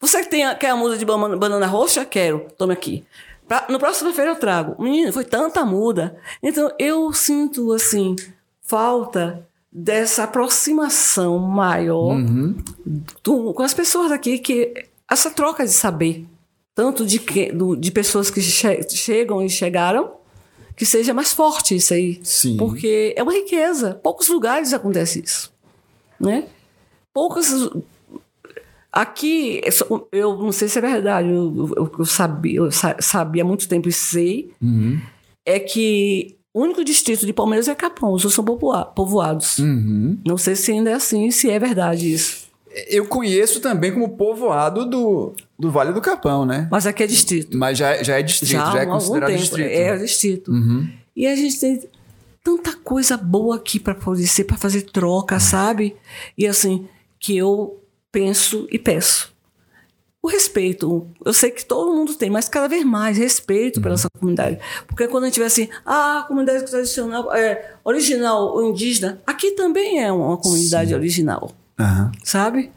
Você 0.01 0.21
que 0.23 0.31
tem 0.31 0.45
quer 0.57 0.71
a 0.71 0.77
muda 0.77 0.97
de 0.97 1.05
banana, 1.05 1.37
banana 1.37 1.67
roxa? 1.67 2.05
Quero. 2.05 2.47
Tome 2.57 2.73
aqui. 2.73 3.05
Pra, 3.49 3.67
no 3.69 3.79
próximo 3.79 4.13
feira 4.13 4.31
eu 4.31 4.37
trago. 4.37 4.81
Menino, 4.81 5.13
foi 5.13 5.25
tanta 5.25 5.65
muda. 5.65 6.17
Então 6.43 6.71
eu 6.79 7.13
sinto, 7.13 7.73
assim, 7.73 8.15
falta 8.63 9.45
dessa 9.73 10.25
aproximação 10.25 11.39
maior 11.39 12.17
do- 13.25 13.53
com 13.55 13.63
as 13.63 13.75
pessoas 13.75 14.13
aqui, 14.13 14.39
que 14.39 14.73
essa 15.11 15.31
troca 15.31 15.65
de 15.65 15.73
saber, 15.73 16.27
tanto 16.79 17.05
de, 17.05 17.19
que, 17.19 17.51
do- 17.51 17.75
de 17.75 17.91
pessoas 17.91 18.31
que 18.31 18.41
che- 18.41 18.89
chegam 18.89 19.43
e 19.45 19.51
chegaram, 19.51 20.13
que 20.77 20.87
seja 20.87 21.13
mais 21.13 21.33
forte 21.33 21.75
isso 21.75 21.93
aí. 21.93 22.21
Sim. 22.23 22.57
Porque 22.57 23.13
é 23.17 23.23
uma 23.25 23.33
riqueza. 23.33 23.95
Poucos 24.01 24.29
lugares 24.29 24.73
acontece 24.73 25.21
isso. 25.25 25.53
Né? 26.21 26.45
Poucos. 27.13 27.69
Aqui, 28.93 29.61
eu 29.65 29.73
sou- 29.73 30.09
eu 30.13 30.37
não 30.37 30.53
sei 30.53 30.69
se 30.69 30.79
é 30.79 30.81
verdade, 30.81 31.29
eu, 31.29 31.73
eu- 31.77 31.93
eu 31.99 32.05
sabia, 32.07 32.59
eu 32.59 32.71
sa- 32.71 32.97
sabia 33.01 33.43
há 33.43 33.45
muito 33.45 33.69
tempo 33.69 33.89
e 33.89 33.93
sei, 33.93 34.53
Uhum. 34.63 35.01
é 35.45 35.59
que 35.59 36.37
o 36.55 36.63
único 36.63 36.85
distrito 36.85 37.27
de 37.27 37.33
Palmeiras 37.33 37.67
é 37.69 37.75
Capão, 37.75 38.11
os 38.13 38.23
outros 38.25 38.35
são 38.35 38.45
povoa- 38.45 38.85
povoados. 38.87 39.59
Uhum. 39.59 40.17
Não 40.25 40.39
sei 40.39 40.55
se 40.55 40.71
ainda 40.71 40.91
é 40.91 40.95
assim, 40.95 41.29
se 41.33 41.51
é 41.51 41.59
verdade 41.59 42.11
isso. 42.13 42.48
Eu 42.89 43.07
conheço 43.07 43.61
também 43.61 43.93
como 43.93 44.17
povoado 44.17 44.85
do, 44.85 45.35
do 45.59 45.71
Vale 45.71 45.93
do 45.93 46.01
Capão, 46.01 46.45
né? 46.45 46.69
Mas 46.71 46.87
aqui 46.87 47.03
é 47.03 47.07
distrito. 47.07 47.57
Mas 47.57 47.79
já, 47.79 48.03
já 48.03 48.19
é 48.19 48.23
distrito, 48.23 48.53
já, 48.53 48.73
há 48.73 48.83
é 48.83 48.87
considerado 48.87 49.31
tempo, 49.31 49.41
distrito. 49.41 49.69
É 49.69 49.97
distrito. 49.97 50.51
Uhum. 50.51 50.89
E 51.17 51.27
a 51.27 51.35
gente 51.35 51.59
tem 51.59 51.89
tanta 52.45 52.75
coisa 52.77 53.17
boa 53.17 53.57
aqui 53.57 53.81
para 53.81 53.95
poder 53.95 54.27
ser, 54.27 54.45
para 54.45 54.57
fazer 54.57 54.83
troca, 54.83 55.41
sabe? 55.41 55.97
E 56.37 56.47
assim, 56.47 56.89
que 57.19 57.37
eu 57.37 57.83
penso 58.13 58.67
e 58.71 58.79
peço. 58.79 59.37
O 60.23 60.29
respeito. 60.29 61.07
Eu 61.25 61.33
sei 61.33 61.51
que 61.51 61.65
todo 61.65 61.95
mundo 61.95 62.15
tem, 62.15 62.29
mas 62.29 62.49
cada 62.49 62.69
vez 62.69 62.85
mais 62.85 63.17
respeito 63.17 63.81
pela 63.81 63.95
nossa 63.95 64.11
comunidade. 64.11 64.59
Porque 64.87 65.07
quando 65.09 65.25
a 65.25 65.27
gente 65.27 65.35
tiver 65.35 65.47
assim, 65.47 65.69
ah, 65.87 66.21
a 66.21 66.23
comunidade 66.25 66.65
tradicional, 66.65 67.33
é, 67.35 67.75
original 67.85 68.55
ou 68.55 68.69
indígena, 68.69 69.23
aqui 69.27 69.53
também 69.53 70.03
é 70.03 70.13
uma 70.13 70.37
comunidade 70.37 70.95
original 70.95 71.53
Aham. 71.79 72.11
sabe? 72.25 72.71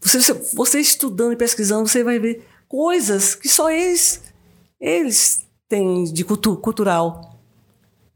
Você, 0.00 0.20
você- 0.20 0.54
você 0.54 0.80
estudando 0.80 1.32
e 1.32 1.36
pesquisando, 1.36 1.88
você 1.88 2.02
vai 2.04 2.18
ver 2.18 2.44
coisas 2.68 3.34
que 3.34 3.48
só 3.48 3.70
eles, 3.70 4.22
eles 4.80 5.46
têm 5.68 6.04
de 6.04 6.24
cultu 6.24 6.56
cultural, 6.56 7.38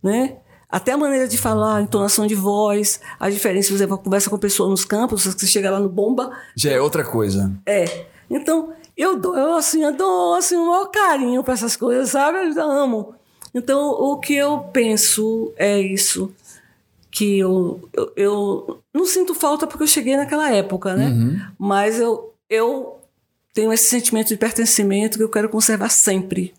né? 0.02 0.36
Até 0.68 0.92
a 0.92 0.98
maneira 0.98 1.28
de 1.28 1.38
falar, 1.38 1.76
a 1.76 1.82
entonação 1.82 2.26
de 2.26 2.34
voz, 2.34 3.00
a 3.20 3.30
diferença, 3.30 3.68
por 3.68 3.76
exemplo, 3.76 3.98
conversa 3.98 4.28
com 4.28 4.36
a 4.36 4.38
pessoa 4.38 4.68
nos 4.68 4.84
campos, 4.84 5.24
você 5.24 5.46
chega 5.46 5.70
lá 5.70 5.78
no 5.78 5.88
bomba, 5.88 6.30
Já 6.56 6.72
é 6.72 6.80
outra 6.80 7.04
coisa. 7.04 7.52
é. 7.64 8.06
Então, 8.28 8.72
eu 8.96 9.16
dou, 9.16 9.36
eu, 9.38 9.54
assim, 9.54 9.84
eu 9.84 9.92
dou 9.96 10.34
assim, 10.34 10.56
um 10.56 10.66
maior 10.68 10.86
carinho 10.90 11.44
para 11.44 11.54
essas 11.54 11.76
coisas, 11.76 12.10
sabe? 12.10 12.38
Eu 12.38 12.60
amo. 12.70 13.14
Então, 13.54 13.90
o 13.90 14.18
que 14.18 14.34
eu 14.34 14.58
penso 14.72 15.52
é 15.56 15.78
isso. 15.80 16.34
Que 17.16 17.38
eu, 17.38 17.88
eu, 17.94 18.12
eu 18.14 18.82
não 18.92 19.06
sinto 19.06 19.34
falta 19.34 19.66
porque 19.66 19.84
eu 19.84 19.88
cheguei 19.88 20.16
naquela 20.16 20.50
época, 20.52 20.94
né? 20.94 21.08
Mas 21.58 21.98
eu, 21.98 22.34
eu 22.50 22.98
tenho 23.54 23.72
esse 23.72 23.88
sentimento 23.88 24.28
de 24.28 24.36
pertencimento 24.36 25.16
que 25.16 25.24
eu 25.24 25.30
quero 25.30 25.48
conservar 25.48 25.88
sempre. 25.88 26.52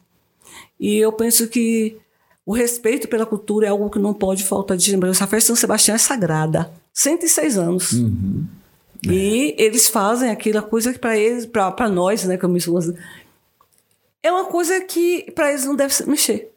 E 0.79 0.97
eu 0.97 1.11
penso 1.11 1.47
que 1.47 1.97
o 2.43 2.53
respeito 2.53 3.07
pela 3.07 3.25
cultura 3.25 3.67
é 3.67 3.69
algo 3.69 3.89
que 3.89 3.99
não 3.99 4.13
pode 4.13 4.43
faltar 4.43 4.75
de 4.77 4.91
lembrar. 4.91 5.09
Essa 5.09 5.27
festa 5.27 5.37
de 5.37 5.45
São 5.47 5.55
Sebastião 5.55 5.93
é 5.93 5.99
sagrada. 5.99 6.71
106 6.93 7.57
anos. 7.57 7.91
E 9.03 9.53
eles 9.59 9.87
fazem 9.87 10.31
aquela 10.31 10.61
coisa 10.63 10.91
que 10.91 10.97
para 10.97 11.15
eles, 11.17 11.45
para 11.45 11.87
nós, 11.87 12.23
né, 12.23 12.35
como 12.35 12.57
isso, 12.57 12.73
é 14.23 14.31
uma 14.31 14.45
coisa 14.45 14.81
que 14.81 15.29
para 15.35 15.49
eles 15.51 15.65
não 15.65 15.75
deve 15.75 15.93
mexer. 16.07 16.51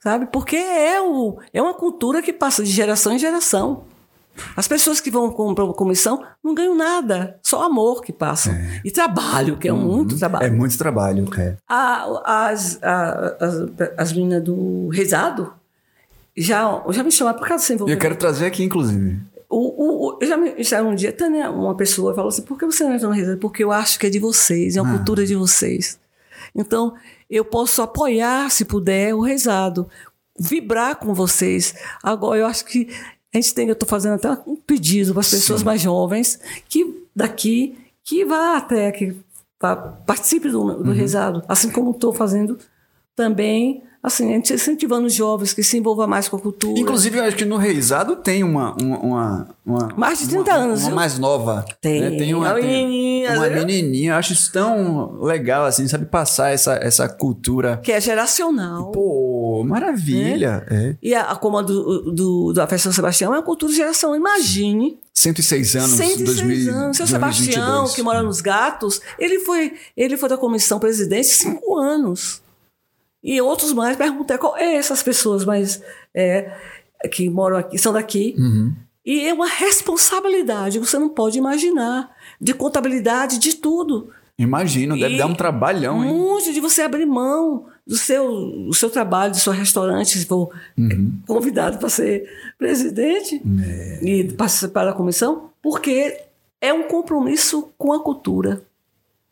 Sabe? 0.00 0.26
Porque 0.26 0.56
é, 0.56 1.00
o, 1.00 1.38
é 1.52 1.60
uma 1.60 1.74
cultura 1.74 2.22
que 2.22 2.32
passa 2.32 2.62
de 2.62 2.70
geração 2.70 3.12
em 3.12 3.18
geração. 3.18 3.82
As 4.56 4.68
pessoas 4.68 5.00
que 5.00 5.10
vão 5.10 5.28
com 5.32 5.52
pra 5.52 5.66
comissão 5.72 6.22
não 6.44 6.54
ganham 6.54 6.76
nada, 6.76 7.36
só 7.42 7.64
amor 7.64 8.02
que 8.02 8.12
passam. 8.12 8.54
E 8.84 8.90
trabalho, 8.92 9.56
que 9.56 9.66
é 9.68 9.72
muito 9.72 10.16
trabalho. 10.16 10.46
É 10.46 10.50
muito 10.50 10.78
trabalho, 10.78 11.28
é. 11.36 11.56
A- 11.68 12.48
as, 12.50 12.78
a- 12.80 13.36
as, 13.40 13.54
as 13.96 14.12
meninas 14.12 14.44
do 14.44 14.88
rezado 14.90 15.52
já, 16.36 16.80
já 16.90 17.02
me 17.02 17.10
chamaram 17.10 17.36
por 17.38 17.48
causa 17.48 17.62
desse 17.62 17.72
E 17.72 17.74
eu 17.74 17.76
envolvimento. 17.76 18.00
quero 18.00 18.14
trazer 18.16 18.46
aqui, 18.46 18.62
inclusive. 18.62 19.18
O, 19.50 19.56
o, 19.56 20.16
o- 20.22 20.24
já, 20.24 20.36
me, 20.36 20.62
já 20.62 20.82
um 20.82 20.94
dia, 20.94 21.12
Tânia, 21.12 21.50
uma 21.50 21.74
pessoa 21.74 22.14
falou 22.14 22.28
assim: 22.28 22.42
por 22.42 22.56
que 22.56 22.64
você 22.64 22.84
não 22.84 22.94
entra 22.94 23.08
no 23.08 23.14
rezado? 23.14 23.38
Porque 23.38 23.64
eu 23.64 23.72
acho 23.72 23.98
que 23.98 24.06
é 24.06 24.10
de 24.10 24.20
vocês, 24.20 24.76
é 24.76 24.82
uma 24.82 24.92
cultura 24.98 25.26
de 25.26 25.34
vocês. 25.34 25.98
Então, 26.58 26.94
eu 27.30 27.44
posso 27.44 27.80
apoiar, 27.80 28.50
se 28.50 28.64
puder, 28.64 29.14
o 29.14 29.20
rezado, 29.20 29.88
vibrar 30.38 30.96
com 30.96 31.14
vocês. 31.14 31.74
Agora, 32.02 32.40
eu 32.40 32.46
acho 32.46 32.64
que 32.64 32.88
a 33.32 33.36
gente 33.36 33.54
tem, 33.54 33.68
eu 33.68 33.74
estou 33.74 33.88
fazendo 33.88 34.14
até 34.14 34.30
um 34.46 34.56
pedido 34.56 35.12
para 35.12 35.20
as 35.20 35.30
pessoas 35.30 35.62
mais 35.62 35.80
jovens 35.80 36.40
que 36.68 37.06
daqui, 37.14 37.78
que 38.02 38.24
vá 38.24 38.56
até, 38.56 38.90
que 38.90 39.16
vá, 39.60 39.76
participe 39.76 40.50
do, 40.50 40.82
do 40.82 40.92
rezado, 40.92 41.42
assim 41.46 41.70
como 41.70 41.92
estou 41.92 42.12
fazendo 42.12 42.58
também, 43.14 43.82
assim, 44.02 44.30
a 44.30 44.34
gente 44.34 44.52
incentivando 44.52 45.06
os 45.06 45.14
jovens 45.14 45.52
que 45.52 45.62
se 45.62 45.76
envolvam 45.78 46.06
mais 46.06 46.28
com 46.28 46.36
a 46.36 46.40
cultura. 46.40 46.78
Inclusive, 46.78 47.18
eu 47.18 47.24
acho 47.24 47.36
que 47.36 47.44
no 47.44 47.56
Reisado 47.56 48.16
tem 48.16 48.42
uma. 48.44 48.74
uma, 48.80 48.98
uma, 48.98 49.48
uma- 49.66 49.88
Mais 49.96 50.18
de 50.20 50.28
30 50.28 50.50
uma- 50.50 50.58
anos, 50.58 50.80
Uma 50.80 50.86
viu? 50.88 50.96
mais 50.96 51.18
nova. 51.18 51.64
Tem. 51.80 52.00
né? 52.00 52.10
Tem 52.16 52.34
uma, 52.34 52.46
Uma 52.46 52.54
menininha, 52.54 53.32
uma 53.32 53.48
menininha. 53.48 54.12
Eu 54.12 54.16
acho 54.16 54.32
isso 54.32 54.52
tão 54.52 55.20
legal, 55.20 55.64
assim, 55.64 55.86
sabe? 55.88 56.06
Passar 56.06 56.50
essa, 56.50 56.74
essa 56.74 57.08
cultura. 57.08 57.78
que 57.82 57.92
é 57.92 58.00
geracional. 58.00 58.90
Pô, 58.92 59.62
maravilha. 59.66 60.64
É. 60.70 60.96
E 61.02 61.14
a, 61.14 61.22
a 61.32 61.36
como 61.36 61.58
a 61.58 61.62
do, 61.62 62.12
do, 62.12 62.52
da 62.52 62.66
festa 62.66 62.84
São 62.84 62.92
Sebastião 62.92 63.34
é 63.34 63.38
uma 63.38 63.42
cultura 63.44 63.70
de 63.72 63.76
geração. 63.78 64.14
Imagine, 64.16 64.98
106 65.14 65.74
anos, 65.76 65.90
106 65.90 66.24
2000, 66.24 66.74
anos. 66.74 66.96
Seu 66.96 67.06
2022. 67.06 67.10
Sebastião, 67.10 67.88
que 67.94 68.02
mora 68.02 68.22
nos 68.22 68.40
gatos, 68.40 69.00
ele 69.18 69.40
foi, 69.40 69.74
ele 69.96 70.16
foi 70.16 70.28
da 70.28 70.36
comissão 70.38 70.78
presidente 70.78 71.26
cinco 71.28 71.76
anos. 71.76 72.40
E 73.22 73.40
outros 73.40 73.72
mais 73.72 73.96
perguntam 73.96 74.38
qual 74.38 74.56
é 74.56 74.76
essas 74.76 75.02
pessoas 75.02 75.44
mais 75.44 75.82
é, 76.14 76.52
que 77.10 77.28
moram 77.28 77.56
aqui, 77.56 77.76
são 77.78 77.92
daqui. 77.92 78.34
Uhum. 78.38 78.74
E 79.04 79.26
é 79.26 79.32
uma 79.32 79.48
responsabilidade, 79.48 80.78
você 80.78 80.98
não 80.98 81.08
pode 81.08 81.38
imaginar, 81.38 82.10
de 82.40 82.52
contabilidade, 82.54 83.38
de 83.38 83.56
tudo. 83.56 84.10
Imagino, 84.38 84.96
deve 84.96 85.14
E 85.16 85.18
dar 85.18 85.26
um 85.26 85.34
trabalhão, 85.34 86.04
hein? 86.04 86.14
Muito 86.14 86.52
de 86.52 86.60
você 86.60 86.82
abrir 86.82 87.06
mão 87.06 87.66
do 87.84 87.96
seu, 87.96 88.30
do 88.66 88.74
seu 88.74 88.88
trabalho, 88.90 89.32
do 89.32 89.38
seu 89.38 89.52
restaurante, 89.52 90.16
se 90.18 90.26
for 90.26 90.50
Uhum. 90.76 91.12
convidado 91.26 91.78
para 91.78 91.88
ser 91.88 92.28
presidente 92.56 93.42
É. 93.64 93.98
e 94.04 94.32
participar 94.34 94.84
da 94.84 94.92
comissão, 94.92 95.50
porque 95.60 96.20
é 96.60 96.72
um 96.72 96.84
compromisso 96.84 97.70
com 97.76 97.92
a 97.92 98.00
cultura, 98.02 98.62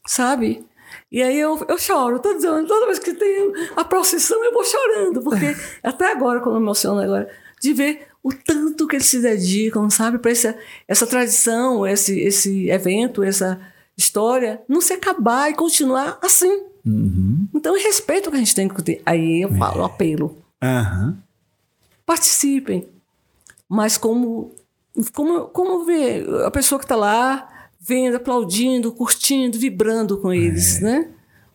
sabe? 0.07 0.65
E 1.11 1.23
aí 1.23 1.39
eu, 1.39 1.65
eu 1.69 1.78
choro, 1.78 2.19
tô 2.19 2.35
dizendo, 2.35 2.66
toda 2.66 2.87
vez 2.87 2.99
que 2.99 3.15
tem 3.15 3.53
a 3.77 3.85
procissão 3.85 4.43
eu 4.45 4.53
vou 4.53 4.65
chorando, 4.65 5.23
porque 5.23 5.57
até 5.83 6.11
agora, 6.11 6.41
quando 6.41 6.57
eu 6.57 6.61
me 6.61 6.66
emociono 6.66 7.01
agora, 7.01 7.31
de 7.61 7.73
ver 7.73 8.09
o 8.23 8.33
tanto 8.33 8.89
que 8.89 8.97
eles 8.97 9.07
se 9.07 9.23
dedicam, 9.23 9.89
sabe, 9.89 10.19
para 10.19 10.33
essa, 10.33 10.59
essa 10.89 11.07
tradição, 11.07 11.87
esse, 11.87 12.19
esse 12.20 12.69
evento, 12.69 13.23
essa 13.23 13.61
história 13.97 14.61
não 14.69 14.81
se 14.81 14.93
acabar 14.93 15.51
e 15.51 15.55
continuar 15.55 16.19
assim. 16.20 16.65
Uhum. 16.85 17.47
Então, 17.55 17.77
é 17.77 17.81
respeito 17.81 18.31
que 18.31 18.37
a 18.37 18.39
gente 18.39 18.55
tem 18.55 18.69
que 18.69 18.83
ter. 18.83 19.01
Aí 19.07 19.43
eu 19.43 19.55
falo, 19.57 19.85
apelo. 19.85 20.37
Aham. 20.62 21.16
Participem. 22.05 22.89
Mas 23.69 23.97
como, 23.97 24.55
como, 25.12 25.47
como 25.47 25.85
ver 25.85 26.28
a 26.45 26.51
pessoa 26.51 26.78
que 26.78 26.85
está 26.85 26.97
lá 26.97 27.49
vendo, 27.87 28.17
aplaudindo, 28.17 28.93
curtindo, 28.93 29.59
vibrando 29.59 30.19
com 30.19 30.33
eles, 30.33 30.81
né? 30.81 31.09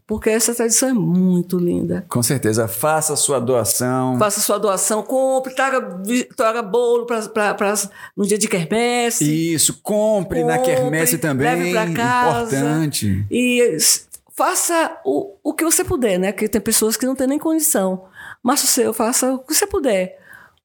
Porque 0.07 0.29
essa 0.29 0.53
tradição 0.53 0.89
é 0.89 0.93
muito 0.93 1.57
linda. 1.57 2.05
Com 2.09 2.21
certeza. 2.21 2.67
Faça 2.67 3.13
a 3.13 3.15
sua 3.15 3.39
doação. 3.39 4.19
Faça 4.19 4.41
sua 4.41 4.57
doação, 4.57 5.01
compre, 5.03 5.55
traga, 5.55 5.99
traga 6.35 6.61
bolo 6.61 7.05
pra, 7.05 7.21
pra, 7.29 7.53
pra- 7.53 7.75
no 8.17 8.27
dia 8.27 8.37
de 8.37 8.47
quermesse. 8.49 9.53
Isso, 9.53 9.79
compre, 9.81 10.43
na 10.43 10.57
Compre, 10.57 10.75
quermesse 10.75 11.17
também. 11.17 11.47
leve 11.47 11.71
pra 11.71 11.93
casa. 11.93 12.57
Importante. 12.57 13.25
E 13.31 13.77
faça 14.35 14.97
o, 15.05 15.35
o 15.43 15.53
que 15.53 15.63
você 15.63 15.83
puder, 15.83 16.17
né? 16.19 16.31
Porque 16.33 16.49
tem 16.49 16.59
pessoas 16.59 16.97
que 16.97 17.05
não 17.05 17.15
têm 17.15 17.27
nem 17.27 17.39
condição. 17.39 18.03
Mas 18.43 18.63
o 18.63 18.67
seu, 18.67 18.93
faça 18.93 19.31
o 19.33 19.39
que 19.39 19.53
você 19.53 19.65
puder. 19.67 20.19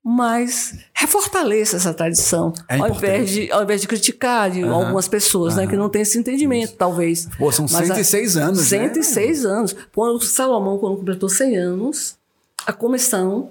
Mas 0.08 0.78
refortaleça 0.94 1.76
essa 1.78 1.92
tradição. 1.92 2.52
É 2.68 2.78
ao, 2.78 2.90
invés 2.90 3.28
de, 3.28 3.50
ao 3.50 3.64
invés 3.64 3.80
de 3.80 3.88
criticar 3.88 4.48
de 4.48 4.62
algumas 4.62 5.08
pessoas, 5.08 5.56
né? 5.56 5.66
Que 5.66 5.76
não 5.76 5.88
têm 5.88 6.02
esse 6.02 6.16
entendimento, 6.16 6.74
talvez. 6.76 7.28
Pô, 7.36 7.50
são 7.50 7.66
Mas 7.72 7.90
a- 7.90 7.94
106 7.96 8.36
anos, 8.36 8.58
né? 8.60 8.64
106 8.88 9.44
anos. 9.44 9.74
Quando 9.92 10.22
Salomão, 10.22 10.78
quando 10.78 10.96
completou 10.98 11.28
100 11.28 11.56
anos, 11.56 12.16
a 12.64 12.72
comissão 12.72 13.50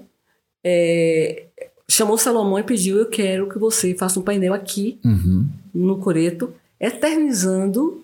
é, 0.64 1.44
chamou 1.86 2.16
Salomão 2.16 2.58
e 2.58 2.62
pediu: 2.62 2.96
Eu 2.96 3.10
quero 3.10 3.50
que 3.50 3.58
você 3.58 3.94
faça 3.94 4.18
um 4.18 4.22
painel 4.22 4.54
aqui 4.54 4.98
Uhum. 5.04 5.46
no 5.74 5.98
Coreto, 5.98 6.54
eternizando 6.80 8.02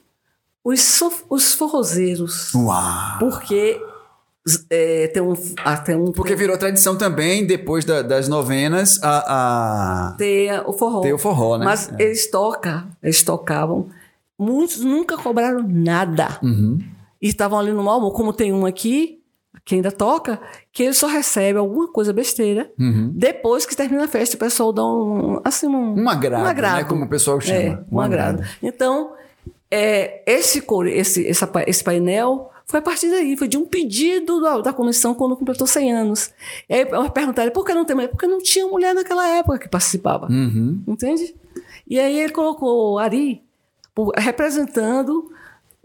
os, 0.62 0.80
sof- 0.82 1.24
os 1.30 1.54
forrozeiros. 1.54 2.52
Uau! 2.54 3.18
Porque 3.18 3.80
é, 4.70 5.06
tem 5.08 5.22
um. 5.22 5.34
Até 5.64 5.96
um 5.96 6.10
Porque 6.12 6.34
virou 6.34 6.56
tradição 6.58 6.96
também, 6.96 7.46
depois 7.46 7.84
da- 7.84 8.02
das 8.02 8.28
novenas, 8.28 8.98
a, 9.02 10.10
a- 10.12 10.14
ter 10.16 10.62
o 10.66 10.72
forró. 10.72 11.00
ter 11.00 11.12
o 11.12 11.18
forró, 11.18 11.58
né? 11.58 11.64
Mas 11.64 11.90
É. 11.98 12.02
eles 12.02 12.30
tocam, 12.30 12.84
eles 13.02 13.22
tocavam. 13.22 13.88
Muitos 14.38 14.80
nunca 14.80 15.16
cobraram 15.16 15.64
nada. 15.68 16.38
Uhum. 16.42 16.78
E 17.20 17.28
estavam 17.28 17.58
ali 17.58 17.70
no 17.70 17.88
álbum, 17.88 18.10
como 18.10 18.32
tem 18.32 18.52
um 18.52 18.66
aqui, 18.66 19.20
que 19.64 19.76
ainda 19.76 19.92
toca, 19.92 20.40
que 20.72 20.82
ele 20.82 20.92
só 20.94 21.06
recebe 21.06 21.56
alguma 21.58 21.86
coisa 21.92 22.12
besteira. 22.12 22.68
Uhum. 22.76 23.12
Depois 23.14 23.64
que 23.64 23.76
termina 23.76 24.06
a 24.06 24.08
festa, 24.08 24.34
o 24.34 24.38
pessoal 24.40 24.72
dá 24.72 24.84
um. 24.84 25.40
Assim, 25.44 25.68
um, 25.68 26.02
Um 26.02 26.08
agrado, 26.08 26.42
um 26.42 26.46
agrado. 26.46 26.76
né? 26.78 26.84
Como 26.84 27.04
o 27.04 27.08
pessoal 27.08 27.40
chama. 27.40 27.58
É, 27.60 27.78
um 27.92 28.00
agrado. 28.00 28.42
Então, 28.60 29.12
é, 29.70 30.24
esse, 30.26 30.64
esse, 30.88 31.28
essa 31.28 31.48
esse 31.68 31.84
painel 31.84 32.50
foi 32.72 32.78
a 32.80 32.82
partir 32.82 33.10
daí, 33.10 33.36
foi 33.36 33.46
de 33.46 33.58
um 33.58 33.66
pedido 33.66 34.40
da, 34.40 34.58
da 34.58 34.72
comissão 34.72 35.12
quando 35.14 35.36
completou 35.36 35.66
100 35.66 35.92
anos. 35.92 36.30
E 36.68 36.74
aí 36.74 36.86
perguntaram, 37.10 37.52
por 37.52 37.64
que 37.66 37.74
não 37.74 37.84
tem 37.84 37.94
mulher? 37.94 38.08
Porque 38.08 38.26
não 38.26 38.38
tinha 38.42 38.66
mulher 38.66 38.94
naquela 38.94 39.28
época 39.28 39.58
que 39.58 39.68
participava. 39.68 40.26
Uhum. 40.28 40.82
Entende? 40.88 41.34
E 41.86 42.00
aí 42.00 42.18
ele 42.18 42.32
colocou 42.32 42.98
Ari 42.98 43.42
representando 44.16 45.30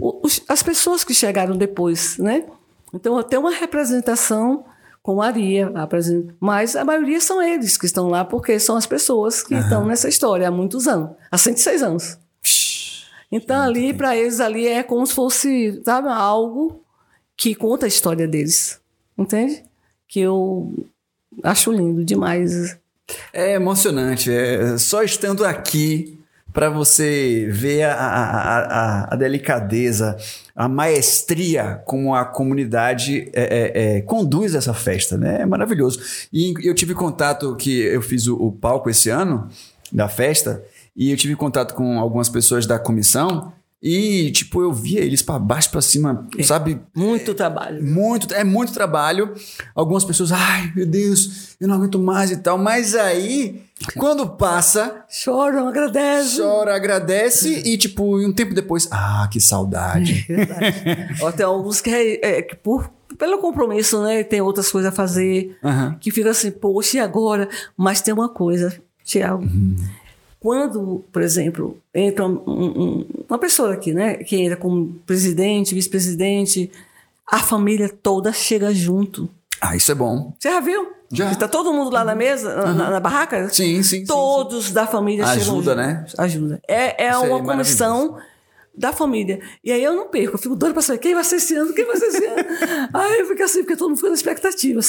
os- 0.01 0.41
as 0.47 0.63
pessoas 0.63 1.03
que 1.03 1.13
chegaram 1.13 1.57
depois, 1.57 2.17
né? 2.17 2.45
Então 2.93 3.21
tem 3.23 3.37
uma 3.37 3.51
representação 3.51 4.63
com 5.03 5.21
Ari, 5.21 5.61
apresen- 5.75 6.29
mas 6.39 6.75
a 6.75 6.83
maioria 6.85 7.19
são 7.19 7.41
eles 7.41 7.77
que 7.77 7.85
estão 7.85 8.07
lá 8.09 8.23
porque 8.25 8.59
são 8.59 8.75
as 8.77 8.85
pessoas 8.85 9.41
que 9.43 9.55
estão 9.55 9.85
nessa 9.85 10.07
história 10.09 10.47
há 10.47 10.51
muitos 10.51 10.87
anos, 10.87 11.11
há 11.31 11.37
106 11.37 11.81
anos. 11.83 12.17
Então 13.31 13.61
ali 13.61 13.93
para 13.93 14.15
eles 14.15 14.39
ali 14.39 14.67
é 14.67 14.83
como 14.83 15.05
se 15.05 15.13
fosse, 15.13 15.81
sabe, 15.83 16.07
algo 16.09 16.81
que 17.35 17.53
conta 17.53 17.85
a 17.85 17.89
história 17.89 18.27
deles, 18.27 18.79
entende? 19.17 19.63
Que 20.07 20.21
eu 20.21 20.73
acho 21.43 21.71
lindo 21.71 22.03
demais. 22.03 22.77
É 23.33 23.53
emocionante. 23.53 24.31
É 24.31 24.77
só 24.77 25.03
estando 25.03 25.45
aqui 25.45 26.17
para 26.57 26.69
você 26.69 27.47
ver 27.51 27.83
a, 27.83 27.93
a, 27.93 28.59
a, 28.59 29.13
a 29.13 29.15
delicadeza, 29.15 30.17
a 30.55 30.67
maestria 30.67 31.83
como 31.85 32.15
a 32.15 32.25
comunidade 32.25 33.29
é, 33.33 33.43
é, 33.43 33.97
é, 33.97 34.01
conduz 34.01 34.55
essa 34.55 34.73
festa, 34.73 35.17
né? 35.17 35.41
É 35.41 35.45
maravilhoso. 35.45 35.99
E 36.33 36.55
eu 36.63 36.73
tive 36.73 36.95
contato 36.95 37.55
que 37.55 37.81
eu 37.81 38.01
fiz 38.01 38.25
o, 38.25 38.35
o 38.35 38.51
palco 38.51 38.89
esse 38.89 39.09
ano 39.09 39.47
da 39.91 40.09
festa 40.09 40.63
e 40.97 41.11
eu 41.11 41.17
tive 41.17 41.35
contato 41.35 41.75
com 41.75 41.99
algumas 41.99 42.27
pessoas 42.27 42.65
da 42.65 42.79
comissão 42.79 43.53
e 43.81 44.31
tipo 44.31 44.61
eu 44.61 44.73
via 44.73 45.01
eles 45.01 45.21
para 45.21 45.37
baixo 45.37 45.69
para 45.69 45.81
cima, 45.81 46.27
sabe? 46.43 46.81
Muito 46.95 47.35
trabalho. 47.35 47.83
Muito, 47.83 48.33
é 48.33 48.43
muito 48.43 48.73
trabalho. 48.73 49.33
Algumas 49.75 50.03
pessoas, 50.03 50.31
ai 50.31 50.71
meu 50.75 50.87
Deus, 50.87 51.55
eu 51.61 51.67
não 51.67 51.75
aguento 51.75 51.99
mais 51.99 52.31
e 52.31 52.37
tal. 52.37 52.57
Mas 52.57 52.95
aí, 52.95 53.61
quando 53.95 54.27
passa, 54.27 55.05
Choram, 55.07 55.67
agradecem. 55.67 56.43
chora, 56.43 56.75
agradece 56.75 57.61
e, 57.63 57.77
tipo, 57.77 58.17
um 58.17 58.33
tempo 58.33 58.55
depois, 58.55 58.87
ah, 58.91 59.27
que 59.31 59.39
saudade. 59.39 60.25
Ó, 61.21 61.31
tem 61.31 61.45
alguns 61.45 61.79
que, 61.79 61.91
é, 61.91 62.37
é, 62.37 62.41
que 62.41 62.55
por, 62.55 62.89
pelo 63.19 63.37
compromisso, 63.37 64.01
né? 64.01 64.23
Tem 64.23 64.41
outras 64.41 64.71
coisas 64.71 64.91
a 64.91 64.95
fazer. 64.95 65.55
Aham. 65.63 65.95
Que 65.99 66.09
fica 66.09 66.31
assim, 66.31 66.49
poxa, 66.49 66.97
e 66.97 66.99
agora? 66.99 67.47
Mas 67.77 68.01
tem 68.01 68.11
uma 68.11 68.27
coisa, 68.29 68.73
Tiago. 69.03 69.43
Uhum. 69.43 69.75
Quando, 70.39 71.03
por 71.11 71.21
exemplo, 71.21 71.77
entra 71.93 72.25
um- 72.25 72.41
um- 72.47 73.05
uma 73.27 73.37
pessoa 73.39 73.73
aqui, 73.73 73.91
né? 73.93 74.15
Que 74.15 74.35
entra 74.37 74.55
como 74.55 74.93
presidente, 75.05 75.73
vice-presidente, 75.73 76.71
a 77.29 77.39
família 77.39 77.89
toda 77.89 78.31
chega 78.31 78.73
junto. 78.73 79.29
Ah, 79.59 79.75
isso 79.75 79.91
é 79.91 79.95
bom. 79.95 80.33
Você 80.39 80.49
já 80.49 80.59
viu? 80.59 80.93
Já. 81.11 81.31
Está 81.31 81.47
todo 81.47 81.73
mundo 81.73 81.89
lá 81.89 82.03
na 82.03 82.13
mesa, 82.13 82.53
na- 82.55 82.73
na, 82.73 82.89
na 82.91 82.99
barraca? 82.99 83.49
Sim, 83.49 83.81
sim, 83.81 83.99
sim, 84.01 84.05
Todos 84.05 84.71
da 84.71 84.85
família 84.85 85.25
chegam 85.25 85.41
Ajuda, 85.41 85.71
junto. 85.71 85.75
né? 85.75 86.05
Ajuda. 86.17 86.61
É, 86.67 87.05
é 87.05 87.09
Isso 87.11 87.25
é 87.25 87.29
uma 87.29 87.43
comissão 87.43 88.17
da 88.77 88.93
família. 88.93 89.39
E 89.63 89.71
aí 89.71 89.83
eu 89.83 89.93
não 89.95 90.07
perco, 90.09 90.35
eu 90.35 90.37
fico 90.37 90.55
doida 90.55 90.73
para 90.73 90.83
saber 90.83 90.99
quem 90.99 91.15
vai 91.15 91.23
ser 91.23 91.37
esse 91.37 91.55
ano, 91.55 91.73
quem 91.73 91.85
vai 91.85 91.97
ser 91.97 92.05
esse 92.07 92.23
ano. 92.25 92.35
aí 92.93 93.19
eu 93.21 93.25
fico 93.27 93.41
assim, 93.41 93.59
porque 93.61 93.75
todo 93.75 93.87
mundo 93.89 93.97
fica 93.97 94.09
na 94.09 94.15
expectativa. 94.15 94.79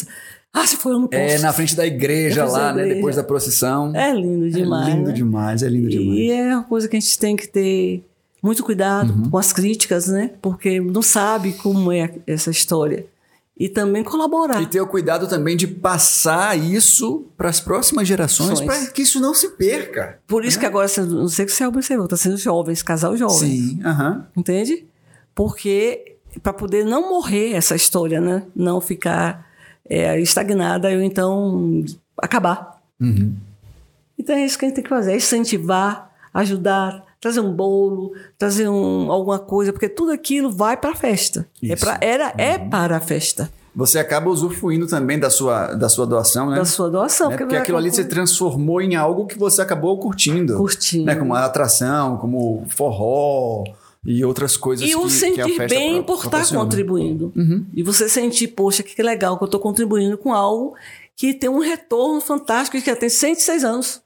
Ah, 0.53 0.67
se 0.67 0.77
eu 0.85 0.93
não 0.99 1.07
posso. 1.07 1.23
É 1.23 1.39
na 1.39 1.53
frente 1.53 1.77
da 1.77 1.87
igreja 1.87 2.45
lá, 2.45 2.73
né? 2.73 2.81
igreja. 2.83 2.95
Depois 2.97 3.17
da 3.17 3.23
procissão. 3.25 3.95
É 3.95 4.13
lindo 4.15 4.51
demais. 4.51 4.89
É 4.89 4.91
lindo 4.97 5.09
né? 5.09 5.13
demais, 5.15 5.63
é 5.63 5.69
lindo 5.69 5.89
demais. 5.89 6.19
E 6.19 6.31
é 6.31 6.55
uma 6.55 6.65
coisa 6.65 6.89
que 6.89 6.97
a 6.97 7.01
gente 7.01 7.19
tem 7.19 7.37
que 7.37 7.47
ter 7.47 8.03
muito 8.43 8.65
cuidado 8.65 9.13
Uhum. 9.13 9.31
com 9.31 9.39
as 9.39 9.53
críticas, 9.53 10.09
né? 10.09 10.33
Porque 10.41 10.81
não 10.81 11.03
sabe 11.03 11.53
como 11.53 11.93
é 11.93 12.15
essa 12.27 12.51
história. 12.51 13.07
E 13.61 13.69
também 13.69 14.05
colaborar. 14.05 14.63
E 14.63 14.67
ter 14.67 14.81
o 14.81 14.87
cuidado 14.87 15.27
também 15.27 15.57
de 15.57 15.67
passar 15.67 16.57
isso 16.57 17.27
para 17.37 17.49
as 17.49 17.59
próximas 17.61 18.07
gerações, 18.07 18.53
Ações. 18.53 18.67
para 18.67 18.87
que 18.93 19.03
isso 19.03 19.19
não 19.21 19.35
se 19.35 19.49
perca. 19.51 20.21
Por 20.29 20.45
isso 20.45 20.59
que 20.61 20.65
agora, 20.67 20.87
você- 20.87 21.03
não 21.03 21.27
sei 21.29 21.45
que 21.45 21.51
você 21.51 21.67
observou, 21.67 22.05
está 22.07 22.17
sendo 22.17 22.37
jovens, 22.37 22.83
casal 22.85 23.17
jovem. 23.17 23.37
Sim, 23.51 23.81
aham. 23.85 24.27
Entende? 24.37 24.87
Porque 25.35 26.15
para 26.43 26.53
poder 26.53 26.85
não 26.85 27.11
morrer 27.11 27.53
essa 27.55 27.75
história, 27.75 28.21
né? 28.21 28.45
Não 28.55 28.81
ficar 28.81 29.48
é, 29.89 30.21
estagnada 30.21 30.89
ou 30.89 31.03
então 31.03 31.85
acabar. 32.21 32.81
Uhum. 33.01 33.35
Então 34.19 34.35
é 34.35 34.45
isso 34.45 34.59
que 34.59 34.65
a 34.65 34.69
gente 34.69 34.77
tem 34.77 34.85
que 34.85 34.91
fazer, 34.91 35.13
é 35.13 35.17
incentivar, 35.17 36.11
ajudar, 36.35 37.05
trazer 37.21 37.41
um 37.41 37.53
bolo, 37.53 38.13
trazer 38.37 38.69
um, 38.69 39.11
alguma 39.11 39.39
coisa, 39.39 39.73
porque 39.73 39.89
tudo 39.89 40.13
aquilo 40.13 40.51
vai 40.51 40.77
para 40.77 40.91
a 40.91 40.95
festa. 40.95 41.47
É 41.63 41.75
Isso. 41.75 41.85
pra, 41.85 41.99
era, 42.01 42.33
é 42.37 42.59
para 42.59 42.97
a 42.97 43.01
festa 43.01 43.51
Você 43.75 43.99
acaba 43.99 44.31
usufruindo 44.31 44.87
também 44.87 45.19
da 45.19 45.31
sua, 45.31 45.75
da 45.75 45.89
sua 45.89 46.07
doação, 46.07 46.51
né? 46.51 46.57
da 46.57 46.65
sua 46.65 46.91
doação. 46.91 47.31
Né? 47.31 47.37
Porque 47.37 47.53
vai 47.53 47.63
aquilo 47.63 47.79
ali 47.79 47.91
concluir. 47.91 48.09
transformou 48.09 48.81
em 48.81 48.97
algo 48.97 49.27
que 49.27 49.39
você 49.39 49.63
acabou 49.63 49.99
curtindo. 49.99 50.57
Curtindo. 50.57 51.07
Né? 51.07 51.15
Como 51.15 51.35
atração, 51.35 52.17
como 52.19 52.65
forró 52.69 53.65
e 54.05 54.25
outras 54.25 54.57
coisas 54.57 54.87
E 54.87 54.91
que, 54.91 54.97
o 54.97 55.01
que 55.01 55.07
a 55.07 55.11
sentir 55.11 55.57
festa 55.57 55.67
bem 55.79 56.03
por 56.03 56.15
estar 56.17 56.29
proporciona. 56.31 56.65
contribuindo. 56.65 57.33
Uhum. 57.37 57.67
E 57.75 57.83
você 57.83 58.09
sentir, 58.09 58.49
poxa, 58.49 58.83
que 58.83 59.03
legal 59.03 59.37
que 59.37 59.45
eu 59.45 59.47
estou 59.47 59.61
contribuindo 59.61 60.17
com 60.17 60.33
algo 60.33 60.75
que 61.17 61.35
tem 61.35 61.51
um 61.51 61.59
retorno 61.61 62.21
fantástico 62.21 62.77
e 62.77 62.81
que 62.81 62.87
já 62.91 62.97
tem 62.97 63.09
106 63.09 63.65
anos. 63.65 64.01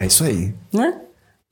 É 0.00 0.06
isso 0.06 0.24
aí. 0.24 0.52
Né? 0.72 1.00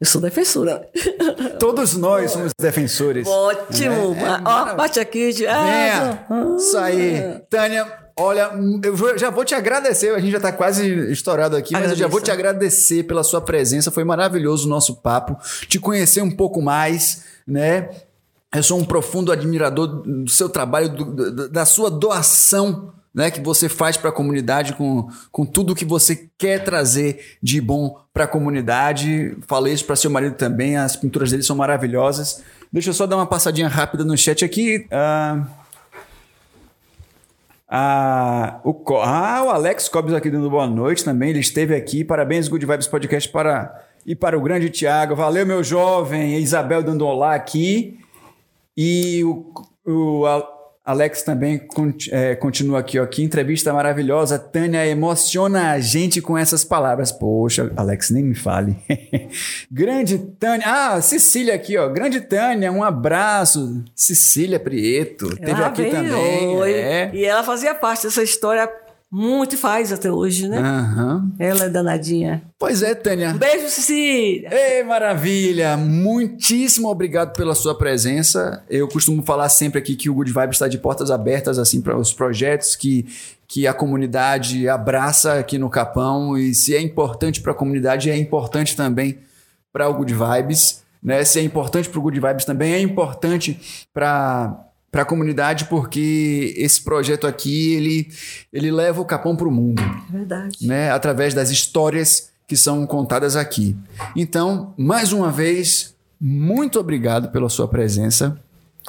Eu 0.01 0.07
sou 0.07 0.21
defensora. 0.21 0.87
Todos 1.59 1.95
nós 1.97 2.31
somos 2.33 2.53
defensores. 2.61 3.27
Ótimo! 3.27 4.15
É, 4.15 4.25
é 4.25 4.43
Ó, 4.45 4.75
bate 4.75 5.01
aqui. 5.01 5.33
de- 5.33 5.47
Ah, 5.47 6.27
Venha! 6.29 6.57
Isso 6.59 6.77
aí. 6.77 7.41
Tânia, 7.49 7.87
olha, 8.15 8.51
eu 8.85 9.19
já 9.19 9.31
vou 9.31 9.43
te 9.45 9.55
agradecer. 9.55 10.15
A 10.15 10.19
gente 10.19 10.33
já 10.33 10.37
está 10.37 10.53
quase 10.53 10.87
estourado 11.11 11.57
aqui, 11.57 11.73
mas 11.73 11.91
eu 11.93 11.97
já 11.97 12.09
vou 12.09 12.21
te 12.21 12.31
agradecer 12.31 13.05
pela 13.05 13.25
sua 13.25 13.41
presença. 13.41 13.91
Foi 13.91 14.05
maravilhoso 14.05 14.67
o 14.67 14.69
nosso 14.71 14.97
papo. 14.97 15.35
Te 15.67 15.79
conhecer 15.81 16.21
um 16.21 16.31
pouco 16.31 16.61
mais, 16.61 17.23
né? 17.47 17.89
Eu 18.55 18.63
sou 18.63 18.79
um 18.79 18.85
profundo 18.85 19.31
admirador 19.33 19.87
do 19.87 20.31
seu 20.31 20.49
trabalho, 20.49 20.89
do- 20.89 21.49
da 21.49 21.65
sua 21.65 21.91
doação 21.91 22.93
né, 23.15 23.31
que 23.31 23.41
você 23.41 23.67
faz 23.69 23.97
para 23.97 24.11
a 24.11 24.13
comunidade, 24.13 24.75
com, 24.75 25.09
com 25.33 25.47
tudo 25.47 25.75
que 25.75 25.87
você 25.87 26.29
quer 26.37 26.63
trazer 26.63 27.37
de 27.43 27.63
bom 27.63 27.99
para 28.13 28.25
a 28.25 28.29
comunidade. 28.29 29.35
Falei 29.47 29.73
isso 29.73 29.87
para 29.87 29.97
seu 29.97 30.11
marido 30.11 30.37
também, 30.37 30.77
as 30.77 30.97
pinturas 30.97 31.31
dele 31.31 31.43
são 31.43 31.57
maravilhosas. 31.57 32.43
Deixa 32.71 32.91
eu 32.91 32.95
só 32.95 33.07
dar 33.07 33.17
uma 33.17 33.27
passadinha 33.27 33.69
rápida 33.69 34.05
no 34.05 34.17
chat 34.19 34.45
aqui. 34.45 34.87
Ah, 34.91 35.47
ah, 37.69 38.61
o, 38.65 38.85
ah, 39.03 39.45
o 39.47 39.51
Alex 39.51 39.89
Cobbs 39.89 40.13
aqui 40.15 40.31
dando 40.31 40.51
boa 40.51 40.67
noite 40.67 41.03
também. 41.05 41.31
Ele 41.31 41.41
esteve 41.41 41.75
aqui. 41.75 42.05
Parabéns, 42.05 42.49
Good 42.49 42.67
Vibes 42.67 42.87
Podcast 42.87 43.29
para 43.31 43.86
e 44.07 44.15
para 44.15 44.39
o 44.39 44.41
grande 44.41 44.71
Tiago. 44.71 45.17
Valeu, 45.17 45.45
meu 45.45 45.65
jovem. 45.65 46.39
Isabel 46.39 46.83
dando 46.83 47.05
olá 47.05 47.35
aqui. 47.35 47.99
E 48.77 49.25
o, 49.25 49.53
o 49.85 50.25
Alex 50.85 51.23
também 51.23 51.67
é, 52.13 52.37
continua 52.37 52.79
aqui, 52.79 53.01
ó. 53.01 53.07
Que 53.07 53.25
entrevista 53.25 53.73
maravilhosa. 53.73 54.39
Tânia 54.39 54.87
emociona 54.87 55.73
a 55.73 55.81
gente 55.81 56.23
com 56.23 56.39
essas 56.39 56.65
palavras. 56.65 57.11
Poxa, 57.11 57.73
Alex, 57.77 58.11
nem 58.11 58.23
me 58.23 58.37
fale. 58.37 58.77
Grande 59.69 60.19
Tânia. 60.39 60.65
Ah, 60.69 61.01
Cecília 61.03 61.57
aqui, 61.57 61.77
ó. 61.77 61.89
Grande 61.89 62.21
Tânia, 62.21 62.71
um 62.71 62.85
abraço. 62.85 63.83
Cecília 63.93 64.61
Prieto. 64.61 65.35
Teve 65.37 65.65
aqui 65.65 65.83
veio, 65.83 65.95
também. 65.95 66.57
oi. 66.57 66.73
É. 66.73 67.11
E 67.13 67.25
ela 67.25 67.43
fazia 67.43 67.75
parte 67.75 68.05
dessa 68.05 68.23
história 68.23 68.71
muito 69.17 69.57
faz 69.57 69.91
até 69.91 70.13
hoje, 70.13 70.47
né? 70.47 70.59
Aham. 70.59 71.33
Ela 71.39 71.65
é 71.65 71.69
danadinha. 71.71 72.43
Pois 72.59 72.83
é, 72.83 72.95
Tânia. 72.95 73.31
Um 73.31 73.39
beijo, 73.39 73.67
Cecília. 73.71 74.51
Ei, 74.53 74.85
maravilha! 74.85 75.75
Muitíssimo 75.75 76.91
obrigado 76.91 77.33
pela 77.33 77.55
sua 77.55 77.75
presença. 77.75 78.63
Eu 78.69 78.87
costumo 78.87 79.23
falar 79.23 79.49
sempre 79.49 79.79
aqui 79.79 79.97
que 79.97 80.11
o 80.11 80.15
Good 80.15 80.31
Vibe 80.31 80.53
está 80.53 80.69
de 80.69 80.77
portas 80.77 81.11
abertas 81.11 81.59
assim 81.59 81.81
para 81.81 81.97
os 81.97 82.13
projetos 82.13 82.77
que, 82.77 83.07
que 83.49 83.67
a 83.67 83.73
comunidade 83.73 84.69
abraça 84.69 85.39
aqui 85.39 85.57
no 85.57 85.71
Capão 85.71 86.37
e 86.37 86.55
se 86.55 86.77
é 86.77 86.81
importante 86.83 87.41
para 87.41 87.53
a 87.53 87.55
comunidade 87.55 88.11
é 88.11 88.19
importante 88.19 88.77
também 88.77 89.17
para 89.73 89.89
o 89.89 89.95
Good 89.95 90.13
Vibes, 90.13 90.83
né? 91.03 91.25
Se 91.25 91.39
é 91.39 91.43
importante 91.43 91.89
para 91.89 91.99
o 91.99 92.03
Good 92.03 92.21
Vibes 92.21 92.45
também 92.45 92.75
é 92.75 92.81
importante 92.81 93.89
para 93.95 94.63
para 94.91 95.03
a 95.03 95.05
comunidade 95.05 95.67
porque 95.67 96.55
esse 96.57 96.83
projeto 96.83 97.27
aqui 97.27 97.75
ele 97.75 98.09
ele 98.53 98.71
leva 98.71 99.01
o 99.01 99.05
Capão 99.05 99.37
para 99.37 99.49
o 99.49 99.51
mundo 99.53 99.83
É 100.09 100.13
verdade. 100.13 100.67
né, 100.67 100.91
através 100.91 101.35
das 101.35 101.51
histórias 101.51 102.31
que 102.47 102.57
são 102.57 102.87
contadas 102.87 103.35
aqui. 103.35 103.77
Então, 104.15 104.73
mais 104.79 105.13
uma 105.13 105.31
vez, 105.33 105.95
muito 106.21 106.79
obrigado 106.79 107.31
pela 107.33 107.49
sua 107.49 107.67
presença. 107.67 108.39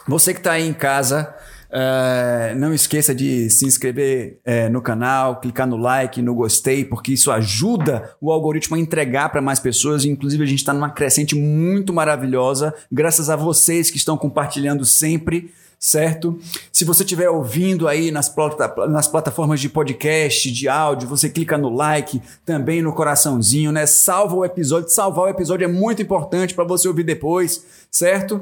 Você 0.08 0.32
que 0.32 0.40
está 0.40 0.52
aí 0.52 0.68
em 0.70 0.74
casa, 0.74 1.34
eh, 1.72 2.54
não 2.56 2.72
esqueça 2.72 3.16
de 3.16 3.50
se 3.50 3.66
inscrever 3.66 4.38
eh, 4.46 4.70
no 4.70 4.80
canal, 4.80 5.40
clicar 5.42 5.66
no 5.66 5.76
like, 5.76 6.22
no 6.22 6.36
gostei, 6.36 6.86
porque 6.86 7.14
isso 7.14 7.32
ajuda 7.32 8.12
o 8.22 8.32
algoritmo 8.32 8.76
a 8.76 8.80
entregar 8.80 9.30
para 9.30 9.42
mais 9.42 9.60
pessoas. 9.60 10.06
Inclusive, 10.06 10.44
a 10.44 10.48
gente 10.48 10.60
está 10.60 10.72
numa 10.72 10.92
crescente 10.92 11.34
muito 11.36 11.92
maravilhosa, 11.92 12.74
graças 12.92 13.28
a 13.28 13.36
vocês 13.36 13.90
que 13.90 13.98
estão 13.98 14.16
compartilhando 14.16 14.86
sempre 14.86 15.52
certo? 15.80 16.40
Se 16.72 16.84
você 16.84 17.04
estiver 17.04 17.30
ouvindo 17.30 17.88
aí 17.88 18.12
nas, 18.12 18.28
plata- 18.30 18.88
nas 18.88 19.08
plataformas 19.08 19.60
de 19.60 19.70
podcast, 19.70 20.52
de 20.52 20.68
áudio, 20.68 21.08
você 21.08 21.30
clica 21.30 21.58
no 21.58 21.70
like, 21.70 22.22
também 22.46 22.82
no 22.82 22.94
coraçãozinho, 22.94 23.72
né? 23.72 23.86
Salva 23.86 24.36
o 24.36 24.46
episódio. 24.46 24.90
Salvar 24.90 25.26
o 25.26 25.30
episódio 25.30 25.66
é 25.66 25.68
muito 25.68 26.02
importante 26.02 26.54
para 26.54 26.64
você 26.64 26.88
ouvir 26.88 27.04
depois, 27.04 27.66
certo? 27.92 28.42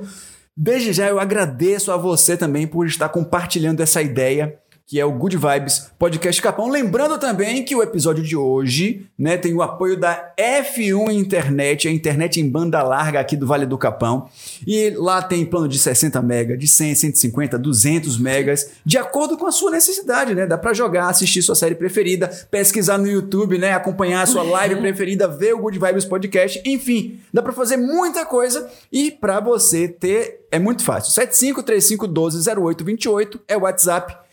Desde 0.57 0.93
já 0.93 1.07
eu 1.09 1.19
agradeço 1.19 1.91
a 1.91 1.97
você 1.97 2.37
também 2.37 2.65
por 2.65 2.87
estar 2.87 3.09
compartilhando 3.09 3.81
essa 3.81 4.01
ideia 4.01 4.57
que 4.87 4.99
é 4.99 5.05
o 5.05 5.11
Good 5.11 5.37
Vibes 5.37 5.89
Podcast 5.97 6.39
Capão. 6.39 6.69
Lembrando 6.69 7.17
também 7.17 7.65
que 7.65 7.75
o 7.75 7.81
episódio 7.81 8.23
de 8.23 8.37
hoje 8.37 9.07
né, 9.17 9.35
tem 9.35 9.51
o 9.53 9.63
apoio 9.63 9.99
da 9.99 10.31
F1 10.37 11.11
Internet, 11.11 11.87
a 11.87 11.91
internet 11.91 12.39
em 12.39 12.47
banda 12.47 12.83
larga 12.83 13.19
aqui 13.19 13.35
do 13.35 13.47
Vale 13.47 13.65
do 13.65 13.79
Capão. 13.79 14.29
E 14.65 14.91
lá 14.91 15.23
tem 15.23 15.43
plano 15.43 15.67
de 15.67 15.79
60 15.79 16.21
mega, 16.21 16.55
de 16.55 16.67
100, 16.67 16.93
150, 16.95 17.57
200 17.57 18.19
megas, 18.19 18.73
de 18.85 18.99
acordo 18.99 19.35
com 19.37 19.47
a 19.47 19.51
sua 19.51 19.71
necessidade, 19.71 20.35
né? 20.35 20.45
Dá 20.45 20.57
para 20.57 20.71
jogar, 20.71 21.09
assistir 21.09 21.41
sua 21.41 21.55
série 21.55 21.73
preferida, 21.73 22.27
pesquisar 22.51 22.99
no 22.99 23.07
YouTube, 23.07 23.57
né? 23.57 23.73
Acompanhar 23.73 24.21
a 24.21 24.27
sua 24.27 24.43
live 24.43 24.75
preferida, 24.75 25.27
ver 25.27 25.55
o 25.55 25.59
Good 25.59 25.79
Vibes 25.79 26.05
Podcast, 26.05 26.61
enfim, 26.63 27.19
dá 27.33 27.41
para 27.41 27.53
fazer 27.53 27.77
muita 27.77 28.23
coisa 28.23 28.69
e 28.91 29.09
para 29.09 29.39
você 29.39 29.87
ter 29.87 30.45
é 30.51 30.59
muito 30.59 30.83
fácil. 30.83 31.11
7535120828 31.21 33.39
é 33.47 33.57
o 33.57 33.61
WhatsApp. 33.61 34.24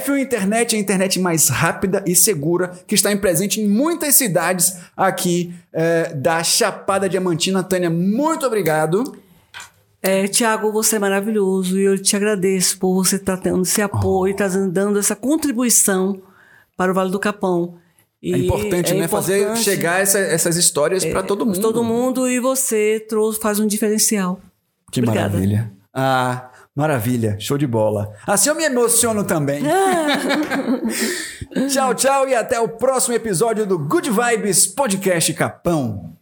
F1 0.00 0.18
Internet 0.20 0.74
é 0.74 0.78
a 0.78 0.80
internet 0.80 1.20
mais 1.20 1.48
rápida 1.48 2.02
e 2.06 2.14
segura 2.14 2.68
que 2.86 2.94
está 2.94 3.12
em 3.12 3.16
presente 3.18 3.60
em 3.60 3.68
muitas 3.68 4.14
cidades 4.14 4.76
aqui 4.96 5.54
eh, 5.72 6.12
da 6.14 6.42
Chapada 6.42 7.08
Diamantina. 7.08 7.62
Tânia, 7.62 7.90
muito 7.90 8.46
obrigado. 8.46 9.16
É, 10.02 10.26
Tiago, 10.26 10.72
você 10.72 10.96
é 10.96 10.98
maravilhoso 10.98 11.78
e 11.78 11.82
eu 11.84 11.96
te 12.00 12.16
agradeço 12.16 12.78
por 12.78 12.92
você 12.94 13.16
estar 13.16 13.36
tendo 13.36 13.62
esse 13.62 13.80
apoio, 13.80 14.32
estar 14.32 14.48
dando 14.68 14.98
essa 14.98 15.14
contribuição 15.14 16.20
para 16.76 16.90
o 16.90 16.94
Vale 16.94 17.10
do 17.12 17.20
Capão. 17.20 17.76
E 18.20 18.34
é 18.34 18.38
importante, 18.38 18.92
é 18.92 18.94
né? 18.96 19.08
Fazer 19.08 19.38
importante, 19.42 19.60
É, 19.60 19.62
chegar 19.62 20.00
essa- 20.00 20.18
essas 20.18 20.56
histórias 20.56 21.04
para 21.04 21.22
todo 21.22 21.44
mundo. 21.46 21.60
Todo 21.60 21.84
mundo 21.84 22.28
e 22.28 22.40
você 22.40 23.04
trouxe, 23.08 23.40
faz 23.40 23.58
um 23.60 23.66
diferencial. 23.66 24.40
Que 24.90 25.00
Obrigada. 25.00 25.28
maravilha. 25.30 25.72
Ah, 25.94 26.50
Maravilha, 26.74 27.36
show 27.38 27.58
de 27.58 27.66
bola. 27.66 28.14
Assim 28.26 28.48
eu 28.48 28.54
me 28.54 28.64
emociono 28.64 29.24
também. 29.24 29.62
tchau, 31.70 31.94
tchau 31.94 32.26
e 32.26 32.34
até 32.34 32.58
o 32.58 32.68
próximo 32.68 33.14
episódio 33.14 33.66
do 33.66 33.78
Good 33.78 34.10
Vibes 34.10 34.66
Podcast 34.66 35.34
Capão. 35.34 36.16